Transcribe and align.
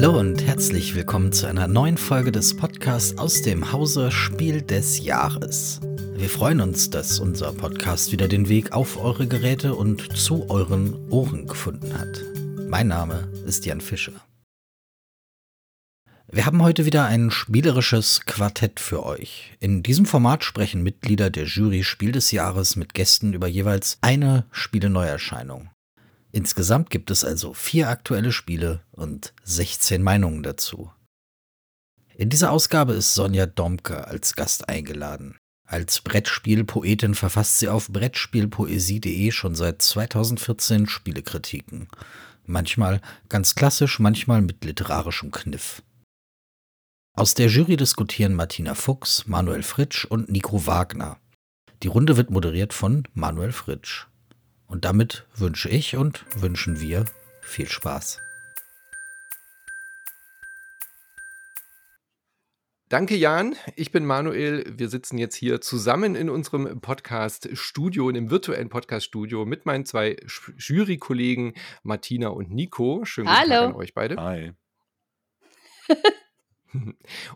Hallo 0.00 0.16
und 0.16 0.46
herzlich 0.46 0.94
willkommen 0.94 1.32
zu 1.32 1.48
einer 1.48 1.66
neuen 1.66 1.96
Folge 1.96 2.30
des 2.30 2.56
Podcasts 2.56 3.18
aus 3.18 3.42
dem 3.42 3.72
Hause 3.72 4.12
Spiel 4.12 4.62
des 4.62 5.04
Jahres. 5.04 5.80
Wir 6.14 6.28
freuen 6.28 6.60
uns, 6.60 6.88
dass 6.88 7.18
unser 7.18 7.52
Podcast 7.52 8.12
wieder 8.12 8.28
den 8.28 8.48
Weg 8.48 8.70
auf 8.70 8.96
eure 8.96 9.26
Geräte 9.26 9.74
und 9.74 10.16
zu 10.16 10.48
euren 10.50 11.10
Ohren 11.10 11.48
gefunden 11.48 11.98
hat. 11.98 12.22
Mein 12.68 12.86
Name 12.86 13.28
ist 13.44 13.66
Jan 13.66 13.80
Fischer. 13.80 14.12
Wir 16.28 16.46
haben 16.46 16.62
heute 16.62 16.86
wieder 16.86 17.06
ein 17.06 17.32
spielerisches 17.32 18.20
Quartett 18.24 18.78
für 18.78 19.04
euch. 19.04 19.56
In 19.58 19.82
diesem 19.82 20.06
Format 20.06 20.44
sprechen 20.44 20.84
Mitglieder 20.84 21.28
der 21.28 21.46
Jury 21.46 21.82
Spiel 21.82 22.12
des 22.12 22.30
Jahres 22.30 22.76
mit 22.76 22.94
Gästen 22.94 23.32
über 23.32 23.48
jeweils 23.48 23.98
eine 24.00 24.46
Spiele-Neuerscheinung. 24.52 25.70
Insgesamt 26.32 26.90
gibt 26.90 27.10
es 27.10 27.24
also 27.24 27.54
vier 27.54 27.88
aktuelle 27.88 28.32
Spiele 28.32 28.82
und 28.90 29.32
16 29.44 30.02
Meinungen 30.02 30.42
dazu. 30.42 30.92
In 32.14 32.28
dieser 32.28 32.50
Ausgabe 32.50 32.94
ist 32.94 33.14
Sonja 33.14 33.46
Domke 33.46 34.06
als 34.06 34.34
Gast 34.34 34.68
eingeladen. 34.68 35.38
Als 35.64 36.00
Brettspielpoetin 36.00 37.14
verfasst 37.14 37.58
sie 37.58 37.68
auf 37.68 37.88
Brettspielpoesie.de 37.88 39.30
schon 39.30 39.54
seit 39.54 39.82
2014 39.82 40.88
Spielekritiken. 40.88 41.88
Manchmal 42.44 43.00
ganz 43.28 43.54
klassisch, 43.54 43.98
manchmal 43.98 44.40
mit 44.40 44.64
literarischem 44.64 45.30
Kniff. 45.30 45.82
Aus 47.14 47.34
der 47.34 47.48
Jury 47.48 47.76
diskutieren 47.76 48.34
Martina 48.34 48.74
Fuchs, 48.74 49.26
Manuel 49.26 49.62
Fritsch 49.62 50.04
und 50.04 50.30
Nico 50.30 50.66
Wagner. 50.66 51.18
Die 51.82 51.88
Runde 51.88 52.16
wird 52.16 52.30
moderiert 52.30 52.72
von 52.72 53.06
Manuel 53.12 53.52
Fritsch. 53.52 54.06
Und 54.68 54.84
damit 54.84 55.26
wünsche 55.34 55.70
ich 55.70 55.96
und 55.96 56.24
wünschen 56.40 56.80
wir 56.80 57.06
viel 57.40 57.68
Spaß. 57.68 58.20
Danke, 62.90 63.16
Jan. 63.16 63.54
Ich 63.76 63.92
bin 63.92 64.06
Manuel. 64.06 64.64
Wir 64.78 64.88
sitzen 64.88 65.18
jetzt 65.18 65.34
hier 65.34 65.60
zusammen 65.60 66.14
in 66.14 66.30
unserem 66.30 66.80
Podcast-Studio, 66.80 68.08
in 68.08 68.14
dem 68.14 68.30
virtuellen 68.30 68.70
Podcast-Studio 68.70 69.44
mit 69.44 69.66
meinen 69.66 69.84
zwei 69.84 70.16
Jury-Kollegen 70.56 71.54
Martina 71.82 72.28
und 72.28 72.50
Nico. 72.50 73.04
Schönen 73.04 73.26
guten 73.26 73.38
Hallo. 73.38 73.48
Tag 73.50 73.68
an 73.68 73.74
euch 73.74 73.94
beide. 73.94 74.16
Hi. 74.16 74.52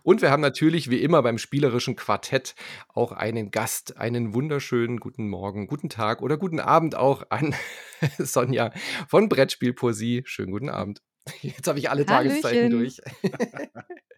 Und 0.03 0.23
wir 0.23 0.31
haben 0.31 0.41
natürlich 0.41 0.91
wie 0.91 1.03
immer 1.03 1.23
beim 1.23 1.39
spielerischen 1.39 1.97
Quartett 1.97 2.55
auch 2.89 3.13
einen 3.13 3.51
Gast, 3.51 3.97
einen 3.97 4.35
wunderschönen 4.35 4.99
guten 4.99 5.29
Morgen, 5.29 5.67
guten 5.67 5.89
Tag 5.89 6.23
oder 6.23 6.37
guten 6.37 6.61
Abend 6.61 6.95
auch 6.95 7.25
an 7.31 7.55
Sonja 8.19 8.73
von 9.09 9.29
Brettspielpoesie. 9.29 10.23
Schönen 10.27 10.53
guten 10.53 10.69
Abend. 10.69 11.03
Jetzt 11.41 11.69
habe 11.69 11.79
ich 11.79 11.89
alle 11.89 12.07
Hallöchen. 12.07 12.43
Tageszeiten 12.43 12.71
durch. 12.71 13.01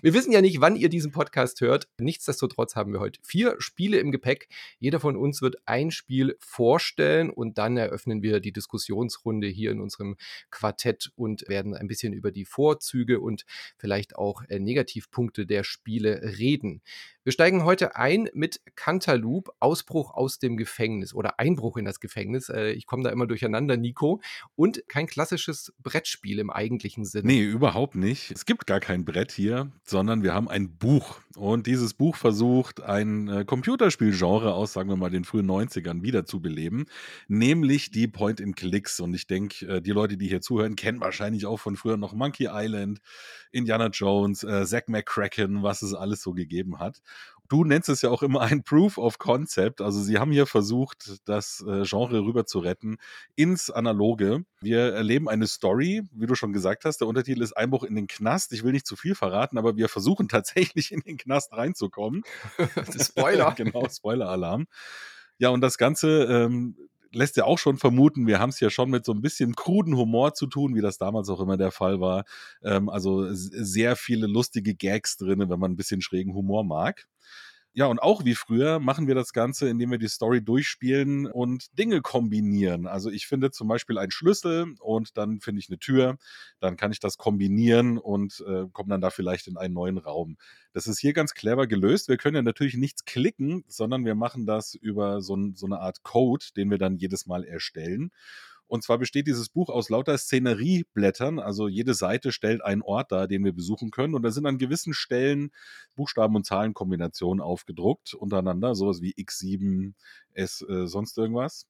Wir 0.00 0.14
wissen 0.14 0.32
ja 0.32 0.40
nicht, 0.40 0.60
wann 0.60 0.76
ihr 0.76 0.88
diesen 0.88 1.10
Podcast 1.10 1.60
hört. 1.60 1.88
Nichtsdestotrotz 1.98 2.76
haben 2.76 2.92
wir 2.92 3.00
heute 3.00 3.20
vier 3.24 3.56
Spiele 3.58 3.98
im 3.98 4.12
Gepäck. 4.12 4.48
Jeder 4.78 5.00
von 5.00 5.16
uns 5.16 5.42
wird 5.42 5.56
ein 5.66 5.90
Spiel 5.90 6.36
vorstellen 6.38 7.30
und 7.30 7.58
dann 7.58 7.76
eröffnen 7.76 8.22
wir 8.22 8.40
die 8.40 8.52
Diskussionsrunde 8.52 9.48
hier 9.48 9.72
in 9.72 9.80
unserem 9.80 10.16
Quartett 10.50 11.10
und 11.16 11.48
werden 11.48 11.74
ein 11.74 11.88
bisschen 11.88 12.12
über 12.12 12.30
die 12.30 12.44
Vorzüge 12.44 13.20
und 13.20 13.44
vielleicht 13.76 14.16
auch 14.16 14.42
äh, 14.48 14.58
Negativpunkte 14.58 15.46
der 15.46 15.64
Spiele 15.64 16.38
reden. 16.38 16.82
Wir 17.28 17.32
steigen 17.32 17.62
heute 17.64 17.94
ein 17.94 18.30
mit 18.32 18.62
Cantaloupe, 18.74 19.52
Ausbruch 19.60 20.14
aus 20.14 20.38
dem 20.38 20.56
Gefängnis 20.56 21.12
oder 21.12 21.38
Einbruch 21.38 21.76
in 21.76 21.84
das 21.84 22.00
Gefängnis. 22.00 22.48
Äh, 22.48 22.70
ich 22.70 22.86
komme 22.86 23.02
da 23.02 23.10
immer 23.10 23.26
durcheinander, 23.26 23.76
Nico. 23.76 24.22
Und 24.56 24.82
kein 24.88 25.06
klassisches 25.06 25.74
Brettspiel 25.82 26.38
im 26.38 26.48
eigentlichen 26.48 27.04
Sinne. 27.04 27.26
Nee, 27.26 27.42
überhaupt 27.42 27.96
nicht. 27.96 28.30
Es 28.30 28.46
gibt 28.46 28.66
gar 28.66 28.80
kein 28.80 29.04
Brett 29.04 29.30
hier, 29.32 29.47
sondern 29.84 30.22
wir 30.22 30.34
haben 30.34 30.48
ein 30.48 30.76
Buch. 30.76 31.20
Und 31.36 31.66
dieses 31.66 31.94
Buch 31.94 32.16
versucht, 32.16 32.82
ein 32.82 33.28
äh, 33.28 33.44
Computerspielgenre 33.44 34.52
aus, 34.52 34.72
sagen 34.72 34.88
wir 34.88 34.96
mal, 34.96 35.10
den 35.10 35.24
frühen 35.24 35.48
90ern 35.48 36.02
wiederzubeleben, 36.02 36.86
nämlich 37.28 37.90
die 37.90 38.08
Point-and-Clicks. 38.08 39.00
Und 39.00 39.14
ich 39.14 39.26
denke, 39.26 39.66
äh, 39.66 39.80
die 39.80 39.92
Leute, 39.92 40.16
die 40.16 40.28
hier 40.28 40.40
zuhören, 40.40 40.76
kennen 40.76 41.00
wahrscheinlich 41.00 41.46
auch 41.46 41.60
von 41.60 41.76
früher 41.76 41.96
noch 41.96 42.12
Monkey 42.12 42.48
Island, 42.50 43.00
Indiana 43.52 43.88
Jones, 43.88 44.42
äh, 44.42 44.66
Zack 44.66 44.88
McCracken, 44.88 45.62
was 45.62 45.82
es 45.82 45.94
alles 45.94 46.22
so 46.22 46.32
gegeben 46.32 46.78
hat. 46.78 47.00
Du 47.48 47.64
nennst 47.64 47.88
es 47.88 48.02
ja 48.02 48.10
auch 48.10 48.22
immer 48.22 48.42
ein 48.42 48.62
Proof 48.62 48.98
of 48.98 49.18
Concept. 49.18 49.80
Also 49.80 50.02
sie 50.02 50.18
haben 50.18 50.32
hier 50.32 50.46
versucht, 50.46 51.20
das 51.24 51.64
äh, 51.66 51.84
Genre 51.84 52.20
rüber 52.20 52.44
zu 52.44 52.58
retten 52.58 52.98
ins 53.36 53.70
Analoge. 53.70 54.44
Wir 54.60 54.92
erleben 54.92 55.30
eine 55.30 55.46
Story, 55.46 56.02
wie 56.12 56.26
du 56.26 56.34
schon 56.34 56.52
gesagt 56.52 56.84
hast. 56.84 56.98
Der 56.98 57.08
Untertitel 57.08 57.42
ist 57.42 57.54
Einbruch 57.54 57.84
in 57.84 57.94
den 57.94 58.06
Knast. 58.06 58.52
Ich 58.52 58.64
will 58.64 58.72
nicht 58.72 58.86
zu 58.86 58.96
viel 58.96 59.14
verraten, 59.14 59.56
aber 59.56 59.76
wir 59.76 59.88
versuchen 59.88 60.28
tatsächlich 60.28 60.92
in 60.92 61.00
den 61.00 61.16
Knast 61.16 61.52
reinzukommen. 61.54 62.22
Spoiler. 63.00 63.52
genau, 63.56 63.88
Spoiler-Alarm. 63.88 64.66
Ja, 65.38 65.48
und 65.48 65.62
das 65.62 65.78
Ganze 65.78 66.24
ähm, 66.24 66.76
lässt 67.12 67.36
ja 67.36 67.44
auch 67.44 67.58
schon 67.58 67.78
vermuten, 67.78 68.26
wir 68.26 68.38
haben 68.38 68.50
es 68.50 68.60
ja 68.60 68.70
schon 68.70 68.90
mit 68.90 69.04
so 69.04 69.12
ein 69.12 69.20
bisschen 69.20 69.54
kruden 69.54 69.96
Humor 69.96 70.34
zu 70.34 70.46
tun, 70.46 70.74
wie 70.74 70.80
das 70.80 70.98
damals 70.98 71.28
auch 71.28 71.40
immer 71.40 71.56
der 71.56 71.70
Fall 71.70 72.00
war. 72.00 72.24
Ähm, 72.62 72.88
also 72.88 73.26
sehr 73.30 73.96
viele 73.96 74.26
lustige 74.26 74.74
Gags 74.74 75.16
drin, 75.16 75.40
wenn 75.40 75.58
man 75.58 75.72
ein 75.72 75.76
bisschen 75.76 76.00
schrägen 76.00 76.34
Humor 76.34 76.64
mag. 76.64 77.06
Ja, 77.74 77.86
und 77.86 78.00
auch 78.00 78.24
wie 78.24 78.34
früher 78.34 78.80
machen 78.80 79.06
wir 79.06 79.14
das 79.14 79.32
Ganze, 79.32 79.68
indem 79.68 79.90
wir 79.92 79.98
die 79.98 80.08
Story 80.08 80.42
durchspielen 80.42 81.26
und 81.26 81.78
Dinge 81.78 82.00
kombinieren. 82.00 82.86
Also 82.88 83.08
ich 83.10 83.26
finde 83.28 83.52
zum 83.52 83.68
Beispiel 83.68 83.98
einen 83.98 84.10
Schlüssel 84.10 84.74
und 84.80 85.16
dann 85.16 85.40
finde 85.40 85.60
ich 85.60 85.68
eine 85.68 85.78
Tür. 85.78 86.16
Dann 86.58 86.76
kann 86.76 86.90
ich 86.90 86.98
das 86.98 87.18
kombinieren 87.18 87.98
und 87.98 88.42
äh, 88.48 88.64
komme 88.72 88.88
dann 88.88 89.00
da 89.00 89.10
vielleicht 89.10 89.46
in 89.46 89.56
einen 89.56 89.74
neuen 89.74 89.98
Raum. 89.98 90.38
Das 90.72 90.88
ist 90.88 90.98
hier 90.98 91.12
ganz 91.12 91.34
clever 91.34 91.66
gelöst. 91.68 92.08
Wir 92.08 92.16
können 92.16 92.36
ja 92.36 92.42
natürlich 92.42 92.74
nichts 92.76 93.04
klicken, 93.04 93.64
sondern 93.68 94.04
wir 94.04 94.16
machen 94.16 94.44
das 94.44 94.74
über 94.74 95.20
so, 95.20 95.36
so 95.54 95.66
eine 95.66 95.78
Art 95.78 96.02
Code, 96.02 96.46
den 96.56 96.70
wir 96.70 96.78
dann 96.78 96.96
jedes 96.96 97.26
Mal 97.26 97.44
erstellen. 97.44 98.10
Und 98.68 98.84
zwar 98.84 98.98
besteht 98.98 99.26
dieses 99.26 99.48
Buch 99.48 99.70
aus 99.70 99.88
lauter 99.88 100.16
Szenerieblättern. 100.16 101.38
Also 101.38 101.68
jede 101.68 101.94
Seite 101.94 102.32
stellt 102.32 102.62
einen 102.62 102.82
Ort 102.82 103.10
dar, 103.10 103.26
den 103.26 103.44
wir 103.44 103.52
besuchen 103.52 103.90
können. 103.90 104.14
Und 104.14 104.22
da 104.22 104.30
sind 104.30 104.46
an 104.46 104.58
gewissen 104.58 104.92
Stellen 104.92 105.50
Buchstaben- 105.96 106.36
und 106.36 106.46
Zahlenkombinationen 106.46 107.40
aufgedruckt 107.42 108.14
untereinander. 108.14 108.74
Sowas 108.74 109.00
wie 109.00 109.14
X7, 109.14 109.94
S, 110.34 110.64
äh, 110.68 110.86
sonst 110.86 111.16
irgendwas. 111.18 111.66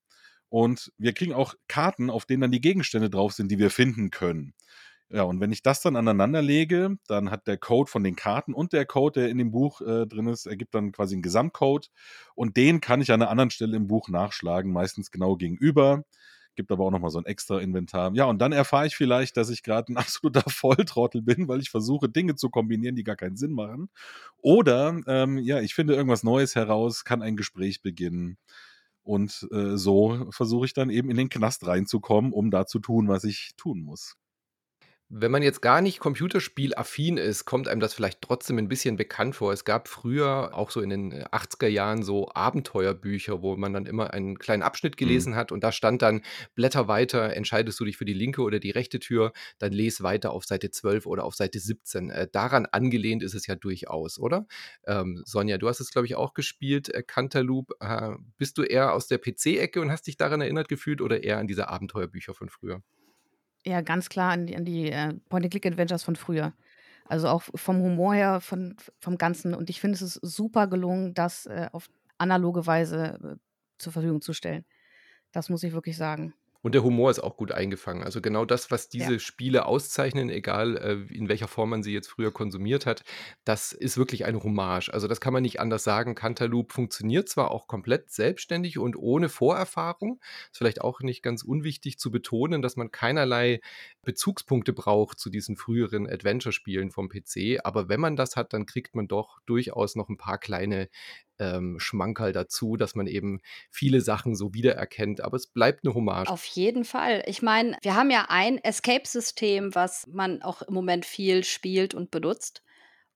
Und 0.51 0.93
wir 0.99 1.13
kriegen 1.13 1.33
auch 1.35 1.55
Karten, 1.69 2.11
auf 2.11 2.27
denen 2.27 2.43
dann 2.43 2.53
die 2.53 2.61
Gegenstände 2.61 3.11
drauf 3.11 3.33
sind, 3.33 3.51
die 3.51 3.59
wir 3.59 3.71
finden 3.71 4.11
können. 4.11 4.55
Ja, 5.11 5.23
und 5.23 5.41
wenn 5.41 5.53
ich 5.53 5.63
das 5.63 5.81
dann 5.81 5.97
aneinander 5.97 6.43
lege, 6.43 6.99
dann 7.07 7.31
hat 7.31 7.47
der 7.47 7.57
Code 7.57 7.91
von 7.91 8.05
den 8.05 8.15
Karten 8.15 8.53
und 8.53 8.75
der 8.75 8.85
Code, 8.85 9.21
der 9.21 9.31
in 9.31 9.39
dem 9.39 9.51
Buch 9.51 9.81
äh, 9.81 10.07
drin 10.07 10.27
ist, 10.27 10.45
ergibt 10.47 10.75
dann 10.75 10.93
quasi 10.93 11.15
einen 11.15 11.23
Gesamtcode. 11.23 11.91
Und 12.35 12.59
den 12.59 12.83
kann 12.83 13.01
ich 13.01 13.11
an 13.11 13.23
einer 13.23 13.31
anderen 13.31 13.51
Stelle 13.51 13.77
im 13.77 13.87
Buch 13.87 14.09
nachschlagen, 14.09 14.71
meistens 14.71 15.11
genau 15.11 15.37
gegenüber 15.37 16.05
gibt 16.59 16.73
aber 16.73 16.85
auch 16.85 16.91
nochmal 16.91 17.13
so 17.13 17.21
ein 17.21 17.25
extra 17.25 17.61
Inventar. 17.61 18.13
Ja, 18.15 18.25
und 18.25 18.41
dann 18.41 18.51
erfahre 18.51 18.89
ich 18.89 18.97
vielleicht, 18.97 19.37
dass 19.37 19.49
ich 19.49 19.63
gerade 19.63 19.93
ein 19.93 19.97
absoluter 19.97 20.43
Volltrottel 20.51 21.23
bin, 21.23 21.47
weil 21.47 21.61
ich 21.61 21.71
versuche, 21.71 22.09
Dinge 22.09 22.35
zu 22.35 22.51
kombinieren, 22.51 22.97
die 22.97 23.05
gar 23.05 23.15
keinen 23.15 23.37
Sinn 23.37 23.53
machen. 23.53 23.89
Oder, 24.39 25.01
ähm, 25.07 25.39
ja, 25.39 25.61
ich 25.61 25.75
finde 25.75 25.95
irgendwas 25.95 26.25
Neues 26.25 26.57
heraus, 26.57 27.05
kann 27.05 27.23
ein 27.23 27.37
Gespräch 27.37 27.81
beginnen. 27.81 28.39
Und 29.05 29.47
äh, 29.53 29.77
so 29.77 30.27
versuche 30.31 30.67
ich 30.67 30.75
dann 30.75 30.91
eben 30.91 31.11
in 31.11 31.17
den 31.17 31.29
Knast 31.29 31.65
reinzukommen, 31.65 32.33
um 32.33 32.51
da 32.51 32.67
zu 32.67 32.81
tun, 32.81 33.07
was 33.07 33.23
ich 33.23 33.53
tun 33.57 33.81
muss. 33.81 34.17
Wenn 35.11 35.31
man 35.31 35.43
jetzt 35.43 35.63
gar 35.63 35.81
nicht 35.81 36.01
computerspielaffin 36.01 37.17
ist, 37.17 37.47
kommt 37.47 37.67
einem 37.67 37.81
das 37.81 37.95
vielleicht 37.95 38.21
trotzdem 38.21 38.59
ein 38.59 38.69
bisschen 38.69 38.97
bekannt 38.97 39.35
vor. 39.37 39.55
Es 39.55 39.65
gab 39.65 39.89
früher, 39.89 40.51
auch 40.53 40.71
so 40.71 40.83
in 40.83 40.91
den 40.91 41.25
80er 41.31 41.67
äh, 41.67 41.71
Jahren, 41.71 42.03
so 42.03 42.29
Abenteuerbücher, 42.35 43.41
wo 43.41 43.57
man 43.57 43.73
dann 43.73 43.87
immer 43.87 44.13
einen 44.13 44.39
kleinen 44.39 44.63
Abschnitt 44.63 44.99
Mhm. 45.01 45.25
gelesen 45.25 45.35
hat 45.35 45.51
und 45.51 45.65
da 45.65 45.73
stand 45.73 46.03
dann: 46.03 46.21
„Blätter 46.55 46.89
weiter, 46.89 47.35
entscheidest 47.35 47.81
du 47.81 47.87
dich 47.87 47.97
für 47.97 48.05
die 48.05 48.13
linke 48.13 48.43
oder 48.43 48.59
die 48.61 48.71
rechte 48.71 48.99
Tür, 48.99 49.33
dann 49.59 49.73
les 49.73 50.03
weiter 50.03 50.31
auf 50.31 50.45
Seite 50.45 50.71
12 50.71 51.07
oder 51.07 51.25
auf 51.25 51.35
Seite 51.35 51.59
17.“ 51.59 52.11
Äh, 52.11 52.29
daran 52.31 52.67
angelehnt 52.67 53.23
ist 53.23 53.33
es 53.35 53.47
ja 53.47 53.55
durchaus, 53.55 54.19
oder? 54.19 54.47
Ähm, 54.87 55.23
Sonja, 55.25 55.57
du 55.57 55.69
hast 55.69 55.81
es, 55.81 55.91
glaube 55.91 56.07
ich, 56.07 56.17
auch 56.17 56.35
gespielt, 56.35 56.91
äh, 56.93 57.03
Cantaloupe. 57.03 57.75
Äh, 57.81 58.11
bist 58.37 58.59
du 58.59 58.63
eher 58.63 58.93
aus 58.93 59.07
der 59.07 59.17
PC-Ecke 59.17 59.81
und 59.81 59.91
hast 59.91 60.07
dich 60.07 60.19
daran 60.19 60.43
erinnert 60.43 60.69
gefühlt 60.69 61.01
oder 61.01 61.23
eher 61.25 61.39
an 61.39 61.47
diese 61.47 61.69
Abenteuerbücher 61.69 62.35
von 62.35 62.51
früher? 62.51 62.83
Ja, 63.67 63.81
ganz 63.81 64.09
klar 64.09 64.33
an 64.33 64.47
die 64.47 64.57
an 64.57 64.65
die, 64.65 64.91
äh, 64.91 65.15
Point-and-Click-Adventures 65.29 66.03
von 66.05 66.17
früher. 66.17 66.53
Also, 67.07 67.29
auch 67.29 67.43
vom 67.55 67.81
Humor 67.83 68.15
her, 68.15 68.41
von 68.41 68.77
vom 69.01 69.19
Ganzen. 69.19 69.55
Und 69.55 69.71
ich 69.71 69.81
finde, 69.81 69.97
es 69.97 70.03
ist 70.03 70.15
super 70.23 70.67
gelungen, 70.67 71.15
das, 71.15 71.47
äh, 71.47 71.69
auf 71.73 71.89
analoge 72.19 72.67
Weise, 72.67 73.19
äh, 73.23 73.37
zur 73.79 73.93
Verfügung 73.93 74.21
zu 74.21 74.33
stellen. 74.33 74.65
Das 75.33 75.51
muss 75.51 75.63
ich 75.65 75.73
wirklich 75.73 75.97
sagen. 75.97 76.35
Und 76.63 76.75
der 76.75 76.83
Humor 76.83 77.11
ist 77.11 77.21
auch 77.21 77.37
gut 77.37 77.53
eingefangen. 77.53 78.03
Also 78.03 78.21
genau 78.21 78.45
das, 78.45 78.71
was 78.71 78.89
Ja. 78.93 79.07
diese 79.07 79.21
Spiele 79.21 79.67
auszeichnen, 79.67 80.29
egal 80.29 80.77
äh, 80.77 81.15
in 81.15 81.29
welcher 81.29 81.47
Form 81.49 81.71
man 81.71 81.83
sie 81.83 81.93
jetzt 81.93 82.09
früher 82.09 82.33
konsumiert 82.33 82.85
hat, 82.85 83.05
das 83.45 83.73
ist 83.73 83.97
wirklich 83.97 84.25
eine 84.25 84.43
Hommage. 84.43 84.89
Also 84.93 85.07
das 85.07 85.21
kann 85.21 85.33
man 85.33 85.43
nicht 85.43 85.61
anders 85.61 85.85
sagen. 85.85 86.15
Cantaloupe 86.17 86.75
funktioniert 86.75 87.29
zwar 87.29 87.51
auch 87.53 87.67
komplett 87.69 88.11
selbstständig 88.11 88.79
und 88.79 88.97
ohne 88.97 89.29
Vorerfahrung. 89.29 90.21
Ist 90.51 90.59
vielleicht 90.59 90.81
auch 90.81 91.01
nicht 91.01 91.23
ganz 91.23 91.43
unwichtig 91.45 91.99
zu 91.99 92.11
betonen, 92.11 92.61
dass 92.61 92.77
man 92.77 92.91
keinerlei 92.91 93.61
Bezugspunkte 94.03 94.73
braucht 94.73 95.19
zu 95.19 95.31
diesen 95.31 95.57
früheren 95.57 96.09
Adventure-Spielen 96.09 96.91
vom 96.91 97.09
PC. 97.09 97.61
Aber 97.65 97.89
wenn 97.89 98.01
man 98.01 98.17
das 98.17 98.37
hat, 98.37 98.53
dann 98.53 98.67
kriegt 98.67 98.95
man 98.95 99.07
doch 99.07 99.39
durchaus 99.47 99.95
noch 99.97 100.09
ein 100.09 100.17
paar 100.17 100.39
kleine 100.39 100.89
ähm, 101.39 101.79
Schmankerl 101.79 102.33
dazu, 102.33 102.77
dass 102.77 102.95
man 102.95 103.07
eben 103.07 103.41
viele 103.71 104.01
Sachen 104.01 104.35
so 104.35 104.55
wiedererkennt. 104.55 105.21
Aber 105.21 105.37
es 105.37 105.47
bleibt 105.47 105.85
eine 105.85 105.95
Hommage. 105.95 106.29
Auf 106.29 106.45
jeden 106.45 106.85
Fall. 106.85 107.23
Ich 107.27 107.43
meine, 107.43 107.77
wir 107.83 107.95
haben 107.95 108.11
ja 108.11 108.27
ein 108.29 108.59
Escape-System, 108.59 109.75
was 109.75 110.07
man 110.09 110.43
auch 110.43 110.63
im 110.63 110.75
Moment 110.75 111.07
viel 111.07 111.45
spielt 111.45 111.95
und 111.95 112.11
benutzt. 112.11 112.63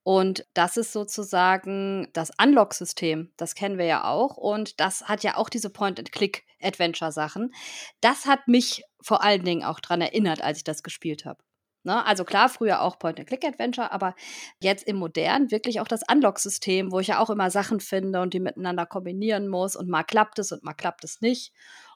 Und 0.05 0.47
das 0.55 0.77
ist 0.77 0.93
sozusagen 0.93 2.09
das 2.13 2.33
Unlock-System. 2.43 3.31
Das 3.37 3.55
kennen 3.55 3.79
wir 3.79 3.85
ja 3.85 4.05
auch. 4.05 4.37
Und 4.37 4.81
das 4.81 5.03
hat 5.09 5.23
ja 5.23 5.37
auch 5.37 5.49
diese 5.49 5.71
Point-and-Click-Adventure-Sachen. 5.71 7.55
Das 8.01 8.27
hat 8.27 8.49
mich 8.49 8.83
vor 9.01 9.23
allen 9.23 9.45
Dingen 9.45 9.63
auch 9.63 9.79
daran 9.79 10.01
erinnert, 10.01 10.43
als 10.43 10.59
ich 10.59 10.65
das 10.65 10.83
gespielt 10.83 11.25
habe. 11.25 11.43
Ne? 11.85 12.05
Also 12.05 12.25
klar, 12.25 12.49
früher 12.49 12.83
auch 12.83 12.99
Point-and-Click-Adventure, 12.99 13.93
aber 13.93 14.15
jetzt 14.61 14.87
im 14.87 14.97
Modern 14.97 15.51
wirklich 15.51 15.81
auch 15.81 15.89
das 15.89 16.03
Unlock-System, 16.11 16.93
wo 16.93 17.01
ich 17.01 17.09
ja 17.09 17.19
auch 17.19 17.31
immer 17.31 17.51
Sachen 17.51 17.81
finde 17.81 18.21
und 18.21 18.35
die 18.35 18.41
miteinander 18.41 18.87
kombinieren 18.87 19.49
muss. 19.49 19.77
Und 19.77 19.89
mal 19.89 20.05
klappt 20.05 20.39
es 20.39 20.53
und 20.53 20.63
mal 20.63 20.75
klappt 20.75 21.05
es 21.05 21.21
nicht. 21.21 21.53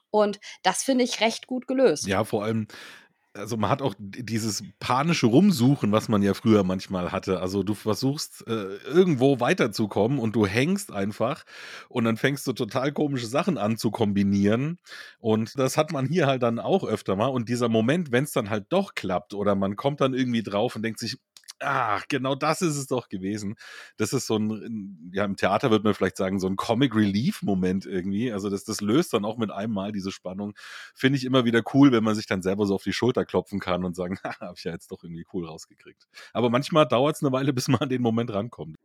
Und 0.09 0.39
das 0.63 0.83
finde 0.83 1.03
ich 1.03 1.21
recht 1.21 1.47
gut 1.47 1.67
gelöst. 1.67 2.07
Ja, 2.07 2.23
vor 2.23 2.43
allem, 2.43 2.67
also 3.37 3.57
man 3.57 3.69
hat 3.69 3.81
auch 3.81 3.95
dieses 3.99 4.63
panische 4.79 5.27
Rumsuchen, 5.27 5.91
was 5.91 6.09
man 6.09 6.21
ja 6.21 6.33
früher 6.33 6.63
manchmal 6.63 7.11
hatte. 7.11 7.39
Also 7.39 7.63
du 7.63 7.73
versuchst 7.73 8.45
äh, 8.47 8.77
irgendwo 8.87 9.39
weiterzukommen 9.39 10.19
und 10.19 10.35
du 10.35 10.45
hängst 10.45 10.91
einfach 10.91 11.43
und 11.89 12.05
dann 12.05 12.17
fängst 12.17 12.45
du 12.47 12.53
total 12.53 12.91
komische 12.91 13.27
Sachen 13.27 13.57
an 13.57 13.77
zu 13.77 13.91
kombinieren. 13.91 14.79
Und 15.19 15.57
das 15.57 15.77
hat 15.77 15.91
man 15.91 16.05
hier 16.07 16.27
halt 16.27 16.43
dann 16.43 16.59
auch 16.59 16.83
öfter 16.83 17.15
mal. 17.15 17.27
Und 17.27 17.49
dieser 17.49 17.69
Moment, 17.69 18.11
wenn 18.11 18.23
es 18.23 18.31
dann 18.31 18.49
halt 18.49 18.65
doch 18.69 18.95
klappt 18.95 19.33
oder 19.33 19.55
man 19.55 19.75
kommt 19.75 20.01
dann 20.01 20.13
irgendwie 20.13 20.43
drauf 20.43 20.75
und 20.75 20.81
denkt 20.81 20.99
sich, 20.99 21.17
Ach, 21.59 22.05
genau 22.07 22.35
das 22.35 22.61
ist 22.61 22.77
es 22.77 22.85
doch 22.87 23.09
gewesen. 23.09 23.55
Das 23.97 24.13
ist 24.13 24.27
so 24.27 24.37
ein, 24.37 25.09
ja, 25.11 25.25
im 25.25 25.35
Theater 25.35 25.71
würde 25.71 25.83
man 25.85 25.95
vielleicht 25.95 26.17
sagen, 26.17 26.39
so 26.39 26.47
ein 26.47 26.55
Comic 26.55 26.95
Relief-Moment 26.95 27.85
irgendwie. 27.87 28.31
Also, 28.31 28.49
das, 28.49 28.63
das 28.63 28.79
löst 28.81 29.13
dann 29.13 29.25
auch 29.25 29.37
mit 29.37 29.49
einem 29.51 29.73
Mal 29.73 29.91
diese 29.91 30.11
Spannung. 30.11 30.53
Finde 30.93 31.17
ich 31.17 31.25
immer 31.25 31.45
wieder 31.45 31.63
cool, 31.73 31.91
wenn 31.91 32.03
man 32.03 32.15
sich 32.15 32.27
dann 32.27 32.43
selber 32.43 32.67
so 32.67 32.75
auf 32.75 32.83
die 32.83 32.93
Schulter 32.93 33.25
klopfen 33.25 33.59
kann 33.59 33.85
und 33.85 33.95
sagen, 33.95 34.19
habe 34.39 34.53
ich 34.55 34.63
ja 34.65 34.71
jetzt 34.71 34.91
doch 34.91 35.03
irgendwie 35.03 35.25
cool 35.33 35.47
rausgekriegt. 35.47 36.07
Aber 36.33 36.49
manchmal 36.51 36.87
dauert 36.87 37.15
es 37.15 37.23
eine 37.23 37.31
Weile, 37.31 37.53
bis 37.53 37.67
man 37.67 37.81
an 37.81 37.89
den 37.89 38.01
Moment 38.03 38.31
rankommt. 38.33 38.75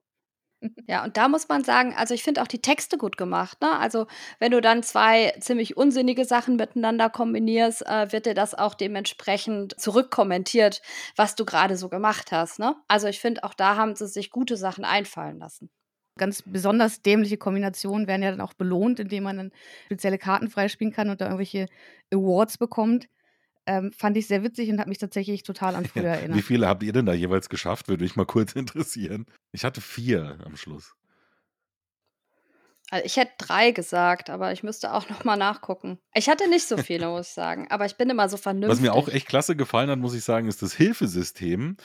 Ja, 0.86 1.04
und 1.04 1.16
da 1.16 1.28
muss 1.28 1.48
man 1.48 1.64
sagen, 1.64 1.94
also 1.96 2.14
ich 2.14 2.22
finde 2.22 2.42
auch 2.42 2.46
die 2.46 2.60
Texte 2.60 2.98
gut 2.98 3.16
gemacht. 3.16 3.60
Ne? 3.60 3.78
Also 3.78 4.06
wenn 4.38 4.52
du 4.52 4.60
dann 4.60 4.82
zwei 4.82 5.34
ziemlich 5.40 5.76
unsinnige 5.76 6.24
Sachen 6.24 6.56
miteinander 6.56 7.10
kombinierst, 7.10 7.86
äh, 7.86 8.12
wird 8.12 8.26
dir 8.26 8.34
das 8.34 8.54
auch 8.54 8.74
dementsprechend 8.74 9.78
zurückkommentiert, 9.80 10.82
was 11.16 11.34
du 11.34 11.44
gerade 11.44 11.76
so 11.76 11.88
gemacht 11.88 12.32
hast. 12.32 12.58
Ne? 12.58 12.76
Also 12.88 13.08
ich 13.08 13.20
finde, 13.20 13.44
auch 13.44 13.54
da 13.54 13.76
haben 13.76 13.96
sie 13.96 14.06
sich 14.06 14.30
gute 14.30 14.56
Sachen 14.56 14.84
einfallen 14.84 15.38
lassen. 15.38 15.70
Ganz 16.18 16.42
besonders 16.42 17.00
dämliche 17.00 17.38
Kombinationen 17.38 18.06
werden 18.06 18.22
ja 18.22 18.30
dann 18.30 18.42
auch 18.42 18.52
belohnt, 18.52 19.00
indem 19.00 19.24
man 19.24 19.36
dann 19.38 19.52
spezielle 19.86 20.18
Karten 20.18 20.50
freispielen 20.50 20.92
kann 20.92 21.08
und 21.08 21.20
da 21.20 21.24
irgendwelche 21.24 21.66
Awards 22.12 22.58
bekommt. 22.58 23.08
Ähm, 23.66 23.92
fand 23.92 24.16
ich 24.16 24.26
sehr 24.26 24.42
witzig 24.42 24.70
und 24.70 24.80
hat 24.80 24.88
mich 24.88 24.98
tatsächlich 24.98 25.44
total 25.44 25.76
an 25.76 25.84
früher 25.94 26.02
Ja. 26.04 26.14
erinnert. 26.14 26.38
Wie 26.38 26.42
viele 26.42 26.66
habt 26.66 26.82
ihr 26.82 26.92
denn 26.92 27.06
da 27.06 27.12
jeweils 27.12 27.48
geschafft? 27.48 27.88
Würde 27.88 28.02
mich 28.02 28.16
mal 28.16 28.26
kurz 28.26 28.52
interessieren. 28.56 29.26
Ich 29.52 29.64
hatte 29.64 29.80
vier 29.80 30.38
am 30.44 30.56
Schluss. 30.56 30.94
Also 32.90 33.06
ich 33.06 33.16
hätte 33.16 33.32
drei 33.38 33.70
gesagt, 33.70 34.28
aber 34.28 34.52
ich 34.52 34.62
müsste 34.62 34.92
auch 34.92 35.08
noch 35.08 35.24
mal 35.24 35.36
nachgucken. 35.36 35.98
Ich 36.14 36.28
hatte 36.28 36.46
nicht 36.50 36.68
so 36.68 36.76
viele, 36.76 37.08
muss 37.08 37.28
ich 37.28 37.32
sagen. 37.32 37.66
Aber 37.70 37.86
ich 37.86 37.96
bin 37.96 38.10
immer 38.10 38.28
so 38.28 38.36
vernünftig. 38.36 38.70
Was 38.70 38.80
mir 38.80 38.92
auch 38.92 39.08
echt 39.08 39.28
klasse 39.28 39.56
gefallen 39.56 39.88
hat, 39.88 39.98
muss 39.98 40.12
ich 40.14 40.24
sagen, 40.24 40.46
ist 40.46 40.60
das 40.60 40.74
Hilfesystem. 40.74 41.78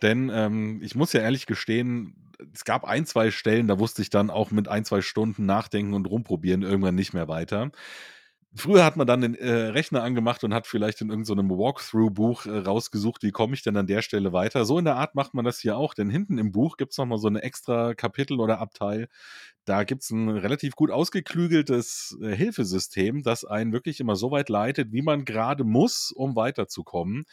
Denn 0.00 0.30
ähm, 0.32 0.80
ich 0.82 0.94
muss 0.94 1.12
ja 1.12 1.20
ehrlich 1.20 1.44
gestehen, 1.44 2.32
es 2.54 2.64
gab 2.64 2.84
ein, 2.84 3.04
zwei 3.04 3.30
Stellen, 3.30 3.68
da 3.68 3.78
wusste 3.78 4.00
ich 4.00 4.08
dann 4.08 4.30
auch 4.30 4.50
mit 4.50 4.68
ein, 4.68 4.86
zwei 4.86 5.02
Stunden 5.02 5.44
nachdenken 5.44 5.92
und 5.92 6.06
rumprobieren 6.06 6.62
irgendwann 6.62 6.94
nicht 6.94 7.12
mehr 7.12 7.28
weiter. 7.28 7.70
Früher 8.56 8.84
hat 8.84 8.96
man 8.96 9.06
dann 9.06 9.20
den 9.20 9.34
äh, 9.34 9.50
Rechner 9.50 10.04
angemacht 10.04 10.44
und 10.44 10.54
hat 10.54 10.68
vielleicht 10.68 11.00
in 11.00 11.10
irgendeinem 11.10 11.50
Walkthrough-Buch 11.50 12.46
äh, 12.46 12.58
rausgesucht, 12.58 13.24
wie 13.24 13.32
komme 13.32 13.54
ich 13.54 13.62
denn 13.62 13.76
an 13.76 13.88
der 13.88 14.00
Stelle 14.00 14.32
weiter. 14.32 14.64
So 14.64 14.78
in 14.78 14.84
der 14.84 14.94
Art 14.94 15.16
macht 15.16 15.34
man 15.34 15.44
das 15.44 15.58
hier 15.58 15.76
auch, 15.76 15.92
denn 15.92 16.08
hinten 16.08 16.38
im 16.38 16.52
Buch 16.52 16.76
gibt 16.76 16.92
es 16.92 16.98
nochmal 16.98 17.18
so 17.18 17.26
eine 17.26 17.42
extra 17.42 17.94
Kapitel 17.94 18.38
oder 18.38 18.60
Abteil. 18.60 19.08
Da 19.64 19.82
gibt 19.82 20.02
es 20.02 20.10
ein 20.10 20.28
relativ 20.28 20.76
gut 20.76 20.90
ausgeklügeltes 20.92 22.16
äh, 22.22 22.36
Hilfesystem, 22.36 23.22
das 23.24 23.44
einen 23.44 23.72
wirklich 23.72 23.98
immer 23.98 24.14
so 24.14 24.30
weit 24.30 24.48
leitet, 24.48 24.92
wie 24.92 25.02
man 25.02 25.24
gerade 25.24 25.64
muss, 25.64 26.12
um 26.12 26.36
weiterzukommen. 26.36 27.24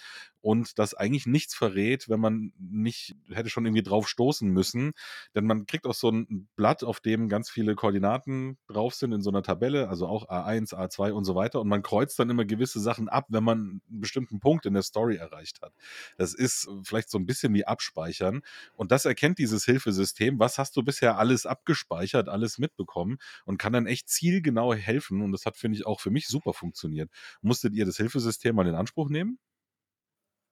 Und 0.41 0.79
das 0.79 0.93
eigentlich 0.93 1.25
nichts 1.25 1.55
verrät, 1.55 2.09
wenn 2.09 2.19
man 2.19 2.53
nicht 2.57 3.15
hätte 3.29 3.49
schon 3.49 3.65
irgendwie 3.65 3.83
drauf 3.83 4.09
stoßen 4.09 4.49
müssen. 4.49 4.93
Denn 5.35 5.45
man 5.45 5.65
kriegt 5.65 5.85
auch 5.85 5.93
so 5.93 6.09
ein 6.09 6.49
Blatt, 6.55 6.83
auf 6.83 6.99
dem 6.99 7.29
ganz 7.29 7.49
viele 7.49 7.75
Koordinaten 7.75 8.57
drauf 8.67 8.95
sind 8.95 9.11
in 9.11 9.21
so 9.21 9.29
einer 9.29 9.43
Tabelle, 9.43 9.89
also 9.89 10.07
auch 10.07 10.29
A1, 10.29 10.73
A2 10.73 11.11
und 11.11 11.25
so 11.25 11.35
weiter. 11.35 11.61
Und 11.61 11.67
man 11.67 11.83
kreuzt 11.83 12.17
dann 12.19 12.29
immer 12.29 12.45
gewisse 12.45 12.79
Sachen 12.79 13.09
ab, 13.09 13.27
wenn 13.29 13.43
man 13.43 13.59
einen 13.59 14.01
bestimmten 14.01 14.39
Punkt 14.39 14.65
in 14.65 14.73
der 14.73 14.83
Story 14.83 15.15
erreicht 15.17 15.61
hat. 15.61 15.73
Das 16.17 16.33
ist 16.33 16.69
vielleicht 16.83 17.09
so 17.09 17.17
ein 17.17 17.25
bisschen 17.25 17.53
wie 17.53 17.65
Abspeichern. 17.65 18.41
Und 18.75 18.91
das 18.91 19.05
erkennt 19.05 19.37
dieses 19.37 19.65
Hilfesystem. 19.65 20.39
Was 20.39 20.57
hast 20.57 20.75
du 20.75 20.83
bisher 20.83 21.17
alles 21.17 21.45
abgespeichert, 21.45 22.29
alles 22.29 22.57
mitbekommen 22.57 23.17
und 23.45 23.57
kann 23.57 23.73
dann 23.73 23.85
echt 23.85 24.09
zielgenau 24.09 24.73
helfen. 24.73 25.21
Und 25.21 25.31
das 25.31 25.45
hat, 25.45 25.57
finde 25.57 25.77
ich, 25.77 25.85
auch 25.85 25.99
für 25.99 26.11
mich 26.11 26.27
super 26.27 26.53
funktioniert. 26.53 27.09
Musstet 27.41 27.73
ihr 27.73 27.85
das 27.85 27.97
Hilfesystem 27.97 28.55
mal 28.55 28.67
in 28.67 28.75
Anspruch 28.75 29.09
nehmen? 29.09 29.39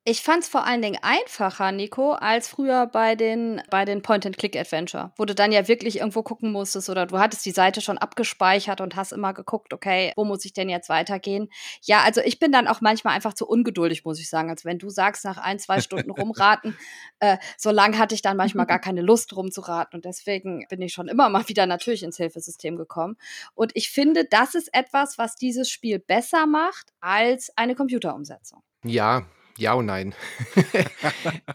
Ich 0.05 0.21
fand 0.21 0.43
es 0.43 0.49
vor 0.49 0.65
allen 0.65 0.81
Dingen 0.81 0.97
einfacher, 1.01 1.73
Nico, 1.73 2.13
als 2.13 2.47
früher 2.47 2.87
bei 2.87 3.15
den, 3.15 3.61
bei 3.69 3.83
den 3.83 4.01
Point-and-Click-Adventure, 4.01 5.11
wo 5.17 5.25
du 5.25 5.35
dann 5.35 5.51
ja 5.51 5.67
wirklich 5.67 5.97
irgendwo 5.97 6.23
gucken 6.23 6.53
musstest 6.53 6.89
oder 6.89 7.05
du 7.05 7.19
hattest 7.19 7.45
die 7.45 7.51
Seite 7.51 7.81
schon 7.81 7.97
abgespeichert 7.97 8.79
und 8.79 8.95
hast 8.95 9.11
immer 9.11 9.33
geguckt, 9.33 9.73
okay, 9.73 10.13
wo 10.15 10.23
muss 10.23 10.45
ich 10.45 10.53
denn 10.53 10.69
jetzt 10.69 10.87
weitergehen? 10.87 11.49
Ja, 11.81 12.01
also 12.01 12.21
ich 12.21 12.39
bin 12.39 12.53
dann 12.53 12.67
auch 12.67 12.79
manchmal 12.79 13.13
einfach 13.13 13.33
zu 13.33 13.45
ungeduldig, 13.45 14.05
muss 14.05 14.21
ich 14.21 14.29
sagen. 14.29 14.49
Also 14.49 14.63
wenn 14.63 14.79
du 14.79 14.89
sagst, 14.89 15.25
nach 15.25 15.37
ein, 15.37 15.59
zwei 15.59 15.81
Stunden 15.81 16.11
rumraten, 16.11 16.77
äh, 17.19 17.37
so 17.57 17.69
lang 17.69 17.99
hatte 17.99 18.15
ich 18.15 18.21
dann 18.21 18.37
manchmal 18.37 18.65
gar 18.65 18.79
keine 18.79 19.01
Lust 19.01 19.35
rumzuraten 19.35 19.97
und 19.97 20.05
deswegen 20.05 20.65
bin 20.69 20.81
ich 20.81 20.93
schon 20.93 21.09
immer 21.09 21.29
mal 21.29 21.47
wieder 21.49 21.65
natürlich 21.65 22.03
ins 22.03 22.17
Hilfesystem 22.17 22.77
gekommen. 22.77 23.17
Und 23.53 23.73
ich 23.75 23.91
finde, 23.91 24.23
das 24.23 24.55
ist 24.55 24.73
etwas, 24.73 25.17
was 25.17 25.35
dieses 25.35 25.69
Spiel 25.69 25.99
besser 25.99 26.47
macht 26.47 26.93
als 27.01 27.51
eine 27.57 27.75
Computerumsetzung. 27.75 28.63
Ja, 28.85 29.25
ja 29.59 29.73
und 29.73 29.85
nein. 29.85 30.15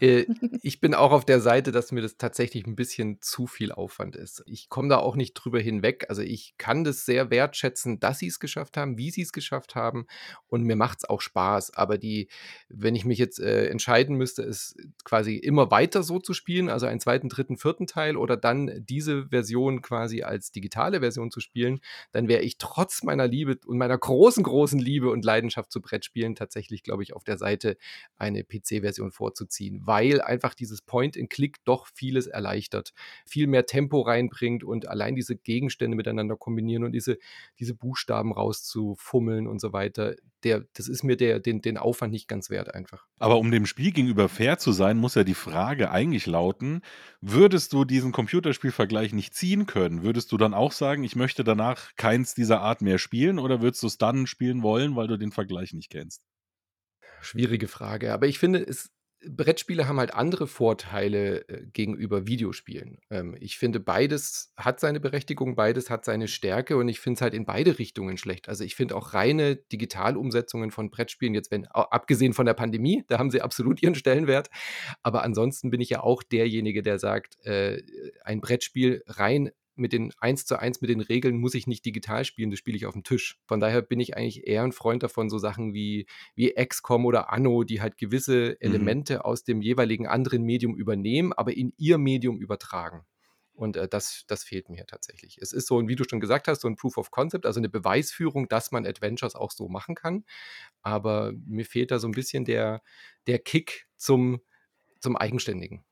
Äh, 0.01 0.25
ich 0.61 0.81
bin 0.81 0.93
auch 0.93 1.11
auf 1.11 1.23
der 1.23 1.39
Seite, 1.39 1.71
dass 1.71 1.93
mir 1.93 2.01
das 2.01 2.17
tatsächlich 2.17 2.67
ein 2.67 2.75
bisschen 2.75 3.21
zu 3.21 3.47
viel 3.47 3.71
Aufwand 3.71 4.17
ist. 4.17 4.43
Ich 4.45 4.67
komme 4.67 4.89
da 4.89 4.97
auch 4.97 5.15
nicht 5.15 5.33
drüber 5.33 5.59
hinweg. 5.59 6.05
Also 6.09 6.21
ich 6.21 6.55
kann 6.57 6.83
das 6.83 7.05
sehr 7.05 7.29
wertschätzen, 7.29 8.01
dass 8.01 8.19
sie 8.19 8.27
es 8.27 8.39
geschafft 8.39 8.75
haben, 8.75 8.97
wie 8.97 9.09
sie 9.09 9.21
es 9.21 9.31
geschafft 9.31 9.75
haben. 9.75 10.05
Und 10.47 10.63
mir 10.63 10.75
macht 10.75 10.99
es 10.99 11.09
auch 11.09 11.21
Spaß. 11.21 11.75
Aber 11.75 11.97
die, 11.97 12.27
wenn 12.67 12.93
ich 12.93 13.05
mich 13.05 13.17
jetzt 13.17 13.39
äh, 13.39 13.67
entscheiden 13.67 14.17
müsste, 14.17 14.43
es 14.43 14.75
quasi 15.05 15.37
immer 15.37 15.71
weiter 15.71 16.03
so 16.03 16.19
zu 16.19 16.33
spielen, 16.33 16.69
also 16.69 16.85
einen 16.87 16.99
zweiten, 16.99 17.29
dritten, 17.29 17.57
vierten 17.57 17.87
Teil 17.87 18.17
oder 18.17 18.35
dann 18.35 18.83
diese 18.85 19.27
Version 19.29 19.81
quasi 19.81 20.23
als 20.23 20.51
digitale 20.51 20.99
Version 20.99 21.31
zu 21.31 21.39
spielen, 21.39 21.79
dann 22.11 22.27
wäre 22.27 22.41
ich 22.41 22.57
trotz 22.57 23.03
meiner 23.03 23.27
Liebe 23.27 23.57
und 23.65 23.77
meiner 23.77 23.97
großen, 23.97 24.43
großen 24.43 24.79
Liebe 24.79 25.09
und 25.09 25.23
Leidenschaft 25.23 25.71
zu 25.71 25.81
Brettspielen 25.81 26.35
tatsächlich, 26.35 26.83
glaube 26.83 27.03
ich, 27.03 27.15
auf 27.15 27.23
der 27.23 27.37
Seite 27.37 27.77
eine 28.17 28.43
PC-Version 28.43 29.11
vorzuziehen, 29.11 29.81
weil 29.85 30.21
einfach 30.21 30.53
dieses 30.53 30.81
Point-and-Click 30.81 31.63
doch 31.65 31.87
vieles 31.87 32.27
erleichtert, 32.27 32.93
viel 33.25 33.47
mehr 33.47 33.65
Tempo 33.65 34.01
reinbringt 34.01 34.63
und 34.63 34.87
allein 34.87 35.15
diese 35.15 35.35
Gegenstände 35.35 35.97
miteinander 35.97 36.37
kombinieren 36.37 36.83
und 36.83 36.93
diese, 36.93 37.17
diese 37.59 37.73
Buchstaben 37.73 38.31
rauszufummeln 38.31 39.47
und 39.47 39.59
so 39.59 39.73
weiter, 39.73 40.15
der, 40.43 40.63
das 40.73 40.87
ist 40.87 41.03
mir 41.03 41.17
der, 41.17 41.39
den, 41.39 41.61
den 41.61 41.77
Aufwand 41.77 42.13
nicht 42.13 42.27
ganz 42.27 42.49
wert 42.49 42.73
einfach. 42.73 43.05
Aber 43.17 43.37
um 43.39 43.51
dem 43.51 43.65
Spiel 43.65 43.91
gegenüber 43.91 44.29
fair 44.29 44.57
zu 44.59 44.71
sein, 44.71 44.97
muss 44.97 45.15
ja 45.15 45.23
die 45.23 45.33
Frage 45.33 45.91
eigentlich 45.91 46.27
lauten, 46.27 46.81
würdest 47.19 47.73
du 47.73 47.83
diesen 47.83 48.11
Computerspielvergleich 48.11 49.11
nicht 49.11 49.33
ziehen 49.33 49.65
können? 49.65 50.03
Würdest 50.03 50.31
du 50.31 50.37
dann 50.37 50.53
auch 50.53 50.71
sagen, 50.71 51.03
ich 51.03 51.15
möchte 51.15 51.43
danach 51.43 51.95
keins 51.95 52.35
dieser 52.35 52.61
Art 52.61 52.81
mehr 52.81 52.99
spielen 52.99 53.39
oder 53.39 53.61
würdest 53.61 53.83
du 53.83 53.87
es 53.87 53.97
dann 53.97 54.27
spielen 54.27 54.61
wollen, 54.61 54.95
weil 54.95 55.07
du 55.07 55.17
den 55.17 55.31
Vergleich 55.31 55.73
nicht 55.73 55.89
kennst? 55.89 56.21
Schwierige 57.21 57.67
Frage, 57.67 58.13
aber 58.13 58.27
ich 58.27 58.39
finde, 58.39 58.59
es, 58.59 58.91
Brettspiele 59.29 59.87
haben 59.87 59.99
halt 59.99 60.13
andere 60.13 60.47
Vorteile 60.47 61.47
äh, 61.49 61.65
gegenüber 61.67 62.27
Videospielen. 62.27 62.99
Ähm, 63.09 63.35
ich 63.39 63.57
finde, 63.57 63.79
beides 63.79 64.53
hat 64.57 64.79
seine 64.79 64.99
Berechtigung, 64.99 65.55
beides 65.55 65.89
hat 65.89 66.05
seine 66.05 66.27
Stärke 66.27 66.77
und 66.77 66.87
ich 66.87 66.99
finde 66.99 67.17
es 67.17 67.21
halt 67.21 67.33
in 67.33 67.45
beide 67.45 67.79
Richtungen 67.79 68.17
schlecht. 68.17 68.49
Also 68.49 68.63
ich 68.63 68.75
finde 68.75 68.95
auch 68.95 69.13
reine 69.13 69.55
Digitalumsetzungen 69.55 70.71
von 70.71 70.89
Brettspielen, 70.89 71.33
jetzt 71.33 71.51
wenn, 71.51 71.65
abgesehen 71.67 72.33
von 72.33 72.45
der 72.45 72.53
Pandemie, 72.53 73.03
da 73.07 73.17
haben 73.17 73.31
sie 73.31 73.41
absolut 73.41 73.81
ihren 73.81 73.95
Stellenwert. 73.95 74.49
Aber 75.03 75.23
ansonsten 75.23 75.69
bin 75.69 75.81
ich 75.81 75.89
ja 75.89 76.01
auch 76.01 76.23
derjenige, 76.23 76.83
der 76.83 76.99
sagt, 76.99 77.43
äh, 77.45 77.81
ein 78.23 78.41
Brettspiel 78.41 79.03
rein 79.07 79.51
mit 79.75 79.93
den 79.93 80.11
1 80.19 80.45
zu 80.45 80.59
1 80.59 80.81
mit 80.81 80.89
den 80.89 81.01
Regeln 81.01 81.37
muss 81.37 81.53
ich 81.53 81.67
nicht 81.67 81.85
digital 81.85 82.25
spielen, 82.25 82.49
das 82.49 82.59
spiele 82.59 82.77
ich 82.77 82.85
auf 82.85 82.93
dem 82.93 83.03
Tisch. 83.03 83.39
Von 83.45 83.59
daher 83.59 83.81
bin 83.81 83.99
ich 83.99 84.15
eigentlich 84.15 84.47
eher 84.47 84.63
ein 84.63 84.71
Freund 84.71 85.03
davon, 85.03 85.29
so 85.29 85.37
Sachen 85.37 85.73
wie, 85.73 86.07
wie 86.35 86.53
XCOM 86.53 87.05
oder 87.05 87.31
Anno, 87.31 87.63
die 87.63 87.81
halt 87.81 87.97
gewisse 87.97 88.49
mhm. 88.49 88.55
Elemente 88.59 89.15
mhm. 89.15 89.21
aus 89.21 89.43
dem 89.43 89.61
jeweiligen 89.61 90.07
anderen 90.07 90.43
Medium 90.43 90.75
übernehmen, 90.75 91.33
aber 91.33 91.55
in 91.55 91.73
ihr 91.77 91.97
Medium 91.97 92.39
übertragen. 92.39 93.05
Und 93.53 93.77
äh, 93.77 93.87
das, 93.87 94.25
das 94.27 94.43
fehlt 94.43 94.69
mir 94.69 94.85
tatsächlich. 94.85 95.37
Es 95.41 95.53
ist 95.53 95.67
so, 95.67 95.87
wie 95.87 95.95
du 95.95 96.03
schon 96.09 96.19
gesagt 96.19 96.47
hast, 96.47 96.61
so 96.61 96.67
ein 96.67 96.75
Proof 96.75 96.97
of 96.97 97.11
Concept, 97.11 97.45
also 97.45 97.59
eine 97.59 97.69
Beweisführung, 97.69 98.47
dass 98.49 98.71
man 98.71 98.85
Adventures 98.85 99.35
auch 99.35 99.51
so 99.51 99.69
machen 99.69 99.95
kann. 99.95 100.25
Aber 100.81 101.33
mir 101.45 101.65
fehlt 101.65 101.91
da 101.91 101.99
so 101.99 102.07
ein 102.07 102.11
bisschen 102.11 102.45
der, 102.45 102.81
der 103.27 103.39
Kick 103.39 103.87
zum, 103.95 104.41
zum 104.99 105.15
Eigenständigen 105.15 105.85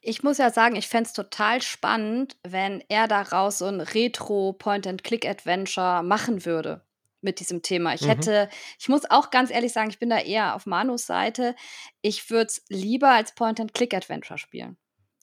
ich 0.00 0.22
muss 0.22 0.38
ja 0.38 0.50
sagen, 0.50 0.76
ich 0.76 0.88
fände 0.88 1.08
es 1.08 1.12
total 1.12 1.60
spannend, 1.62 2.36
wenn 2.42 2.82
er 2.88 3.08
daraus 3.08 3.58
so 3.58 3.66
ein 3.66 3.80
Retro-Point-and-Click-Adventure 3.80 6.02
machen 6.02 6.44
würde 6.44 6.82
mit 7.20 7.40
diesem 7.40 7.62
Thema. 7.62 7.94
Ich 7.94 8.02
mhm. 8.02 8.08
hätte, 8.08 8.48
ich 8.78 8.88
muss 8.88 9.10
auch 9.10 9.30
ganz 9.30 9.50
ehrlich 9.50 9.72
sagen, 9.72 9.90
ich 9.90 9.98
bin 9.98 10.10
da 10.10 10.18
eher 10.18 10.54
auf 10.54 10.66
Manus 10.66 11.06
Seite. 11.06 11.56
Ich 12.00 12.30
würde 12.30 12.46
es 12.46 12.62
lieber 12.68 13.10
als 13.10 13.34
Point-and-Click-Adventure 13.34 14.38
spielen. 14.38 14.76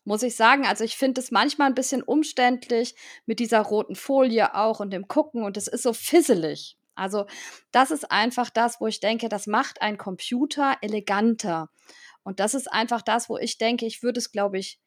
Muss 0.04 0.24
ich 0.24 0.36
sagen. 0.36 0.66
Also 0.66 0.84
ich 0.84 0.98
finde 0.98 1.22
es 1.22 1.32
manchmal 1.32 1.68
ein 1.68 1.76
bisschen 1.76 2.04
umständlich 2.04 2.96
mit 3.26 3.40
dieser 3.40 3.62
roten 3.62 3.96
Folie 3.96 4.56
auch 4.56 4.80
und 4.80 4.92
dem 4.92 5.08
Gucken 5.08 5.44
und 5.44 5.58
es 5.58 5.68
ist 5.68 5.84
so 5.84 5.94
fisselig. 5.94 6.78
Also 6.96 7.26
das 7.72 7.92
ist 7.92 8.12
einfach 8.12 8.50
das, 8.50 8.80
wo 8.80 8.88
ich 8.88 9.00
denke, 9.00 9.30
das 9.30 9.48
macht 9.48 9.82
ein 9.82 9.98
Computer 9.98 10.78
eleganter. 10.82 11.70
Und 12.26 12.42
das 12.42 12.56
ist 12.56 12.72
einfach 12.72 13.02
das, 13.02 13.30
wo 13.30 13.38
ich 13.38 13.58
denke, 13.58 13.86
ich 13.86 14.04
würde 14.04 14.18
es, 14.18 14.32
glaube 14.32 14.58
ich, 14.58 14.80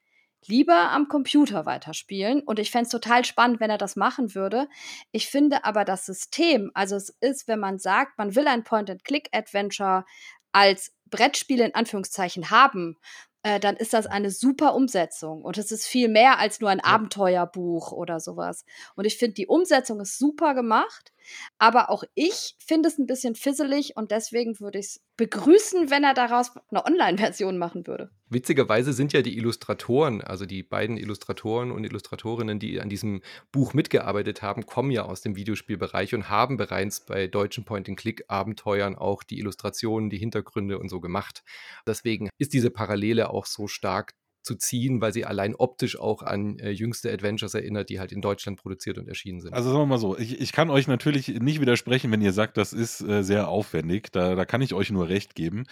lieber 0.47 0.91
am 0.91 1.09
Computer 1.09 1.67
weiterspielen. 1.67 2.43
Und 2.43 2.59
ich 2.59 2.71
fände 2.71 2.87
es 2.87 2.91
total 2.91 3.25
spannend, 3.25 3.61
wenn 3.61 3.71
er 3.71 3.79
das 3.79 3.97
machen 3.97 4.35
würde. 4.35 4.69
Ich 5.13 5.29
finde 5.29 5.65
aber 5.65 5.85
das 5.85 6.05
System, 6.05 6.71
also 6.75 6.97
es 6.97 7.17
ist, 7.21 7.49
wenn 7.49 7.61
man 7.61 7.79
sagt, 7.79 8.19
man 8.19 8.35
will 8.35 8.47
ein 8.47 8.65
Point-and-Click-Adventure 8.65 10.05
als 10.53 10.93
Brettspiel 11.07 11.61
in 11.61 11.75
Anführungszeichen 11.75 12.51
haben, 12.51 12.97
äh, 13.43 13.61
dann 13.61 13.77
ist 13.77 13.95
das 13.95 14.07
eine 14.07 14.31
super 14.31 14.75
Umsetzung. 14.75 15.43
Und 15.43 15.59
es 15.59 15.71
ist 15.71 15.87
viel 15.87 16.09
mehr 16.09 16.39
als 16.39 16.61
nur 16.61 16.71
ein 16.71 16.79
ja. 16.79 16.85
Abenteuerbuch 16.85 17.93
oder 17.93 18.21
sowas. 18.21 18.65
Und 18.97 19.05
ich 19.05 19.17
finde, 19.17 19.35
die 19.35 19.47
Umsetzung 19.47 20.01
ist 20.01 20.19
super 20.19 20.55
gemacht. 20.55 21.13
Aber 21.59 21.91
auch 21.91 22.05
ich 22.15 22.55
finde 22.59 22.89
es 22.89 22.99
ein 22.99 23.07
bisschen 23.07 23.35
fisselig 23.35 23.97
und 23.97 24.11
deswegen 24.11 24.59
würde 24.61 24.79
ich 24.79 24.87
es 24.87 25.01
begrüßen, 25.17 25.91
wenn 25.91 26.05
er 26.05 26.15
daraus 26.15 26.53
eine 26.71 26.85
Online-Version 26.85 27.59
machen 27.59 27.87
würde. 27.87 28.11
Witzigerweise 28.31 28.93
sind 28.93 29.13
ja 29.13 29.23
die 29.23 29.37
Illustratoren, 29.37 30.21
also 30.21 30.45
die 30.45 30.63
beiden 30.63 30.97
Illustratoren 30.99 31.71
und 31.73 31.85
Illustratorinnen, 31.85 32.59
die 32.59 32.81
an 32.81 32.91
diesem 32.91 33.23
Buch 33.53 33.73
mitgearbeitet 33.73 34.43
haben, 34.43 34.67
kommen 34.67 34.91
ja 34.91 35.05
aus 35.05 35.23
dem 35.23 35.35
Videospielbereich 35.35 36.15
und 36.15 36.29
haben 36.29 36.57
bereits 36.59 37.05
bei 37.07 37.27
deutschen 37.27 37.65
Point-and-Click-Abenteuern 37.65 38.97
auch 38.97 39.23
die 39.23 39.39
Illustrationen, 39.39 40.11
die 40.11 40.19
Hintergründe 40.19 40.79
und 40.79 40.91
so 40.91 41.01
gemacht. 41.01 41.43
Deswegen 41.87 42.29
ist 42.39 42.53
diese 42.53 42.71
Parallele 42.71 43.31
auch 43.31 43.47
so 43.47 43.67
stark 43.67 44.13
zu 44.43 44.55
ziehen, 44.55 45.01
weil 45.01 45.13
sie 45.13 45.25
allein 45.25 45.55
optisch 45.55 45.99
auch 45.99 46.23
an 46.23 46.59
äh, 46.59 46.71
jüngste 46.71 47.13
Adventures 47.13 47.55
erinnert, 47.55 47.91
die 47.91 48.01
halt 48.01 48.13
in 48.13 48.21
Deutschland 48.21 48.59
produziert 48.59 48.99
und 48.99 49.09
erschienen 49.09 49.41
sind. 49.41 49.53
Also 49.53 49.71
sagen 49.71 49.83
wir 49.83 49.87
mal 49.87 49.99
so, 49.99 50.17
ich, 50.17 50.41
ich 50.41 50.53
kann 50.53 50.71
euch 50.71 50.89
natürlich 50.89 51.29
nicht 51.29 51.61
widersprechen, 51.61 52.11
wenn 52.11 52.23
ihr 52.23 52.33
sagt, 52.33 52.57
das 52.57 52.73
ist 52.73 53.01
äh, 53.01 53.23
sehr 53.23 53.49
aufwendig. 53.49 54.11
Da, 54.13 54.35
da 54.35 54.45
kann 54.45 54.63
ich 54.63 54.75
euch 54.75 54.91
nur 54.91 55.09
recht 55.09 55.35
geben. 55.35 55.65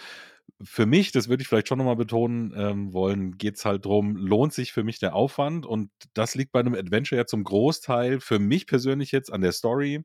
Für 0.61 0.85
mich, 0.85 1.11
das 1.11 1.27
würde 1.27 1.41
ich 1.41 1.47
vielleicht 1.47 1.67
schon 1.67 1.77
nochmal 1.77 1.95
betonen 1.95 2.53
ähm, 2.55 2.93
wollen, 2.93 3.37
geht 3.37 3.57
es 3.57 3.65
halt 3.65 3.85
darum, 3.85 4.15
lohnt 4.15 4.53
sich 4.53 4.71
für 4.71 4.83
mich 4.83 4.99
der 4.99 5.15
Aufwand 5.15 5.65
und 5.65 5.91
das 6.13 6.35
liegt 6.35 6.51
bei 6.51 6.59
einem 6.59 6.73
Adventure 6.73 7.19
ja 7.19 7.25
zum 7.25 7.43
Großteil 7.43 8.19
für 8.19 8.39
mich 8.39 8.65
persönlich 8.65 9.11
jetzt 9.11 9.31
an 9.31 9.41
der 9.41 9.51
Story 9.51 10.03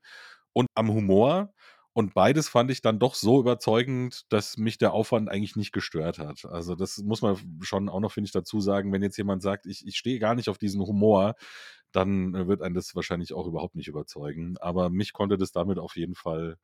und 0.52 0.66
am 0.74 0.92
Humor. 0.92 1.52
Und 1.94 2.14
beides 2.14 2.48
fand 2.48 2.70
ich 2.70 2.80
dann 2.80 2.98
doch 2.98 3.14
so 3.14 3.38
überzeugend, 3.40 4.22
dass 4.32 4.56
mich 4.56 4.78
der 4.78 4.94
Aufwand 4.94 5.28
eigentlich 5.28 5.56
nicht 5.56 5.72
gestört 5.72 6.18
hat. 6.18 6.46
Also 6.46 6.74
das 6.74 6.98
muss 6.98 7.20
man 7.20 7.36
schon 7.62 7.88
auch 7.90 8.00
noch, 8.00 8.12
finde 8.12 8.26
ich, 8.26 8.32
dazu 8.32 8.60
sagen. 8.60 8.92
Wenn 8.92 9.02
jetzt 9.02 9.18
jemand 9.18 9.42
sagt, 9.42 9.66
ich, 9.66 9.86
ich 9.86 9.96
stehe 9.98 10.18
gar 10.18 10.34
nicht 10.34 10.48
auf 10.48 10.56
diesen 10.58 10.80
Humor, 10.80 11.34
dann 11.92 12.34
äh, 12.34 12.48
wird 12.48 12.62
einen 12.62 12.74
das 12.74 12.94
wahrscheinlich 12.96 13.34
auch 13.34 13.46
überhaupt 13.46 13.74
nicht 13.76 13.88
überzeugen. 13.88 14.56
Aber 14.58 14.88
mich 14.90 15.12
konnte 15.12 15.36
das 15.36 15.52
damit 15.52 15.78
auf 15.78 15.96
jeden 15.96 16.14
Fall 16.14 16.56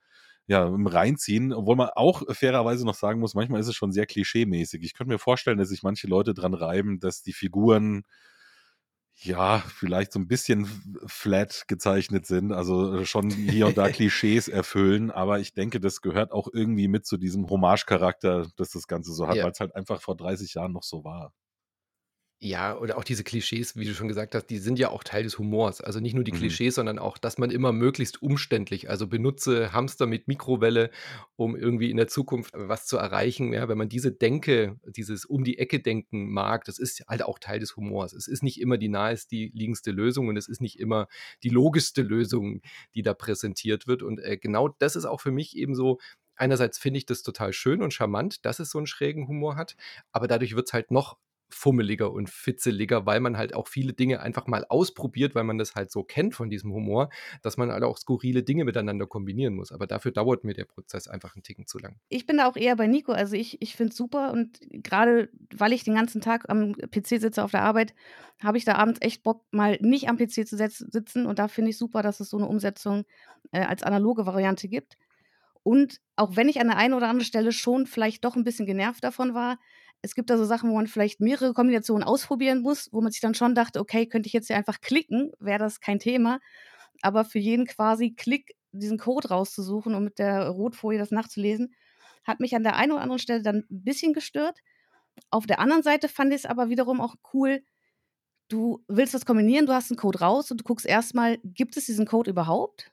ja, 0.46 0.66
reinziehen, 0.66 1.52
obwohl 1.52 1.76
man 1.76 1.90
auch 1.94 2.22
fairerweise 2.34 2.86
noch 2.86 2.94
sagen 2.94 3.20
muss, 3.20 3.34
manchmal 3.34 3.60
ist 3.60 3.68
es 3.68 3.76
schon 3.76 3.92
sehr 3.92 4.06
klischeemäßig. 4.06 4.82
Ich 4.82 4.94
könnte 4.94 5.12
mir 5.12 5.18
vorstellen, 5.18 5.58
dass 5.58 5.68
sich 5.68 5.82
manche 5.82 6.06
Leute 6.08 6.32
dran 6.34 6.54
reiben, 6.54 7.00
dass 7.00 7.22
die 7.22 7.34
Figuren 7.34 8.04
ja, 9.20 9.58
vielleicht 9.58 10.12
so 10.12 10.20
ein 10.20 10.28
bisschen 10.28 10.66
flat 11.06 11.64
gezeichnet 11.66 12.26
sind, 12.26 12.52
also 12.52 12.98
äh, 12.98 13.06
schon 13.06 13.30
hier 13.30 13.66
und 13.66 13.76
da 13.76 13.88
Klischees 13.90 14.48
erfüllen, 14.48 15.10
aber 15.10 15.40
ich 15.40 15.54
denke, 15.54 15.80
das 15.80 16.00
gehört 16.00 16.32
auch 16.32 16.48
irgendwie 16.52 16.88
mit 16.88 17.04
zu 17.06 17.16
diesem 17.16 17.48
Hommage-Charakter, 17.48 18.46
dass 18.56 18.70
das 18.70 18.86
Ganze 18.86 19.12
so 19.12 19.26
hat, 19.26 19.36
ja. 19.36 19.44
weil 19.44 19.52
es 19.52 19.60
halt 19.60 19.74
einfach 19.74 20.00
vor 20.00 20.16
30 20.16 20.54
Jahren 20.54 20.72
noch 20.72 20.84
so 20.84 21.04
war. 21.04 21.32
Ja, 22.40 22.78
oder 22.78 22.96
auch 22.96 23.02
diese 23.02 23.24
Klischees, 23.24 23.74
wie 23.74 23.84
du 23.84 23.94
schon 23.94 24.06
gesagt 24.06 24.32
hast, 24.36 24.46
die 24.46 24.58
sind 24.58 24.78
ja 24.78 24.90
auch 24.90 25.02
Teil 25.02 25.24
des 25.24 25.38
Humors. 25.40 25.80
Also 25.80 25.98
nicht 25.98 26.14
nur 26.14 26.22
die 26.22 26.30
Mhm. 26.30 26.36
Klischees, 26.38 26.76
sondern 26.76 27.00
auch, 27.00 27.18
dass 27.18 27.36
man 27.36 27.50
immer 27.50 27.72
möglichst 27.72 28.22
umständlich, 28.22 28.88
also 28.88 29.08
benutze 29.08 29.72
Hamster 29.72 30.06
mit 30.06 30.28
Mikrowelle, 30.28 30.90
um 31.34 31.56
irgendwie 31.56 31.90
in 31.90 31.96
der 31.96 32.06
Zukunft 32.06 32.52
was 32.56 32.86
zu 32.86 32.96
erreichen. 32.96 33.52
Ja, 33.52 33.68
wenn 33.68 33.76
man 33.76 33.88
diese 33.88 34.12
Denke, 34.12 34.78
dieses 34.86 35.24
um 35.24 35.42
die 35.42 35.58
Ecke 35.58 35.80
denken 35.80 36.30
mag, 36.30 36.62
das 36.62 36.78
ist 36.78 37.02
halt 37.08 37.24
auch 37.24 37.40
Teil 37.40 37.58
des 37.58 37.74
Humors. 37.76 38.12
Es 38.12 38.28
ist 38.28 38.44
nicht 38.44 38.60
immer 38.60 38.78
die 38.78 38.88
naheliegendste 38.88 39.90
Lösung 39.90 40.28
und 40.28 40.36
es 40.36 40.46
ist 40.46 40.60
nicht 40.60 40.78
immer 40.78 41.08
die 41.42 41.48
logischste 41.48 42.02
Lösung, 42.02 42.60
die 42.94 43.02
da 43.02 43.14
präsentiert 43.14 43.88
wird. 43.88 44.04
Und 44.04 44.20
äh, 44.20 44.36
genau 44.36 44.68
das 44.68 44.94
ist 44.94 45.06
auch 45.06 45.20
für 45.20 45.32
mich 45.32 45.56
eben 45.56 45.74
so, 45.74 45.98
einerseits 46.36 46.78
finde 46.78 46.98
ich 46.98 47.06
das 47.06 47.22
total 47.24 47.52
schön 47.52 47.82
und 47.82 47.92
charmant, 47.92 48.44
dass 48.44 48.60
es 48.60 48.70
so 48.70 48.78
einen 48.78 48.86
schrägen 48.86 49.26
Humor 49.26 49.56
hat, 49.56 49.74
aber 50.12 50.28
dadurch 50.28 50.54
wird 50.54 50.68
es 50.68 50.72
halt 50.72 50.92
noch 50.92 51.18
fummeliger 51.50 52.12
und 52.12 52.28
fitzeliger, 52.28 53.06
weil 53.06 53.20
man 53.20 53.36
halt 53.36 53.54
auch 53.54 53.68
viele 53.68 53.92
Dinge 53.92 54.20
einfach 54.20 54.46
mal 54.46 54.64
ausprobiert, 54.68 55.34
weil 55.34 55.44
man 55.44 55.58
das 55.58 55.74
halt 55.74 55.90
so 55.90 56.02
kennt 56.02 56.34
von 56.34 56.50
diesem 56.50 56.72
Humor, 56.72 57.10
dass 57.42 57.56
man 57.56 57.72
halt 57.72 57.82
auch 57.82 57.96
skurrile 57.96 58.42
Dinge 58.42 58.64
miteinander 58.64 59.06
kombinieren 59.06 59.54
muss. 59.54 59.72
Aber 59.72 59.86
dafür 59.86 60.12
dauert 60.12 60.44
mir 60.44 60.54
der 60.54 60.66
Prozess 60.66 61.08
einfach 61.08 61.34
einen 61.34 61.42
Ticken 61.42 61.66
zu 61.66 61.78
lang. 61.78 61.96
Ich 62.08 62.26
bin 62.26 62.38
da 62.38 62.48
auch 62.48 62.56
eher 62.56 62.76
bei 62.76 62.86
Nico. 62.86 63.12
Also 63.12 63.36
ich, 63.36 63.60
ich 63.62 63.76
finde 63.76 63.90
es 63.90 63.96
super 63.96 64.32
und 64.32 64.60
gerade 64.70 65.30
weil 65.56 65.72
ich 65.72 65.84
den 65.84 65.94
ganzen 65.94 66.20
Tag 66.20 66.44
am 66.48 66.74
PC 66.74 67.20
sitze 67.20 67.42
auf 67.42 67.50
der 67.50 67.62
Arbeit, 67.62 67.94
habe 68.42 68.58
ich 68.58 68.64
da 68.64 68.74
abends 68.74 69.00
echt 69.02 69.22
Bock, 69.22 69.44
mal 69.50 69.78
nicht 69.80 70.08
am 70.08 70.16
PC 70.16 70.46
zu 70.46 70.56
sitzen. 70.56 71.26
Und 71.26 71.38
da 71.38 71.48
finde 71.48 71.70
ich 71.70 71.78
super, 71.78 72.02
dass 72.02 72.20
es 72.20 72.30
so 72.30 72.36
eine 72.36 72.46
Umsetzung 72.46 73.04
äh, 73.52 73.60
als 73.60 73.82
analoge 73.82 74.26
Variante 74.26 74.68
gibt. 74.68 74.96
Und 75.62 76.00
auch 76.16 76.36
wenn 76.36 76.48
ich 76.48 76.60
an 76.60 76.68
der 76.68 76.76
einen 76.76 76.94
oder 76.94 77.08
anderen 77.08 77.26
Stelle 77.26 77.52
schon 77.52 77.86
vielleicht 77.86 78.24
doch 78.24 78.36
ein 78.36 78.44
bisschen 78.44 78.66
genervt 78.66 79.02
davon 79.04 79.34
war, 79.34 79.58
es 80.02 80.14
gibt 80.14 80.30
da 80.30 80.38
so 80.38 80.44
Sachen, 80.44 80.70
wo 80.70 80.74
man 80.74 80.86
vielleicht 80.86 81.20
mehrere 81.20 81.52
Kombinationen 81.52 82.04
ausprobieren 82.04 82.60
muss, 82.60 82.88
wo 82.92 83.00
man 83.00 83.10
sich 83.12 83.20
dann 83.20 83.34
schon 83.34 83.54
dachte, 83.54 83.80
okay, 83.80 84.06
könnte 84.06 84.28
ich 84.28 84.32
jetzt 84.32 84.46
hier 84.46 84.56
einfach 84.56 84.80
klicken, 84.80 85.32
wäre 85.40 85.58
das 85.58 85.80
kein 85.80 85.98
Thema. 85.98 86.38
Aber 87.02 87.24
für 87.24 87.38
jeden 87.38 87.66
quasi 87.66 88.14
Klick 88.14 88.54
diesen 88.72 88.98
Code 88.98 89.28
rauszusuchen 89.28 89.94
und 89.94 90.04
mit 90.04 90.18
der 90.18 90.48
Rotfolie 90.48 90.98
das 90.98 91.10
nachzulesen, 91.10 91.74
hat 92.24 92.40
mich 92.40 92.54
an 92.54 92.62
der 92.62 92.76
einen 92.76 92.92
oder 92.92 93.00
anderen 93.02 93.18
Stelle 93.18 93.42
dann 93.42 93.64
ein 93.70 93.84
bisschen 93.84 94.12
gestört. 94.12 94.58
Auf 95.30 95.46
der 95.46 95.58
anderen 95.60 95.82
Seite 95.82 96.08
fand 96.08 96.32
ich 96.32 96.40
es 96.40 96.46
aber 96.46 96.68
wiederum 96.68 97.00
auch 97.00 97.16
cool, 97.32 97.62
du 98.48 98.84
willst 98.88 99.14
das 99.14 99.26
kombinieren, 99.26 99.66
du 99.66 99.72
hast 99.72 99.90
einen 99.90 99.98
Code 99.98 100.20
raus 100.20 100.50
und 100.50 100.60
du 100.60 100.64
guckst 100.64 100.86
erstmal, 100.86 101.38
gibt 101.44 101.76
es 101.76 101.86
diesen 101.86 102.06
Code 102.06 102.30
überhaupt? 102.30 102.90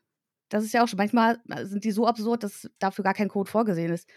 Das 0.49 0.63
ist 0.63 0.73
ja 0.73 0.83
auch 0.83 0.87
schon, 0.87 0.97
manchmal 0.97 1.39
sind 1.63 1.83
die 1.83 1.91
so 1.91 2.07
absurd, 2.07 2.43
dass 2.43 2.69
dafür 2.79 3.03
gar 3.03 3.13
kein 3.13 3.29
Code 3.29 3.49
vorgesehen 3.49 3.91
ist. 3.91 4.09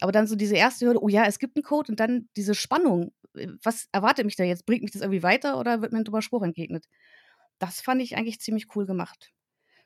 Aber 0.00 0.12
dann 0.12 0.26
so 0.26 0.36
diese 0.36 0.56
erste 0.56 0.86
Hürde, 0.86 1.02
oh 1.02 1.08
ja, 1.08 1.24
es 1.26 1.38
gibt 1.38 1.56
einen 1.56 1.62
Code 1.62 1.92
und 1.92 2.00
dann 2.00 2.28
diese 2.36 2.54
Spannung. 2.54 3.12
Äh, 3.34 3.48
was 3.62 3.88
erwartet 3.92 4.24
mich 4.24 4.36
da 4.36 4.44
jetzt? 4.44 4.66
Bringt 4.66 4.82
mich 4.82 4.92
das 4.92 5.02
irgendwie 5.02 5.22
weiter 5.22 5.58
oder 5.58 5.82
wird 5.82 5.92
mir 5.92 5.98
ein 5.98 6.04
dummer 6.04 6.22
Spruch 6.22 6.42
entgegnet? 6.42 6.86
Das 7.58 7.80
fand 7.80 8.02
ich 8.02 8.16
eigentlich 8.16 8.40
ziemlich 8.40 8.74
cool 8.74 8.86
gemacht. 8.86 9.32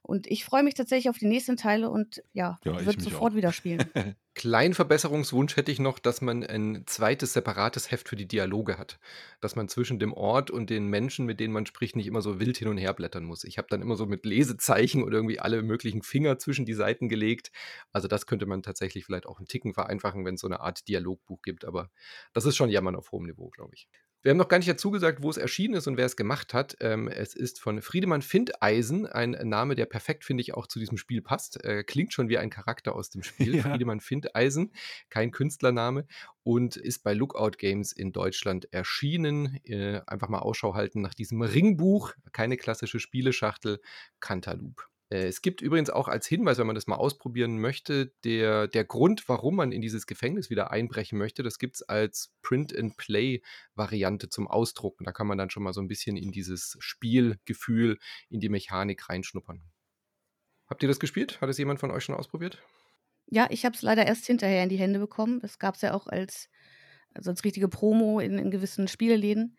Und 0.03 0.27
ich 0.27 0.45
freue 0.45 0.63
mich 0.63 0.75
tatsächlich 0.75 1.11
auf 1.11 1.19
die 1.19 1.27
nächsten 1.27 1.57
Teile 1.57 1.91
und 1.91 2.23
ja, 2.33 2.59
ja 2.65 2.87
würde 2.87 3.03
sofort 3.03 3.33
auch. 3.33 3.37
wieder 3.37 3.53
spielen. 3.53 3.91
Kleinen 4.39 4.73
Verbesserungswunsch 4.73 5.57
hätte 5.57 5.73
ich 5.73 5.81
noch, 5.81 5.99
dass 5.99 6.23
man 6.23 6.45
ein 6.45 6.85
zweites 6.87 7.33
separates 7.33 7.91
Heft 7.91 8.09
für 8.09 8.17
die 8.17 8.29
Dialoge 8.29 8.79
hat. 8.79 9.01
Dass 9.41 9.57
man 9.57 9.69
zwischen 9.69 9.99
dem 9.99 10.15
Ort 10.15 10.51
und 10.51 10.71
den 10.71 10.87
Menschen, 10.87 11.27
mit 11.27 11.41
denen 11.41 11.53
man 11.53 11.67
spricht, 11.67 11.97
nicht 11.97 12.07
immer 12.07 12.23
so 12.23 12.39
wild 12.39 12.57
hin 12.57 12.69
und 12.69 12.79
her 12.79 12.95
blättern 12.95 13.25
muss. 13.25 13.43
Ich 13.43 13.59
habe 13.59 13.69
dann 13.69 13.83
immer 13.83 13.97
so 13.97 14.07
mit 14.07 14.25
Lesezeichen 14.25 15.03
oder 15.03 15.17
irgendwie 15.19 15.41
alle 15.41 15.63
möglichen 15.63 16.03
Finger 16.03 16.39
zwischen 16.39 16.65
die 16.65 16.75
Seiten 16.75 17.09
gelegt. 17.09 17.51
Also 17.93 18.07
das 18.07 18.27
könnte 18.27 18.47
man 18.47 18.63
tatsächlich 18.63 19.05
vielleicht 19.05 19.27
auch 19.27 19.39
einen 19.39 19.49
Ticken 19.49 19.75
vereinfachen, 19.75 20.25
wenn 20.25 20.37
es 20.37 20.41
so 20.41 20.47
eine 20.47 20.61
Art 20.61 20.87
Dialogbuch 20.87 21.43
gibt. 21.43 21.65
Aber 21.65 21.91
das 22.33 22.47
ist 22.47 22.57
schon 22.57 22.71
Jammern 22.71 22.95
auf 22.95 23.11
hohem 23.11 23.27
Niveau, 23.27 23.51
glaube 23.51 23.75
ich. 23.75 23.89
Wir 24.23 24.31
haben 24.31 24.39
noch 24.39 24.49
gar 24.49 24.59
nicht 24.59 24.69
dazu 24.69 24.91
gesagt, 24.91 25.23
wo 25.23 25.31
es 25.31 25.37
erschienen 25.37 25.75
ist 25.75 25.87
und 25.87 25.97
wer 25.97 26.07
es 26.07 26.17
gemacht 26.17 26.53
hat. 26.53 26.77
Ähm, 26.81 27.07
es 27.07 27.37
ist 27.37 27.61
von 27.61 27.81
Friedemann 27.81 28.21
Findeisen, 28.21 29.07
ein 29.07 29.31
Name, 29.31 29.77
der 29.77 29.87
perfekt, 29.87 30.25
finde 30.25 30.41
ich, 30.41 30.55
auch 30.55 30.67
zu 30.67 30.81
diesem 30.81 30.99
Spiel 30.99 31.23
passt. 31.23 31.65
Äh, 31.65 31.85
klingt 31.85 32.13
schon 32.13 32.29
wie 32.29 32.37
ein 32.37 32.51
Charakter 32.51 32.97
aus 32.97 33.11
dem 33.11 33.23
Spiel. 33.23 33.39
Ja. 33.59 33.63
Friedemann 33.63 34.01
Findeisen, 34.01 34.28
kein 35.09 35.31
Künstlername 35.31 36.07
und 36.43 36.77
ist 36.77 37.03
bei 37.03 37.15
Lookout 37.15 37.59
Games 37.59 37.93
in 37.93 38.13
Deutschland 38.13 38.73
erschienen. 38.73 39.61
Äh, 39.65 40.01
einfach 40.07 40.29
mal 40.29 40.41
Ausschau 40.41 40.75
halten 40.75 41.01
nach 41.01 41.15
diesem 41.15 41.43
Ringbuch, 41.43 42.15
keine 42.33 42.57
klassische 42.57 43.01
Spieleschachtel, 43.01 43.81
Cantaloupe. 44.21 44.83
Äh, 45.11 45.27
es 45.27 45.43
gibt 45.43 45.61
übrigens 45.61 45.91
auch 45.91 46.09
als 46.09 46.27
Hinweis, 46.27 46.59
wenn 46.59 46.67
man 46.67 46.75
das 46.75 46.87
mal 46.87 46.97
ausprobieren 46.97 47.61
möchte, 47.61 48.13
der, 48.25 48.69
der 48.69 48.85
Grund, 48.85 49.29
warum 49.29 49.57
man 49.57 49.73
in 49.73 49.83
dieses 49.83 50.07
Gefängnis 50.07 50.51
wieder 50.51 50.71
einbrechen 50.71 51.19
möchte, 51.19 51.43
das 51.43 51.59
gibt 51.59 51.77
es 51.77 51.83
als 51.83 52.33
Print-and-Play-Variante 52.43 54.29
zum 54.29 54.49
Ausdrucken. 54.49 55.05
Da 55.05 55.13
kann 55.13 55.27
man 55.27 55.39
dann 55.39 55.51
schon 55.51 55.63
mal 55.63 55.73
so 55.73 55.81
ein 55.81 55.89
bisschen 55.89 56.17
in 56.17 56.33
dieses 56.33 56.77
Spielgefühl, 56.81 57.99
in 58.29 58.41
die 58.41 58.49
Mechanik 58.49 59.09
reinschnuppern. 59.09 59.63
Habt 60.69 60.83
ihr 60.83 60.89
das 60.89 61.01
gespielt? 61.01 61.41
Hat 61.41 61.49
es 61.49 61.59
jemand 61.59 61.81
von 61.81 61.91
euch 61.91 62.05
schon 62.05 62.15
ausprobiert? 62.15 62.63
Ja, 63.31 63.47
ich 63.51 63.65
habe 63.65 63.75
es 63.75 63.83
leider 63.83 64.07
erst 64.07 64.27
hinterher 64.27 64.63
in 64.63 64.69
die 64.69 64.77
Hände 64.77 64.99
bekommen. 64.99 65.41
Das 65.41 65.59
gab 65.59 65.75
es 65.75 65.83
ja 65.83 65.95
auch 65.95 66.07
als, 66.07 66.49
also 67.15 67.31
als 67.31 67.45
richtige 67.45 67.69
Promo 67.69 68.21
in, 68.21 68.39
in 68.39 68.51
gewissen 68.51 68.89
Spieleläden. 68.89 69.57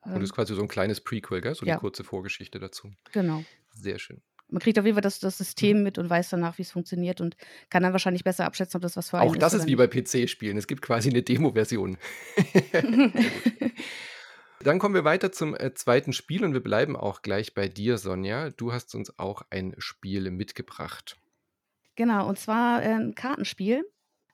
Und 0.00 0.14
das 0.14 0.22
ist 0.22 0.30
ähm 0.30 0.34
quasi 0.36 0.54
so 0.54 0.62
ein 0.62 0.68
kleines 0.68 1.00
Prequel, 1.00 1.40
gell? 1.40 1.54
so 1.54 1.62
eine 1.62 1.72
ja. 1.72 1.78
kurze 1.78 2.04
Vorgeschichte 2.04 2.58
dazu. 2.58 2.90
Genau. 3.12 3.44
Sehr 3.74 3.98
schön 3.98 4.22
man 4.50 4.60
kriegt 4.60 4.78
auf 4.78 4.84
jeden 4.84 4.94
Fall 4.94 5.02
das, 5.02 5.20
das 5.20 5.38
System 5.38 5.78
mhm. 5.78 5.82
mit 5.84 5.98
und 5.98 6.08
weiß 6.10 6.30
danach, 6.30 6.58
wie 6.58 6.62
es 6.62 6.70
funktioniert 6.72 7.20
und 7.20 7.36
kann 7.70 7.82
dann 7.82 7.92
wahrscheinlich 7.92 8.24
besser 8.24 8.44
abschätzen, 8.46 8.78
ob 8.78 8.82
das 8.82 8.96
was 8.96 9.10
für 9.10 9.18
einen 9.18 9.30
Auch 9.30 9.36
das 9.36 9.52
ist, 9.54 9.60
ist 9.60 9.66
wie 9.66 9.76
bei 9.76 9.86
PC-Spielen. 9.86 10.56
Es 10.56 10.66
gibt 10.66 10.82
quasi 10.82 11.10
eine 11.10 11.22
Demo-Version. 11.22 11.98
Dann 14.60 14.78
kommen 14.78 14.94
wir 14.94 15.04
weiter 15.04 15.30
zum 15.32 15.54
äh, 15.54 15.72
zweiten 15.74 16.12
Spiel 16.12 16.44
und 16.44 16.52
wir 16.52 16.62
bleiben 16.62 16.96
auch 16.96 17.22
gleich 17.22 17.54
bei 17.54 17.68
dir, 17.68 17.98
Sonja. 17.98 18.50
Du 18.50 18.72
hast 18.72 18.94
uns 18.94 19.18
auch 19.18 19.42
ein 19.50 19.74
Spiel 19.78 20.30
mitgebracht. 20.30 21.16
Genau, 21.98 22.28
und 22.28 22.38
zwar 22.38 22.80
äh, 22.80 22.92
ein 22.92 23.16
Kartenspiel. 23.16 23.84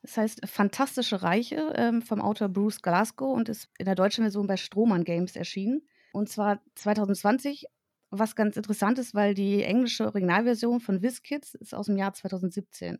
Das 0.03 0.17
heißt 0.17 0.47
Fantastische 0.47 1.23
Reiche 1.23 1.73
ähm, 1.75 2.03
vom 2.03 2.21
Autor 2.21 2.47
Bruce 2.47 2.79
Glasgow 2.83 3.35
und 3.35 3.49
ist 3.49 3.69
in 3.79 3.85
der 3.85 3.95
deutschen 3.95 4.23
Version 4.23 4.45
bei 4.45 4.55
Strohmann 4.55 5.03
Games 5.03 5.35
erschienen. 5.35 5.81
Und 6.13 6.29
zwar 6.29 6.61
2020 6.75 7.65
was 8.11 8.35
ganz 8.35 8.55
interessant 8.55 8.99
ist, 8.99 9.15
weil 9.15 9.33
die 9.33 9.63
englische 9.63 10.05
Originalversion 10.05 10.79
von 10.79 11.01
WizKids 11.01 11.55
ist 11.55 11.73
aus 11.73 11.87
dem 11.87 11.97
Jahr 11.97 12.13
2017. 12.13 12.99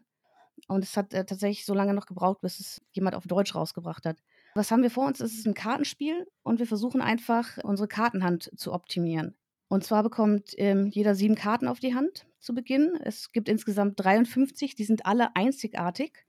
Und 0.68 0.84
es 0.84 0.98
hat 0.98 1.14
äh, 1.14 1.26
tatsächlich 1.26 1.64
so 1.64 1.76
lange 1.76 1.94
noch 1.94 2.08
gebraucht, 2.08 2.42
bis 2.42 2.60
es 2.60 2.82
jemand 2.92 3.16
auf 3.16 3.28
Deutsch 3.28 3.54
rausgebracht 3.54 4.04
hat. 4.04 4.18
Was 4.56 4.72
haben 4.72 4.82
wir 4.82 4.90
vor 4.90 5.06
uns? 5.06 5.20
Es 5.20 5.36
ist 5.36 5.46
ein 5.46 5.54
Kartenspiel 5.54 6.26
und 6.42 6.58
wir 6.58 6.66
versuchen 6.66 7.04
einfach, 7.04 7.60
unsere 7.64 7.88
Kartenhand 7.88 8.52
zu 8.58 8.74
optimieren. 8.74 9.36
Und 9.68 9.84
zwar 9.84 10.02
bekommt 10.02 10.56
ähm, 10.58 10.88
jeder 10.88 11.14
sieben 11.14 11.36
Karten 11.36 11.68
auf 11.68 11.80
die 11.80 11.94
Hand 11.94 12.26
zu 12.46 12.54
Beginn. 12.54 12.98
Es 13.04 13.32
gibt 13.32 13.50
insgesamt 13.50 14.00
53, 14.00 14.76
die 14.76 14.84
sind 14.84 15.06
alle 15.06 15.36
einzigartig. 15.36 16.26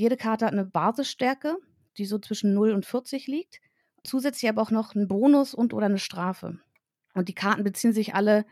Jede 0.00 0.16
Karte 0.16 0.46
hat 0.46 0.52
eine 0.52 0.64
Basisstärke, 0.64 1.56
die 1.98 2.06
so 2.06 2.18
zwischen 2.18 2.54
0 2.54 2.72
und 2.72 2.86
40 2.86 3.26
liegt. 3.26 3.60
Zusätzlich 4.02 4.48
aber 4.48 4.62
auch 4.62 4.70
noch 4.70 4.94
einen 4.94 5.08
Bonus 5.08 5.54
und 5.54 5.74
oder 5.74 5.86
eine 5.86 5.98
Strafe. 5.98 6.58
Und 7.14 7.28
die 7.28 7.34
Karten 7.34 7.64
beziehen 7.64 7.92
sich 7.92 8.14
alle 8.14 8.46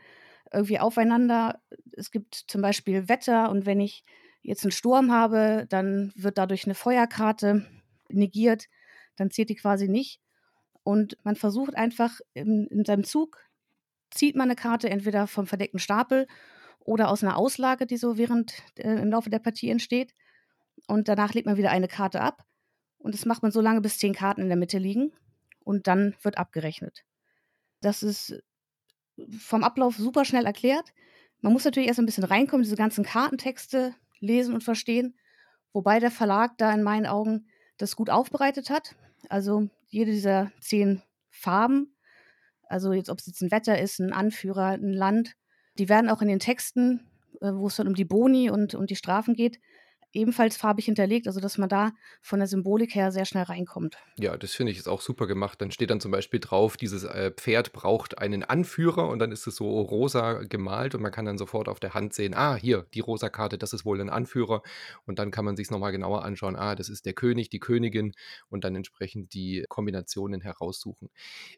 irgendwie 0.51 0.79
aufeinander. 0.79 1.61
Es 1.91 2.11
gibt 2.11 2.35
zum 2.47 2.61
Beispiel 2.61 3.09
Wetter 3.09 3.49
und 3.49 3.65
wenn 3.65 3.79
ich 3.79 4.03
jetzt 4.41 4.63
einen 4.63 4.71
Sturm 4.71 5.11
habe, 5.11 5.65
dann 5.69 6.13
wird 6.15 6.37
dadurch 6.37 6.65
eine 6.65 6.75
Feuerkarte 6.75 7.65
negiert, 8.09 8.67
dann 9.15 9.31
zählt 9.31 9.49
die 9.49 9.55
quasi 9.55 9.87
nicht. 9.87 10.21
Und 10.83 11.17
man 11.23 11.35
versucht 11.35 11.75
einfach 11.75 12.19
in, 12.33 12.67
in 12.67 12.85
seinem 12.85 13.03
Zug, 13.05 13.39
zieht 14.11 14.35
man 14.35 14.49
eine 14.49 14.55
Karte 14.55 14.89
entweder 14.89 15.25
vom 15.25 15.47
verdeckten 15.47 15.79
Stapel 15.79 16.27
oder 16.85 17.09
aus 17.09 17.23
einer 17.23 17.35
Auslage, 17.35 17.85
die 17.85 17.97
so 17.97 18.17
während 18.17 18.53
äh, 18.77 19.01
im 19.01 19.09
Laufe 19.09 19.29
der 19.29 19.39
Partie 19.39 19.69
entsteht. 19.69 20.13
Und 20.87 21.07
danach 21.07 21.33
legt 21.33 21.47
man 21.47 21.57
wieder 21.57 21.71
eine 21.71 21.87
Karte 21.87 22.21
ab. 22.21 22.45
Und 22.99 23.13
das 23.13 23.25
macht 23.25 23.41
man 23.41 23.51
so 23.51 23.59
lange, 23.59 23.81
bis 23.81 23.97
zehn 23.97 24.13
Karten 24.13 24.41
in 24.41 24.47
der 24.47 24.57
Mitte 24.57 24.77
liegen. 24.77 25.11
Und 25.63 25.87
dann 25.87 26.15
wird 26.21 26.37
abgerechnet. 26.37 27.03
Das 27.81 28.03
ist 28.03 28.41
vom 29.39 29.63
Ablauf 29.63 29.95
super 29.95 30.25
schnell 30.25 30.45
erklärt. 30.45 30.93
Man 31.41 31.53
muss 31.53 31.65
natürlich 31.65 31.87
erst 31.87 31.99
ein 31.99 32.05
bisschen 32.05 32.23
reinkommen, 32.23 32.63
diese 32.63 32.75
ganzen 32.75 33.03
Kartentexte 33.03 33.95
lesen 34.19 34.53
und 34.53 34.63
verstehen, 34.63 35.17
wobei 35.73 35.99
der 35.99 36.11
Verlag 36.11 36.57
da 36.57 36.71
in 36.71 36.83
meinen 36.83 37.05
Augen 37.05 37.47
das 37.77 37.95
gut 37.95 38.09
aufbereitet 38.09 38.69
hat. 38.69 38.95
Also 39.29 39.69
jede 39.87 40.11
dieser 40.11 40.51
zehn 40.59 41.01
Farben, 41.29 41.95
also 42.67 42.93
jetzt 42.93 43.09
ob 43.09 43.19
es 43.19 43.27
jetzt 43.27 43.41
ein 43.41 43.51
Wetter 43.51 43.79
ist, 43.79 43.99
ein 43.99 44.13
Anführer, 44.13 44.69
ein 44.69 44.93
Land, 44.93 45.35
die 45.77 45.89
werden 45.89 46.09
auch 46.09 46.21
in 46.21 46.27
den 46.27 46.39
Texten, 46.39 47.01
äh, 47.41 47.51
wo 47.53 47.67
es 47.67 47.75
dann 47.75 47.87
um 47.87 47.95
die 47.95 48.05
Boni 48.05 48.49
und, 48.49 48.75
und 48.75 48.89
die 48.89 48.95
Strafen 48.95 49.33
geht, 49.33 49.59
ebenfalls 50.15 50.57
farbig 50.57 50.85
hinterlegt, 50.85 51.27
also 51.27 51.39
dass 51.39 51.57
man 51.57 51.69
da 51.69 51.91
von 52.21 52.39
der 52.39 52.47
Symbolik 52.47 52.95
her 52.95 53.11
sehr 53.11 53.25
schnell 53.25 53.43
reinkommt. 53.43 53.97
Ja, 54.17 54.37
das 54.37 54.53
finde 54.53 54.71
ich 54.71 54.77
ist 54.77 54.87
auch 54.87 55.01
super 55.01 55.27
gemacht. 55.27 55.61
Dann 55.61 55.71
steht 55.71 55.89
dann 55.89 55.99
zum 55.99 56.11
Beispiel 56.11 56.39
drauf, 56.39 56.77
dieses 56.77 57.03
äh, 57.03 57.31
Pferd 57.31 57.73
braucht 57.73 58.17
einen 58.17 58.43
Anführer 58.43 59.09
und 59.09 59.19
dann 59.19 59.31
ist 59.31 59.47
es 59.47 59.55
so 59.55 59.81
rosa 59.81 60.43
gemalt 60.43 60.95
und 60.95 61.01
man 61.01 61.11
kann 61.11 61.25
dann 61.25 61.37
sofort 61.37 61.67
auf 61.67 61.79
der 61.79 61.93
Hand 61.93 62.13
sehen, 62.13 62.33
ah, 62.33 62.55
hier, 62.55 62.85
die 62.93 62.99
rosa 62.99 63.29
Karte, 63.29 63.57
das 63.57 63.73
ist 63.73 63.85
wohl 63.85 63.99
ein 64.01 64.09
Anführer. 64.09 64.61
Und 65.05 65.19
dann 65.19 65.31
kann 65.31 65.45
man 65.45 65.55
sich 65.55 65.67
es 65.67 65.71
nochmal 65.71 65.91
genauer 65.91 66.23
anschauen, 66.23 66.55
ah, 66.55 66.75
das 66.75 66.89
ist 66.89 67.05
der 67.05 67.13
König, 67.13 67.49
die 67.49 67.59
Königin 67.59 68.13
und 68.49 68.63
dann 68.63 68.75
entsprechend 68.75 69.33
die 69.33 69.65
Kombinationen 69.69 70.41
heraussuchen. 70.41 71.09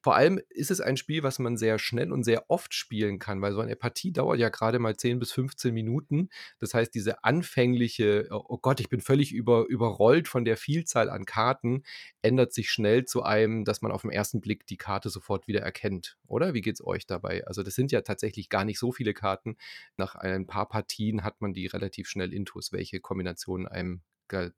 Vor 0.01 0.15
allem 0.15 0.39
ist 0.49 0.71
es 0.71 0.81
ein 0.81 0.97
Spiel, 0.97 1.23
was 1.23 1.39
man 1.39 1.57
sehr 1.57 1.79
schnell 1.79 2.11
und 2.11 2.23
sehr 2.23 2.49
oft 2.49 2.73
spielen 2.73 3.19
kann, 3.19 3.41
weil 3.41 3.53
so 3.53 3.59
eine 3.59 3.75
Partie 3.75 4.11
dauert 4.11 4.39
ja 4.39 4.49
gerade 4.49 4.79
mal 4.79 4.95
10 4.95 5.19
bis 5.19 5.31
15 5.31 5.73
Minuten. 5.73 6.29
Das 6.59 6.73
heißt, 6.73 6.93
diese 6.93 7.23
anfängliche 7.23 8.27
oh 8.49 8.57
Gott, 8.57 8.79
ich 8.79 8.89
bin 8.89 9.01
völlig 9.01 9.31
über, 9.31 9.65
überrollt 9.67 10.27
von 10.27 10.45
der 10.45 10.57
Vielzahl 10.57 11.09
an 11.09 11.25
Karten, 11.25 11.83
ändert 12.21 12.53
sich 12.53 12.69
schnell 12.69 13.05
zu 13.05 13.23
einem, 13.23 13.65
dass 13.65 13.81
man 13.81 13.91
auf 13.91 14.01
den 14.01 14.11
ersten 14.11 14.41
Blick 14.41 14.65
die 14.67 14.77
Karte 14.77 15.09
sofort 15.09 15.47
wieder 15.47 15.61
erkennt. 15.61 16.17
Oder 16.27 16.53
wie 16.53 16.61
geht 16.61 16.75
es 16.75 16.85
euch 16.85 17.05
dabei? 17.05 17.45
Also 17.45 17.63
das 17.63 17.75
sind 17.75 17.91
ja 17.91 18.01
tatsächlich 18.01 18.49
gar 18.49 18.65
nicht 18.65 18.79
so 18.79 18.91
viele 18.91 19.13
Karten. 19.13 19.57
Nach 19.97 20.15
ein 20.15 20.47
paar 20.47 20.67
Partien 20.67 21.23
hat 21.23 21.41
man 21.41 21.53
die 21.53 21.67
relativ 21.67 22.07
schnell 22.07 22.33
intus, 22.33 22.71
welche 22.71 22.99
Kombinationen 22.99 23.67
einem 23.67 24.01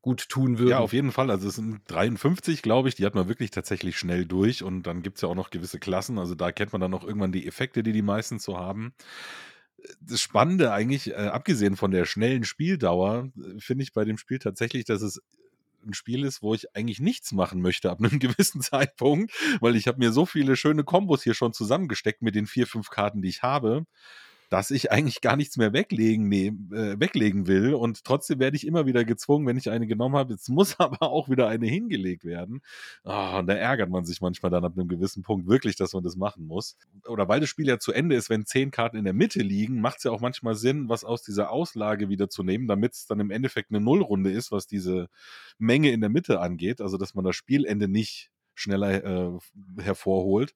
gut 0.02 0.30
tun 0.30 0.58
würden. 0.58 0.72
Ja, 0.72 0.80
auf 0.80 0.94
jeden 0.94 1.12
Fall. 1.12 1.30
Also 1.30 1.48
es 1.48 1.56
sind 1.56 1.82
53, 1.88 2.62
glaube 2.62 2.90
ich, 2.90 2.96
die 2.96 3.06
hat 3.06 3.16
man 3.16 3.28
wirklich 3.28 3.52
tatsächlich 3.52 3.98
schnell 3.98 4.26
durch 4.26 4.64
und 4.64 4.84
dann 4.84 5.04
gibt 5.04 5.18
es 5.18 5.22
ja 5.22 5.30
auch 5.30 5.36
noch 5.36 5.52
gewisse 5.52 5.80
Klassen. 5.80 6.18
Also 6.18 6.36
da 6.36 6.52
kennt 6.52 6.72
man 6.72 6.82
dann 6.82 6.94
auch 6.94 7.04
irgendwann 7.04 7.32
die 7.32 7.48
Effekte, 7.48 7.84
die 7.84 7.94
die 7.94 8.02
meisten 8.02 8.40
so 8.40 8.58
haben 8.58 8.94
das 10.02 10.22
Spannende 10.22 10.72
eigentlich, 10.72 11.12
äh, 11.12 11.16
abgesehen 11.16 11.76
von 11.76 11.92
der 11.92 12.06
schnellen 12.06 12.44
Spieldauer, 12.44 13.30
äh, 13.38 13.60
finde 13.60 13.84
ich 13.84 13.94
bei 13.94 14.06
dem 14.06 14.18
Spiel 14.18 14.40
tatsächlich, 14.40 14.86
dass 14.86 15.02
es 15.02 15.22
ein 15.86 15.94
Spiel 15.94 16.26
ist, 16.26 16.42
wo 16.42 16.54
ich 16.54 16.76
eigentlich 16.76 17.00
nichts 17.00 17.32
machen 17.32 17.62
möchte 17.62 17.90
ab 17.90 18.00
einem 18.04 18.20
gewissen 18.20 18.62
Zeitpunkt, 18.62 19.32
weil 19.62 19.76
ich 19.76 19.88
habe 19.88 20.00
mir 20.00 20.12
so 20.12 20.26
viele 20.26 20.56
schöne 20.56 20.84
Kombos 20.84 21.24
hier 21.24 21.34
schon 21.34 21.54
zusammengesteckt 21.54 22.22
mit 22.22 22.36
den 22.36 22.48
vier, 22.48 22.68
fünf 22.68 22.90
Karten, 22.90 23.22
die 23.22 23.30
ich 23.30 23.44
habe 23.44 23.86
dass 24.50 24.72
ich 24.72 24.92
eigentlich 24.92 25.22
gar 25.22 25.36
nichts 25.36 25.58
mehr 25.58 25.74
weglegen, 25.74 26.28
nehm, 26.28 26.72
äh, 26.74 27.00
weglegen 27.00 27.46
will. 27.46 27.76
Und 27.76 28.04
trotzdem 28.04 28.40
werde 28.40 28.58
ich 28.58 28.66
immer 28.66 28.88
wieder 28.88 29.06
gezwungen, 29.06 29.46
wenn 29.46 29.58
ich 29.58 29.70
eine 29.70 29.86
genommen 29.86 30.16
habe, 30.16 30.34
jetzt 30.34 30.50
muss 30.50 30.76
aber 30.80 31.04
auch 31.04 31.30
wieder 31.30 31.48
eine 31.48 31.68
hingelegt 31.68 32.26
werden. 32.26 32.62
Oh, 33.04 33.38
und 33.40 33.48
da 33.48 33.54
ärgert 33.54 33.90
man 33.90 34.06
sich 34.06 34.22
manchmal 34.22 34.50
dann 34.50 34.66
ab 34.66 34.74
einem 34.76 34.88
gewissen 34.88 35.22
Punkt 35.24 35.48
wirklich, 35.48 35.76
dass 35.76 35.94
man 35.94 36.04
das 36.04 36.16
machen 36.16 36.48
muss. 36.48 36.78
Oder 37.08 37.28
weil 37.30 37.40
das 37.40 37.50
Spiel 37.50 37.68
ja 37.68 37.78
zu 37.78 37.94
Ende 37.94 38.16
ist, 38.16 38.30
wenn 38.30 38.46
zehn 38.46 38.72
Karten 38.72 38.98
in 38.98 39.04
der 39.04 39.14
Mitte 39.14 39.42
liegen, 39.42 39.82
macht 39.82 40.00
es 40.00 40.04
ja 40.04 40.12
auch 40.12 40.22
manchmal 40.22 40.56
Sinn, 40.56 40.90
was 40.90 41.04
aus 41.04 41.22
dieser 41.22 41.52
Auslage 41.52 42.10
wieder 42.10 42.30
zu 42.30 42.44
nehmen, 42.44 42.68
damit 42.68 42.94
es 42.94 43.06
dann 43.06 43.20
im 43.20 43.32
Endeffekt 43.32 43.70
eine 43.72 43.82
Nullrunde 43.82 44.32
ist, 44.32 44.52
was 44.52 44.66
diese 44.66 45.10
Menge 45.60 45.92
in 45.92 46.02
der 46.02 46.10
Mitte 46.10 46.40
angeht. 46.40 46.82
Also, 46.82 46.98
dass 46.98 47.14
man 47.14 47.24
das 47.24 47.36
Spielende 47.36 47.88
nicht 47.88 48.32
schneller 48.56 49.04
äh, 49.04 49.40
hervorholt. 49.82 50.54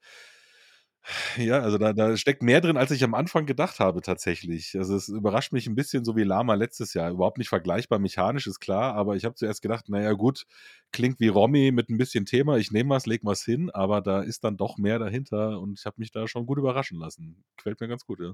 Ja, 1.38 1.60
also 1.60 1.78
da, 1.78 1.92
da 1.94 2.16
steckt 2.18 2.44
mehr 2.44 2.62
drin, 2.62 2.78
als 2.78 2.92
ich 2.92 3.04
am 3.04 3.14
Anfang 3.14 3.46
gedacht 3.46 3.80
habe, 3.80 4.02
tatsächlich. 4.02 4.78
Also 4.78 4.96
es 4.96 5.10
überrascht 5.10 5.52
mich 5.52 5.68
ein 5.68 5.76
bisschen 5.76 6.06
so 6.06 6.16
wie 6.16 6.24
Lama 6.24 6.54
letztes 6.56 6.94
Jahr. 6.94 7.12
Überhaupt 7.12 7.38
nicht 7.38 7.50
vergleichbar, 7.50 8.00
mechanisch 8.00 8.48
ist 8.48 8.60
klar, 8.60 8.94
aber 8.96 9.16
ich 9.16 9.26
habe 9.26 9.36
zuerst 9.36 9.62
gedacht, 9.62 9.90
naja 9.90 10.14
gut, 10.14 10.46
klingt 10.92 11.20
wie 11.20 11.28
Romy 11.28 11.72
mit 11.72 11.90
ein 11.90 11.98
bisschen 11.98 12.26
Thema, 12.26 12.58
ich 12.58 12.72
nehme 12.72 12.92
was, 12.92 13.06
leg 13.06 13.22
was 13.24 13.44
hin, 13.44 13.70
aber 13.72 14.02
da 14.02 14.22
ist 14.22 14.44
dann 14.44 14.58
doch 14.58 14.78
mehr 14.78 14.98
dahinter 15.00 15.60
und 15.60 15.78
ich 15.80 15.86
habe 15.86 15.96
mich 16.00 16.12
da 16.12 16.28
schon 16.28 16.46
gut 16.46 16.58
überraschen 16.58 17.00
lassen. 17.00 17.44
Quält 17.58 17.82
mir 17.82 17.88
ganz 17.90 18.06
gut, 18.06 18.20
ja. 18.22 18.34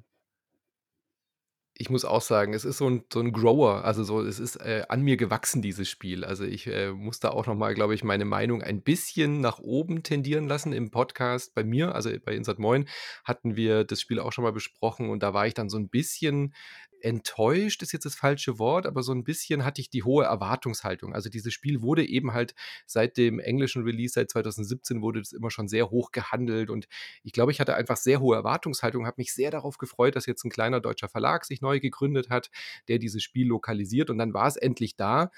Ich 1.81 1.89
muss 1.89 2.03
auch 2.03 2.21
sagen, 2.21 2.53
es 2.53 2.65
ist 2.65 2.77
so 2.77 2.89
ein, 2.89 3.05
so 3.11 3.21
ein 3.21 3.31
Grower, 3.31 3.85
also 3.85 4.03
so, 4.03 4.19
es 4.19 4.37
ist 4.37 4.57
äh, 4.57 4.83
an 4.89 5.01
mir 5.01 5.15
gewachsen, 5.15 5.61
dieses 5.61 5.87
Spiel. 5.87 6.25
Also 6.25 6.43
ich 6.43 6.67
äh, 6.67 6.91
muss 6.91 7.21
da 7.21 7.29
auch 7.29 7.47
nochmal, 7.47 7.73
glaube 7.73 7.95
ich, 7.95 8.03
meine 8.03 8.25
Meinung 8.25 8.61
ein 8.61 8.81
bisschen 8.81 9.39
nach 9.39 9.59
oben 9.59 10.03
tendieren 10.03 10.49
lassen 10.49 10.73
im 10.73 10.91
Podcast. 10.91 11.55
Bei 11.55 11.63
mir, 11.63 11.95
also 11.95 12.11
bei 12.25 12.35
Insert 12.35 12.59
Moin, 12.59 12.85
hatten 13.23 13.55
wir 13.55 13.85
das 13.85 14.01
Spiel 14.01 14.19
auch 14.19 14.33
schon 14.33 14.43
mal 14.43 14.51
besprochen 14.51 15.09
und 15.09 15.23
da 15.23 15.33
war 15.33 15.47
ich 15.47 15.53
dann 15.53 15.69
so 15.69 15.77
ein 15.77 15.87
bisschen 15.87 16.53
enttäuscht 17.03 17.81
ist 17.81 17.91
jetzt 17.91 18.05
das 18.05 18.15
falsche 18.15 18.59
Wort, 18.59 18.85
aber 18.85 19.03
so 19.03 19.11
ein 19.11 19.23
bisschen 19.23 19.65
hatte 19.65 19.81
ich 19.81 19.89
die 19.89 20.03
hohe 20.03 20.25
Erwartungshaltung. 20.25 21.13
Also 21.13 21.29
dieses 21.29 21.53
Spiel 21.53 21.81
wurde 21.81 22.07
eben 22.07 22.33
halt 22.33 22.55
seit 22.85 23.17
dem 23.17 23.39
englischen 23.39 23.83
Release, 23.83 24.13
seit 24.13 24.29
2017 24.29 25.01
wurde 25.01 25.19
das 25.19 25.31
immer 25.31 25.51
schon 25.51 25.67
sehr 25.67 25.89
hoch 25.89 26.11
gehandelt 26.11 26.69
und 26.69 26.87
ich 27.23 27.33
glaube, 27.33 27.51
ich 27.51 27.59
hatte 27.59 27.75
einfach 27.75 27.97
sehr 27.97 28.19
hohe 28.19 28.35
Erwartungshaltung, 28.35 29.05
habe 29.05 29.15
mich 29.17 29.33
sehr 29.33 29.51
darauf 29.51 29.77
gefreut, 29.77 30.15
dass 30.15 30.25
jetzt 30.25 30.43
ein 30.43 30.49
kleiner 30.49 30.79
deutscher 30.79 31.09
Verlag 31.09 31.45
sich 31.45 31.61
neu 31.61 31.79
gegründet 31.79 32.29
hat, 32.29 32.49
der 32.87 32.99
dieses 32.99 33.23
Spiel 33.23 33.47
lokalisiert 33.47 34.09
und 34.09 34.17
dann 34.17 34.33
war 34.33 34.47
es 34.47 34.55
endlich 34.57 34.95
da. 34.95 35.31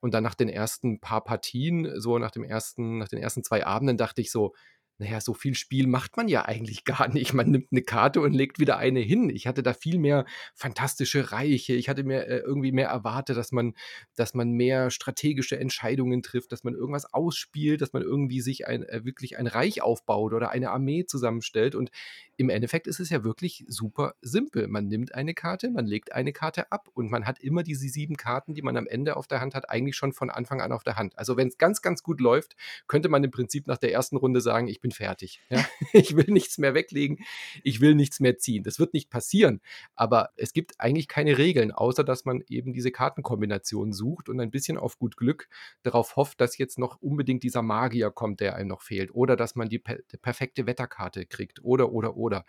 Und 0.00 0.14
dann 0.14 0.22
nach 0.22 0.36
den 0.36 0.48
ersten 0.48 1.00
paar 1.00 1.24
Partien, 1.24 2.00
so 2.00 2.18
nach 2.18 2.30
dem 2.30 2.44
ersten, 2.44 2.98
nach 2.98 3.08
den 3.08 3.18
ersten 3.18 3.42
zwei 3.42 3.66
Abenden, 3.66 3.96
dachte 3.96 4.20
ich 4.20 4.30
so, 4.30 4.54
naja, 4.98 5.20
so 5.20 5.32
viel 5.32 5.54
Spiel 5.54 5.86
macht 5.86 6.16
man 6.16 6.26
ja 6.26 6.44
eigentlich 6.44 6.84
gar 6.84 7.08
nicht. 7.08 7.32
Man 7.32 7.50
nimmt 7.50 7.68
eine 7.70 7.82
Karte 7.82 8.20
und 8.20 8.32
legt 8.32 8.58
wieder 8.58 8.78
eine 8.78 9.00
hin. 9.00 9.30
Ich 9.30 9.46
hatte 9.46 9.62
da 9.62 9.72
viel 9.72 9.98
mehr 9.98 10.24
fantastische 10.54 11.32
Reiche. 11.32 11.74
Ich 11.74 11.88
hatte 11.88 12.04
mir 12.04 12.26
äh, 12.26 12.38
irgendwie 12.38 12.72
mehr 12.72 12.88
erwartet, 12.88 13.36
dass 13.36 13.52
man, 13.52 13.74
dass 14.16 14.34
man 14.34 14.50
mehr 14.50 14.90
strategische 14.90 15.58
Entscheidungen 15.58 16.22
trifft, 16.22 16.52
dass 16.52 16.64
man 16.64 16.74
irgendwas 16.74 17.12
ausspielt, 17.12 17.80
dass 17.80 17.92
man 17.92 18.02
irgendwie 18.02 18.40
sich 18.40 18.66
ein, 18.66 18.82
äh, 18.82 19.04
wirklich 19.04 19.38
ein 19.38 19.46
Reich 19.46 19.82
aufbaut 19.82 20.32
oder 20.32 20.50
eine 20.50 20.70
Armee 20.70 21.06
zusammenstellt. 21.06 21.74
Und 21.76 21.90
im 22.36 22.50
Endeffekt 22.50 22.86
ist 22.86 23.00
es 23.00 23.10
ja 23.10 23.24
wirklich 23.24 23.64
super 23.68 24.14
simpel. 24.20 24.68
Man 24.68 24.86
nimmt 24.88 25.14
eine 25.14 25.34
Karte, 25.34 25.70
man 25.70 25.86
legt 25.86 26.12
eine 26.12 26.32
Karte 26.32 26.70
ab 26.70 26.88
und 26.94 27.10
man 27.10 27.26
hat 27.26 27.40
immer 27.40 27.62
diese 27.64 27.88
sieben 27.88 28.16
Karten, 28.16 28.54
die 28.54 28.62
man 28.62 28.76
am 28.76 28.86
Ende 28.86 29.16
auf 29.16 29.26
der 29.26 29.40
Hand 29.40 29.54
hat, 29.54 29.70
eigentlich 29.70 29.96
schon 29.96 30.12
von 30.12 30.30
Anfang 30.30 30.60
an 30.60 30.72
auf 30.72 30.84
der 30.84 30.96
Hand. 30.96 31.18
Also 31.18 31.36
wenn 31.36 31.48
es 31.48 31.58
ganz, 31.58 31.82
ganz 31.82 32.02
gut 32.02 32.20
läuft, 32.20 32.54
könnte 32.86 33.08
man 33.08 33.24
im 33.24 33.30
Prinzip 33.30 33.66
nach 33.66 33.78
der 33.78 33.92
ersten 33.92 34.16
Runde 34.16 34.40
sagen, 34.40 34.68
ich 34.68 34.80
bin 34.80 34.87
fertig. 34.90 35.40
Ja? 35.48 35.64
Ich 35.92 36.16
will 36.16 36.26
nichts 36.28 36.58
mehr 36.58 36.74
weglegen, 36.74 37.18
ich 37.62 37.80
will 37.80 37.94
nichts 37.94 38.20
mehr 38.20 38.38
ziehen. 38.38 38.62
Das 38.62 38.78
wird 38.78 38.94
nicht 38.94 39.10
passieren, 39.10 39.60
aber 39.94 40.30
es 40.36 40.52
gibt 40.52 40.80
eigentlich 40.80 41.08
keine 41.08 41.38
Regeln, 41.38 41.72
außer 41.72 42.04
dass 42.04 42.24
man 42.24 42.42
eben 42.48 42.72
diese 42.72 42.90
Kartenkombination 42.90 43.92
sucht 43.92 44.28
und 44.28 44.40
ein 44.40 44.50
bisschen 44.50 44.78
auf 44.78 44.98
gut 44.98 45.16
Glück 45.16 45.48
darauf 45.82 46.16
hofft, 46.16 46.40
dass 46.40 46.58
jetzt 46.58 46.78
noch 46.78 47.00
unbedingt 47.00 47.42
dieser 47.42 47.62
Magier 47.62 48.10
kommt, 48.10 48.40
der 48.40 48.56
einem 48.56 48.68
noch 48.68 48.82
fehlt, 48.82 49.14
oder 49.14 49.36
dass 49.36 49.54
man 49.54 49.68
die, 49.68 49.78
per 49.78 49.98
die 50.12 50.16
perfekte 50.18 50.66
Wetterkarte 50.66 51.26
kriegt, 51.26 51.62
oder, 51.64 51.92
oder, 51.92 52.16
oder. 52.16 52.44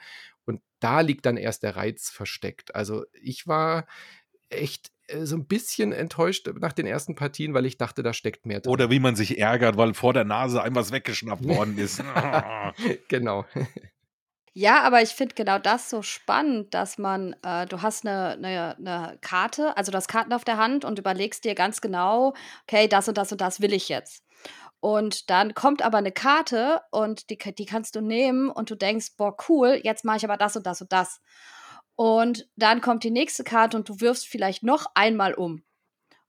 Und 0.45 0.61
da 0.79 1.01
liegt 1.01 1.25
dann 1.25 1.37
erst 1.37 1.63
der 1.63 1.75
Reiz 1.75 2.09
versteckt. 2.09 2.75
Also 2.75 3.05
ich 3.13 3.47
war 3.47 3.85
echt 4.49 4.91
so 5.23 5.35
ein 5.35 5.45
bisschen 5.45 5.91
enttäuscht 5.91 6.49
nach 6.59 6.73
den 6.73 6.85
ersten 6.85 7.15
Partien, 7.15 7.53
weil 7.53 7.65
ich 7.65 7.77
dachte, 7.77 8.03
da 8.03 8.13
steckt 8.13 8.45
mehr 8.45 8.59
drin. 8.59 8.71
Oder 8.71 8.89
wie 8.89 8.99
man 8.99 9.15
sich 9.15 9.39
ärgert, 9.39 9.77
weil 9.77 9.93
vor 9.93 10.13
der 10.13 10.25
Nase 10.25 10.61
einem 10.61 10.75
was 10.75 10.91
weggeschnappt 10.91 11.43
worden 11.47 11.77
ist. 11.77 12.03
genau. 13.07 13.45
Ja, 14.53 14.81
aber 14.81 15.01
ich 15.01 15.09
finde 15.09 15.35
genau 15.35 15.59
das 15.59 15.89
so 15.89 16.01
spannend, 16.01 16.73
dass 16.73 16.97
man, 16.97 17.35
äh, 17.43 17.65
du 17.67 17.81
hast 17.81 18.05
eine, 18.05 18.31
eine, 18.31 18.77
eine 18.77 19.17
Karte, 19.21 19.77
also 19.77 19.91
du 19.91 19.97
hast 19.97 20.07
Karten 20.07 20.33
auf 20.33 20.43
der 20.43 20.57
Hand 20.57 20.85
und 20.85 20.99
überlegst 20.99 21.45
dir 21.45 21.55
ganz 21.55 21.81
genau, 21.81 22.33
okay, 22.63 22.87
das 22.87 23.07
und 23.07 23.17
das 23.17 23.31
und 23.31 23.41
das 23.41 23.61
will 23.61 23.73
ich 23.73 23.89
jetzt. 23.89 24.23
Und 24.81 25.29
dann 25.29 25.53
kommt 25.53 25.81
aber 25.81 25.97
eine 25.97 26.11
Karte 26.11 26.81
und 26.91 27.29
die, 27.29 27.37
die 27.37 27.65
kannst 27.65 27.95
du 27.95 28.01
nehmen 28.01 28.49
und 28.49 28.69
du 28.69 28.75
denkst, 28.75 29.17
boah, 29.17 29.35
cool, 29.49 29.79
jetzt 29.83 30.05
mache 30.05 30.17
ich 30.17 30.23
aber 30.23 30.37
das 30.37 30.55
und 30.55 30.65
das 30.65 30.81
und 30.81 30.91
das. 30.91 31.21
Und 31.99 32.47
dann 32.55 32.79
kommt 32.79 33.03
die 33.03 33.11
nächste 33.11 33.43
Karte 33.43 33.75
und 33.75 33.89
du 33.89 33.99
wirfst 33.99 34.25
vielleicht 34.25 34.63
noch 34.63 34.85
einmal 34.95 35.33
um. 35.33 35.65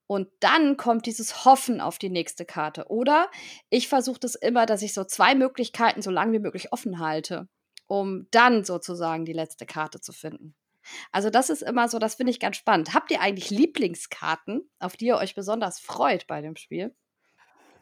Und 0.08 0.26
dann 0.40 0.76
kommt 0.76 1.06
dieses 1.06 1.44
Hoffen 1.44 1.80
auf 1.80 1.96
die 1.96 2.10
nächste 2.10 2.44
Karte. 2.44 2.86
Oder 2.88 3.30
ich 3.68 3.86
versuche 3.86 4.18
das 4.18 4.34
immer, 4.34 4.66
dass 4.66 4.82
ich 4.82 4.94
so 4.94 5.04
zwei 5.04 5.36
Möglichkeiten 5.36 6.02
so 6.02 6.10
lange 6.10 6.32
wie 6.32 6.40
möglich 6.40 6.72
offen 6.72 6.98
halte, 6.98 7.48
um 7.86 8.26
dann 8.32 8.64
sozusagen 8.64 9.24
die 9.24 9.32
letzte 9.32 9.64
Karte 9.64 10.00
zu 10.00 10.10
finden. 10.12 10.56
Also 11.12 11.30
das 11.30 11.50
ist 11.50 11.62
immer 11.62 11.88
so, 11.88 12.00
das 12.00 12.16
finde 12.16 12.32
ich 12.32 12.40
ganz 12.40 12.56
spannend. 12.56 12.92
Habt 12.92 13.12
ihr 13.12 13.20
eigentlich 13.20 13.50
Lieblingskarten, 13.50 14.68
auf 14.80 14.96
die 14.96 15.06
ihr 15.06 15.18
euch 15.18 15.36
besonders 15.36 15.78
freut 15.78 16.26
bei 16.26 16.40
dem 16.40 16.56
Spiel? 16.56 16.96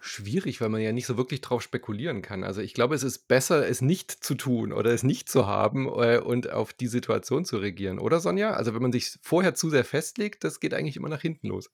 Schwierig, 0.00 0.60
weil 0.60 0.68
man 0.68 0.80
ja 0.80 0.92
nicht 0.92 1.06
so 1.06 1.16
wirklich 1.16 1.40
drauf 1.40 1.62
spekulieren 1.62 2.22
kann. 2.22 2.44
Also 2.44 2.60
ich 2.60 2.74
glaube, 2.74 2.94
es 2.94 3.02
ist 3.02 3.28
besser, 3.28 3.68
es 3.68 3.80
nicht 3.80 4.10
zu 4.10 4.34
tun 4.34 4.72
oder 4.72 4.90
es 4.92 5.02
nicht 5.02 5.28
zu 5.28 5.46
haben 5.46 5.86
äh, 5.86 6.18
und 6.18 6.50
auf 6.50 6.72
die 6.72 6.86
Situation 6.86 7.44
zu 7.44 7.58
regieren, 7.58 7.98
oder 7.98 8.20
Sonja? 8.20 8.52
Also 8.52 8.74
wenn 8.74 8.82
man 8.82 8.92
sich 8.92 9.18
vorher 9.22 9.54
zu 9.54 9.70
sehr 9.70 9.84
festlegt, 9.84 10.44
das 10.44 10.60
geht 10.60 10.74
eigentlich 10.74 10.96
immer 10.96 11.08
nach 11.08 11.20
hinten 11.20 11.48
los. 11.48 11.70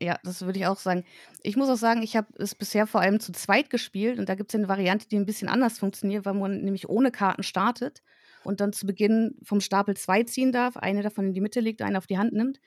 Ja, 0.00 0.18
das 0.24 0.42
würde 0.42 0.58
ich 0.58 0.66
auch 0.66 0.78
sagen. 0.78 1.04
Ich 1.42 1.56
muss 1.56 1.68
auch 1.68 1.76
sagen, 1.76 2.02
ich 2.02 2.16
habe 2.16 2.26
es 2.36 2.54
bisher 2.54 2.86
vor 2.86 3.00
allem 3.00 3.20
zu 3.20 3.32
zweit 3.32 3.70
gespielt 3.70 4.18
und 4.18 4.28
da 4.28 4.34
gibt 4.34 4.50
es 4.50 4.54
eine 4.58 4.68
Variante, 4.68 5.08
die 5.08 5.16
ein 5.16 5.26
bisschen 5.26 5.48
anders 5.48 5.78
funktioniert, 5.78 6.24
weil 6.24 6.34
man 6.34 6.62
nämlich 6.62 6.88
ohne 6.88 7.10
Karten 7.10 7.42
startet 7.42 8.02
und 8.42 8.60
dann 8.60 8.72
zu 8.72 8.86
Beginn 8.86 9.36
vom 9.42 9.60
Stapel 9.60 9.96
zwei 9.96 10.24
ziehen 10.24 10.52
darf, 10.52 10.76
eine 10.76 11.02
davon 11.02 11.26
in 11.26 11.32
die 11.32 11.40
Mitte 11.40 11.60
legt, 11.60 11.80
eine 11.80 11.98
auf 11.98 12.06
die 12.06 12.18
Hand 12.18 12.32
nimmt. 12.32 12.60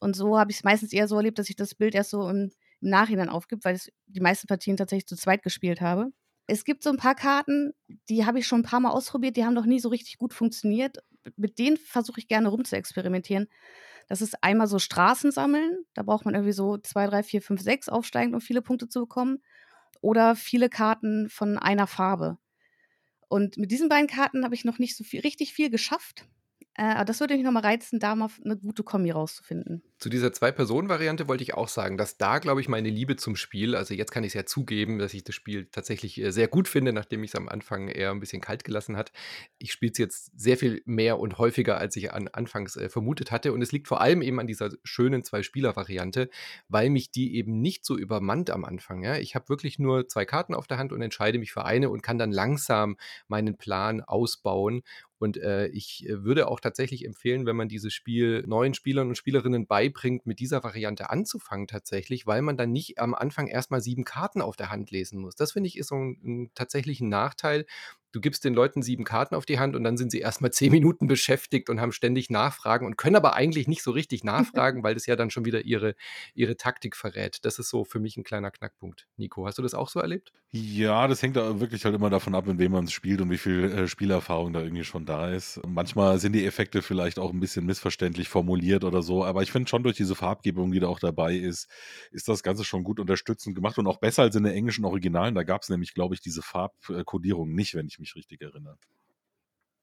Und 0.00 0.16
so 0.16 0.38
habe 0.38 0.50
ich 0.50 0.58
es 0.58 0.64
meistens 0.64 0.92
eher 0.92 1.06
so 1.06 1.16
erlebt, 1.16 1.38
dass 1.38 1.50
ich 1.50 1.56
das 1.56 1.74
Bild 1.74 1.94
erst 1.94 2.10
so 2.10 2.28
im 2.28 2.50
im 2.82 2.90
Nachhinein 2.90 3.28
aufgibt, 3.28 3.64
weil 3.64 3.76
ich 3.76 3.92
die 4.06 4.20
meisten 4.20 4.46
Partien 4.46 4.76
tatsächlich 4.76 5.06
zu 5.06 5.16
zweit 5.16 5.42
gespielt 5.42 5.80
habe. 5.80 6.12
Es 6.46 6.64
gibt 6.64 6.82
so 6.82 6.90
ein 6.90 6.96
paar 6.96 7.14
Karten, 7.14 7.72
die 8.08 8.26
habe 8.26 8.38
ich 8.38 8.46
schon 8.46 8.60
ein 8.60 8.64
paar 8.64 8.80
Mal 8.80 8.90
ausprobiert, 8.90 9.36
die 9.36 9.44
haben 9.44 9.54
noch 9.54 9.66
nie 9.66 9.80
so 9.80 9.88
richtig 9.88 10.18
gut 10.18 10.34
funktioniert. 10.34 10.98
Mit 11.36 11.58
denen 11.58 11.76
versuche 11.76 12.18
ich 12.18 12.28
gerne 12.28 12.48
rum 12.48 12.64
zu 12.64 12.76
experimentieren. 12.76 13.48
Das 14.08 14.20
ist 14.20 14.42
einmal 14.42 14.66
so 14.66 14.78
Straßen 14.78 15.30
sammeln. 15.30 15.84
Da 15.94 16.02
braucht 16.02 16.24
man 16.24 16.34
irgendwie 16.34 16.52
so 16.52 16.76
2, 16.76 17.06
3, 17.06 17.22
4, 17.22 17.42
5, 17.42 17.60
6 17.60 17.88
aufsteigend, 17.88 18.34
um 18.34 18.40
viele 18.40 18.60
Punkte 18.60 18.88
zu 18.88 19.00
bekommen. 19.00 19.42
Oder 20.00 20.34
viele 20.34 20.68
Karten 20.68 21.28
von 21.30 21.58
einer 21.58 21.86
Farbe. 21.86 22.38
Und 23.28 23.56
mit 23.56 23.70
diesen 23.70 23.88
beiden 23.88 24.08
Karten 24.08 24.44
habe 24.44 24.54
ich 24.54 24.64
noch 24.64 24.78
nicht 24.78 24.96
so 24.96 25.04
viel, 25.04 25.20
richtig 25.20 25.54
viel 25.54 25.70
geschafft. 25.70 26.26
Äh, 26.74 26.82
aber 26.82 27.04
das 27.04 27.20
würde 27.20 27.34
mich 27.34 27.44
nochmal 27.44 27.62
reizen, 27.62 28.00
da 28.00 28.14
mal 28.14 28.28
eine 28.44 28.56
gute 28.56 28.82
Kombi 28.82 29.10
rauszufinden. 29.10 29.82
Zu 30.02 30.08
dieser 30.08 30.32
Zwei-Personen-Variante 30.32 31.28
wollte 31.28 31.44
ich 31.44 31.54
auch 31.54 31.68
sagen, 31.68 31.96
dass 31.96 32.18
da, 32.18 32.40
glaube 32.40 32.60
ich, 32.60 32.68
meine 32.68 32.90
Liebe 32.90 33.14
zum 33.14 33.36
Spiel, 33.36 33.76
also 33.76 33.94
jetzt 33.94 34.10
kann 34.10 34.24
ich 34.24 34.30
es 34.30 34.34
ja 34.34 34.44
zugeben, 34.44 34.98
dass 34.98 35.14
ich 35.14 35.22
das 35.22 35.36
Spiel 35.36 35.66
tatsächlich 35.70 36.20
äh, 36.20 36.32
sehr 36.32 36.48
gut 36.48 36.66
finde, 36.66 36.92
nachdem 36.92 37.22
ich 37.22 37.30
es 37.30 37.36
am 37.36 37.48
Anfang 37.48 37.86
eher 37.86 38.10
ein 38.10 38.18
bisschen 38.18 38.40
kalt 38.40 38.64
gelassen 38.64 38.96
hat. 38.96 39.12
Ich 39.58 39.70
spiele 39.70 39.92
es 39.92 39.98
jetzt 39.98 40.32
sehr 40.36 40.56
viel 40.56 40.82
mehr 40.86 41.20
und 41.20 41.38
häufiger, 41.38 41.78
als 41.78 41.94
ich 41.94 42.12
an 42.12 42.26
Anfangs 42.26 42.74
äh, 42.74 42.88
vermutet 42.88 43.30
hatte. 43.30 43.52
Und 43.52 43.62
es 43.62 43.70
liegt 43.70 43.86
vor 43.86 44.00
allem 44.00 44.22
eben 44.22 44.40
an 44.40 44.48
dieser 44.48 44.70
schönen 44.82 45.22
Zwei-Spieler-Variante, 45.22 46.30
weil 46.66 46.90
mich 46.90 47.12
die 47.12 47.36
eben 47.36 47.60
nicht 47.60 47.84
so 47.84 47.96
übermannt 47.96 48.50
am 48.50 48.64
Anfang. 48.64 49.04
Ja? 49.04 49.18
Ich 49.18 49.36
habe 49.36 49.48
wirklich 49.48 49.78
nur 49.78 50.08
zwei 50.08 50.24
Karten 50.24 50.54
auf 50.54 50.66
der 50.66 50.78
Hand 50.78 50.92
und 50.92 51.00
entscheide 51.00 51.38
mich 51.38 51.52
für 51.52 51.64
eine 51.64 51.90
und 51.90 52.02
kann 52.02 52.18
dann 52.18 52.32
langsam 52.32 52.96
meinen 53.28 53.56
Plan 53.56 54.00
ausbauen 54.00 54.82
und 55.22 55.36
äh, 55.36 55.68
ich 55.68 56.04
äh, 56.08 56.24
würde 56.24 56.48
auch 56.48 56.58
tatsächlich 56.58 57.04
empfehlen, 57.04 57.46
wenn 57.46 57.54
man 57.54 57.68
dieses 57.68 57.94
Spiel 57.94 58.42
neuen 58.44 58.74
Spielern 58.74 59.06
und 59.06 59.14
Spielerinnen 59.14 59.68
beibringt, 59.68 59.91
mit 60.26 60.40
dieser 60.40 60.62
Variante 60.64 61.10
anzufangen 61.10 61.66
tatsächlich, 61.66 62.26
weil 62.26 62.42
man 62.42 62.56
dann 62.56 62.72
nicht 62.72 62.98
am 62.98 63.14
Anfang 63.14 63.46
erstmal 63.46 63.80
sieben 63.80 64.04
Karten 64.04 64.42
auf 64.42 64.56
der 64.56 64.70
Hand 64.70 64.90
lesen 64.90 65.20
muss. 65.20 65.34
Das 65.34 65.52
finde 65.52 65.68
ich 65.68 65.78
ist 65.78 65.88
so 65.88 65.96
ein, 65.96 66.20
ein 66.24 66.50
tatsächlich 66.54 67.00
ein 67.00 67.08
Nachteil, 67.08 67.66
du 68.12 68.20
gibst 68.20 68.44
den 68.44 68.54
Leuten 68.54 68.82
sieben 68.82 69.04
Karten 69.04 69.34
auf 69.34 69.46
die 69.46 69.58
Hand 69.58 69.74
und 69.74 69.84
dann 69.84 69.96
sind 69.96 70.12
sie 70.12 70.20
erstmal 70.20 70.52
zehn 70.52 70.70
Minuten 70.70 71.06
beschäftigt 71.06 71.68
und 71.70 71.80
haben 71.80 71.92
ständig 71.92 72.30
Nachfragen 72.30 72.86
und 72.86 72.96
können 72.96 73.16
aber 73.16 73.34
eigentlich 73.34 73.66
nicht 73.66 73.82
so 73.82 73.90
richtig 73.90 74.22
nachfragen, 74.24 74.82
weil 74.82 74.94
das 74.94 75.06
ja 75.06 75.16
dann 75.16 75.30
schon 75.30 75.44
wieder 75.44 75.64
ihre, 75.64 75.94
ihre 76.34 76.56
Taktik 76.56 76.96
verrät. 76.96 77.44
Das 77.44 77.58
ist 77.58 77.70
so 77.70 77.84
für 77.84 77.98
mich 77.98 78.16
ein 78.16 78.24
kleiner 78.24 78.50
Knackpunkt. 78.50 79.08
Nico, 79.16 79.46
hast 79.46 79.58
du 79.58 79.62
das 79.62 79.74
auch 79.74 79.88
so 79.88 80.00
erlebt? 80.00 80.32
Ja, 80.50 81.08
das 81.08 81.22
hängt 81.22 81.36
da 81.36 81.60
wirklich 81.60 81.84
halt 81.84 81.94
immer 81.94 82.10
davon 82.10 82.34
ab, 82.34 82.46
in 82.46 82.58
wem 82.58 82.72
man 82.72 82.84
es 82.84 82.92
spielt 82.92 83.22
und 83.22 83.30
wie 83.30 83.38
viel 83.38 83.64
äh, 83.64 83.88
Spielerfahrung 83.88 84.52
da 84.52 84.60
irgendwie 84.60 84.84
schon 84.84 85.06
da 85.06 85.30
ist. 85.30 85.60
manchmal 85.66 86.18
sind 86.18 86.34
die 86.34 86.44
Effekte 86.44 86.82
vielleicht 86.82 87.18
auch 87.18 87.32
ein 87.32 87.40
bisschen 87.40 87.64
missverständlich 87.64 88.28
formuliert 88.28 88.84
oder 88.84 89.02
so, 89.02 89.24
aber 89.24 89.42
ich 89.42 89.50
finde 89.50 89.68
schon 89.68 89.82
durch 89.82 89.96
diese 89.96 90.14
Farbgebung, 90.14 90.72
die 90.72 90.80
da 90.80 90.88
auch 90.88 90.98
dabei 90.98 91.34
ist, 91.36 91.70
ist 92.10 92.28
das 92.28 92.42
Ganze 92.42 92.64
schon 92.64 92.84
gut 92.84 93.00
unterstützend 93.00 93.54
gemacht 93.54 93.78
und 93.78 93.86
auch 93.86 93.98
besser 93.98 94.22
als 94.22 94.36
in 94.36 94.44
den 94.44 94.52
englischen 94.52 94.84
Originalen. 94.84 95.34
Da 95.34 95.42
gab 95.42 95.62
es 95.62 95.70
nämlich, 95.70 95.94
glaube 95.94 96.14
ich, 96.14 96.20
diese 96.20 96.42
Farbkodierung 96.42 97.54
nicht, 97.54 97.74
wenn 97.74 97.86
ich 97.86 97.98
mich 98.02 98.14
richtig 98.16 98.42
erinnere. 98.42 98.76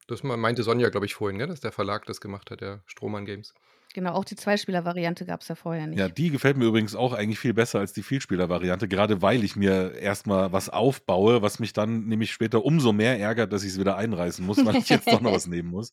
Das 0.06 0.22
meinte 0.22 0.62
Sonja, 0.62 0.88
glaube 0.88 1.06
ich, 1.06 1.14
vorhin, 1.14 1.38
ne? 1.38 1.46
dass 1.46 1.60
der 1.60 1.72
Verlag 1.72 2.06
das 2.06 2.20
gemacht 2.20 2.50
hat, 2.50 2.60
der 2.60 2.82
Strohmann 2.86 3.24
Games. 3.24 3.54
Genau, 3.92 4.12
auch 4.12 4.24
die 4.24 4.36
Zweispieler-Variante 4.36 5.26
gab 5.26 5.40
es 5.40 5.48
ja 5.48 5.56
vorher 5.56 5.88
nicht. 5.88 5.98
Ja, 5.98 6.08
die 6.08 6.30
gefällt 6.30 6.56
mir 6.56 6.66
übrigens 6.66 6.94
auch 6.94 7.12
eigentlich 7.12 7.40
viel 7.40 7.54
besser 7.54 7.80
als 7.80 7.92
die 7.92 8.04
Vielspieler-Variante, 8.04 8.86
gerade 8.86 9.20
weil 9.20 9.42
ich 9.42 9.56
mir 9.56 9.94
erstmal 9.94 10.52
was 10.52 10.68
aufbaue, 10.68 11.42
was 11.42 11.58
mich 11.58 11.72
dann 11.72 12.06
nämlich 12.06 12.30
später 12.30 12.64
umso 12.64 12.92
mehr 12.92 13.18
ärgert, 13.18 13.52
dass 13.52 13.64
ich 13.64 13.70
es 13.70 13.80
wieder 13.80 13.96
einreißen 13.96 14.46
muss, 14.46 14.64
weil 14.64 14.76
ich 14.76 14.88
jetzt 14.88 15.08
doch 15.08 15.20
noch 15.20 15.32
was 15.32 15.46
nehmen 15.48 15.70
muss. 15.70 15.92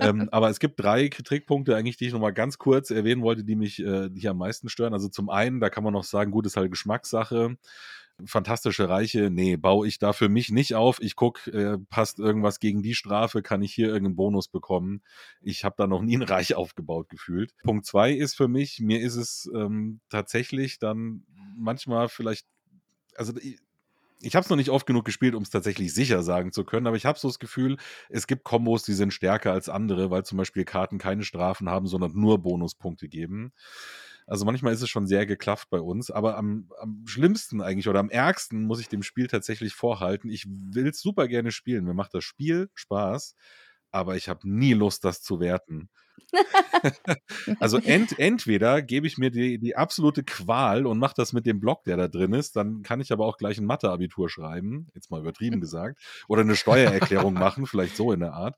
ähm, 0.00 0.28
aber 0.32 0.50
es 0.50 0.58
gibt 0.58 0.82
drei 0.82 1.08
Kritikpunkte 1.08 1.74
eigentlich, 1.76 1.96
die 1.96 2.08
ich 2.08 2.12
nochmal 2.12 2.34
ganz 2.34 2.58
kurz 2.58 2.90
erwähnen 2.90 3.22
wollte, 3.22 3.42
die 3.42 3.56
mich 3.56 3.78
äh, 3.78 4.10
die 4.10 4.28
am 4.28 4.36
meisten 4.36 4.68
stören. 4.68 4.92
Also 4.92 5.08
zum 5.08 5.30
einen, 5.30 5.60
da 5.60 5.70
kann 5.70 5.82
man 5.82 5.94
noch 5.94 6.04
sagen, 6.04 6.30
gut, 6.30 6.44
ist 6.44 6.58
halt 6.58 6.70
Geschmackssache. 6.70 7.56
Fantastische 8.26 8.88
Reiche, 8.88 9.30
nee, 9.30 9.56
baue 9.56 9.86
ich 9.86 9.98
da 9.98 10.12
für 10.12 10.28
mich 10.28 10.50
nicht 10.50 10.74
auf. 10.74 11.00
Ich 11.00 11.16
gucke, 11.16 11.50
äh, 11.50 11.78
passt 11.90 12.18
irgendwas 12.18 12.60
gegen 12.60 12.82
die 12.82 12.94
Strafe, 12.94 13.42
kann 13.42 13.62
ich 13.62 13.74
hier 13.74 13.88
irgendeinen 13.88 14.16
Bonus 14.16 14.48
bekommen. 14.48 15.02
Ich 15.40 15.64
habe 15.64 15.74
da 15.78 15.86
noch 15.86 16.02
nie 16.02 16.16
ein 16.16 16.22
Reich 16.30 16.54
aufgebaut 16.54 17.08
gefühlt. 17.08 17.54
Punkt 17.62 17.86
zwei 17.86 18.12
ist 18.12 18.36
für 18.36 18.48
mich, 18.48 18.80
mir 18.80 19.00
ist 19.00 19.16
es 19.16 19.50
ähm, 19.54 20.00
tatsächlich 20.08 20.78
dann 20.78 21.24
manchmal 21.56 22.08
vielleicht, 22.08 22.46
also 23.16 23.36
ich, 23.36 23.58
ich 24.22 24.36
habe 24.36 24.44
es 24.44 24.50
noch 24.50 24.56
nicht 24.56 24.70
oft 24.70 24.86
genug 24.86 25.04
gespielt, 25.04 25.34
um 25.34 25.42
es 25.42 25.50
tatsächlich 25.50 25.94
sicher 25.94 26.22
sagen 26.22 26.52
zu 26.52 26.64
können, 26.64 26.86
aber 26.86 26.96
ich 26.96 27.06
habe 27.06 27.18
so 27.18 27.28
das 27.28 27.38
Gefühl, 27.38 27.78
es 28.08 28.26
gibt 28.26 28.44
Kombos, 28.44 28.82
die 28.82 28.92
sind 28.92 29.14
stärker 29.14 29.52
als 29.52 29.68
andere, 29.68 30.10
weil 30.10 30.24
zum 30.24 30.36
Beispiel 30.38 30.64
Karten 30.64 30.98
keine 30.98 31.24
Strafen 31.24 31.70
haben, 31.70 31.86
sondern 31.86 32.12
nur 32.14 32.38
Bonuspunkte 32.38 33.08
geben. 33.08 33.52
Also 34.30 34.44
manchmal 34.44 34.72
ist 34.72 34.80
es 34.80 34.88
schon 34.88 35.08
sehr 35.08 35.26
geklafft 35.26 35.70
bei 35.70 35.80
uns, 35.80 36.08
aber 36.08 36.36
am, 36.36 36.70
am 36.80 37.04
schlimmsten 37.04 37.60
eigentlich 37.60 37.88
oder 37.88 37.98
am 37.98 38.10
ärgsten 38.10 38.62
muss 38.62 38.80
ich 38.80 38.88
dem 38.88 39.02
Spiel 39.02 39.26
tatsächlich 39.26 39.74
vorhalten. 39.74 40.30
Ich 40.30 40.46
will 40.48 40.86
es 40.86 41.00
super 41.00 41.26
gerne 41.26 41.50
spielen. 41.50 41.84
Mir 41.84 41.94
macht 41.94 42.14
das 42.14 42.22
Spiel 42.22 42.70
Spaß, 42.74 43.34
aber 43.90 44.14
ich 44.14 44.28
habe 44.28 44.48
nie 44.48 44.72
Lust, 44.72 45.04
das 45.04 45.20
zu 45.20 45.40
werten. 45.40 45.90
also 47.60 47.78
ent, 47.78 48.20
entweder 48.20 48.82
gebe 48.82 49.08
ich 49.08 49.18
mir 49.18 49.32
die, 49.32 49.58
die 49.58 49.74
absolute 49.74 50.22
Qual 50.22 50.86
und 50.86 50.98
mache 50.98 51.14
das 51.16 51.32
mit 51.32 51.44
dem 51.44 51.58
Block, 51.58 51.82
der 51.82 51.96
da 51.96 52.06
drin 52.06 52.32
ist, 52.32 52.54
dann 52.54 52.82
kann 52.82 53.00
ich 53.00 53.12
aber 53.12 53.26
auch 53.26 53.36
gleich 53.36 53.58
ein 53.58 53.66
Mathe-Abitur 53.66 54.30
schreiben, 54.30 54.86
jetzt 54.94 55.10
mal 55.10 55.20
übertrieben 55.20 55.60
gesagt, 55.60 56.00
oder 56.28 56.42
eine 56.42 56.54
Steuererklärung 56.54 57.34
machen, 57.34 57.66
vielleicht 57.66 57.96
so 57.96 58.12
in 58.12 58.20
der 58.20 58.34
Art. 58.34 58.56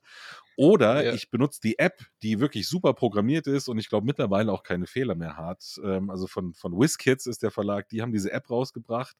Oder 0.55 1.05
ja. 1.05 1.13
ich 1.13 1.29
benutze 1.29 1.59
die 1.61 1.79
App, 1.79 2.05
die 2.21 2.39
wirklich 2.39 2.67
super 2.67 2.93
programmiert 2.93 3.47
ist 3.47 3.67
und 3.67 3.77
ich 3.77 3.89
glaube 3.89 4.05
mittlerweile 4.05 4.51
auch 4.51 4.63
keine 4.63 4.87
Fehler 4.87 5.15
mehr 5.15 5.37
hat. 5.37 5.79
Ähm, 5.83 6.09
also 6.09 6.27
von, 6.27 6.53
von 6.53 6.73
WizKids 6.73 7.25
ist 7.25 7.43
der 7.43 7.51
Verlag, 7.51 7.89
die 7.89 8.01
haben 8.01 8.11
diese 8.11 8.31
App 8.31 8.49
rausgebracht. 8.49 9.15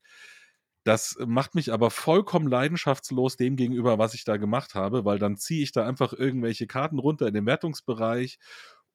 Das 0.83 1.17
macht 1.25 1.55
mich 1.55 1.71
aber 1.71 1.89
vollkommen 1.91 2.47
leidenschaftslos 2.47 3.37
dem 3.37 3.55
gegenüber, 3.55 3.99
was 3.99 4.13
ich 4.13 4.25
da 4.25 4.35
gemacht 4.35 4.75
habe, 4.75 5.05
weil 5.05 5.17
dann 5.17 5.37
ziehe 5.37 5.63
ich 5.63 5.71
da 5.71 5.87
einfach 5.87 6.11
irgendwelche 6.11 6.67
Karten 6.67 6.99
runter 6.99 7.25
in 7.25 7.33
den 7.33 7.45
Wertungsbereich 7.45 8.37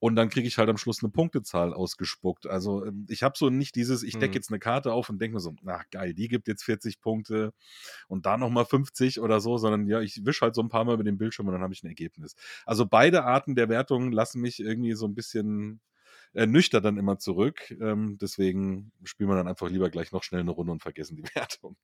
und 0.00 0.16
dann 0.16 0.28
kriege 0.28 0.46
ich 0.46 0.58
halt 0.58 0.68
am 0.68 0.76
Schluss 0.76 1.02
eine 1.02 1.10
Punktezahl 1.10 1.74
ausgespuckt. 1.74 2.46
Also 2.46 2.84
ähm, 2.84 3.06
ich 3.08 3.22
habe 3.22 3.36
so 3.36 3.50
nicht 3.50 3.74
dieses, 3.74 4.02
ich 4.02 4.14
decke 4.14 4.28
mhm. 4.28 4.34
jetzt 4.34 4.50
eine 4.50 4.58
Karte 4.58 4.92
auf 4.92 5.08
und 5.10 5.20
denke 5.20 5.34
mir 5.34 5.40
so, 5.40 5.54
na 5.62 5.82
geil, 5.90 6.14
die 6.14 6.28
gibt 6.28 6.48
jetzt 6.48 6.64
40 6.64 7.00
Punkte 7.00 7.52
und 8.06 8.26
da 8.26 8.36
nochmal 8.36 8.64
50 8.64 9.20
oder 9.20 9.40
so, 9.40 9.58
sondern 9.58 9.86
ja, 9.86 10.00
ich 10.00 10.24
wische 10.24 10.42
halt 10.42 10.54
so 10.54 10.62
ein 10.62 10.68
paar 10.68 10.84
Mal 10.84 10.94
über 10.94 11.04
den 11.04 11.18
Bildschirm 11.18 11.46
und 11.46 11.52
dann 11.52 11.62
habe 11.62 11.74
ich 11.74 11.82
ein 11.82 11.88
Ergebnis. 11.88 12.36
Also 12.64 12.86
beide 12.86 13.24
Arten 13.24 13.54
der 13.54 13.68
Wertung 13.68 14.12
lassen 14.12 14.40
mich 14.40 14.60
irgendwie 14.60 14.94
so 14.94 15.06
ein 15.06 15.14
bisschen 15.14 15.80
ernüchtert 16.32 16.84
dann 16.84 16.98
immer 16.98 17.18
zurück. 17.18 17.70
Ähm, 17.80 18.18
deswegen 18.20 18.92
spielen 19.04 19.30
wir 19.30 19.36
dann 19.36 19.48
einfach 19.48 19.68
lieber 19.68 19.90
gleich 19.90 20.12
noch 20.12 20.22
schnell 20.22 20.42
eine 20.42 20.50
Runde 20.50 20.72
und 20.72 20.82
vergessen 20.82 21.16
die 21.16 21.24
Wertung. 21.34 21.76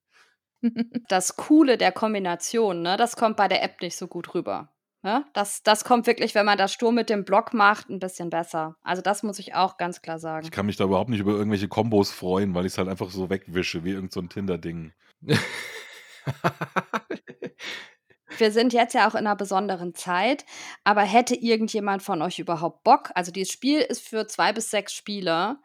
Das 1.09 1.37
Coole 1.37 1.77
der 1.77 1.93
Kombination, 1.93 2.83
ne, 2.83 2.97
das 2.97 3.17
kommt 3.17 3.37
bei 3.37 3.49
der 3.49 3.63
App 3.63 3.81
nicht 3.83 3.97
so 3.97 4.07
gut 4.07 4.35
rüber. 4.35 4.74
Ne? 5.05 5.25
Das, 5.35 5.63
das 5.63 5.85
kommt 5.85 6.07
wirklich, 6.07 6.35
wenn 6.35 6.47
man 6.47 6.57
das 6.57 6.73
Sturm 6.73 6.95
mit 6.95 7.11
dem 7.11 7.27
Block 7.27 7.53
macht, 7.53 7.91
ein 7.91 7.99
bisschen 7.99 8.31
besser. 8.31 8.77
Also 8.83 9.03
das 9.03 9.23
muss 9.23 9.39
ich 9.39 9.55
auch 9.55 9.77
ganz 9.77 10.01
klar 10.01 10.19
sagen. 10.19 10.47
Ich 10.47 10.51
kann 10.51 10.65
mich 10.65 10.77
da 10.77 10.85
überhaupt 10.85 11.11
nicht 11.11 11.21
über 11.21 11.33
irgendwelche 11.33 11.69
Kombos 11.69 12.11
freuen, 12.11 12.55
weil 12.55 12.65
ich 12.65 12.73
es 12.73 12.79
halt 12.79 12.89
einfach 12.89 13.11
so 13.11 13.29
wegwische, 13.29 13.85
wie 13.85 13.91
irgendein 13.91 14.23
so 14.23 14.23
Tinder-Ding. 14.23 14.95
Wir 18.39 18.51
sind 18.51 18.73
jetzt 18.73 18.95
ja 18.95 19.07
auch 19.07 19.13
in 19.13 19.27
einer 19.27 19.37
besonderen 19.37 19.95
Zeit, 19.95 20.47
aber 20.85 21.03
hätte 21.03 21.35
irgendjemand 21.35 22.03
von 22.03 22.23
euch 22.23 22.39
überhaupt 22.39 22.83
Bock? 22.83 23.11
Also 23.15 23.31
dieses 23.31 23.53
Spiel 23.53 23.81
ist 23.81 24.09
für 24.09 24.27
zwei 24.27 24.55
bis 24.55 24.71
sechs 24.71 24.95
Spieler 24.95 25.61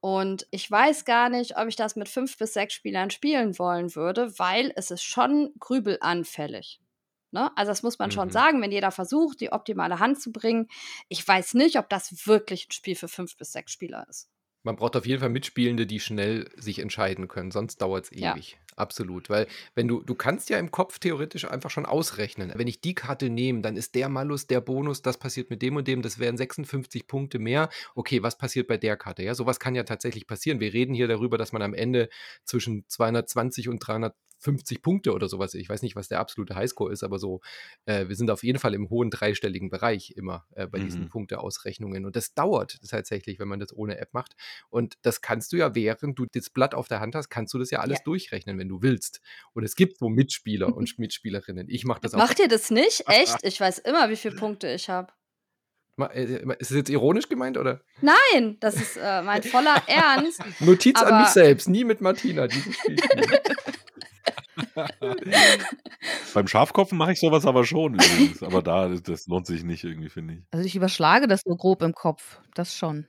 und 0.00 0.46
ich 0.50 0.70
weiß 0.70 1.04
gar 1.04 1.28
nicht, 1.28 1.58
ob 1.58 1.68
ich 1.68 1.76
das 1.76 1.94
mit 1.94 2.08
fünf 2.08 2.38
bis 2.38 2.54
sechs 2.54 2.72
Spielern 2.72 3.10
spielen 3.10 3.58
wollen 3.58 3.94
würde, 3.94 4.32
weil 4.38 4.72
es 4.76 4.90
ist 4.90 5.02
schon 5.02 5.52
grübelanfällig. 5.58 6.80
Ne? 7.30 7.50
Also 7.56 7.70
das 7.70 7.82
muss 7.82 7.98
man 7.98 8.08
mhm. 8.08 8.14
schon 8.14 8.30
sagen, 8.30 8.62
wenn 8.62 8.72
jeder 8.72 8.90
versucht, 8.90 9.40
die 9.40 9.52
optimale 9.52 9.98
Hand 9.98 10.20
zu 10.20 10.32
bringen. 10.32 10.68
Ich 11.08 11.26
weiß 11.26 11.54
nicht, 11.54 11.78
ob 11.78 11.88
das 11.88 12.26
wirklich 12.26 12.68
ein 12.68 12.72
Spiel 12.72 12.96
für 12.96 13.08
fünf 13.08 13.36
bis 13.36 13.52
sechs 13.52 13.72
Spieler 13.72 14.06
ist. 14.08 14.28
Man 14.62 14.76
braucht 14.76 14.96
auf 14.96 15.06
jeden 15.06 15.20
Fall 15.20 15.30
Mitspielende, 15.30 15.86
die 15.86 16.00
schnell 16.00 16.50
sich 16.56 16.80
entscheiden 16.80 17.28
können, 17.28 17.50
sonst 17.50 17.80
dauert 17.80 18.04
es 18.04 18.12
ewig. 18.12 18.52
Ja. 18.52 18.58
Absolut, 18.78 19.28
weil 19.28 19.48
wenn 19.74 19.88
du, 19.88 20.02
du 20.02 20.14
kannst 20.14 20.50
ja 20.50 20.58
im 20.58 20.70
Kopf 20.70 21.00
theoretisch 21.00 21.44
einfach 21.44 21.70
schon 21.70 21.84
ausrechnen. 21.84 22.52
Wenn 22.54 22.68
ich 22.68 22.80
die 22.80 22.94
Karte 22.94 23.28
nehme, 23.28 23.60
dann 23.60 23.76
ist 23.76 23.96
der 23.96 24.08
Malus 24.08 24.46
der 24.46 24.60
Bonus, 24.60 25.02
das 25.02 25.18
passiert 25.18 25.50
mit 25.50 25.62
dem 25.62 25.74
und 25.74 25.88
dem, 25.88 26.00
das 26.00 26.20
wären 26.20 26.36
56 26.36 27.08
Punkte 27.08 27.40
mehr. 27.40 27.70
Okay, 27.96 28.22
was 28.22 28.38
passiert 28.38 28.68
bei 28.68 28.76
der 28.76 28.96
Karte? 28.96 29.24
Ja, 29.24 29.34
sowas 29.34 29.58
kann 29.58 29.74
ja 29.74 29.82
tatsächlich 29.82 30.28
passieren. 30.28 30.60
Wir 30.60 30.72
reden 30.72 30.94
hier 30.94 31.08
darüber, 31.08 31.38
dass 31.38 31.52
man 31.52 31.62
am 31.62 31.74
Ende 31.74 32.08
zwischen 32.44 32.84
220 32.86 33.68
und 33.68 33.80
300 33.80 34.14
50 34.38 34.82
Punkte 34.82 35.12
oder 35.12 35.28
sowas. 35.28 35.54
Ich 35.54 35.68
weiß 35.68 35.82
nicht, 35.82 35.96
was 35.96 36.08
der 36.08 36.20
absolute 36.20 36.54
Highscore 36.54 36.92
ist, 36.92 37.02
aber 37.02 37.18
so, 37.18 37.40
äh, 37.86 38.08
wir 38.08 38.16
sind 38.16 38.30
auf 38.30 38.42
jeden 38.42 38.58
Fall 38.58 38.74
im 38.74 38.88
hohen 38.90 39.10
dreistelligen 39.10 39.70
Bereich 39.70 40.12
immer 40.16 40.46
äh, 40.52 40.66
bei 40.66 40.78
mhm. 40.78 40.84
diesen 40.84 41.08
Punkteausrechnungen. 41.08 42.04
Und 42.04 42.16
das 42.16 42.34
dauert 42.34 42.78
tatsächlich, 42.88 43.38
wenn 43.38 43.48
man 43.48 43.60
das 43.60 43.74
ohne 43.74 43.98
App 43.98 44.14
macht. 44.14 44.34
Und 44.70 44.94
das 45.02 45.20
kannst 45.20 45.52
du 45.52 45.56
ja, 45.56 45.74
während 45.74 46.18
du 46.18 46.26
das 46.26 46.50
Blatt 46.50 46.74
auf 46.74 46.88
der 46.88 47.00
Hand 47.00 47.14
hast, 47.14 47.28
kannst 47.28 47.52
du 47.54 47.58
das 47.58 47.70
ja 47.70 47.80
alles 47.80 47.98
ja. 47.98 48.04
durchrechnen, 48.04 48.58
wenn 48.58 48.68
du 48.68 48.82
willst. 48.82 49.20
Und 49.52 49.64
es 49.64 49.74
gibt 49.74 49.98
so 49.98 50.08
Mitspieler 50.08 50.74
und 50.74 50.98
Mitspielerinnen. 50.98 51.68
Ich 51.68 51.84
mache 51.84 52.00
das 52.00 52.14
auch. 52.14 52.18
Macht 52.18 52.38
ihr 52.38 52.48
das 52.48 52.70
nicht? 52.70 53.04
Echt? 53.06 53.38
Ich 53.42 53.60
weiß 53.60 53.78
immer, 53.80 54.08
wie 54.08 54.16
viele 54.16 54.34
Punkte 54.36 54.72
ich 54.72 54.88
habe. 54.88 55.12
Äh, 56.06 56.44
ist 56.58 56.70
es 56.70 56.76
jetzt 56.76 56.90
ironisch 56.90 57.28
gemeint, 57.28 57.56
oder? 57.56 57.80
Nein, 58.00 58.56
das 58.60 58.76
ist 58.76 58.96
äh, 58.96 59.22
mein 59.22 59.42
voller 59.42 59.82
Ernst. 59.88 60.40
Notiz 60.60 61.00
an 61.02 61.22
mich 61.22 61.30
selbst, 61.30 61.68
nie 61.68 61.84
mit 61.84 62.00
Martina 62.00 62.46
dieses 62.46 62.76
Spiel 62.76 62.96
Beim 66.34 66.46
Schafkopfen 66.46 66.98
mache 66.98 67.12
ich 67.12 67.20
sowas 67.20 67.46
aber 67.46 67.64
schon 67.64 67.94
übrigens. 67.94 68.42
Aber 68.42 68.62
da, 68.62 68.88
das 68.88 69.26
lohnt 69.26 69.46
sich 69.46 69.64
nicht 69.64 69.84
irgendwie, 69.84 70.08
finde 70.08 70.34
ich. 70.34 70.40
Also 70.50 70.64
ich 70.64 70.76
überschlage 70.76 71.26
das 71.26 71.44
nur 71.46 71.56
grob 71.56 71.82
im 71.82 71.94
Kopf. 71.94 72.40
Das 72.54 72.74
schon. 72.76 73.06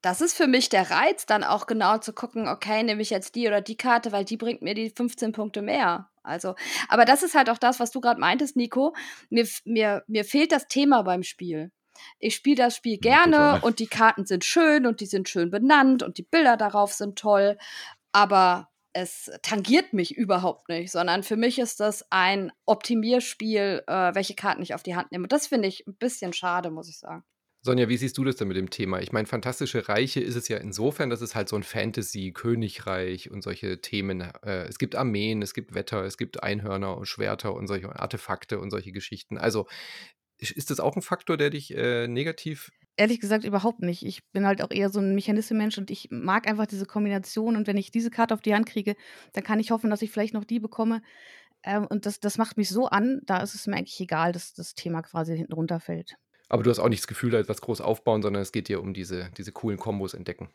Das 0.00 0.20
ist 0.20 0.36
für 0.36 0.46
mich 0.46 0.68
der 0.68 0.90
Reiz, 0.90 1.26
dann 1.26 1.42
auch 1.42 1.66
genau 1.66 1.98
zu 1.98 2.12
gucken, 2.12 2.46
okay, 2.46 2.84
nehme 2.84 3.02
ich 3.02 3.10
jetzt 3.10 3.34
die 3.34 3.48
oder 3.48 3.60
die 3.60 3.76
Karte, 3.76 4.12
weil 4.12 4.24
die 4.24 4.36
bringt 4.36 4.62
mir 4.62 4.74
die 4.74 4.90
15 4.90 5.32
Punkte 5.32 5.60
mehr. 5.60 6.08
Also, 6.22 6.54
aber 6.88 7.04
das 7.04 7.22
ist 7.22 7.34
halt 7.34 7.50
auch 7.50 7.58
das, 7.58 7.80
was 7.80 7.90
du 7.90 8.00
gerade 8.00 8.20
meintest, 8.20 8.54
Nico. 8.54 8.94
Mir, 9.28 9.46
mir, 9.64 10.04
mir 10.06 10.24
fehlt 10.24 10.52
das 10.52 10.68
Thema 10.68 11.02
beim 11.02 11.24
Spiel. 11.24 11.72
Ich 12.20 12.36
spiele 12.36 12.56
das 12.56 12.76
Spiel 12.76 12.98
gerne 12.98 13.36
ja, 13.36 13.58
und 13.62 13.80
die 13.80 13.88
Karten 13.88 14.24
sind 14.24 14.44
schön 14.44 14.86
und 14.86 15.00
die 15.00 15.06
sind 15.06 15.28
schön 15.28 15.50
benannt 15.50 16.04
und 16.04 16.18
die 16.18 16.22
Bilder 16.22 16.56
darauf 16.56 16.92
sind 16.92 17.18
toll. 17.18 17.58
Aber 18.12 18.68
es 19.00 19.30
tangiert 19.42 19.92
mich 19.92 20.16
überhaupt 20.16 20.68
nicht, 20.68 20.90
sondern 20.90 21.22
für 21.22 21.36
mich 21.36 21.58
ist 21.58 21.80
das 21.80 22.04
ein 22.10 22.50
Optimierspiel, 22.66 23.84
äh, 23.86 24.14
welche 24.14 24.34
Karten 24.34 24.62
ich 24.62 24.74
auf 24.74 24.82
die 24.82 24.96
Hand 24.96 25.12
nehme. 25.12 25.28
Das 25.28 25.46
finde 25.46 25.68
ich 25.68 25.86
ein 25.86 25.96
bisschen 25.96 26.32
schade, 26.32 26.70
muss 26.70 26.88
ich 26.88 26.98
sagen. 26.98 27.24
Sonja, 27.60 27.88
wie 27.88 27.96
siehst 27.96 28.16
du 28.16 28.24
das 28.24 28.36
denn 28.36 28.48
mit 28.48 28.56
dem 28.56 28.70
Thema? 28.70 29.00
Ich 29.00 29.10
meine, 29.10 29.26
Fantastische 29.26 29.88
Reiche 29.88 30.20
ist 30.20 30.36
es 30.36 30.46
ja 30.46 30.58
insofern, 30.58 31.10
dass 31.10 31.20
es 31.20 31.34
halt 31.34 31.48
so 31.48 31.56
ein 31.56 31.64
Fantasy-Königreich 31.64 33.30
und 33.30 33.42
solche 33.42 33.80
Themen. 33.80 34.20
Äh, 34.44 34.66
es 34.68 34.78
gibt 34.78 34.94
Armeen, 34.94 35.42
es 35.42 35.54
gibt 35.54 35.74
Wetter, 35.74 36.04
es 36.04 36.16
gibt 36.18 36.42
Einhörner 36.42 36.96
und 36.96 37.06
Schwerter 37.06 37.54
und 37.54 37.66
solche 37.66 37.88
Artefakte 37.98 38.60
und 38.60 38.70
solche 38.70 38.92
Geschichten. 38.92 39.38
Also 39.38 39.66
ist 40.38 40.70
das 40.70 40.80
auch 40.80 40.96
ein 40.96 41.02
Faktor, 41.02 41.36
der 41.36 41.50
dich 41.50 41.74
äh, 41.76 42.08
negativ 42.08 42.70
Ehrlich 42.98 43.20
gesagt 43.20 43.44
überhaupt 43.44 43.80
nicht. 43.80 44.04
Ich 44.04 44.28
bin 44.32 44.44
halt 44.44 44.60
auch 44.60 44.72
eher 44.72 44.90
so 44.90 44.98
ein 44.98 45.14
Mechanismenmensch 45.14 45.78
und 45.78 45.88
ich 45.88 46.08
mag 46.10 46.48
einfach 46.48 46.66
diese 46.66 46.84
Kombination. 46.84 47.54
Und 47.54 47.68
wenn 47.68 47.76
ich 47.76 47.92
diese 47.92 48.10
Karte 48.10 48.34
auf 48.34 48.40
die 48.40 48.52
Hand 48.56 48.66
kriege, 48.66 48.96
dann 49.34 49.44
kann 49.44 49.60
ich 49.60 49.70
hoffen, 49.70 49.88
dass 49.88 50.02
ich 50.02 50.10
vielleicht 50.10 50.34
noch 50.34 50.44
die 50.44 50.58
bekomme. 50.58 51.00
Ähm, 51.62 51.86
und 51.86 52.06
das, 52.06 52.18
das 52.18 52.38
macht 52.38 52.56
mich 52.56 52.70
so 52.70 52.86
an, 52.86 53.20
da 53.24 53.36
ist 53.38 53.54
es 53.54 53.68
mir 53.68 53.76
eigentlich 53.76 54.00
egal, 54.00 54.32
dass 54.32 54.52
das 54.52 54.74
Thema 54.74 55.02
quasi 55.02 55.36
hinten 55.36 55.52
runterfällt. 55.52 56.16
Aber 56.48 56.64
du 56.64 56.70
hast 56.70 56.80
auch 56.80 56.88
nicht 56.88 57.04
das 57.04 57.06
Gefühl, 57.06 57.30
da 57.30 57.38
etwas 57.38 57.60
groß 57.60 57.80
aufbauen, 57.80 58.20
sondern 58.20 58.42
es 58.42 58.50
geht 58.50 58.66
dir 58.66 58.80
um 58.80 58.94
diese, 58.94 59.30
diese 59.36 59.52
coolen 59.52 59.78
Kombos 59.78 60.12
entdecken. 60.12 60.50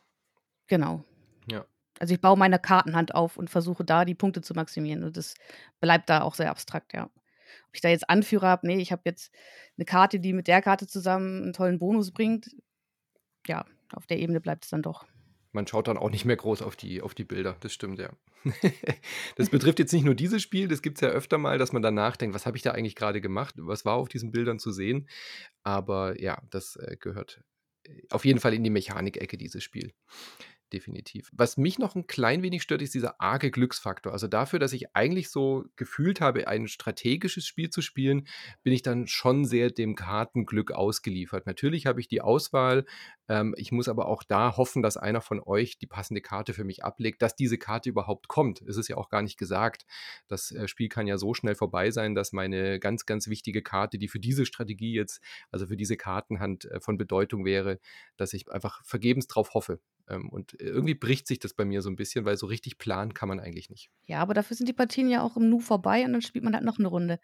Genau. 0.66 1.02
Ja. 1.50 1.64
Also 1.98 2.12
ich 2.12 2.20
baue 2.20 2.36
meine 2.36 2.58
Kartenhand 2.58 3.14
auf 3.14 3.38
und 3.38 3.48
versuche 3.48 3.86
da 3.86 4.04
die 4.04 4.14
Punkte 4.14 4.42
zu 4.42 4.52
maximieren. 4.52 5.02
Und 5.02 5.16
das 5.16 5.34
bleibt 5.80 6.10
da 6.10 6.20
auch 6.20 6.34
sehr 6.34 6.50
abstrakt, 6.50 6.92
ja 6.92 7.08
ich 7.74 7.80
da 7.80 7.88
jetzt 7.88 8.08
Anführer 8.08 8.48
habe, 8.48 8.66
nee, 8.66 8.80
ich 8.80 8.92
habe 8.92 9.02
jetzt 9.04 9.32
eine 9.76 9.84
Karte, 9.84 10.20
die 10.20 10.32
mit 10.32 10.48
der 10.48 10.62
Karte 10.62 10.86
zusammen 10.86 11.42
einen 11.42 11.52
tollen 11.52 11.78
Bonus 11.78 12.10
bringt. 12.12 12.54
Ja, 13.46 13.64
auf 13.92 14.06
der 14.06 14.18
Ebene 14.18 14.40
bleibt 14.40 14.64
es 14.64 14.70
dann 14.70 14.82
doch. 14.82 15.06
Man 15.52 15.66
schaut 15.66 15.86
dann 15.86 15.98
auch 15.98 16.10
nicht 16.10 16.24
mehr 16.24 16.36
groß 16.36 16.62
auf 16.62 16.74
die, 16.74 17.00
auf 17.00 17.14
die 17.14 17.24
Bilder, 17.24 17.56
das 17.60 17.72
stimmt, 17.72 18.00
ja. 18.00 18.10
das 19.36 19.50
betrifft 19.50 19.78
jetzt 19.78 19.92
nicht 19.92 20.04
nur 20.04 20.16
dieses 20.16 20.42
Spiel, 20.42 20.68
das 20.68 20.82
gibt 20.82 20.98
es 20.98 21.00
ja 21.00 21.08
öfter 21.08 21.38
mal, 21.38 21.58
dass 21.58 21.72
man 21.72 21.80
dann 21.80 21.94
nachdenkt, 21.94 22.34
was 22.34 22.44
habe 22.44 22.56
ich 22.56 22.62
da 22.62 22.72
eigentlich 22.72 22.96
gerade 22.96 23.20
gemacht, 23.20 23.54
was 23.58 23.84
war 23.84 23.94
auf 23.94 24.08
diesen 24.08 24.32
Bildern 24.32 24.58
zu 24.58 24.72
sehen. 24.72 25.08
Aber 25.62 26.20
ja, 26.20 26.42
das 26.50 26.76
äh, 26.76 26.96
gehört 26.98 27.42
äh, 27.84 28.02
auf 28.10 28.24
jeden 28.24 28.40
Fall 28.40 28.52
in 28.52 28.64
die 28.64 28.70
Mechanik-Ecke, 28.70 29.38
dieses 29.38 29.62
Spiel. 29.62 29.92
Definitiv. 30.74 31.30
Was 31.32 31.56
mich 31.56 31.78
noch 31.78 31.94
ein 31.94 32.06
klein 32.08 32.42
wenig 32.42 32.62
stört, 32.62 32.82
ist 32.82 32.94
dieser 32.94 33.20
arge 33.20 33.50
Glücksfaktor. 33.50 34.12
Also 34.12 34.26
dafür, 34.26 34.58
dass 34.58 34.72
ich 34.72 34.94
eigentlich 34.94 35.30
so 35.30 35.64
gefühlt 35.76 36.20
habe, 36.20 36.48
ein 36.48 36.66
strategisches 36.66 37.46
Spiel 37.46 37.70
zu 37.70 37.80
spielen, 37.80 38.26
bin 38.64 38.72
ich 38.72 38.82
dann 38.82 39.06
schon 39.06 39.44
sehr 39.44 39.70
dem 39.70 39.94
Kartenglück 39.94 40.72
ausgeliefert. 40.72 41.46
Natürlich 41.46 41.86
habe 41.86 42.00
ich 42.00 42.08
die 42.08 42.20
Auswahl. 42.20 42.84
Ähm, 43.28 43.54
ich 43.56 43.70
muss 43.70 43.88
aber 43.88 44.06
auch 44.08 44.24
da 44.24 44.56
hoffen, 44.56 44.82
dass 44.82 44.96
einer 44.96 45.20
von 45.20 45.40
euch 45.40 45.78
die 45.78 45.86
passende 45.86 46.20
Karte 46.20 46.52
für 46.52 46.64
mich 46.64 46.84
ablegt, 46.84 47.22
dass 47.22 47.36
diese 47.36 47.56
Karte 47.56 47.88
überhaupt 47.88 48.26
kommt. 48.26 48.60
Es 48.62 48.76
ist 48.76 48.88
ja 48.88 48.96
auch 48.96 49.08
gar 49.08 49.22
nicht 49.22 49.38
gesagt. 49.38 49.86
Das 50.26 50.50
äh, 50.50 50.66
Spiel 50.66 50.88
kann 50.88 51.06
ja 51.06 51.16
so 51.16 51.34
schnell 51.34 51.54
vorbei 51.54 51.92
sein, 51.92 52.16
dass 52.16 52.32
meine 52.32 52.80
ganz, 52.80 53.06
ganz 53.06 53.28
wichtige 53.28 53.62
Karte, 53.62 53.98
die 53.98 54.08
für 54.08 54.20
diese 54.20 54.44
Strategie 54.44 54.94
jetzt, 54.94 55.20
also 55.52 55.68
für 55.68 55.76
diese 55.76 55.96
Kartenhand 55.96 56.64
äh, 56.64 56.80
von 56.80 56.98
Bedeutung 56.98 57.44
wäre, 57.44 57.78
dass 58.16 58.32
ich 58.32 58.50
einfach 58.50 58.84
vergebens 58.84 59.28
drauf 59.28 59.54
hoffe. 59.54 59.78
Ähm, 60.08 60.28
und 60.28 60.54
irgendwie 60.60 60.94
bricht 60.94 61.26
sich 61.26 61.38
das 61.38 61.54
bei 61.54 61.64
mir 61.64 61.82
so 61.82 61.90
ein 61.90 61.96
bisschen, 61.96 62.24
weil 62.24 62.36
so 62.36 62.46
richtig 62.46 62.78
planen 62.78 63.14
kann 63.14 63.28
man 63.28 63.40
eigentlich 63.40 63.70
nicht. 63.70 63.90
Ja, 64.06 64.20
aber 64.20 64.34
dafür 64.34 64.56
sind 64.56 64.68
die 64.68 64.74
Partien 64.74 65.08
ja 65.08 65.22
auch 65.22 65.36
im 65.36 65.48
Nu 65.48 65.60
vorbei 65.60 66.04
und 66.04 66.12
dann 66.12 66.22
spielt 66.22 66.44
man 66.44 66.54
halt 66.54 66.64
noch 66.64 66.78
eine 66.78 66.88
Runde. 66.88 67.18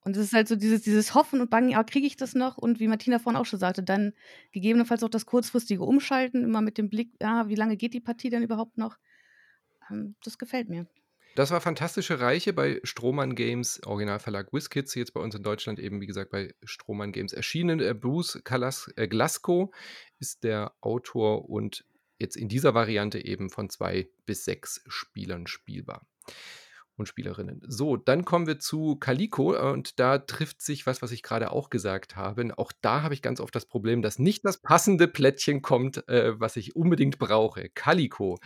Und 0.00 0.16
es 0.16 0.26
ist 0.26 0.32
halt 0.34 0.46
so 0.46 0.54
dieses, 0.54 0.82
dieses 0.82 1.14
Hoffen 1.14 1.40
und 1.40 1.50
Bangen, 1.50 1.68
ja, 1.68 1.82
kriege 1.82 2.06
ich 2.06 2.16
das 2.16 2.34
noch? 2.34 2.58
Und 2.58 2.78
wie 2.78 2.86
Martina 2.86 3.18
vorhin 3.18 3.40
auch 3.40 3.44
schon 3.44 3.58
sagte, 3.58 3.82
dann 3.82 4.12
gegebenenfalls 4.52 5.02
auch 5.02 5.08
das 5.08 5.26
kurzfristige 5.26 5.82
Umschalten, 5.82 6.44
immer 6.44 6.60
mit 6.60 6.78
dem 6.78 6.88
Blick, 6.88 7.10
ja, 7.20 7.48
wie 7.48 7.56
lange 7.56 7.76
geht 7.76 7.92
die 7.92 8.00
Partie 8.00 8.30
denn 8.30 8.44
überhaupt 8.44 8.78
noch? 8.78 8.96
Ähm, 9.90 10.14
das 10.22 10.38
gefällt 10.38 10.68
mir. 10.68 10.86
Das 11.34 11.50
war 11.50 11.60
Fantastische 11.60 12.18
Reiche 12.18 12.54
bei 12.54 12.80
Strohmann 12.82 13.34
Games, 13.34 13.82
Originalverlag 13.84 14.52
WizKids, 14.52 14.94
jetzt 14.94 15.12
bei 15.12 15.20
uns 15.20 15.34
in 15.34 15.42
Deutschland 15.42 15.78
eben, 15.78 16.00
wie 16.00 16.06
gesagt, 16.06 16.30
bei 16.30 16.54
Strohmann 16.62 17.12
Games 17.12 17.34
erschienen. 17.34 17.80
Äh, 17.80 17.92
Bruce 17.92 18.40
Kalas, 18.42 18.90
äh, 18.96 19.06
Glasgow 19.06 19.74
ist 20.18 20.44
der 20.44 20.72
Autor 20.80 21.50
und 21.50 21.84
jetzt 22.18 22.36
in 22.36 22.48
dieser 22.48 22.74
Variante 22.74 23.24
eben 23.24 23.50
von 23.50 23.70
zwei 23.70 24.08
bis 24.24 24.44
sechs 24.44 24.82
Spielern 24.88 25.46
spielbar 25.46 26.06
und 26.96 27.06
Spielerinnen. 27.06 27.60
So, 27.66 27.96
dann 27.96 28.24
kommen 28.24 28.46
wir 28.46 28.58
zu 28.58 28.96
Calico 28.96 29.54
äh, 29.54 29.72
und 29.72 30.00
da 30.00 30.18
trifft 30.18 30.62
sich 30.62 30.86
was, 30.86 31.02
was 31.02 31.12
ich 31.12 31.22
gerade 31.22 31.50
auch 31.52 31.70
gesagt 31.70 32.16
habe. 32.16 32.48
Auch 32.56 32.72
da 32.80 33.02
habe 33.02 33.14
ich 33.14 33.22
ganz 33.22 33.40
oft 33.40 33.54
das 33.54 33.66
Problem, 33.66 34.02
dass 34.02 34.18
nicht 34.18 34.44
das 34.44 34.58
passende 34.58 35.06
Plättchen 35.08 35.62
kommt, 35.62 36.08
äh, 36.08 36.38
was 36.40 36.56
ich 36.56 36.74
unbedingt 36.74 37.18
brauche. 37.18 37.68
Calico, 37.68 38.38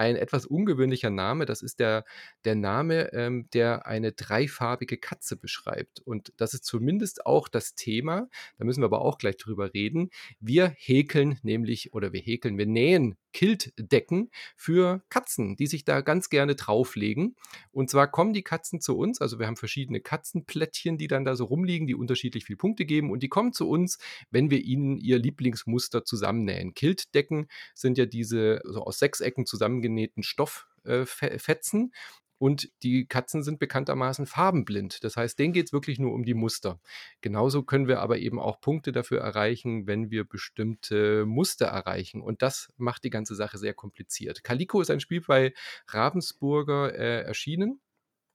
ein 0.00 0.16
etwas 0.16 0.46
ungewöhnlicher 0.46 1.10
Name. 1.10 1.44
Das 1.44 1.60
ist 1.60 1.78
der, 1.78 2.06
der 2.46 2.54
Name, 2.54 3.12
ähm, 3.12 3.48
der 3.52 3.86
eine 3.86 4.12
dreifarbige 4.12 4.96
Katze 4.96 5.36
beschreibt. 5.36 6.00
Und 6.00 6.32
das 6.38 6.54
ist 6.54 6.64
zumindest 6.64 7.26
auch 7.26 7.48
das 7.48 7.74
Thema. 7.74 8.30
Da 8.56 8.64
müssen 8.64 8.80
wir 8.80 8.86
aber 8.86 9.02
auch 9.02 9.18
gleich 9.18 9.36
drüber 9.36 9.74
reden. 9.74 10.08
Wir 10.40 10.74
häkeln 10.78 11.38
nämlich, 11.42 11.92
oder 11.92 12.14
wir 12.14 12.20
häkeln, 12.20 12.56
wir 12.56 12.64
nähen 12.64 13.16
Kiltdecken 13.32 14.30
für 14.56 15.02
Katzen, 15.10 15.56
die 15.56 15.66
sich 15.66 15.84
da 15.84 16.00
ganz 16.00 16.30
gerne 16.30 16.54
drauflegen. 16.54 17.36
Und 17.70 17.90
zwar 17.90 18.10
kommen 18.10 18.32
die 18.32 18.42
Katzen 18.42 18.80
zu 18.80 18.96
uns, 18.96 19.20
also 19.20 19.38
wir 19.38 19.46
haben 19.46 19.56
verschiedene 19.56 20.00
Katzenplättchen, 20.00 20.98
die 20.98 21.08
dann 21.08 21.24
da 21.26 21.36
so 21.36 21.44
rumliegen, 21.44 21.86
die 21.86 21.94
unterschiedlich 21.94 22.46
viele 22.46 22.56
Punkte 22.56 22.86
geben. 22.86 23.10
Und 23.10 23.22
die 23.22 23.28
kommen 23.28 23.52
zu 23.52 23.68
uns, 23.68 23.98
wenn 24.30 24.50
wir 24.50 24.60
ihnen 24.60 24.96
ihr 24.96 25.18
Lieblingsmuster 25.18 26.04
zusammennähen. 26.04 26.74
Kiltdecken 26.74 27.48
sind 27.74 27.98
ja 27.98 28.06
diese 28.06 28.62
so 28.64 28.82
aus 28.82 28.98
Sechsecken 28.98 29.46
zusammengenähten 29.90 30.22
Stofffetzen. 30.22 31.92
Äh, 31.92 31.96
und 32.38 32.70
die 32.82 33.06
Katzen 33.06 33.42
sind 33.42 33.58
bekanntermaßen 33.58 34.24
farbenblind. 34.24 35.04
Das 35.04 35.18
heißt, 35.18 35.38
denen 35.38 35.52
geht 35.52 35.66
es 35.66 35.72
wirklich 35.74 35.98
nur 35.98 36.14
um 36.14 36.24
die 36.24 36.32
Muster. 36.32 36.80
Genauso 37.20 37.64
können 37.64 37.86
wir 37.86 38.00
aber 38.00 38.16
eben 38.16 38.40
auch 38.40 38.62
Punkte 38.62 38.92
dafür 38.92 39.20
erreichen, 39.20 39.86
wenn 39.86 40.10
wir 40.10 40.24
bestimmte 40.24 41.26
Muster 41.26 41.66
erreichen. 41.66 42.22
Und 42.22 42.40
das 42.40 42.72
macht 42.78 43.04
die 43.04 43.10
ganze 43.10 43.34
Sache 43.34 43.58
sehr 43.58 43.74
kompliziert. 43.74 44.42
Calico 44.42 44.80
ist 44.80 44.90
ein 44.90 45.00
Spiel 45.00 45.20
bei 45.20 45.52
Ravensburger 45.88 46.94
äh, 46.94 47.24
erschienen 47.24 47.82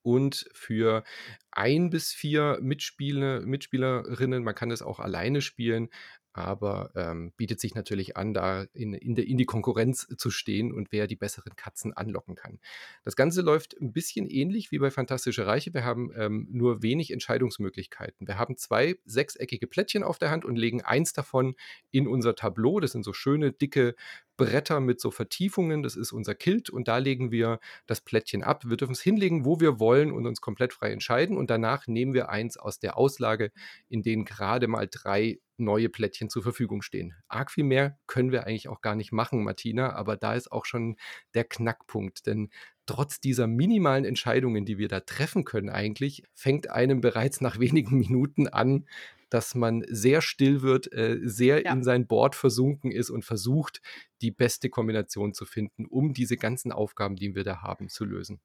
und 0.03 0.47
für 0.53 1.03
ein 1.49 1.89
bis 1.89 2.13
vier 2.13 2.59
Mitspieler, 2.61 3.41
Mitspielerinnen, 3.41 4.43
man 4.43 4.53
kann 4.53 4.69
es 4.69 4.83
auch 4.83 4.99
alleine 4.99 5.41
spielen, 5.41 5.89
aber 6.37 6.91
ähm, 6.95 7.31
bietet 7.37 7.59
sich 7.59 7.75
natürlich 7.75 8.17
an, 8.17 8.33
da 8.33 8.63
in, 8.73 8.93
in, 8.93 9.15
de, 9.15 9.25
in, 9.25 9.37
die 9.37 9.45
Konkurrenz 9.45 10.07
zu 10.17 10.29
stehen 10.29 10.73
und 10.73 10.91
wer 10.91 11.07
die 11.07 11.15
besseren 11.15 11.55
Katzen 11.55 11.93
anlocken 11.93 12.35
kann. 12.35 12.59
Das 13.03 13.15
Ganze 13.15 13.41
läuft 13.41 13.79
ein 13.79 13.93
bisschen 13.93 14.27
ähnlich 14.27 14.71
wie 14.71 14.79
bei 14.79 14.91
Fantastische 14.91 15.45
Reiche. 15.45 15.73
Wir 15.73 15.83
haben 15.83 16.11
ähm, 16.15 16.47
nur 16.51 16.81
wenig 16.81 17.11
Entscheidungsmöglichkeiten. 17.11 18.27
Wir 18.27 18.37
haben 18.37 18.57
zwei 18.57 18.95
sechseckige 19.05 19.67
Plättchen 19.67 20.03
auf 20.03 20.17
der 20.17 20.31
Hand 20.31 20.45
und 20.45 20.55
legen 20.55 20.81
eins 20.81 21.13
davon 21.13 21.55
in 21.91 22.07
unser 22.07 22.35
Tableau. 22.35 22.79
Das 22.79 22.91
sind 22.91 23.03
so 23.03 23.13
schöne, 23.13 23.51
dicke 23.51 23.95
Bretter 24.37 24.79
mit 24.79 24.99
so 24.99 25.11
Vertiefungen. 25.11 25.83
Das 25.83 25.95
ist 25.95 26.11
unser 26.11 26.35
Kilt 26.35 26.69
und 26.69 26.87
da 26.87 26.97
legen 26.97 27.31
wir 27.31 27.59
das 27.85 28.01
Plättchen 28.01 28.43
ab. 28.43 28.63
Wir 28.65 28.77
dürfen 28.77 28.93
es 28.93 29.01
hinlegen, 29.01 29.45
wo 29.45 29.59
wir 29.59 29.79
wollen 29.79 30.11
und 30.11 30.25
uns 30.25 30.41
komplett 30.41 30.73
frei 30.73 30.91
entscheiden. 30.91 31.37
Und 31.37 31.49
danach 31.49 31.87
nehmen 31.87 32.13
wir 32.13 32.29
eins 32.29 32.57
aus 32.57 32.79
der 32.79 32.97
Auslage, 32.97 33.51
in 33.89 34.01
denen 34.01 34.25
gerade 34.25 34.67
mal 34.67 34.87
drei 34.89 35.39
neue 35.57 35.89
Plättchen 35.89 36.29
zur 36.29 36.43
Verfügung 36.43 36.81
stehen. 36.81 37.13
Arg 37.27 37.51
viel 37.51 37.63
mehr 37.63 37.97
können 38.07 38.31
wir 38.31 38.45
eigentlich 38.45 38.67
auch 38.67 38.81
gar 38.81 38.95
nicht 38.95 39.11
machen, 39.11 39.43
Martina, 39.43 39.93
aber 39.93 40.17
da 40.17 40.33
ist 40.33 40.51
auch 40.51 40.65
schon 40.65 40.97
der 41.33 41.45
Knackpunkt, 41.45 42.27
denn 42.27 42.49
trotz 42.85 43.19
dieser 43.19 43.47
minimalen 43.47 44.05
Entscheidungen, 44.05 44.65
die 44.65 44.77
wir 44.77 44.87
da 44.87 44.99
treffen 44.99 45.43
können 45.43 45.69
eigentlich, 45.69 46.23
fängt 46.33 46.69
einem 46.69 47.01
bereits 47.01 47.41
nach 47.41 47.59
wenigen 47.59 47.97
Minuten 47.97 48.47
an, 48.47 48.85
dass 49.29 49.55
man 49.55 49.83
sehr 49.89 50.21
still 50.21 50.61
wird, 50.61 50.91
äh, 50.93 51.19
sehr 51.23 51.63
ja. 51.63 51.73
in 51.73 51.83
sein 51.83 52.07
Board 52.07 52.35
versunken 52.35 52.91
ist 52.91 53.09
und 53.09 53.25
versucht, 53.25 53.81
die 54.21 54.31
beste 54.31 54.69
Kombination 54.69 55.33
zu 55.33 55.45
finden, 55.45 55.85
um 55.85 56.13
diese 56.13 56.37
ganzen 56.37 56.71
Aufgaben, 56.71 57.15
die 57.15 57.35
wir 57.35 57.43
da 57.43 57.61
haben, 57.61 57.89
zu 57.89 58.05
lösen. 58.05 58.39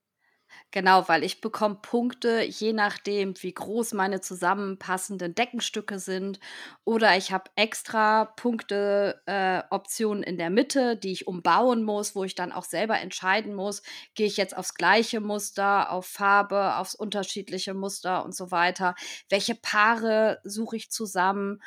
Genau, 0.72 1.08
weil 1.08 1.24
ich 1.24 1.40
bekomme 1.40 1.78
Punkte, 1.82 2.42
je 2.42 2.72
nachdem, 2.72 3.34
wie 3.42 3.52
groß 3.52 3.92
meine 3.92 4.20
zusammenpassenden 4.20 5.34
Deckenstücke 5.34 5.98
sind. 5.98 6.38
Oder 6.84 7.16
ich 7.16 7.32
habe 7.32 7.50
extra 7.56 8.26
Punkte, 8.26 9.20
äh, 9.26 9.62
in 10.22 10.38
der 10.38 10.50
Mitte, 10.50 10.96
die 10.96 11.10
ich 11.10 11.26
umbauen 11.26 11.82
muss, 11.82 12.14
wo 12.14 12.22
ich 12.22 12.36
dann 12.36 12.52
auch 12.52 12.64
selber 12.64 13.00
entscheiden 13.00 13.54
muss, 13.54 13.82
gehe 14.14 14.26
ich 14.26 14.36
jetzt 14.36 14.56
aufs 14.56 14.74
gleiche 14.74 15.20
Muster, 15.20 15.90
auf 15.90 16.06
Farbe, 16.06 16.76
aufs 16.76 16.94
unterschiedliche 16.94 17.74
Muster 17.74 18.24
und 18.24 18.34
so 18.34 18.50
weiter. 18.52 18.94
Welche 19.28 19.56
Paare 19.56 20.40
suche 20.44 20.76
ich 20.76 20.90
zusammen? 20.90 21.60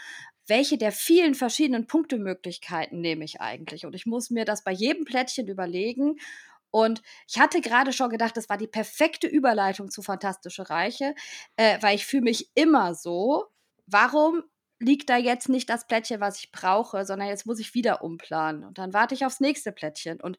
welche 0.46 0.78
der 0.78 0.92
vielen 0.92 1.36
verschiedenen 1.36 1.88
Punktemöglichkeiten 1.88 3.00
nehme 3.00 3.24
ich 3.24 3.40
eigentlich? 3.40 3.86
Und 3.86 3.96
ich 3.96 4.06
muss 4.06 4.30
mir 4.30 4.44
das 4.44 4.64
bei 4.64 4.72
jedem 4.72 5.06
Plättchen 5.06 5.48
überlegen 5.48 6.18
und 6.74 7.04
ich 7.30 7.40
hatte 7.40 7.62
gerade 7.62 7.94
schon 7.94 8.10
gedacht, 8.10 8.36
das 8.36 8.50
war 8.50 8.58
die 8.58 8.68
perfekte 8.68 9.28
Überleitung 9.28 9.92
zu 9.92 10.02
Fantastische 10.02 10.72
Reiche, 10.72 11.14
äh, 11.56 11.78
weil 11.82 11.96
ich 11.96 12.08
fühle 12.08 12.24
mich 12.24 12.50
immer 12.56 12.96
so, 12.96 13.46
warum 13.86 14.44
liegt 14.80 15.12
da 15.12 15.18
jetzt 15.18 15.50
nicht 15.50 15.70
das 15.70 15.86
Plättchen, 15.86 16.20
was 16.20 16.40
ich 16.40 16.52
brauche, 16.52 17.06
sondern 17.06 17.28
jetzt 17.28 17.46
muss 17.46 17.60
ich 17.60 17.76
wieder 17.76 18.04
umplanen. 18.04 18.64
Und 18.64 18.80
dann 18.80 18.92
warte 18.92 19.14
ich 19.14 19.24
aufs 19.24 19.40
nächste 19.40 19.72
Plättchen. 19.72 20.20
Und 20.20 20.38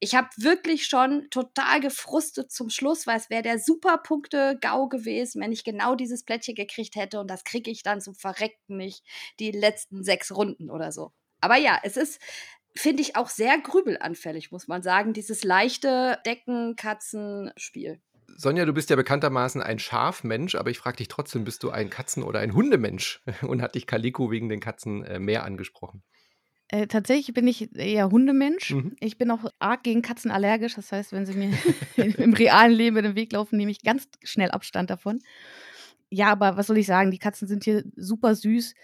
ich 0.00 0.14
habe 0.14 0.28
wirklich 0.38 0.86
schon 0.86 1.28
total 1.30 1.80
gefrustet 1.80 2.50
zum 2.50 2.70
Schluss, 2.70 3.06
weil 3.06 3.18
es 3.18 3.28
wäre 3.28 3.42
der 3.42 3.58
super 3.58 3.98
Punkte-GAU 3.98 4.88
gewesen, 4.88 5.42
wenn 5.42 5.52
ich 5.52 5.64
genau 5.64 5.96
dieses 5.96 6.24
Plättchen 6.24 6.54
gekriegt 6.54 6.96
hätte. 6.96 7.20
Und 7.20 7.28
das 7.28 7.44
kriege 7.44 7.70
ich 7.70 7.82
dann 7.82 8.00
zum 8.00 8.14
Verreckten 8.14 8.78
nicht 8.78 9.04
die 9.38 9.50
letzten 9.50 10.02
sechs 10.02 10.34
Runden 10.34 10.70
oder 10.70 10.92
so. 10.92 11.12
Aber 11.42 11.56
ja, 11.56 11.78
es 11.82 11.98
ist 11.98 12.22
finde 12.76 13.02
ich 13.02 13.16
auch 13.16 13.28
sehr 13.28 13.58
grübelanfällig, 13.58 14.50
muss 14.50 14.68
man 14.68 14.82
sagen, 14.82 15.12
dieses 15.12 15.44
leichte 15.44 16.18
Decken-Katzen-Spiel. 16.26 18.00
Sonja, 18.36 18.64
du 18.64 18.72
bist 18.72 18.90
ja 18.90 18.96
bekanntermaßen 18.96 19.62
ein 19.62 19.78
Schafmensch, 19.78 20.56
aber 20.56 20.70
ich 20.70 20.78
frage 20.78 20.96
dich 20.96 21.08
trotzdem, 21.08 21.44
bist 21.44 21.62
du 21.62 21.70
ein 21.70 21.90
Katzen- 21.90 22.24
oder 22.24 22.40
ein 22.40 22.54
Hundemensch? 22.54 23.22
Und 23.42 23.62
hat 23.62 23.74
dich 23.74 23.86
Kaliko 23.86 24.30
wegen 24.30 24.48
den 24.48 24.60
Katzen 24.60 25.04
äh, 25.04 25.18
mehr 25.18 25.44
angesprochen? 25.44 26.02
Äh, 26.68 26.86
tatsächlich 26.86 27.34
bin 27.34 27.46
ich 27.46 27.74
eher 27.76 28.10
Hundemensch. 28.10 28.70
Mhm. 28.70 28.96
Ich 28.98 29.18
bin 29.18 29.30
auch 29.30 29.44
arg 29.58 29.84
gegen 29.84 30.02
Katzen 30.02 30.30
allergisch. 30.30 30.74
Das 30.74 30.90
heißt, 30.90 31.12
wenn 31.12 31.26
sie 31.26 31.34
mir 31.34 31.52
im 32.18 32.32
realen 32.34 32.72
Leben 32.72 32.96
in 32.96 33.04
den 33.04 33.14
Weg 33.14 33.32
laufen, 33.32 33.56
nehme 33.56 33.70
ich 33.70 33.82
ganz 33.82 34.08
schnell 34.24 34.50
Abstand 34.50 34.90
davon. 34.90 35.20
Ja, 36.08 36.32
aber 36.32 36.56
was 36.56 36.66
soll 36.66 36.78
ich 36.78 36.86
sagen? 36.86 37.10
Die 37.10 37.18
Katzen 37.18 37.46
sind 37.46 37.64
hier 37.64 37.84
super 37.96 38.34
süß. 38.34 38.74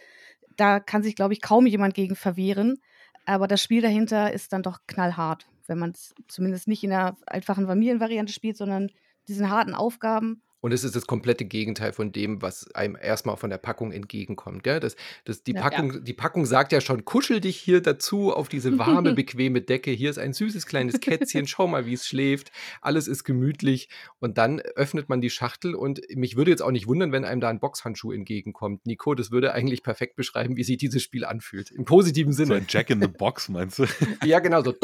Da 0.56 0.78
kann 0.78 1.02
sich, 1.02 1.16
glaube 1.16 1.32
ich, 1.32 1.40
kaum 1.40 1.66
jemand 1.66 1.94
gegen 1.94 2.16
verwehren. 2.16 2.80
Aber 3.30 3.46
das 3.46 3.62
Spiel 3.62 3.80
dahinter 3.80 4.32
ist 4.32 4.52
dann 4.52 4.64
doch 4.64 4.80
knallhart, 4.88 5.46
wenn 5.68 5.78
man 5.78 5.90
es 5.90 6.12
zumindest 6.26 6.66
nicht 6.66 6.82
in 6.82 6.90
der 6.90 7.16
einfachen 7.28 7.68
Familienvariante 7.68 8.32
spielt, 8.32 8.56
sondern 8.56 8.90
diesen 9.28 9.50
harten 9.50 9.76
Aufgaben. 9.76 10.42
Und 10.60 10.72
es 10.72 10.84
ist 10.84 10.94
das 10.94 11.06
komplette 11.06 11.44
Gegenteil 11.44 11.92
von 11.92 12.12
dem, 12.12 12.42
was 12.42 12.70
einem 12.74 12.96
erstmal 13.00 13.36
von 13.36 13.48
der 13.50 13.58
Packung 13.58 13.92
entgegenkommt. 13.92 14.62
Gell? 14.62 14.80
Das, 14.80 14.96
das, 15.24 15.42
die, 15.42 15.52
Ja. 15.52 15.62
Packung, 15.62 16.04
die 16.04 16.12
Packung 16.12 16.44
sagt 16.46 16.72
ja 16.72 16.80
schon, 16.80 17.04
kuschel 17.04 17.40
dich 17.40 17.56
hier 17.56 17.80
dazu 17.80 18.32
auf 18.32 18.48
diese 18.48 18.78
warme, 18.78 19.14
bequeme 19.14 19.60
Decke. 19.62 19.90
Hier 19.90 20.10
ist 20.10 20.18
ein 20.18 20.32
süßes 20.32 20.66
kleines 20.66 21.00
Kätzchen, 21.00 21.46
schau 21.46 21.66
mal, 21.66 21.86
wie 21.86 21.94
es 21.94 22.06
schläft. 22.06 22.52
Alles 22.80 23.08
ist 23.08 23.24
gemütlich. 23.24 23.88
Und 24.18 24.36
dann 24.38 24.60
öffnet 24.60 25.08
man 25.08 25.20
die 25.20 25.30
Schachtel 25.30 25.74
und 25.74 26.00
mich 26.14 26.36
würde 26.36 26.50
jetzt 26.50 26.62
auch 26.62 26.70
nicht 26.72 26.86
wundern, 26.86 27.12
wenn 27.12 27.24
einem 27.24 27.40
da 27.40 27.48
ein 27.48 27.60
Boxhandschuh 27.60 28.12
entgegenkommt. 28.12 28.84
Nico, 28.86 29.14
das 29.14 29.30
würde 29.30 29.52
eigentlich 29.54 29.82
perfekt 29.82 30.16
beschreiben, 30.16 30.56
wie 30.56 30.64
sich 30.64 30.76
dieses 30.76 31.02
Spiel 31.02 31.24
anfühlt. 31.24 31.70
Im 31.70 31.84
positiven 31.84 32.32
So 32.32 32.44
Sinne. 32.44 32.56
ein 32.56 32.66
Jack 32.68 32.90
in 32.90 33.00
the 33.00 33.08
Box, 33.08 33.48
meinst 33.48 33.78
du? 33.78 33.86
ja, 34.24 34.38
genau, 34.40 34.62
so. 34.62 34.74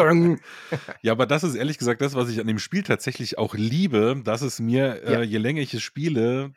Ja, 1.03 1.13
aber 1.13 1.27
das 1.27 1.45
ist 1.45 1.55
ehrlich 1.55 1.79
gesagt 1.79 2.01
das, 2.01 2.15
was 2.15 2.29
ich 2.31 2.41
an 2.41 2.47
dem 2.47 2.59
Spiel 2.59 2.83
tatsächlich 2.83 3.39
auch 3.39 3.55
liebe, 3.55 4.21
dass 4.25 4.43
es 4.43 4.59
mir, 4.61 5.01
Ja. 5.05 5.21
äh, 5.21 5.23
je 5.23 5.39
länger 5.39 5.61
ich 5.63 5.66
es 5.75 5.83
spiele, 5.83 6.53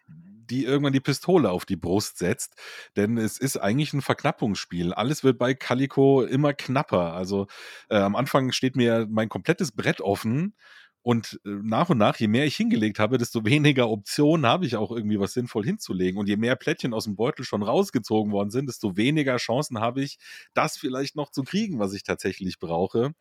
die 0.50 0.66
irgendwann 0.66 0.94
die 0.94 1.00
Pistole 1.00 1.52
auf 1.52 1.66
die 1.66 1.76
Brust 1.76 2.18
setzt. 2.18 2.56
Denn 2.96 3.18
es 3.18 3.38
ist 3.38 3.58
eigentlich 3.58 3.94
ein 3.94 4.02
Verknappungsspiel. 4.02 4.94
Alles 4.94 5.24
wird 5.24 5.38
bei 5.38 5.54
Calico 5.54 6.24
immer 6.24 6.54
knapper. 6.54 7.14
Also 7.14 7.48
äh, 7.90 7.98
am 7.98 8.16
Anfang 8.16 8.52
steht 8.52 8.76
mir 8.76 9.08
mein 9.10 9.30
komplettes 9.30 9.72
Brett 9.72 10.02
offen. 10.02 10.56
Und 11.02 11.40
äh, 11.46 11.50
nach 11.50 11.90
und 11.90 11.98
nach, 11.98 12.18
je 12.18 12.28
mehr 12.28 12.46
ich 12.46 12.56
hingelegt 12.56 13.00
habe, 13.00 13.18
desto 13.18 13.46
weniger 13.46 13.90
Optionen 13.90 14.46
habe 14.46 14.66
ich 14.66 14.76
auch 14.76 14.92
irgendwie 14.92 15.20
was 15.20 15.34
sinnvoll 15.34 15.64
hinzulegen. 15.66 16.20
Und 16.20 16.28
je 16.28 16.38
mehr 16.38 16.56
Plättchen 16.56 16.94
aus 16.94 17.06
dem 17.06 17.16
Beutel 17.16 17.46
schon 17.46 17.64
rausgezogen 17.64 18.32
worden 18.32 18.50
sind, 18.50 18.68
desto 18.68 18.98
weniger 18.98 19.38
Chancen 19.38 19.80
habe 19.80 20.02
ich, 20.02 20.18
das 20.54 20.78
vielleicht 20.78 21.16
noch 21.16 21.32
zu 21.32 21.44
kriegen, 21.44 21.80
was 21.80 21.94
ich 21.94 22.04
tatsächlich 22.04 22.60
brauche. 22.60 23.14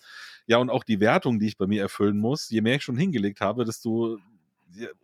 Ja, 0.47 0.59
und 0.59 0.71
auch 0.71 0.83
die 0.83 1.01
Wertung, 1.01 1.39
die 1.39 1.47
ich 1.47 1.59
bei 1.59 1.67
mir 1.67 1.83
erfüllen 1.83 2.19
muss, 2.19 2.49
je 2.49 2.63
mehr 2.63 2.77
ich 2.77 2.83
schon 2.83 2.97
hingelegt 2.97 3.41
habe, 3.41 3.65
desto 3.65 4.19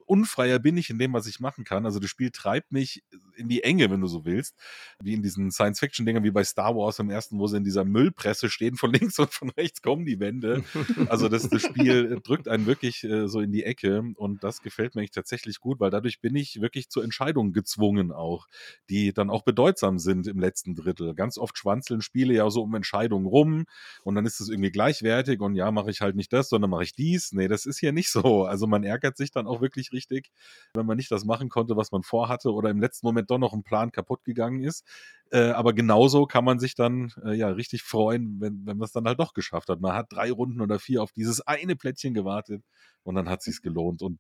unfreier 0.07 0.59
bin 0.59 0.77
ich 0.77 0.91
in 0.91 0.99
dem, 0.99 1.13
was 1.13 1.27
ich 1.27 1.41
machen 1.41 1.65
kann. 1.65 1.87
Also 1.87 1.99
das 1.99 2.11
Spiel 2.11 2.31
treibt 2.31 2.73
mich 2.73 3.03
in 3.37 3.49
die 3.49 3.63
Enge, 3.63 3.91
wenn 3.91 4.01
du 4.01 4.07
so 4.07 4.25
willst. 4.25 4.55
Wie 5.03 5.15
in 5.15 5.23
diesen 5.23 5.51
Science-Fiction-Dingern 5.51 6.25
wie 6.25 6.31
bei 6.31 6.45
Star 6.45 6.77
Wars 6.77 6.99
im 6.99 7.11
ersten, 7.11 7.39
wo 7.39 7.47
sie 7.47 7.57
in 7.57 7.65
dieser 7.65 7.85
Müllpresse 7.85 8.51
stehen, 8.51 8.77
von 8.77 8.93
links 8.93 9.19
und 9.19 9.33
von 9.33 9.51
rechts 9.51 9.83
kommen 9.83 10.07
die 10.07 10.21
Wände. 10.21 10.65
Also 11.09 11.29
das, 11.29 11.49
das 11.49 11.63
Spiel 11.63 12.21
drückt 12.23 12.49
einen 12.49 12.67
wirklich 12.67 13.05
äh, 13.05 13.29
so 13.29 13.41
in 13.41 13.53
die 13.53 13.65
Ecke 13.65 14.03
und 14.17 14.43
das 14.43 14.63
gefällt 14.63 14.95
mir 14.95 15.01
eigentlich 15.01 15.11
tatsächlich 15.11 15.61
gut, 15.61 15.81
weil 15.81 15.91
dadurch 15.91 16.21
bin 16.21 16.35
ich 16.35 16.61
wirklich 16.61 16.89
zu 16.89 17.01
Entscheidungen 17.01 17.53
gezwungen 17.53 18.13
auch, 18.13 18.47
die 18.89 19.13
dann 19.13 19.31
auch 19.31 19.43
bedeutsam 19.43 19.99
sind 19.99 20.27
im 20.27 20.39
letzten 20.39 20.75
Drittel. 20.75 21.15
Ganz 21.15 21.37
oft 21.39 21.59
schwanzeln 21.59 22.01
Spiele 22.01 22.35
ja 22.35 22.49
so 22.51 22.63
um 22.63 22.75
Entscheidungen 22.75 23.27
rum 23.27 23.67
und 24.03 24.15
dann 24.15 24.27
ist 24.27 24.41
es 24.41 24.49
irgendwie 24.49 24.71
gleichwertig 24.71 25.41
und 25.41 25.55
ja, 25.57 25.71
mache 25.71 25.91
ich 25.91 26.01
halt 26.01 26.17
nicht 26.17 26.33
das, 26.33 26.49
sondern 26.49 26.71
mache 26.71 26.85
ich 26.85 26.95
dies. 26.95 27.33
Nee, 27.33 27.49
das 27.49 27.67
ist 27.67 27.79
hier 27.79 27.93
nicht 27.93 28.11
so. 28.11 28.45
Also 28.45 28.67
man 28.67 28.85
ärgert 28.85 29.17
sich 29.17 29.31
dann 29.31 29.47
auch 29.47 29.54
wirklich 29.61 29.93
richtig, 29.93 30.31
wenn 30.75 30.87
man 30.87 30.97
nicht 30.97 31.11
das 31.11 31.25
machen 31.25 31.49
konnte, 31.49 31.77
was 31.77 31.93
man 31.93 32.03
vorhatte 32.03 32.53
oder 32.53 32.71
im 32.71 32.81
letzten 32.81 33.07
Moment 33.07 33.31
doch 33.31 33.39
noch 33.39 33.53
ein 33.53 33.63
Plan 33.63 33.93
kaputt 33.93 34.25
gegangen 34.25 34.63
ist. 34.63 34.85
Äh, 35.31 35.51
aber 35.51 35.73
genauso 35.73 36.27
kann 36.27 36.45
man 36.45 36.59
sich 36.59 36.75
dann 36.75 37.13
äh, 37.25 37.35
ja 37.35 37.49
richtig 37.49 37.83
freuen, 37.83 38.41
wenn, 38.41 38.67
wenn 38.67 38.77
man 38.77 38.85
es 38.85 38.93
dann 38.93 39.07
halt 39.07 39.19
doch 39.19 39.35
geschafft 39.35 39.69
hat. 39.69 39.81
Man 39.81 39.95
hat 39.95 40.13
drei 40.13 40.31
Runden 40.31 40.61
oder 40.61 40.79
vier 40.79 41.03
auf 41.03 41.13
dieses 41.13 41.41
eine 41.41 41.77
Plättchen 41.77 42.15
gewartet 42.15 42.63
und 43.03 43.15
dann 43.15 43.29
hat 43.29 43.43
sich's 43.43 43.63
gelohnt. 43.63 44.03
Und 44.03 44.19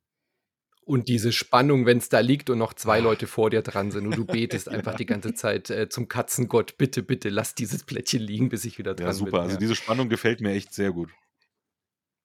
Und 0.86 1.08
diese 1.08 1.32
Spannung, 1.32 1.86
wenn 1.86 1.98
es 1.98 2.08
da 2.08 2.20
liegt 2.20 2.50
und 2.50 2.58
noch 2.58 2.74
zwei 2.74 3.00
Leute 3.00 3.26
vor 3.26 3.48
dir 3.50 3.62
dran 3.62 3.90
sind 3.90 4.06
und 4.06 4.16
du 4.16 4.24
betest 4.26 4.68
einfach 4.68 4.94
die 4.96 5.06
ganze 5.06 5.34
Zeit 5.34 5.70
äh, 5.70 5.88
zum 5.88 6.08
Katzengott, 6.08 6.76
bitte, 6.76 7.02
bitte, 7.02 7.30
lass 7.30 7.54
dieses 7.54 7.84
Plättchen 7.84 8.20
liegen, 8.20 8.48
bis 8.50 8.64
ich 8.64 8.78
wieder 8.78 8.94
dran 8.94 9.06
ja, 9.08 9.12
super. 9.14 9.30
bin. 9.30 9.40
Also 9.40 9.54
ja. 9.54 9.60
diese 9.60 9.76
Spannung 9.76 10.08
gefällt 10.08 10.40
mir 10.40 10.50
echt 10.50 10.74
sehr 10.74 10.92
gut. 10.92 11.10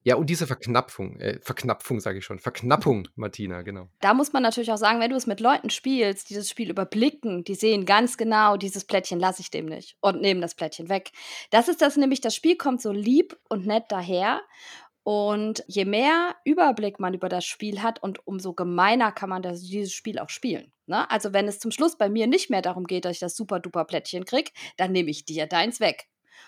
Ja, 0.04 0.16
und 0.16 0.30
diese 0.30 0.48
Verknapfung, 0.48 1.20
äh, 1.20 1.40
Verknapfung 1.42 2.00
sage 2.00 2.20
ich 2.20 2.26
schon, 2.26 2.40
Verknappung, 2.40 3.08
Martina, 3.16 3.62
genau. 3.62 3.90
Da 4.00 4.14
muss 4.14 4.32
man 4.32 4.44
natürlich 4.44 4.72
auch 4.72 4.78
sagen, 4.78 5.00
wenn 5.00 5.12
du 5.12 5.18
es 5.18 5.28
mit 5.28 5.40
Leuten 5.40 5.70
spielst, 5.70 6.30
die 6.30 6.36
das 6.36 6.50
Spiel 6.50 6.70
überblicken, 6.70 7.44
die 7.44 7.56
sehen 7.56 7.86
ganz 7.86 8.18
genau, 8.18 8.56
dieses 8.56 8.86
Plättchen 8.86 9.20
lasse 9.20 9.42
ich 9.42 9.52
dem 9.52 9.66
nicht 9.66 9.98
und 10.02 10.22
nehmen 10.22 10.42
das 10.42 10.56
Plättchen 10.56 10.90
weg. 10.90 11.12
Das 11.50 11.68
ist 11.68 11.82
das 11.82 11.98
nämlich, 11.98 12.22
das 12.22 12.36
Spiel 12.36 12.56
kommt 12.56 12.82
so 12.82 12.92
lieb 12.92 13.38
und 13.50 13.66
nett 13.66 13.86
daher. 13.90 14.42
Und 15.04 15.64
je 15.68 15.86
mehr 15.86 16.36
Überblick 16.46 17.00
man 17.00 17.14
über 17.14 17.30
das 17.30 17.44
Spiel 17.44 17.82
hat 17.82 18.04
und 18.04 18.28
umso 18.28 18.54
gemeiner 18.54 19.12
kann 19.12 19.30
man 19.30 19.42
das, 19.42 19.62
dieses 19.62 19.94
Spiel 19.94 20.20
auch 20.20 20.30
spielen. 20.30 20.72
Ne? 20.86 21.10
Also 21.10 21.34
wenn 21.34 21.48
es 21.48 21.60
zum 21.60 21.72
Schluss 21.72 21.98
bei 21.98 22.10
mir 22.10 22.28
nicht 22.28 22.50
mehr 22.50 22.62
darum 22.62 22.86
geht, 22.86 23.06
dass 23.06 23.14
ich 23.14 23.20
das 23.20 23.36
super 23.36 23.60
duper 23.60 23.86
Plättchen 23.86 24.26
kriege, 24.26 24.52
dann 24.78 24.92
nehme 24.92 25.10
ich 25.10 25.26
dir 25.26 25.48
deins 25.48 25.80
weg. 25.80 26.08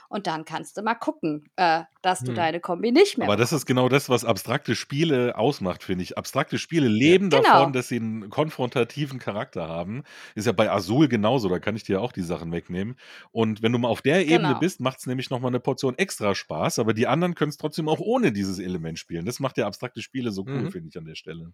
Und 0.09 0.27
dann 0.27 0.45
kannst 0.45 0.77
du 0.77 0.81
mal 0.83 0.95
gucken, 0.95 1.45
äh, 1.55 1.83
dass 2.01 2.23
du 2.23 2.31
Hm. 2.31 2.33
deine 2.33 2.59
Kombi 2.61 2.91
nicht 2.91 3.17
mehr 3.17 3.29
Aber 3.29 3.37
das 3.37 3.53
ist 3.53 3.65
bekommst. 3.65 3.67
genau 3.67 3.89
das, 3.89 4.09
was 4.09 4.25
abstrakte 4.25 4.75
Spiele 4.75 5.37
ausmacht, 5.37 5.83
finde 5.83 6.03
ich. 6.03 6.17
Abstrakte 6.17 6.57
Spiele 6.59 6.87
leben 6.89 7.29
Genau. 7.29 7.31
davon, 7.31 7.73
dass 7.73 7.87
sie 7.89 7.97
einen 7.97 8.29
konfrontativen 8.29 9.19
Charakter 9.19 9.67
haben. 9.69 10.03
Ist 10.35 10.47
ja 10.47 10.53
bei 10.53 10.71
Azul 10.71 11.07
genauso, 11.09 11.49
da 11.49 11.59
kann 11.59 11.75
ich 11.75 11.83
dir 11.83 12.01
auch 12.01 12.11
die 12.13 12.21
Sachen 12.23 12.51
wegnehmen. 12.51 12.97
Und 13.31 13.61
wenn 13.63 13.71
du 13.73 13.79
mal 13.79 13.89
auf 13.89 14.01
der 14.03 14.27
Ebene 14.27 14.55
Genau. 14.55 14.55
bist, 14.55 14.81
macht 14.81 14.99
es 14.99 15.07
nämlich 15.07 15.29
nochmal 15.29 15.51
eine 15.51 15.59
Portion 15.61 15.97
extra 15.97 16.35
Spaß, 16.35 16.79
aber 16.79 16.93
die 16.93 17.07
anderen 17.07 17.35
können 17.35 17.49
es 17.51 17.57
trotzdem 17.57 17.89
auch 17.89 17.99
ohne 18.01 18.31
dieses 18.33 18.59
Element 18.59 18.99
spielen. 18.99 19.25
Das 19.25 19.39
macht 19.39 19.57
ja 19.57 19.67
abstrakte 19.67 20.01
Spiele 20.01 20.31
so 20.31 20.47
cool, 20.55 20.67
Mhm. 20.67 20.71
finde 20.71 20.89
ich 20.89 20.97
an 20.97 21.05
der 21.05 21.15
Stelle. 21.15 21.53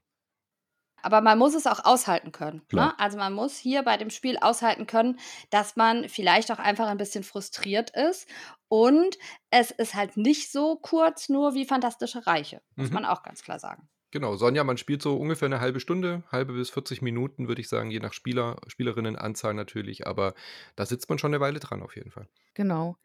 Aber 1.04 1.22
man 1.22 1.38
muss 1.38 1.54
es 1.54 1.68
auch 1.68 1.86
aushalten 1.86 2.32
können. 2.32 2.62
Ne? 2.72 2.98
Also 3.00 3.18
man 3.18 3.34
muss 3.34 3.58
hier 3.58 3.84
bei 3.84 3.98
dem 3.98 4.10
Spiel 4.10 4.38
aushalten 4.38 4.88
können, 4.88 5.20
dass 5.52 5.76
man 5.76 6.10
vielleicht 6.10 6.52
auch 6.52 6.60
einfach 6.60 6.88
ein 6.88 6.98
bisschen 6.98 7.24
frustriert 7.24 7.92
ist. 7.92 8.28
Und 8.68 9.18
es 9.52 9.72
ist 9.72 9.94
halt 9.96 10.18
nicht 10.18 10.52
so 10.52 10.76
kurz 10.76 11.30
nur 11.30 11.54
wie 11.54 11.66
Fantastische 11.66 12.26
Reiche, 12.28 12.62
muss 12.76 12.90
Mhm. 12.90 12.96
man 12.96 13.06
auch 13.06 13.24
ganz 13.24 13.44
klar 13.44 13.60
sagen. 13.60 13.88
Genau, 14.12 14.36
Sonja, 14.38 14.64
man 14.64 14.78
spielt 14.78 15.02
so 15.02 15.18
ungefähr 15.18 15.48
eine 15.48 15.60
halbe 15.60 15.80
Stunde, 15.82 16.24
halbe 16.32 16.54
bis 16.54 16.70
40 16.70 17.02
Minuten, 17.02 17.48
würde 17.50 17.60
ich 17.62 17.68
sagen, 17.68 17.92
je 17.92 18.00
nach 18.00 18.14
Spieler, 18.14 18.56
Spielerinnenanzahl 18.68 19.54
natürlich, 19.54 20.08
aber 20.08 20.34
da 20.78 20.86
sitzt 20.86 21.10
man 21.10 21.20
schon 21.20 21.32
eine 21.34 21.42
Weile 21.42 21.60
dran 21.60 21.84
auf 21.84 21.96
jeden 21.96 22.12
Fall. 22.12 22.28
Genau. 22.54 22.96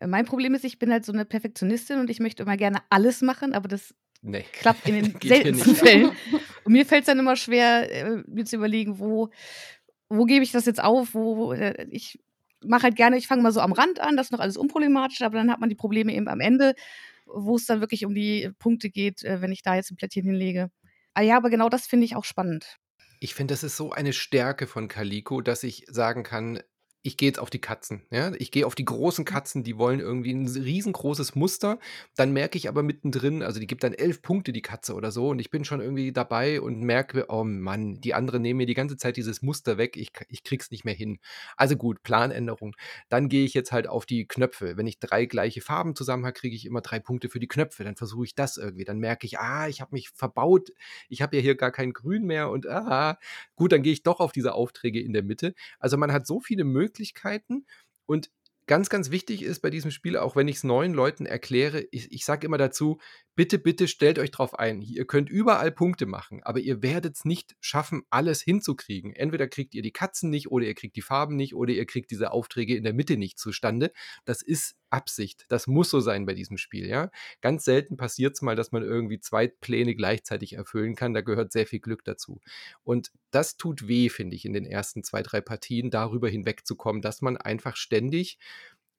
Äh, 0.00 0.06
Mein 0.06 0.24
Problem 0.24 0.54
ist, 0.54 0.64
ich 0.64 0.78
bin 0.78 0.92
halt 0.92 1.04
so 1.04 1.12
eine 1.12 1.24
Perfektionistin 1.24 1.98
und 1.98 2.10
ich 2.10 2.20
möchte 2.20 2.44
immer 2.44 2.56
gerne 2.56 2.80
alles 2.90 3.22
machen, 3.22 3.54
aber 3.54 3.66
das 3.68 3.92
Nee. 4.22 4.44
klappt 4.52 4.88
in 4.88 4.94
den 4.94 5.16
seltensten. 5.22 5.74
Fällen. 5.74 6.12
Und 6.72 6.78
mir 6.78 6.86
fällt 6.86 7.02
es 7.02 7.06
dann 7.06 7.18
immer 7.18 7.36
schwer, 7.36 7.92
äh, 7.92 8.22
mir 8.26 8.46
zu 8.46 8.56
überlegen, 8.56 8.98
wo, 8.98 9.28
wo 10.08 10.24
gebe 10.24 10.42
ich 10.42 10.52
das 10.52 10.64
jetzt 10.64 10.82
auf? 10.82 11.12
Wo, 11.12 11.36
wo 11.36 11.52
äh, 11.52 11.86
ich 11.90 12.18
mache 12.64 12.84
halt 12.84 12.96
gerne, 12.96 13.18
ich 13.18 13.26
fange 13.26 13.42
mal 13.42 13.52
so 13.52 13.60
am 13.60 13.72
Rand 13.72 14.00
an, 14.00 14.16
das 14.16 14.28
ist 14.28 14.30
noch 14.30 14.40
alles 14.40 14.56
unproblematisch, 14.56 15.20
aber 15.20 15.36
dann 15.36 15.50
hat 15.50 15.60
man 15.60 15.68
die 15.68 15.74
Probleme 15.74 16.14
eben 16.14 16.28
am 16.28 16.40
Ende, 16.40 16.74
wo 17.26 17.56
es 17.56 17.66
dann 17.66 17.80
wirklich 17.80 18.06
um 18.06 18.14
die 18.14 18.50
Punkte 18.58 18.88
geht, 18.88 19.22
äh, 19.22 19.42
wenn 19.42 19.52
ich 19.52 19.60
da 19.60 19.74
jetzt 19.74 19.90
ein 19.90 19.96
Plättchen 19.96 20.24
hinlege. 20.24 20.70
Ah 21.12 21.20
ja, 21.20 21.36
aber 21.36 21.50
genau 21.50 21.68
das 21.68 21.86
finde 21.86 22.06
ich 22.06 22.16
auch 22.16 22.24
spannend. 22.24 22.78
Ich 23.20 23.34
finde, 23.34 23.52
das 23.52 23.62
ist 23.62 23.76
so 23.76 23.92
eine 23.92 24.14
Stärke 24.14 24.66
von 24.66 24.88
Calico, 24.88 25.42
dass 25.42 25.64
ich 25.64 25.84
sagen 25.88 26.22
kann, 26.22 26.62
ich 27.02 27.16
gehe 27.16 27.28
jetzt 27.28 27.40
auf 27.40 27.50
die 27.50 27.60
Katzen. 27.60 28.02
Ja? 28.10 28.32
Ich 28.38 28.52
gehe 28.52 28.66
auf 28.66 28.76
die 28.76 28.84
großen 28.84 29.24
Katzen, 29.24 29.64
die 29.64 29.76
wollen 29.76 29.98
irgendwie 29.98 30.32
ein 30.32 30.46
riesengroßes 30.46 31.34
Muster. 31.34 31.78
Dann 32.14 32.32
merke 32.32 32.56
ich 32.56 32.68
aber 32.68 32.84
mittendrin, 32.84 33.42
also 33.42 33.58
die 33.58 33.66
gibt 33.66 33.82
dann 33.82 33.92
elf 33.92 34.22
Punkte, 34.22 34.52
die 34.52 34.62
Katze 34.62 34.94
oder 34.94 35.10
so, 35.10 35.30
und 35.30 35.40
ich 35.40 35.50
bin 35.50 35.64
schon 35.64 35.80
irgendwie 35.80 36.12
dabei 36.12 36.60
und 36.60 36.80
merke, 36.80 37.26
oh 37.28 37.42
Mann, 37.42 38.00
die 38.00 38.14
anderen 38.14 38.42
nehmen 38.42 38.58
mir 38.58 38.66
die 38.66 38.74
ganze 38.74 38.96
Zeit 38.96 39.16
dieses 39.16 39.42
Muster 39.42 39.78
weg, 39.78 39.96
ich, 39.96 40.12
ich 40.28 40.44
krieg's 40.44 40.70
nicht 40.70 40.84
mehr 40.84 40.94
hin. 40.94 41.18
Also 41.56 41.76
gut, 41.76 42.02
Planänderung. 42.04 42.76
Dann 43.08 43.28
gehe 43.28 43.44
ich 43.44 43.54
jetzt 43.54 43.72
halt 43.72 43.88
auf 43.88 44.06
die 44.06 44.26
Knöpfe. 44.26 44.76
Wenn 44.76 44.86
ich 44.86 45.00
drei 45.00 45.26
gleiche 45.26 45.60
Farben 45.60 45.96
zusammen 45.96 46.24
habe, 46.24 46.34
kriege 46.34 46.54
ich 46.54 46.66
immer 46.66 46.82
drei 46.82 47.00
Punkte 47.00 47.28
für 47.28 47.40
die 47.40 47.48
Knöpfe. 47.48 47.82
Dann 47.82 47.96
versuche 47.96 48.24
ich 48.26 48.34
das 48.36 48.56
irgendwie. 48.56 48.84
Dann 48.84 48.98
merke 48.98 49.26
ich, 49.26 49.40
ah, 49.40 49.66
ich 49.66 49.80
habe 49.80 49.92
mich 49.92 50.10
verbaut, 50.10 50.70
ich 51.08 51.20
habe 51.20 51.36
ja 51.36 51.42
hier 51.42 51.56
gar 51.56 51.72
kein 51.72 51.92
Grün 51.92 52.24
mehr 52.24 52.50
und 52.50 52.68
ah, 52.68 53.18
gut, 53.56 53.72
dann 53.72 53.82
gehe 53.82 53.92
ich 53.92 54.04
doch 54.04 54.20
auf 54.20 54.30
diese 54.30 54.54
Aufträge 54.54 55.00
in 55.00 55.12
der 55.12 55.24
Mitte. 55.24 55.54
Also 55.80 55.96
man 55.96 56.12
hat 56.12 56.26
so 56.26 56.38
viele 56.38 56.62
Möglichkeiten 56.62 56.91
und 58.06 58.30
ganz, 58.66 58.88
ganz 58.88 59.10
wichtig 59.10 59.42
ist 59.42 59.60
bei 59.60 59.70
diesem 59.70 59.90
Spiel, 59.90 60.16
auch 60.16 60.36
wenn 60.36 60.48
ich 60.48 60.56
es 60.56 60.64
neuen 60.64 60.94
Leuten 60.94 61.26
erkläre, 61.26 61.86
ich, 61.90 62.12
ich 62.12 62.24
sage 62.24 62.46
immer 62.46 62.58
dazu, 62.58 62.98
bitte, 63.34 63.58
bitte 63.58 63.88
stellt 63.88 64.18
euch 64.18 64.30
drauf 64.30 64.58
ein. 64.58 64.82
Ihr 64.82 65.06
könnt 65.06 65.28
überall 65.30 65.72
Punkte 65.72 66.06
machen, 66.06 66.42
aber 66.42 66.60
ihr 66.60 66.82
werdet 66.82 67.16
es 67.16 67.24
nicht 67.24 67.56
schaffen, 67.60 68.02
alles 68.10 68.40
hinzukriegen. 68.40 69.14
Entweder 69.14 69.48
kriegt 69.48 69.74
ihr 69.74 69.82
die 69.82 69.92
Katzen 69.92 70.30
nicht 70.30 70.50
oder 70.50 70.66
ihr 70.66 70.74
kriegt 70.74 70.96
die 70.96 71.02
Farben 71.02 71.36
nicht 71.36 71.54
oder 71.54 71.72
ihr 71.72 71.86
kriegt 71.86 72.10
diese 72.10 72.30
Aufträge 72.30 72.76
in 72.76 72.84
der 72.84 72.94
Mitte 72.94 73.16
nicht 73.16 73.38
zustande. 73.38 73.92
Das 74.24 74.42
ist 74.42 74.76
Absicht. 74.92 75.46
Das 75.48 75.66
muss 75.66 75.90
so 75.90 76.00
sein 76.00 76.26
bei 76.26 76.34
diesem 76.34 76.58
Spiel, 76.58 76.86
ja. 76.86 77.10
Ganz 77.40 77.64
selten 77.64 77.96
passiert 77.96 78.34
es 78.34 78.42
mal, 78.42 78.56
dass 78.56 78.72
man 78.72 78.82
irgendwie 78.82 79.20
zwei 79.20 79.48
Pläne 79.48 79.94
gleichzeitig 79.94 80.54
erfüllen 80.54 80.94
kann. 80.94 81.14
Da 81.14 81.20
gehört 81.20 81.52
sehr 81.52 81.66
viel 81.66 81.80
Glück 81.80 82.04
dazu. 82.04 82.40
Und 82.84 83.12
das 83.30 83.56
tut 83.56 83.88
weh, 83.88 84.08
finde 84.08 84.36
ich, 84.36 84.44
in 84.44 84.52
den 84.52 84.66
ersten 84.66 85.02
zwei, 85.04 85.22
drei 85.22 85.40
Partien, 85.40 85.90
darüber 85.90 86.28
hinwegzukommen, 86.28 87.02
dass 87.02 87.22
man 87.22 87.36
einfach 87.36 87.76
ständig 87.76 88.38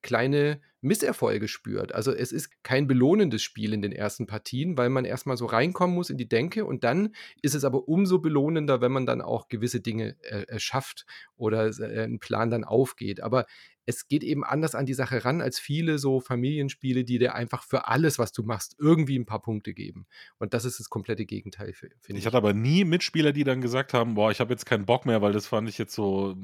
kleine 0.01 0.59
Misserfolge 0.83 1.47
spürt. 1.47 1.93
Also 1.93 2.11
es 2.11 2.31
ist 2.31 2.63
kein 2.63 2.87
belohnendes 2.87 3.41
Spiel 3.41 3.73
in 3.73 3.81
den 3.81 3.91
ersten 3.91 4.27
Partien, 4.27 4.77
weil 4.77 4.89
man 4.89 5.05
erstmal 5.05 5.37
so 5.37 5.45
reinkommen 5.45 5.95
muss 5.95 6.09
in 6.09 6.17
die 6.17 6.27
Denke 6.27 6.65
und 6.65 6.83
dann 6.83 7.15
ist 7.41 7.55
es 7.55 7.63
aber 7.63 7.87
umso 7.87 8.19
belohnender, 8.19 8.81
wenn 8.81 8.91
man 8.91 9.05
dann 9.05 9.21
auch 9.21 9.47
gewisse 9.47 9.79
Dinge 9.79 10.15
äh, 10.23 10.59
schafft 10.59 11.05
oder 11.35 11.67
äh, 11.79 12.03
ein 12.03 12.19
Plan 12.19 12.49
dann 12.49 12.63
aufgeht. 12.63 13.21
Aber 13.21 13.45
es 13.85 14.07
geht 14.07 14.23
eben 14.23 14.43
anders 14.43 14.75
an 14.75 14.85
die 14.85 14.93
Sache 14.93 15.25
ran 15.25 15.41
als 15.41 15.59
viele 15.59 15.97
so 15.97 16.19
Familienspiele, 16.19 17.03
die 17.03 17.19
dir 17.19 17.35
einfach 17.35 17.63
für 17.63 17.87
alles, 17.87 18.17
was 18.17 18.31
du 18.31 18.43
machst, 18.43 18.75
irgendwie 18.79 19.17
ein 19.17 19.25
paar 19.25 19.41
Punkte 19.41 19.73
geben. 19.73 20.05
Und 20.39 20.53
das 20.53 20.65
ist 20.65 20.79
das 20.79 20.89
komplette 20.89 21.25
Gegenteil, 21.25 21.73
finde 21.73 21.95
ich. 22.07 22.15
Ich 22.15 22.25
hatte 22.25 22.37
aber 22.37 22.53
nie 22.53 22.85
Mitspieler, 22.85 23.33
die 23.33 23.43
dann 23.43 23.61
gesagt 23.61 23.93
haben, 23.93 24.13
boah, 24.15 24.31
ich 24.31 24.39
habe 24.39 24.53
jetzt 24.53 24.65
keinen 24.65 24.85
Bock 24.85 25.05
mehr, 25.05 25.21
weil 25.21 25.33
das 25.33 25.47
fand 25.47 25.67
ich 25.67 25.77
jetzt 25.77 25.93
so, 25.93 26.35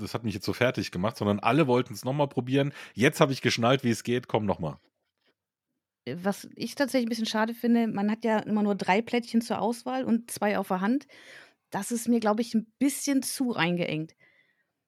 das 0.00 0.14
hat 0.14 0.24
mich 0.24 0.34
jetzt 0.34 0.46
so 0.46 0.52
fertig 0.52 0.90
gemacht, 0.90 1.16
sondern 1.16 1.40
alle 1.40 1.66
wollten 1.66 1.92
es 1.92 2.04
nochmal 2.04 2.28
probieren. 2.28 2.72
Jetzt 2.94 3.20
habe 3.20 3.32
ich 3.32 3.42
geschnallt, 3.42 3.77
wie 3.84 3.90
es 3.90 4.02
geht, 4.02 4.28
komm 4.28 4.46
nochmal. 4.46 4.78
Was 6.06 6.48
ich 6.54 6.74
tatsächlich 6.74 7.06
ein 7.06 7.10
bisschen 7.10 7.26
schade 7.26 7.54
finde, 7.54 7.86
man 7.86 8.10
hat 8.10 8.24
ja 8.24 8.38
immer 8.38 8.62
nur 8.62 8.74
drei 8.74 9.02
Plättchen 9.02 9.40
zur 9.40 9.60
Auswahl 9.60 10.04
und 10.04 10.30
zwei 10.30 10.58
auf 10.58 10.68
der 10.68 10.80
Hand. 10.80 11.06
Das 11.70 11.90
ist 11.92 12.08
mir, 12.08 12.20
glaube 12.20 12.40
ich, 12.40 12.54
ein 12.54 12.66
bisschen 12.78 13.22
zu 13.22 13.50
reingeengt. 13.50 14.14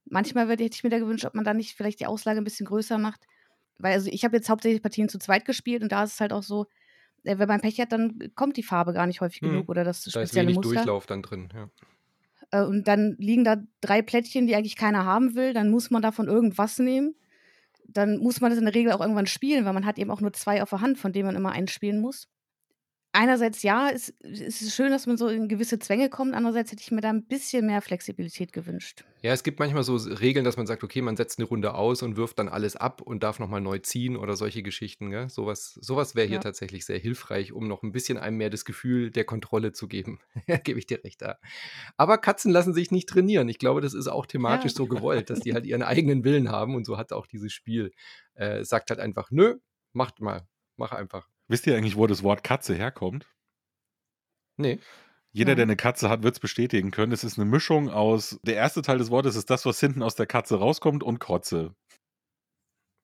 Manchmal 0.06 0.48
hätte 0.48 0.64
ich 0.64 0.82
mir 0.82 0.90
da 0.90 0.98
gewünscht, 0.98 1.26
ob 1.26 1.34
man 1.34 1.44
da 1.44 1.52
nicht 1.52 1.76
vielleicht 1.76 2.00
die 2.00 2.06
Auslage 2.06 2.40
ein 2.40 2.44
bisschen 2.44 2.66
größer 2.66 2.96
macht. 2.96 3.26
Weil 3.78 3.92
also 3.92 4.10
ich 4.10 4.24
habe 4.24 4.36
jetzt 4.36 4.48
hauptsächlich 4.48 4.82
Partien 4.82 5.08
zu 5.08 5.18
zweit 5.18 5.44
gespielt 5.44 5.82
und 5.82 5.92
da 5.92 6.04
ist 6.04 6.14
es 6.14 6.20
halt 6.20 6.32
auch 6.32 6.42
so, 6.42 6.66
äh, 7.24 7.38
wenn 7.38 7.48
man 7.48 7.60
Pech 7.60 7.80
hat, 7.80 7.92
dann 7.92 8.32
kommt 8.34 8.56
die 8.56 8.62
Farbe 8.62 8.92
gar 8.92 9.06
nicht 9.06 9.20
häufig 9.20 9.42
mhm. 9.42 9.48
genug 9.48 9.68
oder 9.68 9.84
das 9.84 10.00
spezielle 10.02 10.20
da 10.20 10.30
ist 10.30 10.34
wenig 10.36 10.56
Muster. 10.56 10.74
Durchlauf 10.74 11.06
dann 11.06 11.22
drin, 11.22 11.48
ja. 11.54 11.70
Äh, 12.50 12.64
und 12.64 12.88
dann 12.88 13.16
liegen 13.18 13.44
da 13.44 13.56
drei 13.80 14.02
Plättchen, 14.02 14.46
die 14.46 14.54
eigentlich 14.54 14.76
keiner 14.76 15.04
haben 15.04 15.34
will. 15.34 15.52
Dann 15.52 15.70
muss 15.70 15.90
man 15.90 16.02
davon 16.02 16.28
irgendwas 16.28 16.78
nehmen. 16.78 17.14
Dann 17.92 18.18
muss 18.18 18.40
man 18.40 18.50
das 18.50 18.58
in 18.58 18.64
der 18.64 18.74
Regel 18.74 18.92
auch 18.92 19.00
irgendwann 19.00 19.26
spielen, 19.26 19.64
weil 19.64 19.72
man 19.72 19.86
hat 19.86 19.98
eben 19.98 20.10
auch 20.10 20.20
nur 20.20 20.32
zwei 20.32 20.62
auf 20.62 20.70
der 20.70 20.80
Hand, 20.80 20.98
von 20.98 21.12
denen 21.12 21.26
man 21.26 21.36
immer 21.36 21.52
einspielen 21.52 22.00
muss 22.00 22.28
einerseits 23.12 23.62
ja, 23.62 23.90
es, 23.90 24.14
es 24.20 24.62
ist 24.62 24.74
schön, 24.74 24.90
dass 24.90 25.06
man 25.06 25.16
so 25.16 25.28
in 25.28 25.48
gewisse 25.48 25.78
Zwänge 25.78 26.08
kommt. 26.08 26.34
Andererseits 26.34 26.72
hätte 26.72 26.82
ich 26.82 26.90
mir 26.90 27.00
da 27.00 27.10
ein 27.10 27.24
bisschen 27.24 27.66
mehr 27.66 27.82
Flexibilität 27.82 28.52
gewünscht. 28.52 29.04
Ja, 29.22 29.32
es 29.32 29.42
gibt 29.42 29.58
manchmal 29.58 29.82
so 29.82 29.96
Regeln, 29.96 30.44
dass 30.44 30.56
man 30.56 30.66
sagt, 30.66 30.84
okay, 30.84 31.02
man 31.02 31.16
setzt 31.16 31.38
eine 31.38 31.48
Runde 31.48 31.74
aus 31.74 32.02
und 32.02 32.16
wirft 32.16 32.38
dann 32.38 32.48
alles 32.48 32.76
ab 32.76 33.02
und 33.02 33.22
darf 33.22 33.38
nochmal 33.38 33.60
neu 33.60 33.78
ziehen 33.78 34.16
oder 34.16 34.36
solche 34.36 34.62
Geschichten. 34.62 35.10
Gell? 35.10 35.28
Sowas, 35.28 35.78
sowas 35.80 36.14
wäre 36.14 36.26
hier 36.26 36.36
ja. 36.36 36.42
tatsächlich 36.42 36.84
sehr 36.84 36.98
hilfreich, 36.98 37.52
um 37.52 37.68
noch 37.68 37.82
ein 37.82 37.92
bisschen 37.92 38.18
einem 38.18 38.36
mehr 38.36 38.50
das 38.50 38.64
Gefühl 38.64 39.10
der 39.10 39.24
Kontrolle 39.24 39.72
zu 39.72 39.88
geben. 39.88 40.20
Gebe 40.64 40.78
ich 40.78 40.86
dir 40.86 41.02
recht 41.04 41.22
da. 41.22 41.38
Aber 41.96 42.18
Katzen 42.18 42.52
lassen 42.52 42.74
sich 42.74 42.90
nicht 42.90 43.08
trainieren. 43.08 43.48
Ich 43.48 43.58
glaube, 43.58 43.80
das 43.80 43.94
ist 43.94 44.08
auch 44.08 44.26
thematisch 44.26 44.72
ja. 44.72 44.76
so 44.76 44.86
gewollt, 44.88 45.30
dass 45.30 45.40
die 45.40 45.54
halt 45.54 45.66
ihren 45.66 45.82
eigenen 45.82 46.24
Willen 46.24 46.50
haben 46.50 46.74
und 46.74 46.84
so 46.84 46.96
hat 46.96 47.12
auch 47.12 47.26
dieses 47.26 47.52
Spiel. 47.52 47.92
Äh, 48.34 48.64
sagt 48.64 48.90
halt 48.90 49.00
einfach, 49.00 49.30
nö, 49.30 49.56
macht 49.92 50.20
mal, 50.20 50.46
mach 50.76 50.92
einfach. 50.92 51.29
Wisst 51.50 51.66
ihr 51.66 51.76
eigentlich, 51.76 51.96
wo 51.96 52.06
das 52.06 52.22
Wort 52.22 52.44
Katze 52.44 52.76
herkommt? 52.76 53.26
Nee. 54.56 54.78
Jeder, 55.32 55.56
der 55.56 55.64
eine 55.64 55.74
Katze 55.74 56.08
hat, 56.08 56.22
wird 56.22 56.36
es 56.36 56.40
bestätigen 56.40 56.92
können. 56.92 57.10
Es 57.10 57.24
ist 57.24 57.38
eine 57.38 57.50
Mischung 57.50 57.88
aus, 57.90 58.38
der 58.44 58.54
erste 58.54 58.82
Teil 58.82 58.98
des 58.98 59.10
Wortes 59.10 59.34
ist 59.34 59.50
das, 59.50 59.66
was 59.66 59.80
hinten 59.80 60.02
aus 60.04 60.14
der 60.14 60.26
Katze 60.26 60.60
rauskommt 60.60 61.02
und 61.02 61.18
Kotze. 61.18 61.74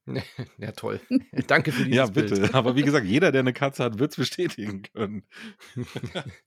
Ja, 0.59 0.71
toll. 0.71 1.01
Danke 1.49 1.73
für 1.73 1.85
dieses 1.85 1.97
Ja, 1.97 2.07
bitte. 2.07 2.37
Bild. 2.37 2.55
Aber 2.55 2.77
wie 2.77 2.83
gesagt, 2.83 3.07
jeder, 3.07 3.33
der 3.33 3.41
eine 3.41 3.53
Katze 3.53 3.83
hat, 3.83 3.99
wird 3.99 4.13
es 4.13 4.17
bestätigen 4.17 4.83
können. 4.83 5.25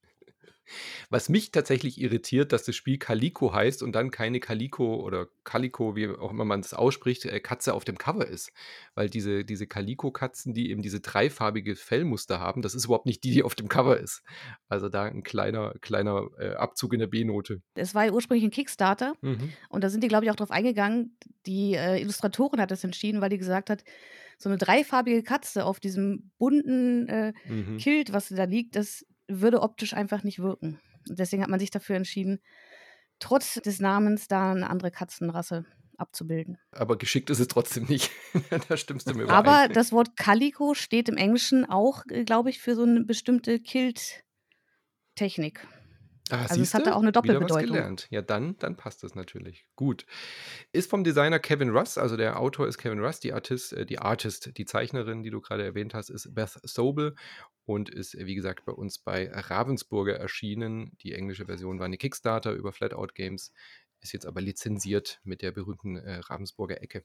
Was 1.10 1.30
mich 1.30 1.52
tatsächlich 1.52 2.00
irritiert, 2.00 2.52
dass 2.54 2.64
das 2.64 2.76
Spiel 2.76 2.98
Calico 2.98 3.54
heißt 3.54 3.84
und 3.84 3.94
dann 3.94 4.12
keine 4.12 4.40
Calico 4.40 4.96
oder 4.96 5.28
Calico, 5.44 5.96
wie 5.96 6.08
auch 6.10 6.32
immer 6.32 6.46
man 6.46 6.60
es 6.60 6.74
ausspricht, 6.74 7.26
äh, 7.26 7.40
Katze 7.40 7.74
auf 7.74 7.86
dem 7.86 7.98
Cover 7.98 8.28
ist. 8.28 8.52
Weil 8.96 9.10
diese, 9.10 9.44
diese 9.46 9.68
Calico-Katzen, 9.68 10.54
die 10.54 10.70
eben 10.70 10.82
diese 10.82 11.00
dreifarbige 11.00 11.76
Fellmuster 11.76 12.40
haben, 12.40 12.62
das 12.62 12.76
ist 12.76 12.86
überhaupt 12.86 13.06
nicht 13.06 13.24
die, 13.24 13.32
die 13.32 13.44
auf 13.44 13.56
dem 13.56 13.68
Cover 13.68 14.00
ist. 14.00 14.24
Also 14.68 14.90
da 14.90 15.04
ein 15.04 15.24
kleiner, 15.24 15.74
kleiner 15.82 16.28
äh, 16.38 16.54
Abzug 16.54 16.94
in 16.94 17.00
der 17.00 17.08
B-Note. 17.08 17.62
Es 17.76 17.96
war 17.96 18.06
ja 18.06 18.12
ursprünglich 18.12 18.44
ein 18.44 18.52
Kickstarter 18.52 19.16
mhm. 19.22 19.54
und 19.70 19.84
da 19.84 19.90
sind 19.90 20.04
die, 20.04 20.08
glaube 20.08 20.26
ich, 20.26 20.32
auch 20.32 20.36
drauf 20.36 20.52
eingegangen. 20.52 21.18
Die 21.46 21.74
äh, 21.74 22.00
Illustratorin 22.02 22.62
hat 22.62 22.72
das 22.72 22.84
entschieden, 22.84 23.22
weil 23.22 23.30
die 23.30 23.38
gesagt 23.38 23.70
hat, 23.70 23.84
so 24.40 24.48
eine 24.48 24.58
dreifarbige 24.58 25.22
Katze 25.22 25.66
auf 25.66 25.82
diesem 25.82 26.32
bunten 26.38 27.08
äh, 27.10 27.34
mhm. 27.48 27.78
Kilt, 27.78 28.14
was 28.14 28.30
da 28.30 28.46
liegt, 28.46 28.78
das 28.78 29.06
würde 29.30 29.62
optisch 29.62 29.94
einfach 29.94 30.24
nicht 30.24 30.40
wirken. 30.40 30.80
Deswegen 31.08 31.44
hat 31.44 31.50
man 31.50 31.60
sich 31.60 31.72
dafür 31.72 31.96
entschieden, 31.96 32.40
trotz 33.20 33.56
des 33.56 33.80
Namens 33.80 34.28
da 34.28 34.52
eine 34.52 34.70
andere 34.70 34.92
Katzenrasse 34.92 35.66
abzubilden. 35.98 36.58
Aber 36.72 36.98
geschickt 36.98 37.30
ist 37.30 37.40
es 37.40 37.48
trotzdem 37.48 37.86
nicht. 37.86 38.12
da 38.70 38.78
stimmst 38.78 39.10
du 39.10 39.14
mir 39.14 39.24
überein. 39.24 39.38
Aber 39.38 39.68
das 39.68 39.92
Wort 39.92 40.16
Calico 40.16 40.74
steht 40.74 41.10
im 41.10 41.18
Englischen 41.18 41.66
auch, 41.66 42.04
äh, 42.10 42.24
glaube 42.24 42.50
ich, 42.50 42.60
für 42.60 42.76
so 42.76 42.84
eine 42.84 43.02
bestimmte 43.02 43.60
Kilt-Technik. 43.60 45.68
Ah, 46.32 46.46
also 46.48 46.62
es 46.62 46.74
hatte 46.74 46.96
auch 46.96 47.02
eine 47.02 47.12
Doppelbedeutung. 47.12 47.74
gelernt. 47.74 48.08
Ja, 48.10 48.22
dann, 48.22 48.58
dann 48.60 48.76
passt 48.76 49.04
das 49.04 49.16
natürlich. 49.16 49.66
Gut. 49.76 50.06
Ist 50.72 50.90
vom 50.90 51.04
Designer 51.04 51.40
Kevin 51.40 51.70
Russ, 51.70 51.98
also 51.98 52.18
der 52.18 52.40
Autor 52.40 52.68
ist 52.68 52.78
Kevin 52.78 53.00
Russ, 53.00 53.20
die 53.20 53.34
Artist, 53.34 53.74
äh, 53.74 53.86
die 53.86 54.00
Artist, 54.00 54.58
die 54.58 54.66
Zeichnerin, 54.66 55.24
die 55.24 55.30
du 55.30 55.42
gerade 55.42 55.64
erwähnt 55.64 55.94
hast, 55.94 56.10
ist 56.10 56.34
Beth 56.34 56.60
Sobel 56.64 57.16
und 57.66 57.90
ist, 57.90 58.18
wie 58.18 58.36
gesagt, 58.36 58.66
bei 58.66 58.72
uns 58.72 59.00
bei 59.00 59.30
Ravensburger 59.32 60.16
erschienen. 60.16 60.98
Die 61.02 61.14
englische 61.14 61.46
Version 61.46 61.80
war 61.80 61.86
eine 61.86 61.98
Kickstarter 61.98 62.52
über 62.54 62.74
Flatout 62.74 63.14
Games, 63.14 63.52
ist 64.02 64.14
jetzt 64.14 64.26
aber 64.26 64.42
lizenziert 64.42 65.20
mit 65.24 65.42
der 65.42 65.52
berühmten 65.52 65.96
äh, 65.96 66.20
Ravensburger 66.20 66.82
Ecke. 66.82 67.04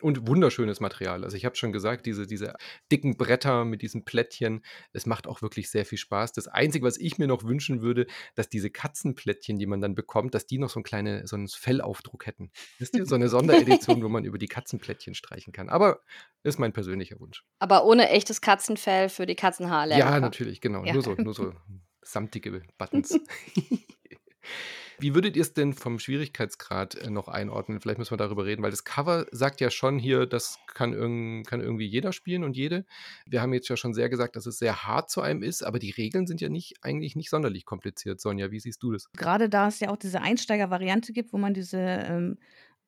Und 0.00 0.26
wunderschönes 0.26 0.80
Material. 0.80 1.24
Also 1.24 1.36
ich 1.36 1.44
habe 1.44 1.56
schon 1.56 1.72
gesagt, 1.72 2.04
diese, 2.04 2.26
diese 2.26 2.54
dicken 2.90 3.16
Bretter 3.16 3.64
mit 3.64 3.80
diesen 3.80 4.04
Plättchen, 4.04 4.62
es 4.92 5.06
macht 5.06 5.26
auch 5.26 5.40
wirklich 5.40 5.70
sehr 5.70 5.86
viel 5.86 5.98
Spaß. 5.98 6.32
Das 6.32 6.48
Einzige, 6.48 6.84
was 6.84 6.98
ich 6.98 7.16
mir 7.18 7.26
noch 7.26 7.44
wünschen 7.44 7.80
würde, 7.80 8.06
dass 8.34 8.48
diese 8.48 8.70
Katzenplättchen, 8.70 9.58
die 9.58 9.66
man 9.66 9.80
dann 9.80 9.94
bekommt, 9.94 10.34
dass 10.34 10.46
die 10.46 10.58
noch 10.58 10.68
so, 10.68 10.80
ein 10.80 10.82
kleine, 10.82 11.26
so 11.26 11.36
einen 11.36 11.48
Fellaufdruck 11.48 12.26
hätten. 12.26 12.50
Wisst 12.78 12.96
ihr, 12.96 13.06
so 13.06 13.14
eine 13.14 13.28
Sonderedition, 13.30 14.02
wo 14.02 14.08
man 14.08 14.24
über 14.24 14.38
die 14.38 14.48
Katzenplättchen 14.48 15.14
streichen 15.14 15.52
kann. 15.52 15.68
Aber 15.68 16.00
ist 16.42 16.58
mein 16.58 16.72
persönlicher 16.72 17.18
Wunsch. 17.20 17.44
Aber 17.58 17.84
ohne 17.86 18.10
echtes 18.10 18.40
Katzenfell 18.40 19.08
für 19.08 19.26
die 19.26 19.36
Katzenhaare. 19.36 19.96
Ja, 19.96 20.18
natürlich, 20.20 20.60
genau. 20.60 20.84
Ja. 20.84 20.92
Nur, 20.92 21.02
so, 21.02 21.14
nur 21.14 21.34
so 21.34 21.52
samtige 22.02 22.62
Buttons. 22.78 23.18
Wie 24.98 25.14
würdet 25.14 25.36
ihr 25.36 25.42
es 25.42 25.52
denn 25.54 25.72
vom 25.72 25.98
Schwierigkeitsgrad 25.98 26.94
äh, 26.94 27.10
noch 27.10 27.28
einordnen? 27.28 27.80
Vielleicht 27.80 27.98
müssen 27.98 28.12
wir 28.12 28.18
darüber 28.18 28.44
reden, 28.44 28.62
weil 28.62 28.70
das 28.70 28.84
Cover 28.84 29.26
sagt 29.30 29.60
ja 29.60 29.70
schon 29.70 29.98
hier, 29.98 30.26
das 30.26 30.58
kann, 30.72 30.92
irg 30.92 31.46
kann 31.46 31.60
irgendwie 31.60 31.86
jeder 31.86 32.12
spielen 32.12 32.44
und 32.44 32.56
jede. 32.56 32.84
Wir 33.26 33.42
haben 33.42 33.52
jetzt 33.52 33.68
ja 33.68 33.76
schon 33.76 33.94
sehr 33.94 34.08
gesagt, 34.08 34.36
dass 34.36 34.46
es 34.46 34.58
sehr 34.58 34.84
hart 34.84 35.10
zu 35.10 35.20
einem 35.20 35.42
ist, 35.42 35.62
aber 35.62 35.78
die 35.78 35.90
Regeln 35.90 36.26
sind 36.26 36.40
ja 36.40 36.48
nicht 36.48 36.76
eigentlich 36.82 37.16
nicht 37.16 37.30
sonderlich 37.30 37.64
kompliziert. 37.64 38.20
Sonja, 38.20 38.50
wie 38.50 38.60
siehst 38.60 38.82
du 38.82 38.92
das? 38.92 39.10
Gerade 39.12 39.48
da 39.48 39.68
es 39.68 39.80
ja 39.80 39.90
auch 39.90 39.96
diese 39.96 40.20
Einsteiger-Variante 40.20 41.12
gibt, 41.12 41.32
wo 41.32 41.38
man 41.38 41.54
diese 41.54 41.78
ähm, 41.78 42.38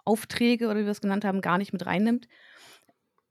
Aufträge 0.04 0.68
oder 0.68 0.80
wie 0.80 0.84
wir 0.84 0.92
es 0.92 1.00
genannt 1.00 1.24
haben, 1.24 1.40
gar 1.40 1.58
nicht 1.58 1.72
mit 1.72 1.84
reinnimmt. 1.84 2.28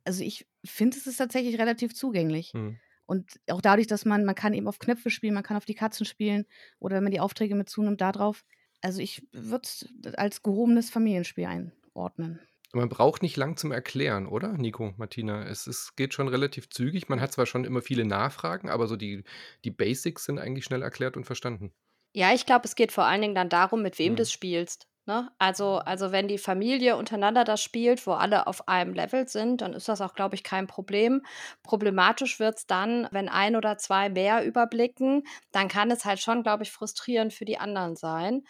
Also 0.03 0.23
ich 0.23 0.45
finde, 0.63 0.97
es 0.97 1.07
ist 1.07 1.17
tatsächlich 1.17 1.57
relativ 1.59 1.95
zugänglich. 1.95 2.51
Hm. 2.53 2.78
Und 3.05 3.39
auch 3.49 3.61
dadurch, 3.61 3.88
dass 3.88 4.05
man, 4.05 4.26
man 4.26 4.36
kann 4.36 4.53
eben 4.53 4.67
auf 4.67 4.80
Knöpfe 4.80 5.09
spielen, 5.09 5.36
man 5.36 5.43
kann 5.43 5.57
auf 5.57 5.65
die 5.65 5.76
Katzen 5.76 6.05
spielen 6.05 6.45
oder 6.80 6.95
wenn 6.95 7.03
man 7.03 7.11
die 7.11 7.19
Aufträge 7.19 7.55
mit 7.55 7.69
zunimmt, 7.69 8.01
darauf. 8.01 8.43
Also 8.86 9.01
ich 9.01 9.23
würde 9.31 9.63
es 9.63 9.89
als 10.15 10.43
gehobenes 10.43 10.91
Familienspiel 10.91 11.45
einordnen. 11.45 12.39
Man 12.71 12.88
braucht 12.88 13.23
nicht 13.23 13.36
lang 13.36 13.57
zum 13.57 13.71
Erklären, 13.71 14.27
oder, 14.27 14.53
Nico, 14.53 14.93
Martina? 14.97 15.43
Es, 15.47 15.65
es 15.65 15.95
geht 15.95 16.13
schon 16.13 16.27
relativ 16.27 16.69
zügig. 16.69 17.09
Man 17.09 17.19
hat 17.19 17.31
zwar 17.31 17.47
schon 17.47 17.65
immer 17.65 17.81
viele 17.81 18.05
Nachfragen, 18.05 18.69
aber 18.69 18.86
so 18.86 18.95
die, 18.95 19.23
die 19.63 19.71
Basics 19.71 20.25
sind 20.25 20.38
eigentlich 20.38 20.65
schnell 20.65 20.83
erklärt 20.83 21.17
und 21.17 21.23
verstanden. 21.23 21.73
Ja, 22.13 22.31
ich 22.31 22.45
glaube, 22.45 22.65
es 22.65 22.75
geht 22.75 22.91
vor 22.91 23.05
allen 23.05 23.21
Dingen 23.21 23.33
dann 23.33 23.49
darum, 23.49 23.81
mit 23.81 23.97
wem 23.97 24.11
mhm. 24.11 24.17
du 24.17 24.25
spielst. 24.27 24.88
Ne? 25.08 25.30
Also, 25.38 25.78
also 25.78 26.12
wenn 26.12 26.28
die 26.28 26.39
Familie 26.39 26.95
untereinander 26.97 27.43
das 27.43 27.62
spielt, 27.62 28.08
wo 28.08 28.14
alle 28.14 28.47
auf 28.47 28.68
einem 28.68 28.93
Level 28.95 29.28
sind, 29.28 29.62
dann 29.62 29.74
ist 29.74 29.88
das 29.88 30.01
auch, 30.01 30.16
glaube 30.16 30.34
ich, 30.34 30.43
kein 30.43 30.66
Problem. 30.66 31.22
Problematisch 31.62 32.39
wird 32.39 32.58
es 32.58 32.66
dann, 32.66 33.08
wenn 33.12 33.30
ein 33.30 33.56
oder 33.56 33.78
zwei 33.78 34.10
mehr 34.10 34.43
überblicken, 34.43 35.24
dann 35.51 35.68
kann 35.68 35.91
es 35.91 36.06
halt 36.06 36.20
schon, 36.20 36.41
glaube 36.41 36.64
ich, 36.64 36.72
frustrierend 36.72 37.34
für 37.34 37.45
die 37.45 37.60
anderen 37.60 37.95
sein. 37.95 38.43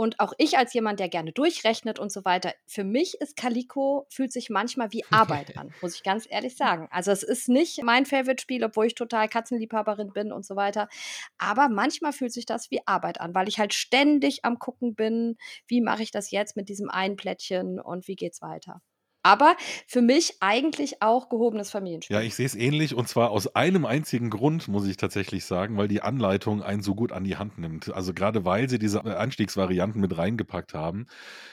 Und 0.00 0.18
auch 0.18 0.32
ich 0.38 0.56
als 0.56 0.72
jemand, 0.72 0.98
der 0.98 1.10
gerne 1.10 1.30
durchrechnet 1.30 1.98
und 1.98 2.10
so 2.10 2.24
weiter, 2.24 2.54
für 2.66 2.84
mich 2.84 3.20
ist 3.20 3.36
Calico, 3.36 4.06
fühlt 4.08 4.32
sich 4.32 4.48
manchmal 4.48 4.90
wie 4.94 5.04
Arbeit 5.10 5.58
an, 5.58 5.74
muss 5.82 5.94
ich 5.94 6.02
ganz 6.02 6.26
ehrlich 6.26 6.56
sagen. 6.56 6.88
Also 6.90 7.10
es 7.10 7.22
ist 7.22 7.50
nicht 7.50 7.82
mein 7.82 8.06
Favorite-Spiel, 8.06 8.64
obwohl 8.64 8.86
ich 8.86 8.94
total 8.94 9.28
Katzenliebhaberin 9.28 10.14
bin 10.14 10.32
und 10.32 10.46
so 10.46 10.56
weiter. 10.56 10.88
Aber 11.36 11.68
manchmal 11.68 12.14
fühlt 12.14 12.32
sich 12.32 12.46
das 12.46 12.70
wie 12.70 12.80
Arbeit 12.86 13.20
an, 13.20 13.34
weil 13.34 13.46
ich 13.46 13.58
halt 13.58 13.74
ständig 13.74 14.42
am 14.42 14.58
Gucken 14.58 14.94
bin, 14.94 15.36
wie 15.66 15.82
mache 15.82 16.02
ich 16.02 16.10
das 16.10 16.30
jetzt 16.30 16.56
mit 16.56 16.70
diesem 16.70 16.88
einen 16.88 17.16
Plättchen 17.16 17.78
und 17.78 18.08
wie 18.08 18.16
geht's 18.16 18.40
weiter. 18.40 18.80
Aber 19.22 19.54
für 19.86 20.00
mich 20.00 20.36
eigentlich 20.40 21.02
auch 21.02 21.28
gehobenes 21.28 21.70
Familienspiel. 21.70 22.16
Ja, 22.16 22.22
ich 22.22 22.34
sehe 22.34 22.46
es 22.46 22.54
ähnlich 22.54 22.94
und 22.94 23.08
zwar 23.08 23.30
aus 23.30 23.54
einem 23.54 23.84
einzigen 23.84 24.30
Grund, 24.30 24.68
muss 24.68 24.86
ich 24.86 24.96
tatsächlich 24.96 25.44
sagen, 25.44 25.76
weil 25.76 25.88
die 25.88 26.00
Anleitung 26.00 26.62
einen 26.62 26.82
so 26.82 26.94
gut 26.94 27.12
an 27.12 27.24
die 27.24 27.36
Hand 27.36 27.58
nimmt. 27.58 27.92
Also 27.92 28.14
gerade 28.14 28.44
weil 28.44 28.70
sie 28.70 28.78
diese 28.78 29.04
Anstiegsvarianten 29.04 30.00
mit 30.00 30.16
reingepackt 30.16 30.72
haben 30.72 31.06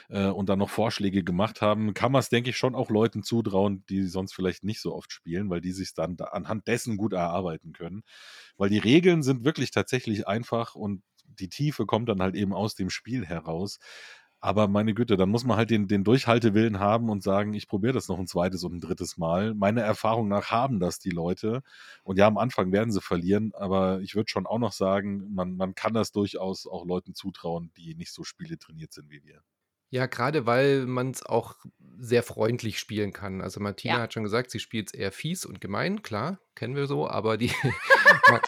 äh, 0.08 0.26
und 0.26 0.48
dann 0.48 0.58
noch 0.58 0.70
Vorschläge 0.70 1.22
gemacht 1.22 1.60
haben, 1.60 1.92
kann 1.92 2.12
man 2.12 2.20
es, 2.20 2.30
denke 2.30 2.50
ich, 2.50 2.56
schon 2.56 2.74
auch 2.74 2.88
Leuten 2.88 3.22
zutrauen, 3.22 3.84
die 3.90 4.04
sonst 4.04 4.34
vielleicht 4.34 4.64
nicht 4.64 4.80
so 4.80 4.94
oft 4.94 5.12
spielen, 5.12 5.50
weil 5.50 5.60
die 5.60 5.72
sich 5.72 5.92
dann 5.92 6.16
da 6.16 6.24
anhand 6.26 6.68
dessen 6.68 6.96
gut 6.96 7.12
erarbeiten 7.12 7.72
können. 7.72 8.02
Weil 8.56 8.70
die 8.70 8.78
Regeln 8.78 9.22
sind 9.22 9.44
wirklich 9.44 9.70
tatsächlich 9.70 10.26
einfach 10.26 10.74
und 10.74 11.02
die 11.38 11.48
Tiefe 11.48 11.86
kommt 11.86 12.08
dann 12.08 12.22
halt 12.22 12.34
eben 12.34 12.52
aus 12.52 12.74
dem 12.74 12.90
Spiel 12.90 13.26
heraus. 13.26 13.78
Aber 14.40 14.68
meine 14.68 14.94
Güte, 14.94 15.16
dann 15.16 15.30
muss 15.30 15.44
man 15.44 15.56
halt 15.56 15.70
den, 15.70 15.88
den 15.88 16.04
Durchhaltewillen 16.04 16.78
haben 16.78 17.10
und 17.10 17.22
sagen, 17.22 17.54
ich 17.54 17.66
probiere 17.68 17.92
das 17.94 18.08
noch 18.08 18.18
ein 18.18 18.26
zweites 18.28 18.62
und 18.64 18.74
ein 18.76 18.80
drittes 18.80 19.16
Mal. 19.18 19.54
Meine 19.54 19.80
Erfahrung 19.82 20.28
nach 20.28 20.50
haben 20.50 20.78
das 20.80 20.98
die 21.00 21.10
Leute. 21.10 21.62
Und 22.04 22.18
ja, 22.18 22.26
am 22.28 22.38
Anfang 22.38 22.70
werden 22.72 22.92
sie 22.92 23.00
verlieren, 23.00 23.52
aber 23.54 24.00
ich 24.00 24.14
würde 24.14 24.30
schon 24.30 24.46
auch 24.46 24.58
noch 24.58 24.72
sagen, 24.72 25.34
man, 25.34 25.56
man 25.56 25.74
kann 25.74 25.92
das 25.94 26.12
durchaus 26.12 26.66
auch 26.66 26.86
Leuten 26.86 27.14
zutrauen, 27.14 27.72
die 27.76 27.94
nicht 27.96 28.12
so 28.12 28.22
Spiele 28.24 28.58
trainiert 28.58 28.92
sind 28.92 29.10
wie 29.10 29.24
wir. 29.24 29.42
Ja, 29.90 30.06
gerade 30.06 30.44
weil 30.46 30.86
man 30.86 31.10
es 31.12 31.22
auch 31.24 31.56
sehr 31.98 32.22
freundlich 32.22 32.78
spielen 32.78 33.12
kann. 33.12 33.40
Also 33.40 33.58
Martina 33.60 34.00
Ja. 34.00 34.02
hat 34.02 34.12
schon 34.12 34.22
gesagt, 34.22 34.50
sie 34.50 34.60
spielt 34.60 34.88
es 34.88 34.94
eher 34.94 35.12
fies 35.12 35.46
und 35.46 35.60
gemein, 35.60 36.02
klar, 36.02 36.40
kennen 36.58 36.74
wir 36.74 36.88
so, 36.88 37.08
aber 37.08 37.36
die 37.36 37.52
man, 38.30 38.40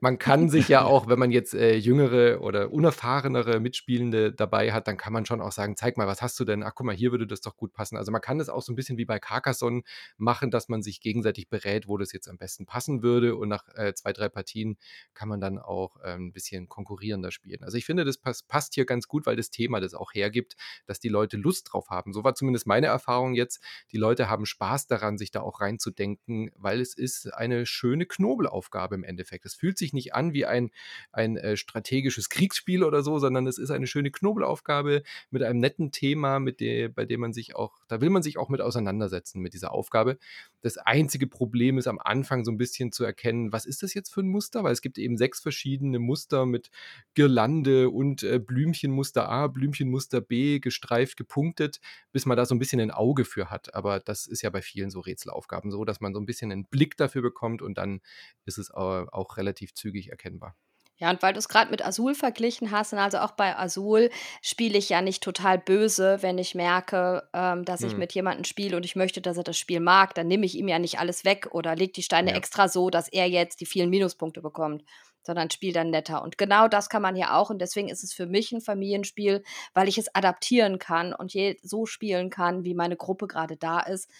man 0.00 0.18
kann 0.18 0.48
sich 0.48 0.68
ja 0.68 0.84
auch, 0.84 1.06
wenn 1.06 1.18
man 1.18 1.30
jetzt 1.30 1.54
äh, 1.54 1.76
jüngere 1.76 2.40
oder 2.40 2.72
unerfahrenere 2.72 3.60
Mitspielende 3.60 4.32
dabei 4.32 4.72
hat, 4.72 4.88
dann 4.88 4.96
kann 4.96 5.12
man 5.12 5.26
schon 5.26 5.42
auch 5.42 5.52
sagen, 5.52 5.76
zeig 5.76 5.98
mal, 5.98 6.06
was 6.06 6.22
hast 6.22 6.40
du 6.40 6.44
denn? 6.44 6.62
Ach, 6.62 6.72
guck 6.74 6.86
mal, 6.86 6.94
hier 6.94 7.10
würde 7.10 7.26
das 7.26 7.42
doch 7.42 7.56
gut 7.56 7.74
passen. 7.74 7.98
Also 7.98 8.10
man 8.10 8.22
kann 8.22 8.38
das 8.38 8.48
auch 8.48 8.62
so 8.62 8.72
ein 8.72 8.74
bisschen 8.74 8.96
wie 8.96 9.04
bei 9.04 9.18
Carcassonne 9.18 9.82
machen, 10.16 10.50
dass 10.50 10.70
man 10.70 10.82
sich 10.82 11.02
gegenseitig 11.02 11.50
berät, 11.50 11.88
wo 11.88 11.98
das 11.98 12.12
jetzt 12.12 12.26
am 12.28 12.38
besten 12.38 12.64
passen 12.64 13.02
würde 13.02 13.36
und 13.36 13.48
nach 13.50 13.64
äh, 13.74 13.92
zwei, 13.92 14.14
drei 14.14 14.30
Partien 14.30 14.78
kann 15.12 15.28
man 15.28 15.40
dann 15.40 15.58
auch 15.58 15.96
äh, 16.02 16.14
ein 16.14 16.32
bisschen 16.32 16.70
konkurrierender 16.70 17.30
spielen. 17.30 17.62
Also 17.62 17.76
ich 17.76 17.84
finde, 17.84 18.06
das 18.06 18.16
pass 18.16 18.42
passt 18.44 18.74
hier 18.74 18.86
ganz 18.86 19.08
gut, 19.08 19.26
weil 19.26 19.36
das 19.36 19.50
Thema 19.50 19.78
das 19.80 19.92
auch 19.92 20.14
hergibt, 20.14 20.56
dass 20.86 21.00
die 21.00 21.10
Leute 21.10 21.36
Lust 21.36 21.68
drauf 21.70 21.90
haben. 21.90 22.14
So 22.14 22.24
war 22.24 22.34
zumindest 22.34 22.66
meine 22.66 22.86
Erfahrung 22.86 23.34
jetzt. 23.34 23.62
Die 23.92 23.98
Leute 23.98 24.30
haben 24.30 24.46
Spaß 24.46 24.86
daran, 24.86 25.18
sich 25.18 25.30
da 25.30 25.42
auch 25.42 25.60
reinzudenken, 25.60 26.50
weil 26.56 26.80
es 26.80 26.96
ist 26.96 27.34
eine 27.34 27.57
schöne 27.66 28.06
Knobelaufgabe 28.06 28.94
im 28.94 29.04
Endeffekt. 29.04 29.44
Es 29.46 29.54
fühlt 29.54 29.78
sich 29.78 29.92
nicht 29.92 30.14
an 30.14 30.32
wie 30.32 30.46
ein, 30.46 30.70
ein 31.12 31.36
äh, 31.36 31.56
strategisches 31.56 32.28
Kriegsspiel 32.28 32.84
oder 32.84 33.02
so, 33.02 33.18
sondern 33.18 33.46
es 33.46 33.58
ist 33.58 33.70
eine 33.70 33.86
schöne 33.86 34.10
Knobelaufgabe 34.10 35.02
mit 35.30 35.42
einem 35.42 35.58
netten 35.58 35.92
Thema, 35.92 36.38
mit 36.38 36.60
der, 36.60 36.88
bei 36.88 37.04
dem 37.04 37.20
man 37.20 37.32
sich 37.32 37.56
auch, 37.56 37.78
da 37.88 38.00
will 38.00 38.10
man 38.10 38.22
sich 38.22 38.38
auch 38.38 38.48
mit 38.48 38.60
auseinandersetzen 38.60 39.40
mit 39.40 39.54
dieser 39.54 39.72
Aufgabe. 39.72 40.18
Das 40.60 40.76
einzige 40.76 41.26
Problem 41.26 41.78
ist 41.78 41.86
am 41.86 41.98
Anfang 41.98 42.44
so 42.44 42.50
ein 42.50 42.58
bisschen 42.58 42.92
zu 42.92 43.04
erkennen, 43.04 43.52
was 43.52 43.64
ist 43.64 43.82
das 43.82 43.94
jetzt 43.94 44.12
für 44.12 44.20
ein 44.20 44.28
Muster? 44.28 44.64
Weil 44.64 44.72
es 44.72 44.82
gibt 44.82 44.98
eben 44.98 45.16
sechs 45.16 45.40
verschiedene 45.40 45.98
Muster 45.98 46.46
mit 46.46 46.70
Girlande 47.14 47.90
und 47.90 48.22
äh, 48.22 48.38
Blümchenmuster 48.38 49.28
A, 49.28 49.46
Blümchenmuster 49.46 50.20
B, 50.20 50.58
gestreift, 50.58 51.16
gepunktet, 51.16 51.80
bis 52.12 52.26
man 52.26 52.36
da 52.36 52.44
so 52.44 52.54
ein 52.54 52.58
bisschen 52.58 52.80
ein 52.80 52.90
Auge 52.90 53.24
für 53.24 53.50
hat. 53.50 53.74
Aber 53.74 54.00
das 54.00 54.26
ist 54.26 54.42
ja 54.42 54.50
bei 54.50 54.62
vielen 54.62 54.90
so 54.90 55.00
Rätselaufgaben 55.00 55.70
so, 55.70 55.84
dass 55.84 56.00
man 56.00 56.14
so 56.14 56.20
ein 56.20 56.26
bisschen 56.26 56.52
einen 56.52 56.66
Blick 56.66 56.96
dafür 56.96 57.22
bekommt 57.22 57.47
und 57.62 57.76
dann 57.78 58.00
ist 58.44 58.58
es 58.58 58.70
auch, 58.70 59.36
relativ 59.36 59.74
zügig 59.74 60.10
erkennbar. 60.10 60.56
Ja, 61.00 61.10
und 61.10 61.22
weil 61.22 61.32
du 61.32 61.38
es 61.38 61.48
gerade 61.48 61.70
mit 61.70 61.84
Azul 61.84 62.14
verglichen 62.16 62.72
hast, 62.72 62.92
und 62.92 62.98
also 62.98 63.18
auch 63.18 63.30
bei 63.32 63.56
Azul 63.56 64.10
spiele 64.42 64.76
ich 64.78 64.88
ja 64.88 65.00
nicht 65.00 65.22
total 65.22 65.56
böse, 65.58 66.18
wenn 66.22 66.38
ich 66.38 66.56
merke, 66.56 67.28
ähm, 67.32 67.64
dass 67.64 67.84
ich 67.84 67.96
Hm. 67.96 67.96
mit 67.96 68.12
jemandem 68.14 68.42
spiele 68.44 68.76
und 68.76 68.84
ich 68.84 68.96
möchte, 68.96 69.20
dass 69.20 69.36
er 69.36 69.44
das 69.44 69.56
Spiel 69.56 69.78
mag, 69.78 70.14
dann 70.14 70.26
nehme 70.26 70.44
ich 70.44 70.56
ihm 70.56 70.66
ja 70.66 70.80
nicht 70.80 70.98
alles 70.98 71.24
weg 71.24 71.48
oder 71.52 71.76
leg 71.76 71.92
die 71.94 72.02
Steine 72.02 72.32
Ja. 72.32 72.34
extra 72.34 72.68
so, 72.68 72.90
dass 72.90 73.06
er 73.08 73.26
jetzt 73.28 73.60
die 73.60 73.66
vielen 73.66 73.90
Minuspunkte 73.90 74.42
bekommt, 74.42 74.82
sondern 75.22 75.50
spiel 75.52 75.72
dann 75.72 75.90
netter. 75.90 76.20
Und 76.20 76.36
genau 76.36 76.66
das 76.66 76.88
kann 76.88 77.02
man 77.02 77.14
hier 77.14 77.32
auch 77.36 77.48
und 77.50 77.60
deswegen 77.60 77.88
ist 77.88 78.02
es 78.02 78.12
für 78.12 78.26
mich 78.26 78.50
ein 78.50 78.60
Familienspiel, 78.60 79.44
weil 79.74 79.86
ich 79.88 79.98
es 79.98 80.12
adaptieren 80.16 80.80
kann 80.80 81.14
und 81.14 81.32
je 81.32 81.58
so 81.62 81.86
spielen 81.86 82.28
kann, 82.28 82.64
wie 82.64 82.74
meine 82.74 82.96
Gruppe 82.96 83.28
gerade 83.28 83.56
da 83.56 83.78
ist. 83.80 84.10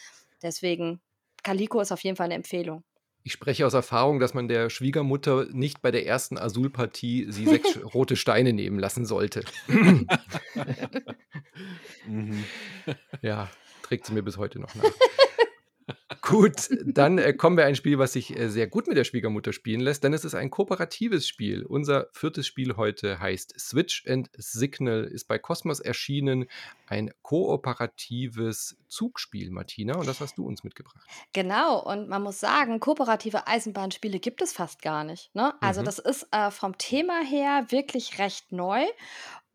Deswegen, 0.42 1.00
Calico 1.42 1.80
ist 1.80 1.90
auf 1.90 2.04
jeden 2.04 2.16
Fall 2.16 2.26
eine 2.26 2.34
Empfehlung. 2.34 2.84
Ich 3.24 3.32
spreche 3.32 3.66
aus 3.66 3.74
Erfahrung, 3.74 4.20
dass 4.20 4.32
man 4.32 4.48
der 4.48 4.70
Schwiegermutter 4.70 5.46
nicht 5.50 5.82
bei 5.82 5.90
der 5.90 6.06
ersten 6.06 6.38
Azul-Partie 6.38 7.26
sie 7.30 7.46
sechs 7.46 7.78
rote 7.94 8.16
Steine 8.16 8.52
nehmen 8.52 8.78
lassen 8.78 9.06
sollte. 9.06 9.42
Mhm. 12.06 12.44
Ja, 13.20 13.50
trägt 13.82 14.06
sie 14.06 14.14
mir 14.14 14.22
bis 14.22 14.38
heute 14.38 14.58
noch 14.58 14.74
nach. 14.74 14.84
Gut, 16.22 16.70
dann 16.86 17.18
äh, 17.18 17.34
kommen 17.34 17.59
wir 17.59 17.66
ein 17.66 17.74
Spiel, 17.76 17.98
was 17.98 18.14
sich 18.14 18.34
äh, 18.34 18.48
sehr 18.48 18.66
gut 18.66 18.86
mit 18.86 18.96
der 18.96 19.04
Schwiegermutter 19.04 19.52
spielen 19.52 19.80
lässt, 19.80 20.02
denn 20.04 20.14
es 20.14 20.24
ist 20.24 20.34
ein 20.34 20.50
kooperatives 20.50 21.28
Spiel. 21.28 21.64
Unser 21.66 22.09
viertes 22.12 22.46
Spiel 22.46 22.76
heute 22.76 23.20
heißt 23.20 23.54
Switch 23.61 24.06
and 24.09 24.30
Signal, 24.34 25.04
ist 25.04 25.28
bei 25.28 25.38
Cosmos 25.38 25.80
erschienen. 25.80 26.46
Ein 26.86 27.11
kooperatives 27.20 28.78
Zugspiel, 28.88 29.50
Martina, 29.50 29.96
und 29.98 30.06
das 30.09 30.20
hast 30.20 30.38
du 30.38 30.46
uns 30.46 30.64
mitgebracht. 30.64 31.06
Genau, 31.34 31.82
und 31.84 32.09
man 32.09 32.22
muss 32.22 32.40
sagen, 32.40 32.80
kooperative 32.80 33.46
Eisenbahnspiele 33.46 34.18
gibt 34.18 34.40
es 34.40 34.52
fast 34.52 34.80
gar 34.80 35.04
nicht. 35.04 35.34
Ne? 35.34 35.52
Also 35.61 35.82
Mhm. 35.82 35.84
das 35.84 35.98
ist 35.98 36.26
äh, 36.32 36.50
vom 36.50 36.78
Thema 36.78 37.20
her 37.22 37.66
wirklich 37.68 38.18
recht 38.18 38.50
neu. 38.52 38.82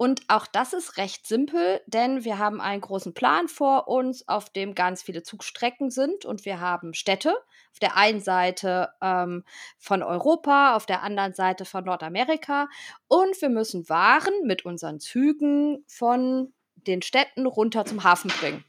Und 0.04 0.24
auch 0.28 0.48
das 0.48 0.74
ist 0.74 0.98
recht 0.98 1.26
simpel, 1.26 1.80
denn 1.88 2.26
wir 2.26 2.38
haben 2.38 2.60
einen 2.60 2.82
großen 2.82 3.14
Plan 3.14 3.48
vor 3.48 3.88
uns, 3.88 4.28
auf 4.28 4.50
dem 4.50 4.76
ganz 4.76 5.02
viele 5.02 5.24
Zugstrecken 5.24 5.92
sind 5.92 6.26
und 6.26 6.44
wir 6.44 6.60
haben 6.60 6.94
Städte. 6.94 7.30
Auf 7.72 7.80
der 7.80 7.96
einen 7.96 8.20
Seite 8.20 8.90
ähm, 9.02 9.46
von 9.78 10.04
Europa, 10.04 10.76
auf 10.76 10.86
der 10.86 11.04
anderen 11.04 11.34
Seite 11.34 11.64
von 11.64 11.86
Nordamerika. 11.86 12.68
Und 13.08 13.42
wir 13.42 13.48
müssen 13.48 13.88
Waren 13.88 14.34
mit 14.44 14.66
unseren 14.66 15.00
Zügen 15.00 15.86
von 15.88 16.52
den 16.76 17.02
Städten 17.02 17.46
runter 17.46 17.86
zum 17.86 18.04
Hafen 18.04 18.30
bringen. 18.30 18.66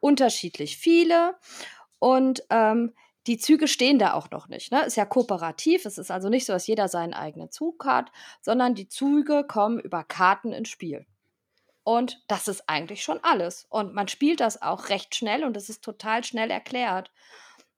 Unterschiedlich 0.00 0.78
viele. 0.78 1.36
Und 2.00 2.42
ähm, 2.50 2.92
die 3.26 3.38
Züge 3.38 3.68
stehen 3.68 3.98
da 3.98 4.14
auch 4.14 4.30
noch 4.30 4.48
nicht. 4.48 4.72
Ne? 4.72 4.84
Ist 4.84 4.96
ja 4.96 5.04
kooperativ. 5.04 5.84
Es 5.84 5.98
ist 5.98 6.10
also 6.10 6.28
nicht 6.28 6.46
so, 6.46 6.52
dass 6.52 6.66
jeder 6.66 6.88
seinen 6.88 7.14
eigenen 7.14 7.50
Zug 7.50 7.84
hat, 7.84 8.10
sondern 8.40 8.74
die 8.74 8.88
Züge 8.88 9.44
kommen 9.46 9.78
über 9.78 10.04
Karten 10.04 10.52
ins 10.52 10.68
Spiel. 10.68 11.06
Und 11.82 12.22
das 12.28 12.48
ist 12.48 12.68
eigentlich 12.68 13.02
schon 13.02 13.22
alles. 13.22 13.66
Und 13.68 13.94
man 13.94 14.08
spielt 14.08 14.40
das 14.40 14.62
auch 14.62 14.88
recht 14.88 15.14
schnell 15.14 15.44
und 15.44 15.56
es 15.56 15.68
ist 15.68 15.82
total 15.82 16.24
schnell 16.24 16.50
erklärt. 16.50 17.10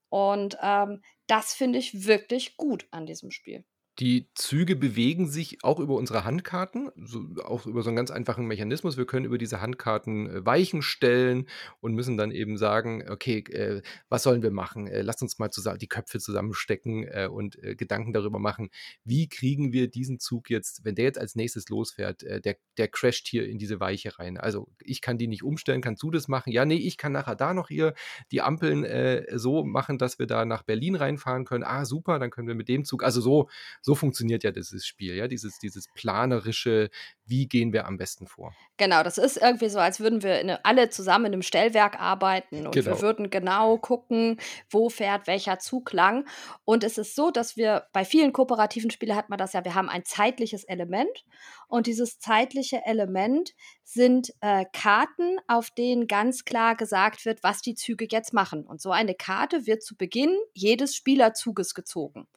Und 0.09 0.59
ähm, 0.61 1.03
das 1.27 1.55
finde 1.55 1.79
ich 1.79 2.07
wirklich 2.07 2.57
gut 2.57 2.87
an 2.91 3.07
diesem 3.07 3.31
Spiel. 3.31 3.65
Die 3.99 4.31
Züge 4.35 4.75
bewegen 4.75 5.29
sich 5.29 5.63
auch 5.63 5.79
über 5.79 5.97
unsere 5.97 6.25
Handkarten, 6.25 6.91
so, 6.97 7.27
auch 7.45 7.67
über 7.67 7.83
so 7.83 7.91
einen 7.91 7.97
ganz 7.97 8.11
einfachen 8.11 8.47
Mechanismus. 8.47 8.97
Wir 8.97 9.05
können 9.05 9.27
über 9.27 9.37
diese 9.37 9.61
Handkarten 9.61 10.31
äh, 10.31 10.47
Weichen 10.47 10.81
stellen 10.81 11.47
und 11.81 11.95
müssen 11.95 12.17
dann 12.17 12.31
eben 12.31 12.57
sagen, 12.57 13.05
okay, 13.11 13.41
äh, 13.51 13.83
was 14.09 14.23
sollen 14.23 14.43
wir 14.43 14.51
machen? 14.51 14.87
Äh, 14.87 15.03
lasst 15.03 15.21
uns 15.21 15.39
mal 15.39 15.51
zusammen 15.51 15.79
die 15.79 15.89
Köpfe 15.89 16.21
zusammenstecken 16.21 17.05
äh, 17.05 17.29
und 17.31 17.63
äh, 17.63 17.75
Gedanken 17.75 18.15
darüber 18.15 18.39
machen, 18.39 18.71
wie 19.05 19.29
kriegen 19.29 19.75
wir 19.75 19.91
diesen 19.91 20.19
Zug 20.19 20.49
jetzt, 20.49 20.87
wenn 20.87 20.95
der 20.95 21.05
jetzt 21.05 21.19
als 21.19 21.35
nächstes 21.35 21.69
losfährt, 21.69 22.23
äh, 22.23 22.41
der, 22.41 22.57
der 22.79 22.89
crasht 22.89 23.29
hier 23.29 23.47
in 23.47 23.59
diese 23.59 23.79
Weiche 23.79 24.19
rein. 24.19 24.39
Also 24.39 24.69
ich 24.83 25.03
kann 25.03 25.19
die 25.19 25.29
nicht 25.29 25.43
umstellen, 25.43 25.83
kannst 25.83 26.03
du 26.03 26.11
das 26.11 26.29
machen? 26.29 26.51
Ja, 26.51 26.65
nee, 26.65 26.77
ich 26.77 26.97
kann 26.97 27.13
nachher 27.13 27.37
da 27.37 27.53
noch 27.53 27.69
hier 27.69 27.93
die 28.31 28.41
Ampeln 28.41 28.87
so 29.35 29.65
machen, 29.65 29.99
dass 29.99 30.19
wir 30.19 30.27
da 30.27 30.45
nach 30.45 30.63
Berlin 30.63 30.95
reinfahren 30.95 31.45
können. 31.45 31.65
Ah, 31.65 31.85
super, 31.85 32.19
dann 32.19 32.31
können 32.31 32.49
wir 32.49 32.55
mit 32.55 32.69
dem 32.69 32.85
Zug, 32.85 33.03
also 33.03 33.21
so, 33.21 33.49
so 33.83 33.95
funktioniert 33.97 34.45
ja 34.45 34.53
dieses 34.53 34.87
Spiel, 34.87 35.15
ja, 35.15 35.29
dieses, 35.29 35.59
dieses 35.59 35.89
planerische, 35.93 36.89
wie 37.27 37.49
gehen 37.49 37.73
wir 37.73 37.87
am 37.87 37.99
besten 37.99 38.27
vor. 38.27 38.55
Genau, 38.77 39.03
das 39.03 39.19
ist 39.19 39.37
irgendwie 39.37 39.69
so, 39.69 39.81
als 39.81 40.01
würden 40.01 40.23
wir 40.23 40.41
in, 40.41 40.51
alle 40.63 40.89
zusammen 40.89 41.27
in 41.27 41.33
einem 41.35 41.43
Stellwerk 41.43 42.01
arbeiten 42.01 42.67
und 42.67 42.75
Genau. 42.75 42.87
wir 42.87 43.01
würden 43.03 43.31
genau 43.31 43.79
gucken, 43.79 44.39
wo 44.71 44.89
fährt 44.89 45.27
welcher 45.27 45.59
Zug 45.59 45.93
lang. 45.93 46.27
Und 46.65 46.85
es 46.85 46.97
ist 46.97 47.15
so, 47.17 47.31
dass 47.31 47.57
wir 47.57 47.87
bei 47.93 48.05
vielen 48.05 48.33
kooperativen 48.33 48.91
Spielen 48.91 49.17
hat 49.17 49.29
man 49.29 49.39
das 49.39 49.53
ja, 49.53 49.65
wir 49.65 49.75
haben 49.75 49.89
ein 49.89 50.05
zeitliches 50.05 50.65
Element 50.65 51.25
und 51.67 51.87
dieses 51.87 52.19
zeitliche 52.19 52.85
Element 52.85 53.53
sind 53.83 54.33
äh, 54.41 54.65
Karten, 54.73 55.39
auf 55.49 55.71
denen 55.71 56.07
ganz 56.07 56.45
klar 56.45 56.77
gesagt 56.77 57.25
wird, 57.25 57.43
was 57.43 57.63
die 57.63 57.75
Züge 57.75 58.07
jetzt 58.11 58.33
machen. 58.33 58.65
Und 58.65 58.81
so 58.81 58.91
eine 58.91 59.15
Karte 59.15 59.67
wird 59.67 59.83
zu 59.83 59.97
Beginn 59.97 60.37
jedes 60.53 60.95
Spielerzuges 60.95 61.75
gezogen. 61.75 62.29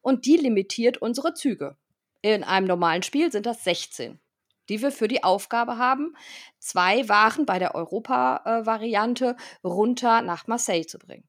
Und 0.00 0.26
die 0.26 0.36
limitiert 0.36 0.98
unsere 0.98 1.34
Züge. 1.34 1.76
In 2.22 2.44
einem 2.44 2.66
normalen 2.66 3.02
Spiel 3.02 3.30
sind 3.30 3.46
das 3.46 3.64
16 3.64 4.20
die 4.68 4.82
wir 4.82 4.90
für 4.90 5.08
die 5.08 5.22
Aufgabe 5.22 5.78
haben, 5.78 6.16
zwei 6.58 7.08
Waren 7.08 7.46
bei 7.46 7.58
der 7.58 7.74
Europa-Variante 7.74 9.36
runter 9.62 10.22
nach 10.22 10.46
Marseille 10.46 10.86
zu 10.86 10.98
bringen. 10.98 11.28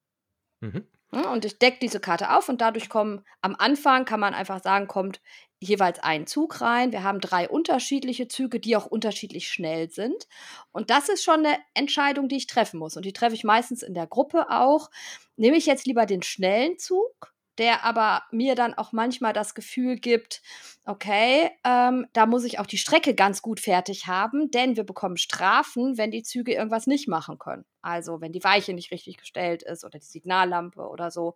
Mhm. 0.62 0.86
Und 1.12 1.46
ich 1.46 1.60
decke 1.60 1.78
diese 1.82 2.02
Karte 2.02 2.36
auf 2.36 2.50
und 2.50 2.60
dadurch 2.60 2.90
kommen 2.90 3.24
am 3.42 3.56
Anfang, 3.58 4.04
kann 4.04 4.20
man 4.20 4.34
einfach 4.34 4.62
sagen, 4.62 4.88
kommt 4.88 5.22
jeweils 5.60 6.00
ein 6.00 6.28
Zug 6.28 6.60
rein. 6.60 6.92
Wir 6.92 7.04
haben 7.04 7.22
drei 7.22 7.48
unterschiedliche 7.48 8.28
Züge, 8.28 8.60
die 8.60 8.76
auch 8.76 8.86
unterschiedlich 8.86 9.48
schnell 9.48 9.90
sind. 9.90 10.28
Und 10.74 10.90
das 10.90 11.08
ist 11.08 11.24
schon 11.24 11.46
eine 11.46 11.58
Entscheidung, 11.74 12.28
die 12.28 12.36
ich 12.36 12.48
treffen 12.48 12.80
muss. 12.80 12.98
Und 12.98 13.06
die 13.06 13.14
treffe 13.14 13.36
ich 13.36 13.46
meistens 13.46 13.82
in 13.82 13.94
der 13.94 14.08
Gruppe 14.08 14.50
auch. 14.50 14.92
Nehme 15.38 15.56
ich 15.56 15.66
jetzt 15.66 15.86
lieber 15.86 16.06
den 16.06 16.22
schnellen 16.22 16.78
Zug 16.78 17.34
der 17.58 17.84
aber 17.84 18.24
mir 18.32 18.56
dann 18.56 18.74
auch 18.74 18.92
manchmal 18.92 19.34
das 19.34 19.56
Gefühl 19.56 19.98
gibt, 19.98 20.42
okay, 20.86 21.50
ähm, 21.64 22.06
da 22.14 22.26
muss 22.26 22.44
ich 22.44 22.60
auch 22.60 22.66
die 22.66 22.78
Strecke 22.78 23.16
ganz 23.16 23.42
gut 23.42 23.60
fertig 23.60 24.08
haben, 24.08 24.52
denn 24.52 24.76
wir 24.76 24.84
bekommen 24.84 25.18
Strafen, 25.18 25.98
wenn 25.98 26.12
die 26.12 26.24
Züge 26.24 26.54
irgendwas 26.54 26.88
nicht 26.88 27.08
machen 27.08 27.40
können. 27.40 27.66
Also 27.82 28.22
wenn 28.22 28.32
die 28.32 28.44
Weiche 28.44 28.74
nicht 28.74 28.92
richtig 28.92 29.18
gestellt 29.18 29.64
ist 29.64 29.84
oder 29.84 30.00
die 30.00 30.06
Signallampe 30.06 30.82
oder 30.88 31.12
so. 31.12 31.36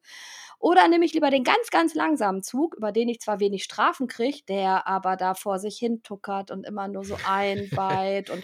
Oder 0.59 0.87
nehme 0.87 1.05
ich 1.05 1.13
lieber 1.13 1.29
den 1.29 1.43
ganz, 1.43 1.69
ganz 1.71 1.95
langsamen 1.95 2.43
Zug, 2.43 2.75
über 2.75 2.91
den 2.91 3.09
ich 3.09 3.21
zwar 3.21 3.39
wenig 3.39 3.63
Strafen 3.63 4.07
kriege, 4.07 4.43
der 4.47 4.87
aber 4.87 5.15
da 5.15 5.33
vor 5.33 5.59
sich 5.59 5.77
hin 5.77 6.03
tuckert 6.03 6.51
und 6.51 6.65
immer 6.65 6.87
nur 6.87 7.03
so 7.03 7.17
einweiht 7.27 8.29
und 8.29 8.43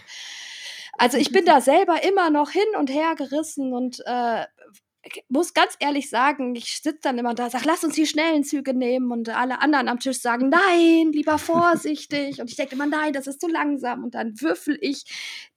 also 0.98 1.18
ich 1.18 1.30
bin 1.30 1.44
da 1.44 1.60
selber 1.60 2.02
immer 2.04 2.30
noch 2.30 2.50
hin 2.50 2.68
und 2.78 2.90
her 2.90 3.14
gerissen 3.16 3.74
und 3.74 4.02
äh, 4.06 4.46
muss 5.28 5.54
ganz 5.54 5.74
ehrlich 5.80 6.10
sagen, 6.10 6.54
ich 6.54 6.80
sitze 6.82 7.00
dann 7.02 7.18
immer 7.18 7.34
da, 7.34 7.50
sage, 7.50 7.64
lass 7.66 7.84
uns 7.84 7.94
die 7.94 8.06
schnellen 8.06 8.44
Züge 8.44 8.74
nehmen 8.74 9.10
und 9.12 9.28
alle 9.28 9.60
anderen 9.60 9.88
am 9.88 9.98
Tisch 9.98 10.20
sagen, 10.20 10.48
nein, 10.48 11.12
lieber 11.12 11.38
vorsichtig. 11.38 12.40
und 12.40 12.50
ich 12.50 12.56
denke 12.56 12.74
immer, 12.74 12.86
nein, 12.86 13.12
das 13.12 13.26
ist 13.26 13.40
zu 13.40 13.48
langsam. 13.48 14.04
Und 14.04 14.14
dann 14.14 14.40
würfel 14.40 14.78
ich 14.80 15.04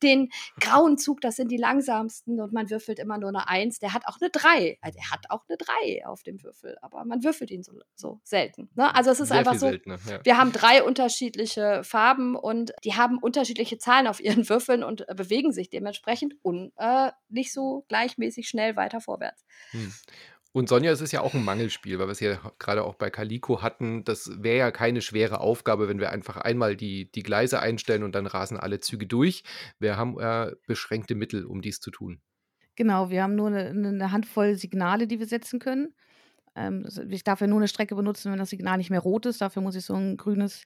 den 0.03 0.29
grauen 0.59 0.97
Zug, 0.97 1.21
das 1.21 1.35
sind 1.35 1.51
die 1.51 1.57
langsamsten 1.57 2.39
und 2.39 2.53
man 2.53 2.69
würfelt 2.69 2.99
immer 2.99 3.17
nur 3.17 3.29
eine 3.29 3.47
Eins. 3.47 3.79
Der 3.79 3.93
hat 3.93 4.07
auch 4.07 4.17
eine 4.21 4.29
Drei. 4.29 4.77
Also 4.81 4.99
er 4.99 5.11
hat 5.11 5.25
auch 5.29 5.43
eine 5.47 5.57
Drei 5.57 6.05
auf 6.05 6.23
dem 6.23 6.41
Würfel, 6.43 6.77
aber 6.81 7.05
man 7.05 7.23
würfelt 7.23 7.51
ihn 7.51 7.63
so, 7.63 7.73
so 7.95 8.19
selten. 8.23 8.69
Ne? 8.75 8.93
Also 8.93 9.11
es 9.11 9.19
ist 9.19 9.29
Sehr 9.29 9.39
einfach 9.39 9.55
so, 9.55 9.67
seltener, 9.67 9.97
ja. 10.09 10.19
wir 10.23 10.37
haben 10.37 10.51
drei 10.51 10.83
unterschiedliche 10.83 11.83
Farben 11.83 12.35
und 12.35 12.73
die 12.83 12.95
haben 12.95 13.17
unterschiedliche 13.17 13.77
Zahlen 13.77 14.07
auf 14.07 14.19
ihren 14.19 14.47
Würfeln 14.49 14.83
und 14.83 15.07
äh, 15.07 15.15
bewegen 15.15 15.51
sich 15.51 15.69
dementsprechend 15.69 16.35
und 16.41 16.71
äh, 16.77 17.11
nicht 17.29 17.53
so 17.53 17.85
gleichmäßig 17.87 18.47
schnell 18.47 18.75
weiter 18.75 19.01
vorwärts. 19.01 19.38
Hm. 19.71 19.93
Und 20.51 20.67
Sonja, 20.67 20.91
es 20.91 21.01
ist 21.01 21.11
ja 21.11 21.21
auch 21.21 21.35
ein 21.35 21.45
Mangelspiel, 21.45 21.99
weil 21.99 22.07
wir 22.07 22.11
es 22.11 22.19
ja 22.19 22.39
gerade 22.57 22.83
auch 22.83 22.95
bei 22.95 23.11
Calico 23.11 23.61
hatten. 23.61 24.03
Das 24.03 24.41
wäre 24.41 24.57
ja 24.57 24.71
keine 24.71 25.01
schwere 25.01 25.41
Aufgabe, 25.41 25.87
wenn 25.87 25.99
wir 25.99 26.09
einfach 26.09 26.37
einmal 26.37 26.75
die, 26.75 27.11
die 27.11 27.21
Gleise 27.21 27.59
einstellen 27.59 28.01
und 28.01 28.15
dann 28.15 28.25
rasen 28.25 28.57
alle 28.57 28.79
Züge 28.79 29.05
durch. 29.05 29.43
Wir 29.77 29.95
haben 29.95 30.19
äh, 30.19 30.53
beschränkte 30.65 31.13
Mittel, 31.13 31.45
um 31.45 31.61
dies 31.61 31.79
zu 31.79 31.91
tun. 31.91 32.19
Genau, 32.75 33.11
wir 33.11 33.21
haben 33.21 33.35
nur 33.35 33.47
eine, 33.47 33.69
eine 33.69 34.11
Handvoll 34.11 34.55
Signale, 34.55 35.05
die 35.05 35.19
wir 35.19 35.27
setzen 35.27 35.59
können. 35.59 35.93
Ähm, 36.55 36.87
ich 37.09 37.23
darf 37.23 37.41
ja 37.41 37.47
nur 37.47 37.59
eine 37.59 37.67
Strecke 37.67 37.95
benutzen, 37.95 38.31
wenn 38.31 38.39
das 38.39 38.49
Signal 38.49 38.77
nicht 38.77 38.89
mehr 38.89 39.01
rot 39.01 39.27
ist. 39.27 39.41
Dafür 39.41 39.61
muss 39.61 39.75
ich 39.75 39.85
so 39.85 39.93
ein 39.93 40.17
grünes, 40.17 40.63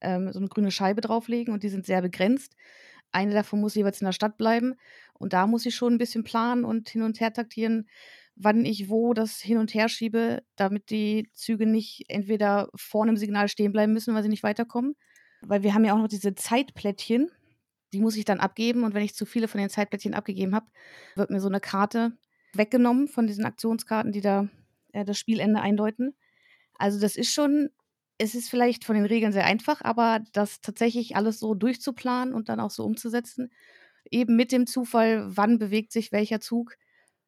ähm, 0.00 0.32
so 0.32 0.40
eine 0.40 0.48
grüne 0.48 0.72
Scheibe 0.72 1.02
drauflegen 1.02 1.54
und 1.54 1.62
die 1.62 1.68
sind 1.68 1.86
sehr 1.86 2.02
begrenzt. 2.02 2.56
Eine 3.12 3.34
davon 3.34 3.60
muss 3.60 3.74
jeweils 3.74 4.00
in 4.00 4.06
der 4.06 4.12
Stadt 4.12 4.36
bleiben. 4.36 4.74
Und 5.14 5.32
da 5.32 5.46
muss 5.46 5.66
ich 5.66 5.74
schon 5.74 5.94
ein 5.94 5.98
bisschen 5.98 6.24
planen 6.24 6.64
und 6.64 6.88
hin 6.88 7.02
und 7.02 7.20
her 7.20 7.32
taktieren, 7.32 7.88
wann 8.36 8.64
ich 8.64 8.88
wo 8.88 9.12
das 9.12 9.40
hin 9.40 9.58
und 9.58 9.74
her 9.74 9.88
schiebe, 9.88 10.42
damit 10.56 10.90
die 10.90 11.28
Züge 11.34 11.66
nicht 11.66 12.04
entweder 12.08 12.68
vor 12.74 13.02
einem 13.02 13.16
Signal 13.16 13.48
stehen 13.48 13.72
bleiben 13.72 13.92
müssen, 13.92 14.14
weil 14.14 14.22
sie 14.22 14.28
nicht 14.28 14.42
weiterkommen. 14.42 14.94
Weil 15.42 15.62
wir 15.62 15.74
haben 15.74 15.84
ja 15.84 15.94
auch 15.94 15.98
noch 15.98 16.08
diese 16.08 16.34
Zeitplättchen, 16.34 17.30
die 17.92 18.00
muss 18.00 18.16
ich 18.16 18.24
dann 18.24 18.40
abgeben. 18.40 18.84
Und 18.84 18.94
wenn 18.94 19.04
ich 19.04 19.14
zu 19.14 19.26
viele 19.26 19.48
von 19.48 19.60
den 19.60 19.70
Zeitplättchen 19.70 20.14
abgegeben 20.14 20.54
habe, 20.54 20.66
wird 21.16 21.30
mir 21.30 21.40
so 21.40 21.48
eine 21.48 21.60
Karte 21.60 22.12
weggenommen 22.54 23.08
von 23.08 23.26
diesen 23.26 23.44
Aktionskarten, 23.44 24.12
die 24.12 24.20
da 24.20 24.48
äh, 24.92 25.04
das 25.04 25.18
Spielende 25.18 25.60
eindeuten. 25.60 26.14
Also 26.74 27.00
das 27.00 27.16
ist 27.16 27.32
schon 27.32 27.70
es 28.20 28.34
ist 28.34 28.50
vielleicht 28.50 28.84
von 28.84 28.94
den 28.94 29.06
Regeln 29.06 29.32
sehr 29.32 29.46
einfach, 29.46 29.80
aber 29.80 30.20
das 30.32 30.60
tatsächlich 30.60 31.16
alles 31.16 31.38
so 31.38 31.54
durchzuplanen 31.54 32.34
und 32.34 32.48
dann 32.50 32.60
auch 32.60 32.70
so 32.70 32.84
umzusetzen, 32.84 33.50
eben 34.10 34.36
mit 34.36 34.52
dem 34.52 34.66
Zufall, 34.66 35.24
wann 35.26 35.58
bewegt 35.58 35.90
sich 35.90 36.12
welcher 36.12 36.40
Zug 36.40 36.76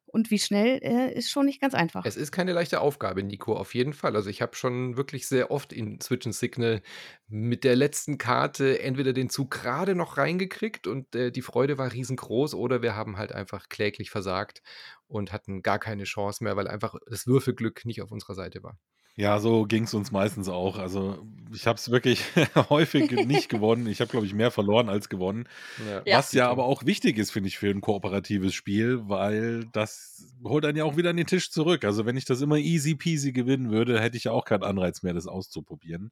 und 0.05 0.29
wie 0.29 0.37
schnell, 0.37 0.77
äh, 0.83 1.11
ist 1.11 1.31
schon 1.31 1.47
nicht 1.47 1.59
ganz 1.59 1.73
einfach. 1.73 2.05
Es 2.05 2.15
ist 2.15 2.31
keine 2.31 2.53
leichte 2.53 2.79
Aufgabe, 2.79 3.23
Nico, 3.23 3.55
auf 3.55 3.73
jeden 3.73 3.93
Fall. 3.93 4.15
Also 4.15 4.29
ich 4.29 4.43
habe 4.43 4.55
schon 4.55 4.95
wirklich 4.95 5.25
sehr 5.25 5.49
oft 5.49 5.73
in 5.73 5.99
Switch 5.99 6.27
and 6.27 6.35
Signal 6.35 6.83
mit 7.27 7.63
der 7.63 7.75
letzten 7.75 8.19
Karte 8.19 8.79
entweder 8.79 9.13
den 9.13 9.31
Zug 9.31 9.49
gerade 9.49 9.95
noch 9.95 10.17
reingekriegt 10.17 10.85
und 10.85 11.15
äh, 11.15 11.31
die 11.31 11.41
Freude 11.41 11.79
war 11.79 11.91
riesengroß 11.91 12.53
oder 12.53 12.83
wir 12.83 12.95
haben 12.95 13.17
halt 13.17 13.31
einfach 13.31 13.67
kläglich 13.69 14.11
versagt 14.11 14.61
und 15.07 15.33
hatten 15.33 15.63
gar 15.63 15.79
keine 15.79 16.03
Chance 16.03 16.43
mehr, 16.43 16.55
weil 16.55 16.67
einfach 16.67 16.93
das 17.07 17.25
Würfelglück 17.25 17.83
nicht 17.83 18.03
auf 18.03 18.11
unserer 18.11 18.35
Seite 18.35 18.61
war. 18.61 18.77
Ja, 19.15 19.39
so 19.39 19.65
ging 19.65 19.83
es 19.83 19.93
uns 19.93 20.11
meistens 20.11 20.49
auch. 20.49 20.79
Also 20.79 21.23
ich 21.53 21.67
habe 21.67 21.77
es 21.77 21.91
wirklich 21.91 22.23
häufig 22.69 23.11
nicht 23.11 23.47
gewonnen. 23.49 23.85
Ich 23.85 24.01
habe, 24.01 24.09
glaube 24.09 24.25
ich, 24.25 24.33
mehr 24.33 24.49
verloren 24.49 24.89
als 24.89 25.07
gewonnen. 25.07 25.47
Ja. 25.87 26.17
Was 26.17 26.31
ja 26.31 26.49
aber 26.49 26.65
auch 26.65 26.85
wichtig 26.85 27.19
ist, 27.19 27.31
finde 27.31 27.49
ich, 27.49 27.59
für 27.59 27.69
ein 27.69 27.81
kooperatives 27.81 28.55
Spiel, 28.55 29.07
weil 29.07 29.65
das 29.71 30.33
holt 30.43 30.65
einen 30.65 30.77
ja 30.77 30.83
auch 30.83 30.97
wieder 30.97 31.11
an 31.11 31.17
den 31.17 31.27
Tisch 31.27 31.51
zurück. 31.51 31.85
Also 31.85 32.07
wenn 32.07 32.17
ich 32.17 32.25
das 32.25 32.41
immer 32.41 32.57
easy 32.57 32.95
peasy 32.95 33.33
gewinnen 33.33 33.69
würde, 33.69 34.01
hätte 34.01 34.17
ich 34.17 34.23
ja 34.23 34.31
auch 34.31 34.45
keinen 34.45 34.63
Anreiz 34.63 35.03
mehr, 35.03 35.13
das 35.13 35.27
auszuprobieren. 35.27 36.11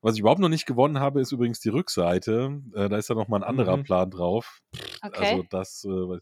Was 0.00 0.14
ich 0.14 0.20
überhaupt 0.20 0.40
noch 0.40 0.48
nicht 0.48 0.66
gewonnen 0.66 1.00
habe, 1.00 1.20
ist 1.20 1.32
übrigens 1.32 1.60
die 1.60 1.68
Rückseite. 1.68 2.62
Äh, 2.74 2.88
da 2.88 2.96
ist 2.96 3.10
ja 3.10 3.14
noch 3.14 3.28
mal 3.28 3.38
ein 3.38 3.48
anderer 3.48 3.76
mhm. 3.76 3.84
Plan 3.84 4.10
drauf. 4.10 4.60
Okay. 5.02 5.32
Also 5.32 5.44
das, 5.50 5.84
äh, 5.84 6.18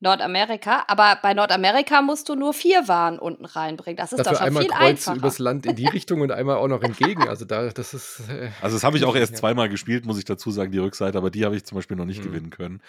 Nordamerika, 0.00 0.84
aber 0.88 1.18
bei 1.22 1.34
Nordamerika 1.34 2.02
musst 2.02 2.28
du 2.28 2.34
nur 2.34 2.52
vier 2.52 2.88
Waren 2.88 3.18
unten 3.18 3.44
reinbringen. 3.44 3.96
Das 3.96 4.12
ist 4.12 4.18
Dafür 4.18 4.32
doch 4.32 4.38
schon 4.38 4.46
einmal 4.48 4.62
viel 4.64 4.72
Kreuz 4.72 4.88
einfacher. 5.08 5.16
übers 5.16 5.38
Land 5.38 5.66
in 5.66 5.76
die 5.76 5.86
Richtung 5.86 6.20
und 6.20 6.30
einmal 6.30 6.56
auch 6.56 6.68
noch 6.68 6.82
entgegen. 6.82 7.24
Also 7.34 7.44
da, 7.46 7.68
das 7.68 7.94
ist. 7.94 8.28
Äh, 8.28 8.50
also 8.60 8.76
das 8.76 8.84
habe 8.84 8.98
ich 8.98 9.04
auch 9.04 9.16
erst 9.16 9.36
zweimal 9.36 9.68
gespielt, 9.68 10.04
muss 10.04 10.18
ich 10.18 10.24
dazu 10.24 10.50
sagen, 10.50 10.72
die 10.72 10.78
Rückseite, 10.78 11.16
aber 11.16 11.30
die 11.30 11.44
habe 11.44 11.56
ich 11.56 11.64
zum 11.64 11.76
Beispiel 11.76 11.96
noch 11.96 12.04
nicht 12.04 12.18
hm. 12.18 12.26
gewinnen 12.26 12.50
können. 12.50 12.82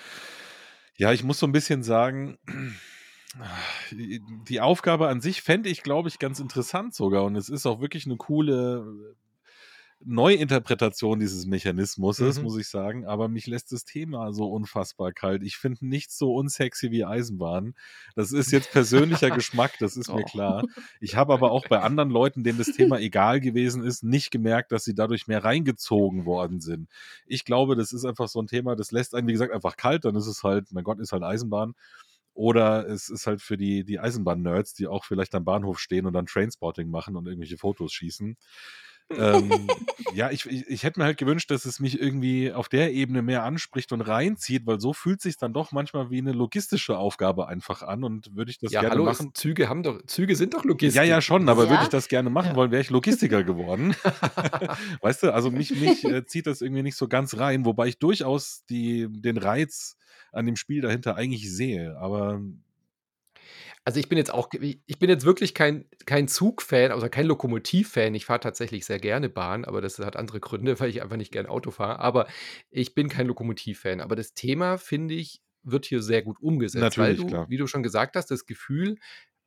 Ja, 0.97 1.13
ich 1.13 1.23
muss 1.23 1.39
so 1.39 1.47
ein 1.47 1.51
bisschen 1.51 1.83
sagen, 1.83 2.37
die 3.91 4.61
Aufgabe 4.61 5.07
an 5.07 5.21
sich 5.21 5.41
fände 5.41 5.69
ich, 5.69 5.83
glaube 5.83 6.09
ich, 6.09 6.19
ganz 6.19 6.39
interessant 6.39 6.93
sogar. 6.95 7.23
Und 7.23 7.35
es 7.35 7.49
ist 7.49 7.65
auch 7.65 7.81
wirklich 7.81 8.05
eine 8.05 8.17
coole 8.17 9.15
Neuinterpretation 10.07 11.19
dieses 11.19 11.47
Mechanismus 11.47 12.19
mhm. 12.19 12.43
muss 12.43 12.57
ich 12.57 12.67
sagen. 12.67 13.05
Aber 13.05 13.27
mich 13.27 13.47
lässt 13.47 13.71
das 13.71 13.85
Thema 13.85 14.31
so 14.33 14.49
unfassbar 14.51 15.11
kalt. 15.11 15.41
Ich 15.43 15.57
finde 15.57 15.85
nichts 15.85 16.17
so 16.17 16.33
unsexy 16.35 16.91
wie 16.91 17.03
Eisenbahn. 17.03 17.73
Das 18.15 18.31
ist 18.31 18.51
jetzt 18.51 18.71
persönlicher 18.71 19.29
Geschmack, 19.35 19.73
das 19.79 19.97
ist 19.97 20.09
oh. 20.09 20.17
mir 20.17 20.23
klar. 20.23 20.63
Ich 20.99 21.15
habe 21.15 21.33
aber 21.33 21.51
auch 21.51 21.67
bei 21.67 21.79
anderen 21.79 22.11
Leuten, 22.11 22.43
denen 22.43 22.59
das 22.59 22.71
Thema 22.71 22.99
egal 22.99 23.39
gewesen 23.39 23.83
ist, 23.83 24.03
nicht 24.03 24.29
gemerkt, 24.29 24.71
dass 24.71 24.83
sie 24.83 24.93
dadurch 24.93 25.27
mehr 25.27 25.43
reingezogen 25.43 26.25
worden 26.25 26.61
sind. 26.61 26.87
Ich 27.25 27.43
glaube, 27.43 27.75
das 27.75 27.91
ist 27.91 28.05
einfach 28.05 28.27
so 28.27 28.39
ein 28.39 28.47
Thema, 28.47 28.75
das 28.75 28.91
lässt 28.91 29.15
einen, 29.15 29.27
wie 29.27 29.33
gesagt, 29.33 29.53
einfach 29.53 29.75
kalt. 29.75 30.05
Dann 30.05 30.15
ist 30.15 30.27
es 30.27 30.43
halt, 30.43 30.71
mein 30.71 30.83
Gott, 30.83 30.99
ist 30.99 31.13
halt 31.13 31.23
Eisenbahn. 31.23 31.73
Oder 32.35 32.87
es 32.87 33.09
ist 33.09 33.27
halt 33.27 33.41
für 33.41 33.55
die, 33.55 33.85
die 33.85 33.99
Eisenbahn-Nerds, 33.99 34.73
die 34.73 34.87
auch 34.87 35.05
vielleicht 35.05 35.33
am 35.35 35.45
Bahnhof 35.45 35.79
stehen 35.79 36.05
und 36.05 36.13
dann 36.13 36.25
Trainspotting 36.25 36.89
machen 36.89 37.15
und 37.15 37.25
irgendwelche 37.27 37.57
Fotos 37.57 37.93
schießen 37.93 38.35
ähm, 39.11 39.67
ja, 40.13 40.31
ich, 40.31 40.45
ich, 40.45 40.67
ich, 40.67 40.83
hätte 40.83 40.99
mir 40.99 41.05
halt 41.05 41.17
gewünscht, 41.17 41.51
dass 41.51 41.65
es 41.65 41.79
mich 41.79 41.99
irgendwie 41.99 42.51
auf 42.51 42.69
der 42.69 42.93
Ebene 42.93 43.21
mehr 43.21 43.43
anspricht 43.43 43.91
und 43.91 44.01
reinzieht, 44.01 44.65
weil 44.65 44.79
so 44.79 44.93
fühlt 44.93 45.21
sich 45.21 45.37
dann 45.37 45.53
doch 45.53 45.71
manchmal 45.71 46.09
wie 46.09 46.17
eine 46.17 46.31
logistische 46.31 46.97
Aufgabe 46.97 47.47
einfach 47.47 47.83
an 47.83 48.03
und 48.03 48.35
würde 48.35 48.51
ich 48.51 48.57
das 48.57 48.71
ja, 48.71 48.81
gerne 48.81 48.95
hallo, 48.95 49.05
machen. 49.05 49.31
Züge 49.33 49.69
haben 49.69 49.83
doch, 49.83 50.01
Züge 50.07 50.35
sind 50.35 50.53
doch 50.53 50.63
Logistik. 50.63 50.97
Ja, 50.97 51.03
ja, 51.03 51.21
schon, 51.21 51.47
aber 51.49 51.65
ja? 51.65 51.69
würde 51.69 51.83
ich 51.83 51.89
das 51.89 52.07
gerne 52.07 52.29
machen 52.29 52.51
ja. 52.51 52.55
wollen, 52.55 52.71
wäre 52.71 52.81
ich 52.81 52.89
Logistiker 52.89 53.43
geworden. 53.45 53.95
weißt 55.01 55.23
du, 55.23 55.33
also 55.33 55.51
mich, 55.51 55.79
mich 55.79 56.03
äh, 56.05 56.25
zieht 56.25 56.47
das 56.47 56.61
irgendwie 56.61 56.83
nicht 56.83 56.97
so 56.97 57.07
ganz 57.07 57.37
rein, 57.37 57.65
wobei 57.65 57.87
ich 57.87 57.99
durchaus 57.99 58.63
die, 58.69 59.07
den 59.09 59.37
Reiz 59.37 59.97
an 60.31 60.45
dem 60.45 60.55
Spiel 60.55 60.81
dahinter 60.81 61.15
eigentlich 61.15 61.51
sehe, 61.51 61.97
aber 61.97 62.41
also 63.85 63.99
ich 63.99 64.09
bin 64.09 64.17
jetzt 64.17 64.33
auch, 64.33 64.49
ich 64.51 64.99
bin 64.99 65.09
jetzt 65.09 65.25
wirklich 65.25 65.53
kein, 65.53 65.85
kein 66.07 66.27
Zugfan, 66.27 66.91
also 66.91 67.07
kein 67.07 67.27
Lokomotivfan. 67.27 68.15
Ich 68.15 68.25
fahre 68.25 68.39
tatsächlich 68.39 68.83
sehr 68.83 68.97
gerne 68.97 69.29
Bahn, 69.29 69.63
aber 69.63 69.79
das 69.79 69.99
hat 69.99 70.15
andere 70.15 70.39
Gründe, 70.39 70.79
weil 70.79 70.89
ich 70.89 71.03
einfach 71.03 71.17
nicht 71.17 71.31
gern 71.31 71.45
Auto 71.45 71.69
fahre. 71.69 71.99
Aber 71.99 72.27
ich 72.71 72.95
bin 72.95 73.09
kein 73.09 73.27
Lokomotivfan. 73.27 74.01
Aber 74.01 74.15
das 74.15 74.33
Thema, 74.33 74.79
finde 74.79 75.13
ich, 75.13 75.43
wird 75.61 75.85
hier 75.85 76.01
sehr 76.01 76.23
gut 76.23 76.41
umgesetzt. 76.41 76.81
Natürlich, 76.81 77.19
weil 77.19 77.25
du, 77.25 77.27
klar. 77.27 77.45
wie 77.47 77.57
du 77.57 77.67
schon 77.67 77.83
gesagt 77.83 78.15
hast, 78.15 78.31
das 78.31 78.47
Gefühl 78.47 78.97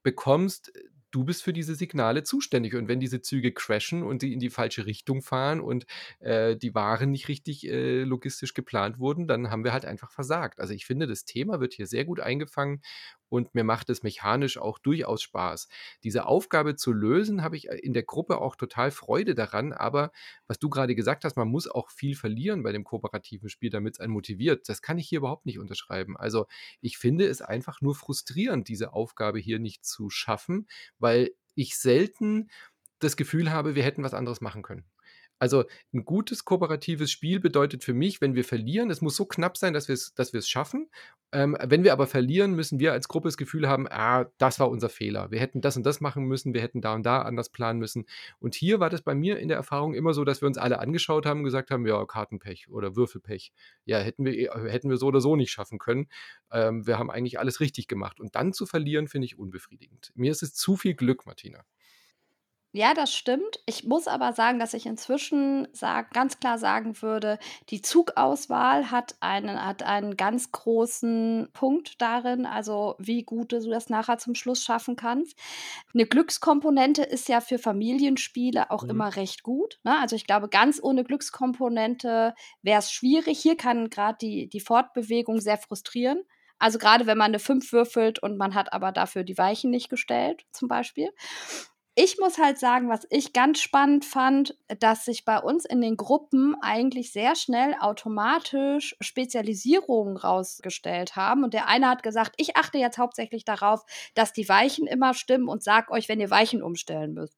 bekommst, 0.04 0.72
du 1.10 1.24
bist 1.24 1.42
für 1.42 1.52
diese 1.52 1.74
Signale 1.74 2.22
zuständig. 2.22 2.74
Und 2.74 2.86
wenn 2.86 3.00
diese 3.00 3.20
Züge 3.20 3.52
crashen 3.52 4.02
und 4.02 4.22
die 4.22 4.32
in 4.32 4.40
die 4.40 4.50
falsche 4.50 4.86
Richtung 4.86 5.22
fahren 5.22 5.60
und 5.60 5.86
äh, 6.20 6.56
die 6.56 6.74
Waren 6.74 7.10
nicht 7.10 7.28
richtig 7.28 7.66
äh, 7.66 8.02
logistisch 8.02 8.54
geplant 8.54 8.98
wurden, 8.98 9.26
dann 9.26 9.50
haben 9.50 9.64
wir 9.64 9.72
halt 9.72 9.84
einfach 9.84 10.12
versagt. 10.12 10.60
Also 10.60 10.74
ich 10.74 10.86
finde, 10.86 11.06
das 11.06 11.24
Thema 11.24 11.60
wird 11.60 11.74
hier 11.74 11.86
sehr 11.86 12.04
gut 12.04 12.20
eingefangen 12.20 12.82
und 13.28 13.54
mir 13.54 13.64
macht 13.64 13.90
es 13.90 14.02
mechanisch 14.02 14.58
auch 14.58 14.78
durchaus 14.78 15.22
Spaß. 15.22 15.68
Diese 16.04 16.26
Aufgabe 16.26 16.76
zu 16.76 16.92
lösen, 16.92 17.42
habe 17.42 17.56
ich 17.56 17.68
äh, 17.68 17.76
in 17.76 17.92
der 17.92 18.02
Gruppe 18.02 18.38
auch 18.38 18.56
total 18.56 18.90
Freude 18.90 19.34
daran, 19.34 19.72
aber 19.72 20.10
was 20.46 20.58
du 20.58 20.68
gerade 20.68 20.94
gesagt 20.94 21.24
hast, 21.24 21.36
man 21.36 21.48
muss 21.48 21.68
auch 21.68 21.90
viel 21.90 22.14
verlieren 22.14 22.62
bei 22.62 22.72
dem 22.72 22.84
kooperativen 22.84 23.48
Spiel, 23.48 23.70
damit 23.70 23.94
es 23.94 24.00
einen 24.00 24.12
motiviert. 24.12 24.68
Das 24.68 24.82
kann 24.82 24.98
ich 24.98 25.08
hier 25.08 25.18
überhaupt 25.18 25.46
nicht 25.46 25.58
unterschreiben. 25.58 26.16
Also 26.16 26.46
ich 26.80 26.98
finde 26.98 27.26
es 27.26 27.42
einfach 27.42 27.80
nur 27.80 27.94
frustrierend, 27.94 28.68
diese 28.68 28.92
Aufgabe 28.92 29.38
hier 29.38 29.58
nicht 29.58 29.84
zu 29.84 30.10
schaffen, 30.10 30.66
weil 30.98 31.30
ich 31.54 31.76
selten 31.76 32.50
das 33.00 33.16
Gefühl 33.16 33.50
habe, 33.50 33.74
wir 33.74 33.82
hätten 33.82 34.02
was 34.02 34.14
anderes 34.14 34.40
machen 34.40 34.62
können. 34.62 34.84
Also 35.38 35.64
ein 35.92 36.04
gutes 36.04 36.44
kooperatives 36.44 37.10
Spiel 37.10 37.40
bedeutet 37.40 37.84
für 37.84 37.94
mich, 37.94 38.20
wenn 38.20 38.34
wir 38.34 38.44
verlieren, 38.44 38.90
es 38.90 39.00
muss 39.00 39.16
so 39.16 39.24
knapp 39.24 39.56
sein, 39.56 39.72
dass 39.72 39.88
wir 39.88 39.94
es 39.94 40.14
dass 40.14 40.48
schaffen. 40.48 40.88
Ähm, 41.30 41.56
wenn 41.62 41.84
wir 41.84 41.92
aber 41.92 42.06
verlieren, 42.06 42.54
müssen 42.54 42.80
wir 42.80 42.92
als 42.92 43.06
Gruppe 43.06 43.28
das 43.28 43.36
Gefühl 43.36 43.68
haben, 43.68 43.86
ah, 43.88 44.26
das 44.38 44.58
war 44.60 44.70
unser 44.70 44.88
Fehler. 44.88 45.30
Wir 45.30 45.40
hätten 45.40 45.60
das 45.60 45.76
und 45.76 45.84
das 45.84 46.00
machen 46.00 46.24
müssen, 46.24 46.54
wir 46.54 46.62
hätten 46.62 46.80
da 46.80 46.94
und 46.94 47.04
da 47.04 47.22
anders 47.22 47.50
planen 47.50 47.78
müssen. 47.78 48.06
Und 48.40 48.54
hier 48.54 48.80
war 48.80 48.88
das 48.88 49.02
bei 49.02 49.14
mir 49.14 49.38
in 49.38 49.48
der 49.48 49.58
Erfahrung 49.58 49.94
immer 49.94 50.14
so, 50.14 50.24
dass 50.24 50.40
wir 50.40 50.46
uns 50.46 50.56
alle 50.58 50.78
angeschaut 50.78 51.26
haben 51.26 51.40
und 51.40 51.44
gesagt 51.44 51.70
haben, 51.70 51.86
ja, 51.86 52.04
Kartenpech 52.06 52.70
oder 52.70 52.96
Würfelpech. 52.96 53.52
Ja, 53.84 53.98
hätten 53.98 54.24
wir, 54.24 54.32
äh, 54.32 54.70
hätten 54.70 54.88
wir 54.88 54.96
so 54.96 55.06
oder 55.06 55.20
so 55.20 55.36
nicht 55.36 55.50
schaffen 55.50 55.78
können. 55.78 56.08
Ähm, 56.50 56.86
wir 56.86 56.98
haben 56.98 57.10
eigentlich 57.10 57.38
alles 57.38 57.60
richtig 57.60 57.88
gemacht. 57.88 58.20
Und 58.20 58.34
dann 58.34 58.52
zu 58.52 58.64
verlieren, 58.64 59.08
finde 59.08 59.26
ich 59.26 59.38
unbefriedigend. 59.38 60.12
Mir 60.14 60.30
ist 60.30 60.42
es 60.42 60.54
zu 60.54 60.76
viel 60.76 60.94
Glück, 60.94 61.26
Martina. 61.26 61.64
Ja, 62.74 62.92
das 62.92 63.14
stimmt. 63.14 63.60
Ich 63.64 63.84
muss 63.84 64.06
aber 64.08 64.34
sagen, 64.34 64.58
dass 64.58 64.74
ich 64.74 64.84
inzwischen 64.84 65.66
sag 65.72 66.10
ganz 66.12 66.38
klar 66.38 66.58
sagen 66.58 67.00
würde, 67.00 67.38
die 67.70 67.80
Zugauswahl 67.80 68.90
hat 68.90 69.16
einen 69.20 69.64
hat 69.64 69.82
einen 69.82 70.18
ganz 70.18 70.52
großen 70.52 71.48
Punkt 71.54 72.00
darin, 72.02 72.44
also 72.44 72.94
wie 72.98 73.22
gut 73.22 73.52
du 73.52 73.70
das 73.70 73.88
nachher 73.88 74.18
zum 74.18 74.34
Schluss 74.34 74.62
schaffen 74.62 74.96
kannst. 74.96 75.38
Eine 75.94 76.04
Glückskomponente 76.06 77.02
ist 77.02 77.28
ja 77.30 77.40
für 77.40 77.58
Familienspiele 77.58 78.70
auch 78.70 78.82
Mhm. 78.82 78.88
immer 78.88 79.16
recht 79.16 79.42
gut, 79.42 79.80
ne? 79.84 79.98
Also, 80.00 80.14
ich 80.14 80.26
glaube, 80.26 80.48
ganz 80.50 80.78
ohne 80.82 81.04
Glückskomponente 81.04 82.34
wäre 82.62 82.78
es 82.80 82.92
schwierig. 82.92 83.40
Hier 83.40 83.56
kann 83.56 83.88
gerade 83.88 84.18
die 84.20 84.48
die 84.48 84.60
Fortbewegung 84.60 85.40
sehr 85.40 85.56
frustrieren. 85.58 86.22
Also, 86.58 86.78
gerade 86.78 87.06
wenn 87.06 87.16
man 87.18 87.28
eine 87.30 87.38
5 87.38 87.72
würfelt 87.72 88.18
und 88.22 88.36
man 88.36 88.54
hat 88.54 88.72
aber 88.74 88.92
dafür 88.92 89.24
die 89.24 89.38
Weichen 89.38 89.70
nicht 89.70 89.88
gestellt, 89.88 90.44
zum 90.52 90.68
Beispiel. 90.68 91.08
Ich 92.00 92.16
muss 92.20 92.38
halt 92.38 92.60
sagen, 92.60 92.88
was 92.88 93.08
ich 93.10 93.32
ganz 93.32 93.58
spannend 93.58 94.04
fand, 94.04 94.56
dass 94.78 95.04
sich 95.04 95.24
bei 95.24 95.40
uns 95.40 95.64
in 95.64 95.80
den 95.80 95.96
Gruppen 95.96 96.54
eigentlich 96.60 97.10
sehr 97.10 97.34
schnell 97.34 97.74
automatisch 97.80 98.94
Spezialisierungen 99.00 100.16
rausgestellt 100.16 101.16
haben. 101.16 101.42
Und 101.42 101.54
der 101.54 101.66
eine 101.66 101.88
hat 101.88 102.04
gesagt, 102.04 102.34
ich 102.36 102.56
achte 102.56 102.78
jetzt 102.78 102.98
hauptsächlich 102.98 103.44
darauf, 103.44 103.82
dass 104.14 104.32
die 104.32 104.48
Weichen 104.48 104.86
immer 104.86 105.12
stimmen 105.12 105.48
und 105.48 105.64
sag 105.64 105.90
euch, 105.90 106.08
wenn 106.08 106.20
ihr 106.20 106.30
Weichen 106.30 106.62
umstellen 106.62 107.14
müsst. 107.14 107.36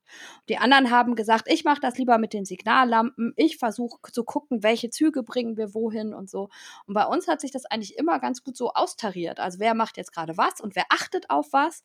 Die 0.51 0.59
anderen 0.59 0.91
haben 0.91 1.15
gesagt, 1.15 1.51
ich 1.51 1.65
mache 1.65 1.81
das 1.81 1.97
lieber 1.97 2.19
mit 2.19 2.35
den 2.35 2.45
Signallampen. 2.45 3.33
Ich 3.37 3.57
versuche 3.57 4.13
zu 4.13 4.25
gucken, 4.25 4.63
welche 4.63 4.91
Züge 4.91 5.23
bringen 5.23 5.57
wir 5.57 5.73
wohin 5.73 6.13
und 6.13 6.29
so. 6.29 6.51
Und 6.85 6.93
bei 6.93 7.07
uns 7.07 7.29
hat 7.29 7.41
sich 7.41 7.51
das 7.51 7.65
eigentlich 7.65 7.97
immer 7.97 8.19
ganz 8.19 8.45
gut 8.45 8.59
so 8.59 8.75
austariert. 8.75 9.41
Also 9.41 9.59
wer 9.59 9.73
macht 9.73 9.97
jetzt 9.97 10.13
gerade 10.13 10.37
was 10.37 10.61
und 10.61 10.77
wer 10.77 10.85
achtet 10.91 11.31
auf 11.31 11.47
was 11.53 11.83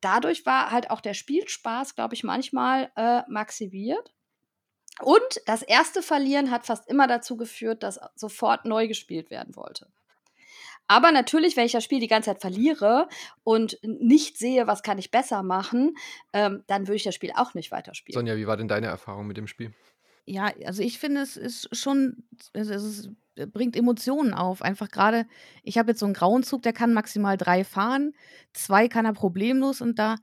dadurch 0.00 0.46
war 0.46 0.70
halt 0.70 0.90
auch 0.90 1.00
der 1.00 1.14
Spielspaß, 1.14 1.94
glaube 1.94 2.14
ich, 2.14 2.24
manchmal 2.24 2.90
äh, 2.96 3.22
maximiert. 3.28 4.12
Und 5.00 5.40
das 5.46 5.62
erste 5.62 6.02
Verlieren 6.02 6.50
hat 6.50 6.66
fast 6.66 6.88
immer 6.88 7.06
dazu 7.06 7.36
geführt, 7.36 7.82
dass 7.82 8.00
sofort 8.16 8.64
neu 8.64 8.88
gespielt 8.88 9.30
werden 9.30 9.54
wollte. 9.54 9.88
Aber 10.88 11.12
natürlich, 11.12 11.56
wenn 11.56 11.66
ich 11.66 11.72
das 11.72 11.84
Spiel 11.84 12.00
die 12.00 12.08
ganze 12.08 12.30
Zeit 12.30 12.40
verliere 12.40 13.08
und 13.44 13.78
nicht 13.82 14.38
sehe, 14.38 14.66
was 14.66 14.82
kann 14.82 14.98
ich 14.98 15.10
besser 15.10 15.42
machen, 15.42 15.96
ähm, 16.32 16.64
dann 16.66 16.88
würde 16.88 16.96
ich 16.96 17.02
das 17.04 17.14
Spiel 17.14 17.32
auch 17.36 17.52
nicht 17.52 17.70
weiterspielen. 17.70 18.18
Sonja, 18.18 18.36
wie 18.36 18.46
war 18.46 18.56
denn 18.56 18.68
deine 18.68 18.86
Erfahrung 18.86 19.26
mit 19.26 19.36
dem 19.36 19.46
Spiel? 19.46 19.74
Ja, 20.28 20.52
also 20.66 20.82
ich 20.82 20.98
finde, 20.98 21.22
es 21.22 21.36
ist 21.36 21.74
schon, 21.74 22.24
es 22.52 22.68
ist, 22.68 23.10
bringt 23.52 23.76
Emotionen 23.76 24.34
auf. 24.34 24.62
Einfach 24.62 24.90
gerade, 24.90 25.26
ich 25.62 25.78
habe 25.78 25.90
jetzt 25.90 26.00
so 26.00 26.06
einen 26.06 26.14
grauen 26.14 26.42
Zug, 26.42 26.62
der 26.62 26.72
kann 26.72 26.92
maximal 26.92 27.36
drei 27.36 27.64
fahren, 27.64 28.12
zwei 28.52 28.88
kann 28.88 29.06
er 29.06 29.14
problemlos 29.14 29.80
und 29.80 29.98
da, 29.98 30.16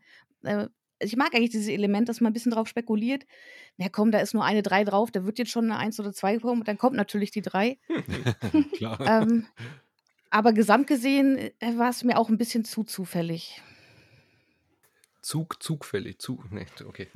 äh, 0.44 0.68
ich 1.00 1.18
mag 1.18 1.34
eigentlich 1.34 1.50
dieses 1.50 1.68
Element, 1.68 2.08
dass 2.08 2.22
man 2.22 2.30
ein 2.30 2.34
bisschen 2.34 2.52
drauf 2.52 2.68
spekuliert. 2.68 3.26
Na 3.78 3.90
komm, 3.90 4.12
da 4.12 4.20
ist 4.20 4.34
nur 4.34 4.46
eine 4.46 4.62
drei 4.62 4.84
drauf, 4.84 5.12
da 5.12 5.26
wird 5.26 5.40
jetzt 5.40 5.52
schon 5.52 5.66
eine 5.66 5.78
eins 5.78 6.00
oder 6.00 6.14
zwei 6.14 6.38
kommen, 6.38 6.64
dann 6.64 6.78
kommt 6.78 6.96
natürlich 6.96 7.32
die 7.32 7.42
drei. 7.42 7.80
Klar. 8.78 9.00
ähm, 9.02 9.48
aber 10.30 10.54
gesamt 10.54 10.88
gesehen 10.88 11.38
äh, 11.38 11.78
war 11.78 11.90
es 11.90 12.04
mir 12.04 12.18
auch 12.18 12.30
ein 12.30 12.38
bisschen 12.38 12.64
zu 12.64 12.84
zufällig. 12.84 13.62
Zug, 15.26 15.64
zugfällig, 15.64 16.20
Zug. 16.20 16.52
Nee, 16.52 16.68
okay. 16.86 17.08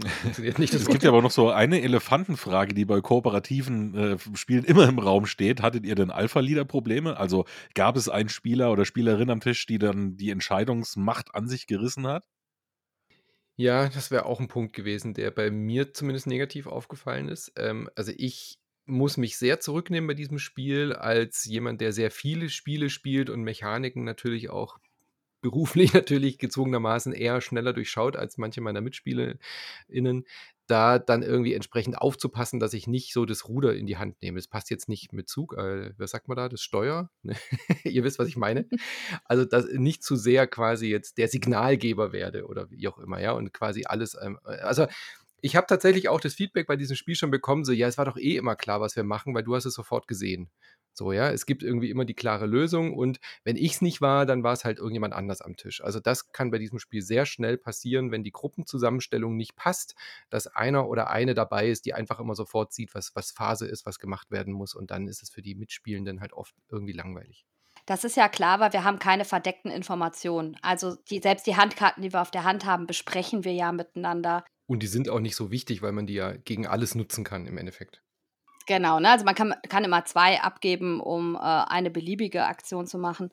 Nicht 0.57 0.73
Es 0.73 0.87
gibt 0.87 1.03
ja 1.03 1.11
aber 1.11 1.21
noch 1.21 1.29
so 1.29 1.51
eine 1.51 1.83
Elefantenfrage, 1.83 2.73
die 2.73 2.83
bei 2.83 3.01
kooperativen 3.01 3.93
äh, 3.93 4.17
Spielen 4.33 4.63
immer 4.63 4.89
im 4.89 4.97
Raum 4.97 5.27
steht. 5.27 5.61
Hattet 5.61 5.85
ihr 5.85 5.93
denn 5.93 6.09
Alpha-Leader-Probleme? 6.09 7.17
Also 7.17 7.45
gab 7.75 7.95
es 7.97 8.09
einen 8.09 8.29
Spieler 8.29 8.71
oder 8.71 8.85
Spielerin 8.85 9.29
am 9.29 9.41
Tisch, 9.41 9.67
die 9.67 9.77
dann 9.77 10.17
die 10.17 10.31
Entscheidungsmacht 10.31 11.35
an 11.35 11.47
sich 11.47 11.67
gerissen 11.67 12.07
hat? 12.07 12.25
Ja, 13.57 13.89
das 13.89 14.09
wäre 14.09 14.25
auch 14.25 14.39
ein 14.39 14.47
Punkt 14.47 14.73
gewesen, 14.73 15.13
der 15.13 15.29
bei 15.29 15.51
mir 15.51 15.93
zumindest 15.93 16.25
negativ 16.25 16.65
aufgefallen 16.65 17.29
ist. 17.29 17.51
Ähm, 17.57 17.91
also 17.93 18.11
ich 18.17 18.57
muss 18.87 19.17
mich 19.17 19.37
sehr 19.37 19.59
zurücknehmen 19.59 20.07
bei 20.07 20.15
diesem 20.15 20.39
Spiel 20.39 20.93
als 20.93 21.45
jemand, 21.45 21.79
der 21.79 21.93
sehr 21.93 22.09
viele 22.09 22.49
Spiele 22.49 22.89
spielt 22.89 23.29
und 23.29 23.43
Mechaniken 23.43 24.03
natürlich 24.03 24.49
auch 24.49 24.79
beruflich 25.41 25.93
natürlich 25.93 26.37
gezwungenermaßen 26.37 27.13
eher 27.13 27.41
schneller 27.41 27.73
durchschaut 27.73 28.15
als 28.15 28.37
manche 28.37 28.61
meiner 28.61 28.81
MitspielerInnen, 28.81 30.25
da 30.67 30.99
dann 30.99 31.23
irgendwie 31.23 31.53
entsprechend 31.53 31.97
aufzupassen, 31.97 32.59
dass 32.59 32.73
ich 32.73 32.85
nicht 32.87 33.11
so 33.13 33.25
das 33.25 33.47
Ruder 33.47 33.75
in 33.75 33.87
die 33.87 33.97
Hand 33.97 34.21
nehme. 34.21 34.37
Das 34.37 34.47
passt 34.47 34.69
jetzt 34.69 34.87
nicht 34.87 35.13
mit 35.13 35.27
Zug, 35.27 35.55
äh, 35.57 35.91
was 35.97 36.11
sagt 36.11 36.27
man 36.27 36.37
da, 36.37 36.47
das 36.47 36.61
Steuer? 36.61 37.09
Ihr 37.83 38.03
wisst, 38.03 38.19
was 38.19 38.27
ich 38.27 38.37
meine. 38.37 38.65
Also, 39.25 39.45
dass 39.45 39.65
nicht 39.71 40.03
zu 40.03 40.15
sehr 40.15 40.47
quasi 40.47 40.87
jetzt 40.87 41.17
der 41.17 41.27
Signalgeber 41.27 42.11
werde 42.11 42.45
oder 42.47 42.69
wie 42.71 42.87
auch 42.87 42.97
immer, 42.99 43.19
ja, 43.21 43.31
und 43.33 43.53
quasi 43.53 43.83
alles, 43.85 44.17
ähm, 44.21 44.39
also 44.43 44.87
ich 45.41 45.55
habe 45.55 45.67
tatsächlich 45.67 46.09
auch 46.09 46.19
das 46.19 46.33
Feedback 46.33 46.67
bei 46.67 46.75
diesem 46.75 46.95
Spiel 46.95 47.15
schon 47.15 47.31
bekommen, 47.31 47.63
so, 47.63 47.71
ja, 47.71 47.87
es 47.87 47.97
war 47.97 48.05
doch 48.05 48.17
eh 48.17 48.35
immer 48.37 48.55
klar, 48.55 48.81
was 48.81 48.95
wir 48.95 49.03
machen, 49.03 49.33
weil 49.33 49.43
du 49.43 49.55
hast 49.55 49.65
es 49.65 49.73
sofort 49.73 50.07
gesehen. 50.07 50.49
So, 50.93 51.11
ja, 51.11 51.31
es 51.31 51.45
gibt 51.45 51.63
irgendwie 51.63 51.89
immer 51.89 52.05
die 52.05 52.13
klare 52.13 52.45
Lösung 52.45 52.93
und 52.93 53.19
wenn 53.43 53.55
ich 53.55 53.73
es 53.73 53.81
nicht 53.81 54.01
war, 54.01 54.25
dann 54.25 54.43
war 54.43 54.53
es 54.53 54.65
halt 54.65 54.77
irgendjemand 54.77 55.13
anders 55.13 55.41
am 55.41 55.55
Tisch. 55.55 55.81
Also 55.83 55.99
das 55.99 56.31
kann 56.31 56.51
bei 56.51 56.57
diesem 56.57 56.79
Spiel 56.79 57.01
sehr 57.01 57.25
schnell 57.25 57.57
passieren, 57.57 58.11
wenn 58.11 58.23
die 58.23 58.31
Gruppenzusammenstellung 58.31 59.37
nicht 59.37 59.55
passt, 59.55 59.95
dass 60.29 60.47
einer 60.47 60.87
oder 60.87 61.09
eine 61.09 61.33
dabei 61.33 61.69
ist, 61.69 61.85
die 61.85 61.93
einfach 61.93 62.19
immer 62.19 62.35
sofort 62.35 62.73
sieht, 62.73 62.93
was, 62.95 63.15
was 63.15 63.31
Phase 63.31 63.67
ist, 63.67 63.85
was 63.85 63.99
gemacht 63.99 64.31
werden 64.31 64.53
muss 64.53 64.75
und 64.75 64.91
dann 64.91 65.07
ist 65.07 65.23
es 65.23 65.29
für 65.29 65.41
die 65.41 65.55
Mitspielenden 65.55 66.21
halt 66.21 66.33
oft 66.33 66.53
irgendwie 66.69 66.93
langweilig. 66.93 67.45
Das 67.85 68.03
ist 68.03 68.17
ja 68.17 68.29
klar, 68.29 68.59
weil 68.59 68.73
wir 68.73 68.83
haben 68.83 68.99
keine 68.99 69.25
verdeckten 69.25 69.71
Informationen. 69.71 70.57
Also 70.61 70.95
die, 71.09 71.19
selbst 71.19 71.47
die 71.47 71.55
Handkarten, 71.55 72.03
die 72.03 72.13
wir 72.13 72.21
auf 72.21 72.29
der 72.29 72.43
Hand 72.43 72.65
haben, 72.65 72.85
besprechen 72.85 73.45
wir 73.45 73.53
ja 73.53 73.71
miteinander. 73.71 74.45
Und 74.67 74.83
die 74.83 74.87
sind 74.87 75.09
auch 75.09 75.19
nicht 75.19 75.35
so 75.35 75.49
wichtig, 75.49 75.81
weil 75.81 75.91
man 75.91 76.05
die 76.05 76.13
ja 76.13 76.33
gegen 76.33 76.67
alles 76.67 76.93
nutzen 76.93 77.23
kann 77.23 77.47
im 77.47 77.57
Endeffekt. 77.57 78.03
Genau, 78.69 78.99
ne? 78.99 79.09
also 79.09 79.25
man 79.25 79.33
kann, 79.33 79.55
kann 79.67 79.83
immer 79.83 80.05
zwei 80.05 80.41
abgeben, 80.41 81.01
um 81.01 81.33
äh, 81.33 81.39
eine 81.39 81.89
beliebige 81.89 82.45
Aktion 82.45 82.85
zu 82.85 82.99
machen. 82.99 83.31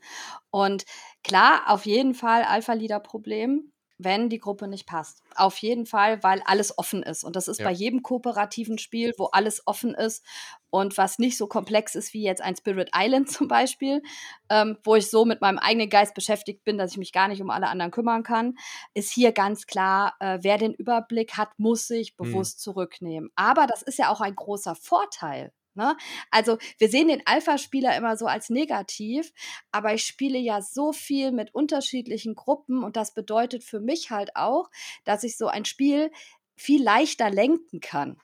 Und 0.50 0.86
klar, 1.22 1.64
auf 1.66 1.84
jeden 1.84 2.14
Fall 2.14 2.42
Alpha-Leader-Problem, 2.44 3.70
wenn 3.98 4.28
die 4.28 4.38
Gruppe 4.38 4.68
nicht 4.68 4.86
passt. 4.86 5.22
Auf 5.34 5.56
jeden 5.58 5.86
Fall, 5.86 6.22
weil 6.22 6.42
alles 6.44 6.76
offen 6.78 7.02
ist. 7.02 7.24
Und 7.24 7.34
das 7.36 7.48
ist 7.48 7.60
Ja. 7.60 7.66
bei 7.66 7.72
jedem 7.72 8.02
kooperativen 8.02 8.78
Spiel, 8.78 9.14
wo 9.16 9.26
alles 9.26 9.62
offen 9.66 9.94
ist 9.94 10.24
und 10.70 10.98
was 10.98 11.18
nicht 11.18 11.38
so 11.38 11.46
komplex 11.46 11.94
ist 11.94 12.12
wie 12.12 12.22
jetzt 12.22 12.42
ein 12.42 12.56
Spirit 12.56 12.90
Island 12.94 13.28
zum 13.46 13.48
Beispiel, 13.48 14.02
ähm, 14.50 14.76
wo 14.84 14.96
ich 14.96 15.08
so 15.10 15.24
mit 15.24 15.40
meinem 15.40 15.58
eigenen 15.58 15.88
Geist 15.88 16.14
beschäftigt 16.14 16.62
bin, 16.64 16.76
dass 16.76 16.92
ich 16.92 16.98
mich 16.98 17.12
gar 17.12 17.28
nicht 17.28 17.40
um 17.40 17.50
alle 17.50 17.68
anderen 17.68 17.90
kümmern 17.90 18.22
kann, 18.22 18.56
ist 18.94 19.10
hier 19.12 19.32
ganz 19.32 19.66
klar, 19.66 20.14
äh, 20.20 20.38
wer 20.42 20.58
den 20.58 20.74
Überblick 20.74 21.36
hat, 21.38 21.58
muss 21.58 21.86
sich 21.86 22.12
Mhm. 22.18 22.24
bewusst 22.24 22.60
zurücknehmen. 22.60 23.30
Aber 23.34 23.66
das 23.66 23.82
ist 23.82 23.98
ja 23.98 24.10
auch 24.10 24.20
ein 24.20 24.34
großer 24.36 24.74
Vorteil. 24.74 25.52
Ne? 25.76 25.96
Also 26.30 26.58
wir 26.78 26.88
sehen 26.88 27.08
den 27.08 27.22
Alpha-Spieler 27.26 27.96
immer 27.96 28.16
so 28.16 28.26
als 28.26 28.50
negativ, 28.50 29.32
aber 29.70 29.94
ich 29.94 30.04
spiele 30.04 30.38
ja 30.38 30.62
so 30.62 30.92
viel 30.92 31.32
mit 31.32 31.54
unterschiedlichen 31.54 32.34
Gruppen 32.34 32.82
und 32.82 32.96
das 32.96 33.14
bedeutet 33.14 33.62
für 33.62 33.80
mich 33.80 34.10
halt 34.10 34.34
auch, 34.34 34.70
dass 35.04 35.22
ich 35.22 35.36
so 35.36 35.46
ein 35.48 35.64
Spiel 35.64 36.10
viel 36.56 36.82
leichter 36.82 37.30
lenken 37.30 37.80
kann. 37.80 38.20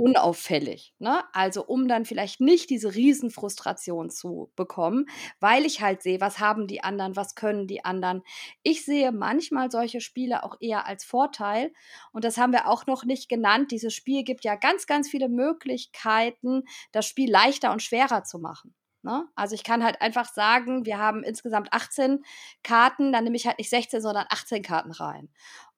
Unauffällig. 0.00 0.94
Ne? 0.98 1.22
Also 1.32 1.64
um 1.64 1.86
dann 1.86 2.04
vielleicht 2.04 2.40
nicht 2.40 2.70
diese 2.70 2.94
Riesenfrustration 2.94 4.08
zu 4.08 4.50
bekommen, 4.56 5.06
weil 5.40 5.66
ich 5.66 5.82
halt 5.82 6.02
sehe, 6.02 6.20
was 6.20 6.38
haben 6.38 6.66
die 6.66 6.82
anderen, 6.82 7.16
was 7.16 7.34
können 7.34 7.66
die 7.66 7.84
anderen. 7.84 8.22
Ich 8.62 8.84
sehe 8.84 9.12
manchmal 9.12 9.70
solche 9.70 10.00
Spiele 10.00 10.42
auch 10.42 10.56
eher 10.60 10.86
als 10.86 11.04
Vorteil. 11.04 11.72
Und 12.12 12.24
das 12.24 12.38
haben 12.38 12.52
wir 12.52 12.66
auch 12.66 12.86
noch 12.86 13.04
nicht 13.04 13.28
genannt. 13.28 13.72
Dieses 13.72 13.92
Spiel 13.92 14.24
gibt 14.24 14.44
ja 14.44 14.54
ganz, 14.54 14.86
ganz 14.86 15.08
viele 15.08 15.28
Möglichkeiten, 15.28 16.62
das 16.92 17.06
Spiel 17.06 17.30
leichter 17.30 17.70
und 17.70 17.82
schwerer 17.82 18.24
zu 18.24 18.38
machen. 18.38 18.74
Ne? 19.02 19.26
Also 19.34 19.54
ich 19.54 19.64
kann 19.64 19.84
halt 19.84 20.00
einfach 20.00 20.32
sagen, 20.32 20.84
wir 20.84 20.98
haben 20.98 21.22
insgesamt 21.24 21.72
18 21.72 22.24
Karten, 22.62 23.12
dann 23.12 23.24
nehme 23.24 23.36
ich 23.36 23.46
halt 23.46 23.58
nicht 23.58 23.70
16, 23.70 24.00
sondern 24.00 24.26
18 24.28 24.62
Karten 24.62 24.92
rein. 24.92 25.30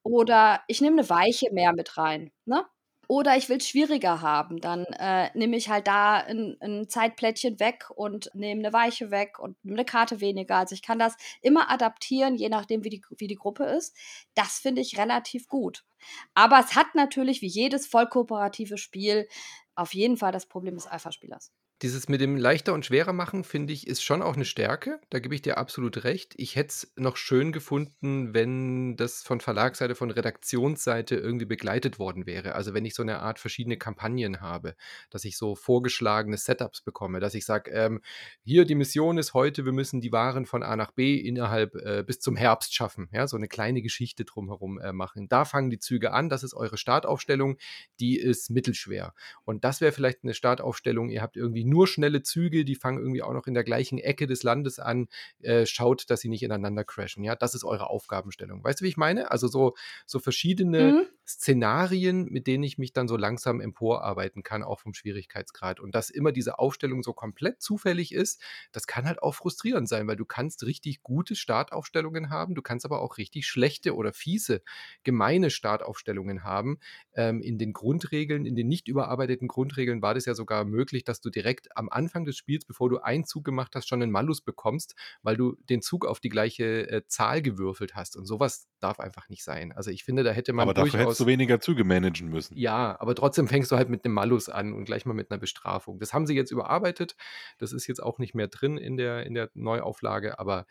Oder 0.03 0.62
ich 0.66 0.81
nehme 0.81 1.01
eine 1.01 1.11
Weiche 1.11 1.53
mehr 1.53 1.73
mit 1.73 1.97
rein. 1.97 2.33
Ne? 2.45 2.64
Oder 3.13 3.37
ich 3.37 3.51
will 3.51 3.59
es 3.59 3.69
schwieriger 3.69 4.23
haben, 4.23 4.59
dann 4.59 4.85
äh, 4.85 5.29
nehme 5.35 5.59
ich 5.59 5.69
halt 5.69 5.87
da 5.87 6.17
ein, 6.17 6.57
ein 6.63 6.89
Zeitplättchen 6.89 7.61
weg 7.61 7.91
und 7.95 8.31
nehme 8.33 8.61
eine 8.61 8.73
Weiche 8.73 9.11
weg 9.11 9.39
und 9.39 9.63
nehme 9.63 9.77
eine 9.77 9.85
Karte 9.85 10.23
weniger. 10.23 10.57
Also 10.57 10.75
ich 10.75 10.81
kann 10.81 10.99
das 10.99 11.19
immer 11.43 11.71
adaptieren, 11.71 12.37
je 12.37 12.49
nachdem, 12.49 12.85
wie 12.85 12.89
die, 12.89 13.03
wie 13.19 13.27
die 13.27 13.35
Gruppe 13.35 13.65
ist. 13.65 13.95
Das 14.35 14.61
finde 14.61 14.81
ich 14.81 14.97
relativ 14.97 15.47
gut. 15.47 15.85
Aber 16.33 16.59
es 16.59 16.75
hat 16.75 16.95
natürlich 16.95 17.43
wie 17.43 17.49
jedes 17.49 17.87
voll 17.87 18.07
kooperative 18.07 18.79
Spiel 18.79 19.29
auf 19.75 19.93
jeden 19.93 20.17
Fall 20.17 20.33
das 20.33 20.47
Problem 20.47 20.77
des 20.77 20.87
Alpha-Spielers. 20.87 21.53
Dieses 21.83 22.09
mit 22.09 22.20
dem 22.20 22.37
leichter 22.37 22.74
und 22.74 22.87
schwerer 22.87 23.12
machen, 23.12 23.43
finde 23.43 23.72
ich, 23.72 23.89
ist 23.89 24.05
schon 24.05 24.22
auch 24.22 24.37
eine 24.37 24.45
Stärke. 24.45 25.01
Da 25.11 25.18
gebe 25.18 25.35
ich 25.35 25.43
dir 25.43 25.59
absolut 25.59 26.05
recht. 26.05 26.33
Ich 26.37 26.55
hätte 26.55 26.68
es 26.68 26.93
noch 26.95 27.16
schön 27.16 27.51
gefunden, 27.51 28.33
wenn 28.33 28.95
das 28.95 29.24
von 29.24 29.41
Verlagsseite, 29.41 29.97
von 29.97 30.12
Redaktionsseite 30.12 31.16
irgendwie 31.16 31.45
begleitet 31.45 31.99
worden 31.99 32.24
wäre. 32.24 32.55
Also 32.55 32.72
wenn 32.72 32.85
ich 32.85 32.95
so 32.95 33.03
eine 33.03 33.18
Art 33.18 33.41
verschiedene 33.41 33.78
Kampagnen 33.78 34.41
habe, 34.41 34.76
dass 35.11 35.24
ich 35.24 35.37
so 35.37 35.57
vorgeschlagene 35.57 36.37
Setups 36.37 36.83
bekomme, 36.83 37.18
dass 37.18 37.35
ich 37.35 37.45
sage, 37.45 37.72
ähm, 37.72 38.01
hier 38.45 38.64
die 38.64 38.76
Mission 38.76 39.18
ist 39.18 39.35
heute, 39.35 39.64
wir 39.64 39.72
müssen 39.72 40.01
die 40.01 40.12
Waren 40.12 40.47
von 40.47 40.62
A 40.62 40.76
nach 40.76 40.93
B 40.93 41.16
innerhalb 41.16 41.74
äh, 41.74 42.05
bis 42.07 42.20
zum 42.20 42.37
Herbst 42.37 42.76
schaffen. 42.76 43.09
Ja, 43.11 43.26
so 43.26 43.37
eine 43.37 43.49
kleine 43.49 43.83
Geschichte 43.83 44.24
drumherum 44.24 44.78
äh, 44.78 44.93
machen. 44.93 45.28
Da 45.28 45.45
fangen 45.45 45.70
die 45.70 45.80
Züge 45.80 46.12
an, 46.12 46.28
das 46.28 46.45
ist 46.45 46.55
eure 46.55 46.76
Startaufstellung, 46.76 47.57
die 47.99 48.20
ist 48.20 48.51
mittelschwer. 48.51 49.14
Und 49.45 49.64
das 49.64 49.80
wäre 49.80 49.91
vielleicht 49.91 50.22
eine 50.22 50.35
Startaufstellung, 50.35 51.09
ihr 51.09 51.22
habt 51.22 51.37
irgendwie 51.37 51.72
nur 51.73 51.87
schnelle 51.87 52.23
Züge, 52.23 52.64
die 52.64 52.75
fangen 52.75 52.99
irgendwie 52.99 53.23
auch 53.23 53.33
noch 53.33 53.47
in 53.47 53.55
der 53.55 53.64
gleichen 53.64 53.99
Ecke 53.99 54.27
des 54.27 54.43
Landes 54.43 54.79
an, 54.79 55.09
äh, 55.41 55.66
schaut, 55.66 56.11
dass 56.11 56.20
sie 56.20 56.29
nicht 56.29 56.43
ineinander 56.43 56.85
crashen. 56.85 57.25
Ja, 57.25 57.35
das 57.35 57.55
ist 57.55 57.64
eure 57.64 57.89
Aufgabenstellung. 57.89 58.62
Weißt 58.62 58.81
du, 58.81 58.85
wie 58.85 58.89
ich 58.89 58.97
meine? 58.97 59.31
Also 59.31 59.49
so, 59.49 59.75
so 60.07 60.18
verschiedene 60.18 60.93
mhm. 60.93 61.07
Szenarien, 61.27 62.25
mit 62.27 62.47
denen 62.47 62.64
ich 62.64 62.79
mich 62.79 62.93
dann 62.93 63.07
so 63.07 63.16
langsam 63.16 63.61
emporarbeiten 63.61 64.43
kann, 64.43 64.62
auch 64.64 64.81
vom 64.81 64.93
Schwierigkeitsgrad. 64.93 65.79
Und 65.79 65.95
dass 65.95 66.11
immer 66.11 66.33
diese 66.33 66.59
Aufstellung 66.59 67.03
so 67.03 67.12
komplett 67.12 67.62
zufällig 67.62 68.12
ist, 68.12 68.43
das 68.73 68.87
kann 68.87 69.07
halt 69.07 69.23
auch 69.23 69.35
frustrierend 69.35 69.89
sein, 69.89 70.09
weil 70.09 70.16
du 70.16 70.25
kannst 70.25 70.64
richtig 70.64 71.03
gute 71.03 71.37
Startaufstellungen 71.37 72.31
haben, 72.31 72.55
du 72.55 72.62
kannst 72.62 72.85
aber 72.85 73.01
auch 73.01 73.18
richtig 73.18 73.47
schlechte 73.47 73.95
oder 73.95 74.12
fiese, 74.12 74.62
gemeine 75.05 75.51
Startaufstellungen 75.51 76.43
haben. 76.43 76.79
Ähm, 77.14 77.41
in 77.41 77.57
den 77.57 77.73
Grundregeln, 77.73 78.45
in 78.45 78.57
den 78.57 78.66
nicht 78.66 78.89
überarbeiteten 78.89 79.47
Grundregeln 79.47 80.03
war 80.03 80.14
das 80.14 80.25
ja 80.25 80.35
sogar 80.35 80.64
möglich, 80.64 81.05
dass 81.05 81.20
du 81.20 81.31
direkt 81.31 81.77
am 81.77 81.89
Anfang 81.89 82.25
des 82.25 82.37
Spiels, 82.37 82.64
bevor 82.64 82.91
du 82.91 82.99
einen 82.99 83.25
Zug 83.25 83.45
gemacht 83.45 83.77
hast, 83.77 83.89
schon 83.89 84.03
einen 84.03 84.12
Malus 84.12 84.41
bekommst, 84.41 84.97
weil 85.23 85.37
du 85.37 85.57
den 85.70 85.83
Zug 85.83 86.05
auf 86.05 86.18
die 86.18 86.31
gleiche 86.31 86.91
äh, 86.91 87.07
Zahl 87.07 87.43
gewürfelt 87.43 87.95
hast. 87.95 88.16
Und 88.16 88.27
sowas 88.27 88.66
darf 88.81 88.99
einfach 88.99 89.29
nicht 89.29 89.45
sein. 89.45 89.73
Also 89.73 89.91
ich 89.91 90.05
finde, 90.05 90.25
da 90.25 90.33
hätte 90.33 90.53
man. 90.53 90.68
Aber 90.68 90.75
dafür 90.75 91.12
hättest 91.13 91.21
du 91.21 91.27
weniger 91.27 91.61
Züge 91.61 91.85
managen 91.85 92.29
müssen. 92.29 92.57
Ja, 92.57 92.97
aber 93.01 93.15
trotzdem 93.15 93.49
fängst 93.49 93.71
du 93.71 93.77
halt 93.77 93.89
mit 93.89 94.05
einem 94.05 94.15
Malus 94.15 94.49
an 94.49 94.73
und 94.73 94.85
gleich 94.85 95.07
mal 95.07 95.15
mit 95.15 95.31
einer 95.31 95.39
Bestrafung. 95.39 95.99
Das 95.99 96.13
haben 96.13 96.27
sie 96.27 96.35
jetzt 96.35 96.51
überarbeitet. 96.51 97.17
Das 97.59 97.73
ist 97.73 97.87
jetzt 97.87 98.03
auch 98.03 98.19
nicht 98.19 98.35
mehr 98.35 98.49
drin 98.49 98.77
in 98.79 98.97
der, 98.97 99.25
in 99.27 99.35
der 99.35 99.51
Neuauflage, 99.55 100.39
aber 100.39 100.67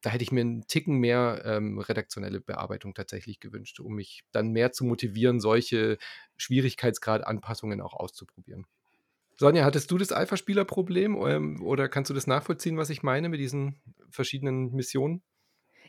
da 0.00 0.10
hätte 0.10 0.22
ich 0.22 0.32
mir 0.32 0.42
einen 0.42 0.66
Ticken 0.66 0.98
mehr 0.98 1.42
ähm, 1.44 1.78
redaktionelle 1.78 2.40
Bearbeitung 2.40 2.94
tatsächlich 2.94 3.40
gewünscht, 3.40 3.80
um 3.80 3.94
mich 3.94 4.24
dann 4.30 4.50
mehr 4.52 4.70
zu 4.72 4.84
motivieren, 4.84 5.40
solche 5.40 5.98
Schwierigkeitsgrad-Anpassungen 6.36 7.80
auch 7.80 7.94
auszuprobieren. 7.94 8.66
Sonja, 9.36 9.64
hattest 9.64 9.90
du 9.90 9.98
das 9.98 10.12
Alpha-Spieler-Problem 10.12 11.16
ähm, 11.26 11.62
oder 11.62 11.88
kannst 11.88 12.10
du 12.10 12.14
das 12.14 12.26
nachvollziehen, 12.26 12.76
was 12.76 12.90
ich 12.90 13.02
meine 13.02 13.28
mit 13.28 13.40
diesen 13.40 13.76
verschiedenen 14.10 14.72
Missionen? 14.72 15.22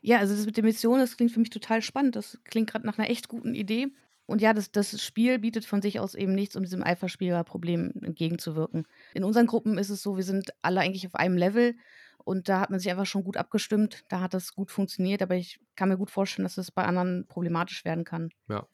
Ja, 0.02 0.20
also 0.20 0.36
das 0.36 0.46
mit 0.46 0.58
der 0.58 0.64
Mission, 0.64 1.00
das 1.00 1.18
klingt 1.18 1.32
für 1.32 1.40
mich 1.40 1.50
total 1.50 1.82
spannend. 1.82 2.16
Das 2.16 2.40
klingt 2.46 2.70
gerade 2.70 2.86
nach 2.86 2.98
einer 2.98 3.10
echt 3.10 3.28
guten 3.28 3.56
Idee. 3.56 3.88
Und 4.26 4.42
ja, 4.42 4.54
das, 4.54 4.72
das 4.72 5.02
Spiel 5.02 5.40
bietet 5.40 5.66
von 5.66 5.82
sich 5.82 6.00
aus 6.00 6.14
eben 6.14 6.34
nichts, 6.34 6.56
um 6.56 6.64
diesem 6.64 6.84
Alpha-Spieler-Problem 6.84 7.94
entgegenzuwirken. 8.04 8.86
In 9.14 9.24
unseren 9.24 9.48
Gruppen 9.48 9.78
ist 9.78 9.90
es 9.90 10.04
so, 10.04 10.18
wir 10.18 10.24
sind 10.24 10.52
alle 10.62 10.82
eigentlich 10.82 11.08
auf 11.08 11.16
einem 11.16 11.36
Level 11.36 11.76
und 12.24 12.48
da 12.48 12.60
hat 12.60 12.70
man 12.70 12.80
sich 12.80 12.92
einfach 12.92 13.08
schon 13.08 13.24
gut 13.24 13.38
abgestimmt. 13.38 14.04
Da 14.08 14.22
hat 14.22 14.36
das 14.36 14.54
gut 14.54 14.70
funktioniert, 14.70 15.24
aber 15.24 15.36
ich 15.36 15.60
kann 15.76 15.90
mir 15.90 15.98
gut 15.98 16.12
vorstellen, 16.12 16.46
dass 16.46 16.56
das 16.56 16.70
bei 16.70 16.84
anderen 16.84 17.26
problematisch 17.28 17.84
werden 17.86 18.04
kann. 18.04 18.30
Ja, 18.48 18.68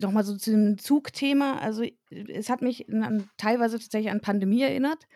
nochmal 0.00 0.24
so 0.24 0.36
zu 0.36 0.50
dem 0.50 0.78
Zugthema. 0.78 1.58
Also 1.58 1.84
es 2.10 2.48
hat 2.48 2.62
mich 2.62 2.88
an, 2.88 3.28
teilweise 3.36 3.78
tatsächlich 3.78 4.10
an 4.10 4.20
Pandemie 4.20 4.62
erinnert. 4.62 5.06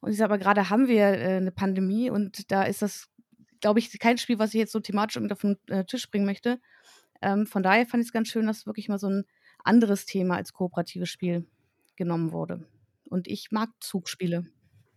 Und 0.00 0.10
ich 0.10 0.16
sage 0.16 0.32
aber 0.32 0.38
gerade 0.38 0.68
haben 0.68 0.88
wir 0.88 1.04
äh, 1.04 1.36
eine 1.36 1.52
Pandemie 1.52 2.10
und 2.10 2.50
da 2.50 2.64
ist 2.64 2.82
das, 2.82 3.08
glaube 3.62 3.78
ich, 3.78 3.98
kein 3.98 4.18
Spiel, 4.18 4.38
was 4.38 4.52
ich 4.52 4.58
jetzt 4.58 4.72
so 4.72 4.80
thematisch 4.80 5.16
auf 5.16 5.40
den 5.40 5.56
äh, 5.68 5.84
Tisch 5.86 6.10
bringen 6.10 6.26
möchte. 6.26 6.60
Ähm, 7.22 7.46
von 7.46 7.62
daher 7.62 7.86
fand 7.86 8.02
ich 8.02 8.08
es 8.08 8.12
ganz 8.12 8.28
schön, 8.28 8.46
dass 8.46 8.66
wirklich 8.66 8.88
mal 8.88 8.98
so 8.98 9.08
ein 9.08 9.24
anderes 9.64 10.04
Thema 10.04 10.36
als 10.36 10.52
kooperatives 10.52 11.08
Spiel 11.08 11.46
genommen 11.96 12.32
wurde. 12.32 12.66
Und 13.08 13.28
ich 13.28 13.50
mag 13.50 13.70
Zugspiele. 13.80 14.46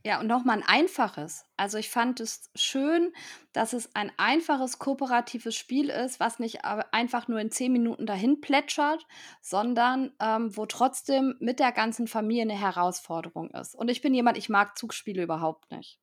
Ja, 0.05 0.19
und 0.19 0.27
nochmal 0.27 0.57
ein 0.57 0.67
einfaches. 0.67 1.45
Also 1.57 1.79
ich 1.79 1.89
fand 1.89 2.19
es 2.19 2.51
schön, 2.53 3.11
dass 3.53 3.73
es 3.73 3.95
ein 3.95 4.11
einfaches 4.17 4.77
kooperatives 4.77 5.55
Spiel 5.55 5.89
ist, 5.89 6.19
was 6.19 6.37
nicht 6.37 6.63
einfach 6.63 7.27
nur 7.27 7.39
in 7.39 7.49
zehn 7.49 7.71
Minuten 7.71 8.05
dahin 8.05 8.39
plätschert, 8.39 9.07
sondern 9.41 10.13
ähm, 10.19 10.55
wo 10.55 10.67
trotzdem 10.67 11.35
mit 11.39 11.59
der 11.59 11.71
ganzen 11.71 12.07
Familie 12.07 12.43
eine 12.43 12.59
Herausforderung 12.59 13.49
ist. 13.49 13.73
Und 13.73 13.89
ich 13.89 14.01
bin 14.01 14.13
jemand, 14.13 14.37
ich 14.37 14.47
mag 14.47 14.77
Zugspiele 14.77 15.23
überhaupt 15.23 15.71
nicht. 15.71 15.99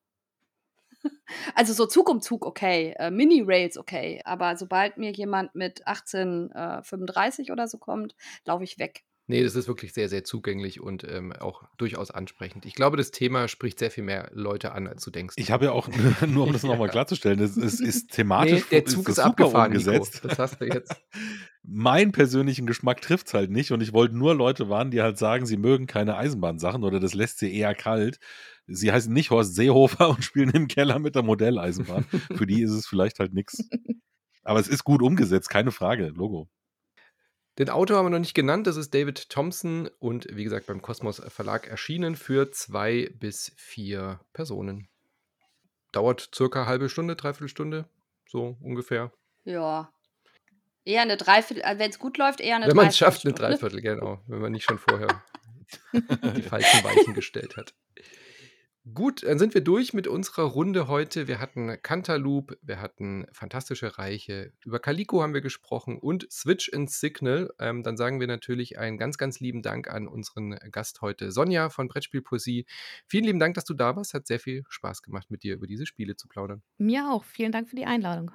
Also 1.55 1.73
so 1.73 1.87
Zug 1.87 2.11
um 2.11 2.21
Zug 2.21 2.45
okay, 2.45 2.95
äh, 2.99 3.11
Mini-Rails 3.11 3.79
okay, 3.79 4.21
aber 4.25 4.57
sobald 4.57 4.99
mir 4.99 5.13
jemand 5.13 5.55
mit 5.55 5.87
1835 5.87 7.49
äh, 7.49 7.53
oder 7.53 7.69
so 7.69 7.79
kommt, 7.79 8.15
laufe 8.45 8.65
ich 8.65 8.79
weg. 8.79 9.05
Nee, 9.29 9.45
das 9.45 9.55
ist 9.55 9.69
wirklich 9.69 9.93
sehr, 9.93 10.09
sehr 10.09 10.25
zugänglich 10.25 10.81
und 10.81 11.05
ähm, 11.09 11.33
auch 11.33 11.63
durchaus 11.79 12.11
ansprechend. 12.11 12.67
Ich 12.67 12.75
glaube, 12.75 12.97
das 12.97 13.13
Thema 13.13 13.47
spricht 13.47 13.79
sehr 13.79 13.91
viel 13.93 14.03
mehr 14.03 14.31
Leute 14.35 14.73
an, 14.73 14.89
als 14.89 15.05
du 15.05 15.13
denkst. 15.13 15.37
Ich 15.39 15.53
habe 15.53 15.67
ja 15.67 15.73
auch, 15.73 15.89
nur 16.27 16.45
um 16.47 16.53
das 16.53 16.65
nochmal 16.65 16.89
klarzustellen, 16.91 17.39
es 17.41 17.57
ist, 17.57 17.81
ist, 17.81 18.11
thematisch 18.11 18.65
nee, 18.65 18.67
der 18.73 18.85
Zug 18.85 19.09
ist, 19.09 19.19
ist 19.19 19.19
abgefahren, 19.21 19.69
umgesetzt. 19.69 20.17
Nico. 20.17 20.29
Das 20.29 20.39
hast 20.39 20.61
du 20.61 20.67
jetzt. 20.67 21.01
mein 21.63 22.11
persönlichen 22.11 22.67
Geschmack 22.67 23.01
trifft 23.01 23.29
es 23.29 23.35
halt 23.35 23.51
nicht 23.51 23.71
und 23.71 23.81
ich 23.81 23.93
wollte 23.93 24.17
nur 24.17 24.35
Leute 24.35 24.69
warnen, 24.69 24.91
die 24.91 25.01
halt 25.01 25.19
sagen, 25.19 25.47
sie 25.47 25.57
mögen 25.57 25.87
keine 25.87 26.17
Eisenbahnsachen 26.17 26.83
oder 26.83 26.99
das 26.99 27.15
lässt 27.15 27.39
sie 27.39 27.57
eher 27.57 27.77
kalt. 27.77 28.19
Sie 28.75 28.93
heißen 28.93 29.13
nicht 29.13 29.31
Horst 29.31 29.55
Seehofer 29.55 30.11
und 30.11 30.25
spielen 30.25 30.51
im 30.51 30.69
Keller 30.69 30.99
mit 30.99 31.15
der 31.15 31.23
Modelleisenbahn. 31.23 32.05
Für 32.05 32.47
die 32.47 32.63
ist 32.63 32.73
es 32.73 32.87
vielleicht 32.87 33.19
halt 33.19 33.33
nichts. 33.33 33.69
Aber 34.43 34.59
es 34.59 34.69
ist 34.69 34.85
gut 34.85 35.03
umgesetzt, 35.03 35.49
keine 35.49 35.71
Frage, 35.71 36.09
Logo. 36.09 36.49
Den 37.59 37.69
Autor 37.69 37.99
haben 37.99 38.07
wir 38.07 38.11
noch 38.11 38.19
nicht 38.19 38.35
genannt, 38.35 38.67
das 38.67 38.77
ist 38.77 38.95
David 38.95 39.29
Thompson 39.29 39.91
und 39.99 40.27
wie 40.31 40.45
gesagt 40.45 40.67
beim 40.67 40.81
Kosmos 40.81 41.23
Verlag 41.29 41.69
erschienen 41.69 42.17
für 42.17 42.51
zwei 42.51 43.11
bis 43.19 43.53
vier 43.57 44.21
Personen. 44.33 44.89
Dauert 45.93 46.31
circa 46.35 46.61
eine 46.61 46.69
halbe 46.69 46.89
Stunde, 46.89 47.15
dreiviertel 47.15 47.49
Stunde, 47.49 47.89
so 48.27 48.57
ungefähr. 48.63 49.13
Ja. 49.45 49.93
Eher 50.85 51.03
eine 51.03 51.19
Dreiviertel, 51.19 51.63
äh, 51.63 51.79
wenn 51.79 51.91
es 51.91 51.99
gut 51.99 52.17
läuft, 52.17 52.41
eher 52.41 52.57
eine 52.57 52.67
Wenn 52.67 52.77
man 52.77 52.89
es 52.89 52.97
schafft, 52.97 53.27
eine 53.27 53.35
Dreiviertel, 53.35 53.83
genau. 53.83 54.23
Wenn 54.27 54.41
man 54.41 54.53
nicht 54.53 54.65
schon 54.65 54.79
vorher 54.79 55.23
die 55.93 56.43
falschen 56.43 56.83
Weichen 56.83 57.13
gestellt 57.13 57.59
hat. 57.59 57.75
Gut, 58.93 59.23
dann 59.23 59.39
sind 59.39 59.55
wir 59.55 59.61
durch 59.61 59.95
mit 59.95 60.09
unserer 60.09 60.43
Runde 60.43 60.89
heute. 60.89 61.29
Wir 61.29 61.39
hatten 61.39 61.81
Cantaloupe, 61.83 62.59
wir 62.63 62.81
hatten 62.81 63.27
Fantastische 63.33 63.97
Reiche, 63.97 64.53
über 64.65 64.81
Calico 64.81 65.23
haben 65.23 65.35
wir 65.35 65.41
gesprochen 65.41 65.99
und 65.99 66.27
Switch 66.33 66.73
and 66.75 66.91
Signal. 66.91 67.55
Ähm, 67.61 67.85
dann 67.85 67.97
sagen 67.97 68.19
wir 68.19 68.27
natürlich 68.27 68.81
einen 68.81 68.99
ganz, 68.99 69.19
ganz 69.19 69.39
lieben 69.39 69.63
Dank 69.63 69.89
an 69.89 70.09
unseren 70.09 70.59
Gast 70.73 71.01
heute, 71.01 71.31
Sonja 71.31 71.71
von 71.71 71.87
Brettspielpoesie. 71.87 72.67
Vielen 73.07 73.23
lieben 73.23 73.39
Dank, 73.39 73.55
dass 73.55 73.65
du 73.65 73.75
da 73.75 73.95
warst. 73.95 74.15
Hat 74.15 74.27
sehr 74.27 74.41
viel 74.41 74.65
Spaß 74.69 75.03
gemacht, 75.03 75.31
mit 75.31 75.45
dir 75.45 75.55
über 75.55 75.69
diese 75.69 75.87
Spiele 75.87 76.17
zu 76.17 76.27
plaudern. 76.27 76.61
Mir 76.77 77.09
auch. 77.09 77.23
Vielen 77.23 77.53
Dank 77.53 77.69
für 77.69 77.77
die 77.77 77.87
Einladung. 77.87 78.33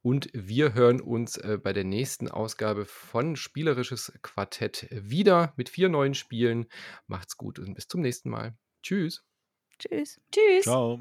Und 0.00 0.30
wir 0.32 0.74
hören 0.74 1.00
uns 1.00 1.38
äh, 1.38 1.58
bei 1.60 1.72
der 1.72 1.82
nächsten 1.82 2.28
Ausgabe 2.28 2.84
von 2.84 3.34
Spielerisches 3.34 4.12
Quartett 4.22 4.86
wieder 4.92 5.54
mit 5.56 5.68
vier 5.68 5.88
neuen 5.88 6.14
Spielen. 6.14 6.66
Macht's 7.08 7.36
gut 7.36 7.58
und 7.58 7.74
bis 7.74 7.88
zum 7.88 8.00
nächsten 8.00 8.30
Mal. 8.30 8.56
Tschüss. 8.84 9.24
Tschüss. 9.78 10.20
Tschüss. 10.32 10.64
Ciao. 10.64 11.00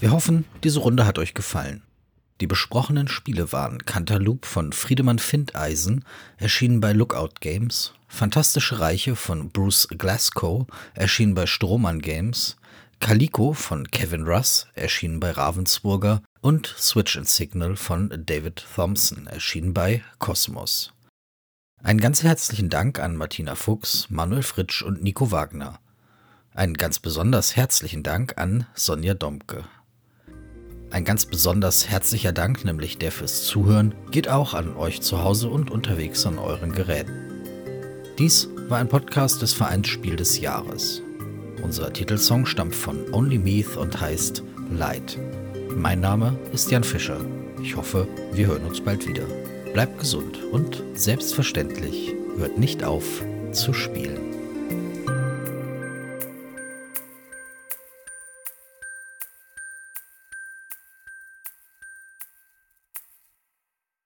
Wir 0.00 0.12
hoffen, 0.12 0.44
diese 0.62 0.78
Runde 0.78 1.06
hat 1.06 1.18
euch 1.18 1.34
gefallen. 1.34 1.82
Die 2.40 2.46
besprochenen 2.46 3.08
Spiele 3.08 3.50
waren 3.50 3.84
Cantaloupe 3.84 4.46
von 4.46 4.72
Friedemann 4.72 5.18
Findeisen, 5.18 6.04
erschienen 6.36 6.80
bei 6.80 6.92
Lookout 6.92 7.40
Games, 7.40 7.94
Fantastische 8.06 8.78
Reiche 8.78 9.16
von 9.16 9.50
Bruce 9.50 9.88
Glasgow, 9.88 10.66
erschienen 10.94 11.34
bei 11.34 11.46
Strohmann 11.46 12.00
Games, 12.00 12.57
Calico 13.00 13.52
von 13.52 13.90
Kevin 13.90 14.24
Russ, 14.24 14.66
erschienen 14.74 15.20
bei 15.20 15.30
Ravensburger, 15.30 16.22
und 16.40 16.66
Switch 16.78 17.16
and 17.16 17.28
Signal 17.28 17.76
von 17.76 18.10
David 18.26 18.64
Thompson, 18.74 19.26
erschienen 19.26 19.72
bei 19.72 20.02
Cosmos. 20.18 20.92
Einen 21.82 22.00
ganz 22.00 22.22
herzlichen 22.22 22.70
Dank 22.70 22.98
an 22.98 23.16
Martina 23.16 23.54
Fuchs, 23.54 24.10
Manuel 24.10 24.42
Fritsch 24.42 24.82
und 24.82 25.02
Nico 25.02 25.30
Wagner. 25.30 25.78
Einen 26.52 26.74
ganz 26.74 26.98
besonders 26.98 27.56
herzlichen 27.56 28.02
Dank 28.02 28.36
an 28.36 28.66
Sonja 28.74 29.14
Domke. 29.14 29.64
Ein 30.90 31.04
ganz 31.04 31.26
besonders 31.26 31.88
herzlicher 31.88 32.32
Dank, 32.32 32.64
nämlich 32.64 32.98
der 32.98 33.12
fürs 33.12 33.44
Zuhören, 33.44 33.94
geht 34.10 34.28
auch 34.28 34.54
an 34.54 34.76
euch 34.76 35.02
zu 35.02 35.22
Hause 35.22 35.48
und 35.48 35.70
unterwegs 35.70 36.26
an 36.26 36.38
euren 36.38 36.72
Geräten. 36.72 37.12
Dies 38.18 38.48
war 38.68 38.78
ein 38.78 38.88
Podcast 38.88 39.40
des 39.42 39.52
Vereins 39.52 39.86
Spiel 39.88 40.16
des 40.16 40.40
Jahres. 40.40 41.02
Unser 41.62 41.92
Titelsong 41.92 42.46
stammt 42.46 42.74
von 42.74 43.12
Only 43.12 43.38
Meath 43.38 43.76
und 43.76 44.00
heißt 44.00 44.42
Light. 44.70 45.18
Mein 45.74 46.00
Name 46.00 46.38
ist 46.52 46.70
Jan 46.70 46.84
Fischer. 46.84 47.20
Ich 47.62 47.76
hoffe, 47.76 48.06
wir 48.32 48.46
hören 48.46 48.64
uns 48.64 48.80
bald 48.80 49.06
wieder. 49.06 49.24
Bleibt 49.72 49.98
gesund 49.98 50.38
und 50.52 50.82
selbstverständlich 50.94 52.14
hört 52.36 52.58
nicht 52.58 52.84
auf 52.84 53.22
zu 53.52 53.72
spielen. 53.72 54.27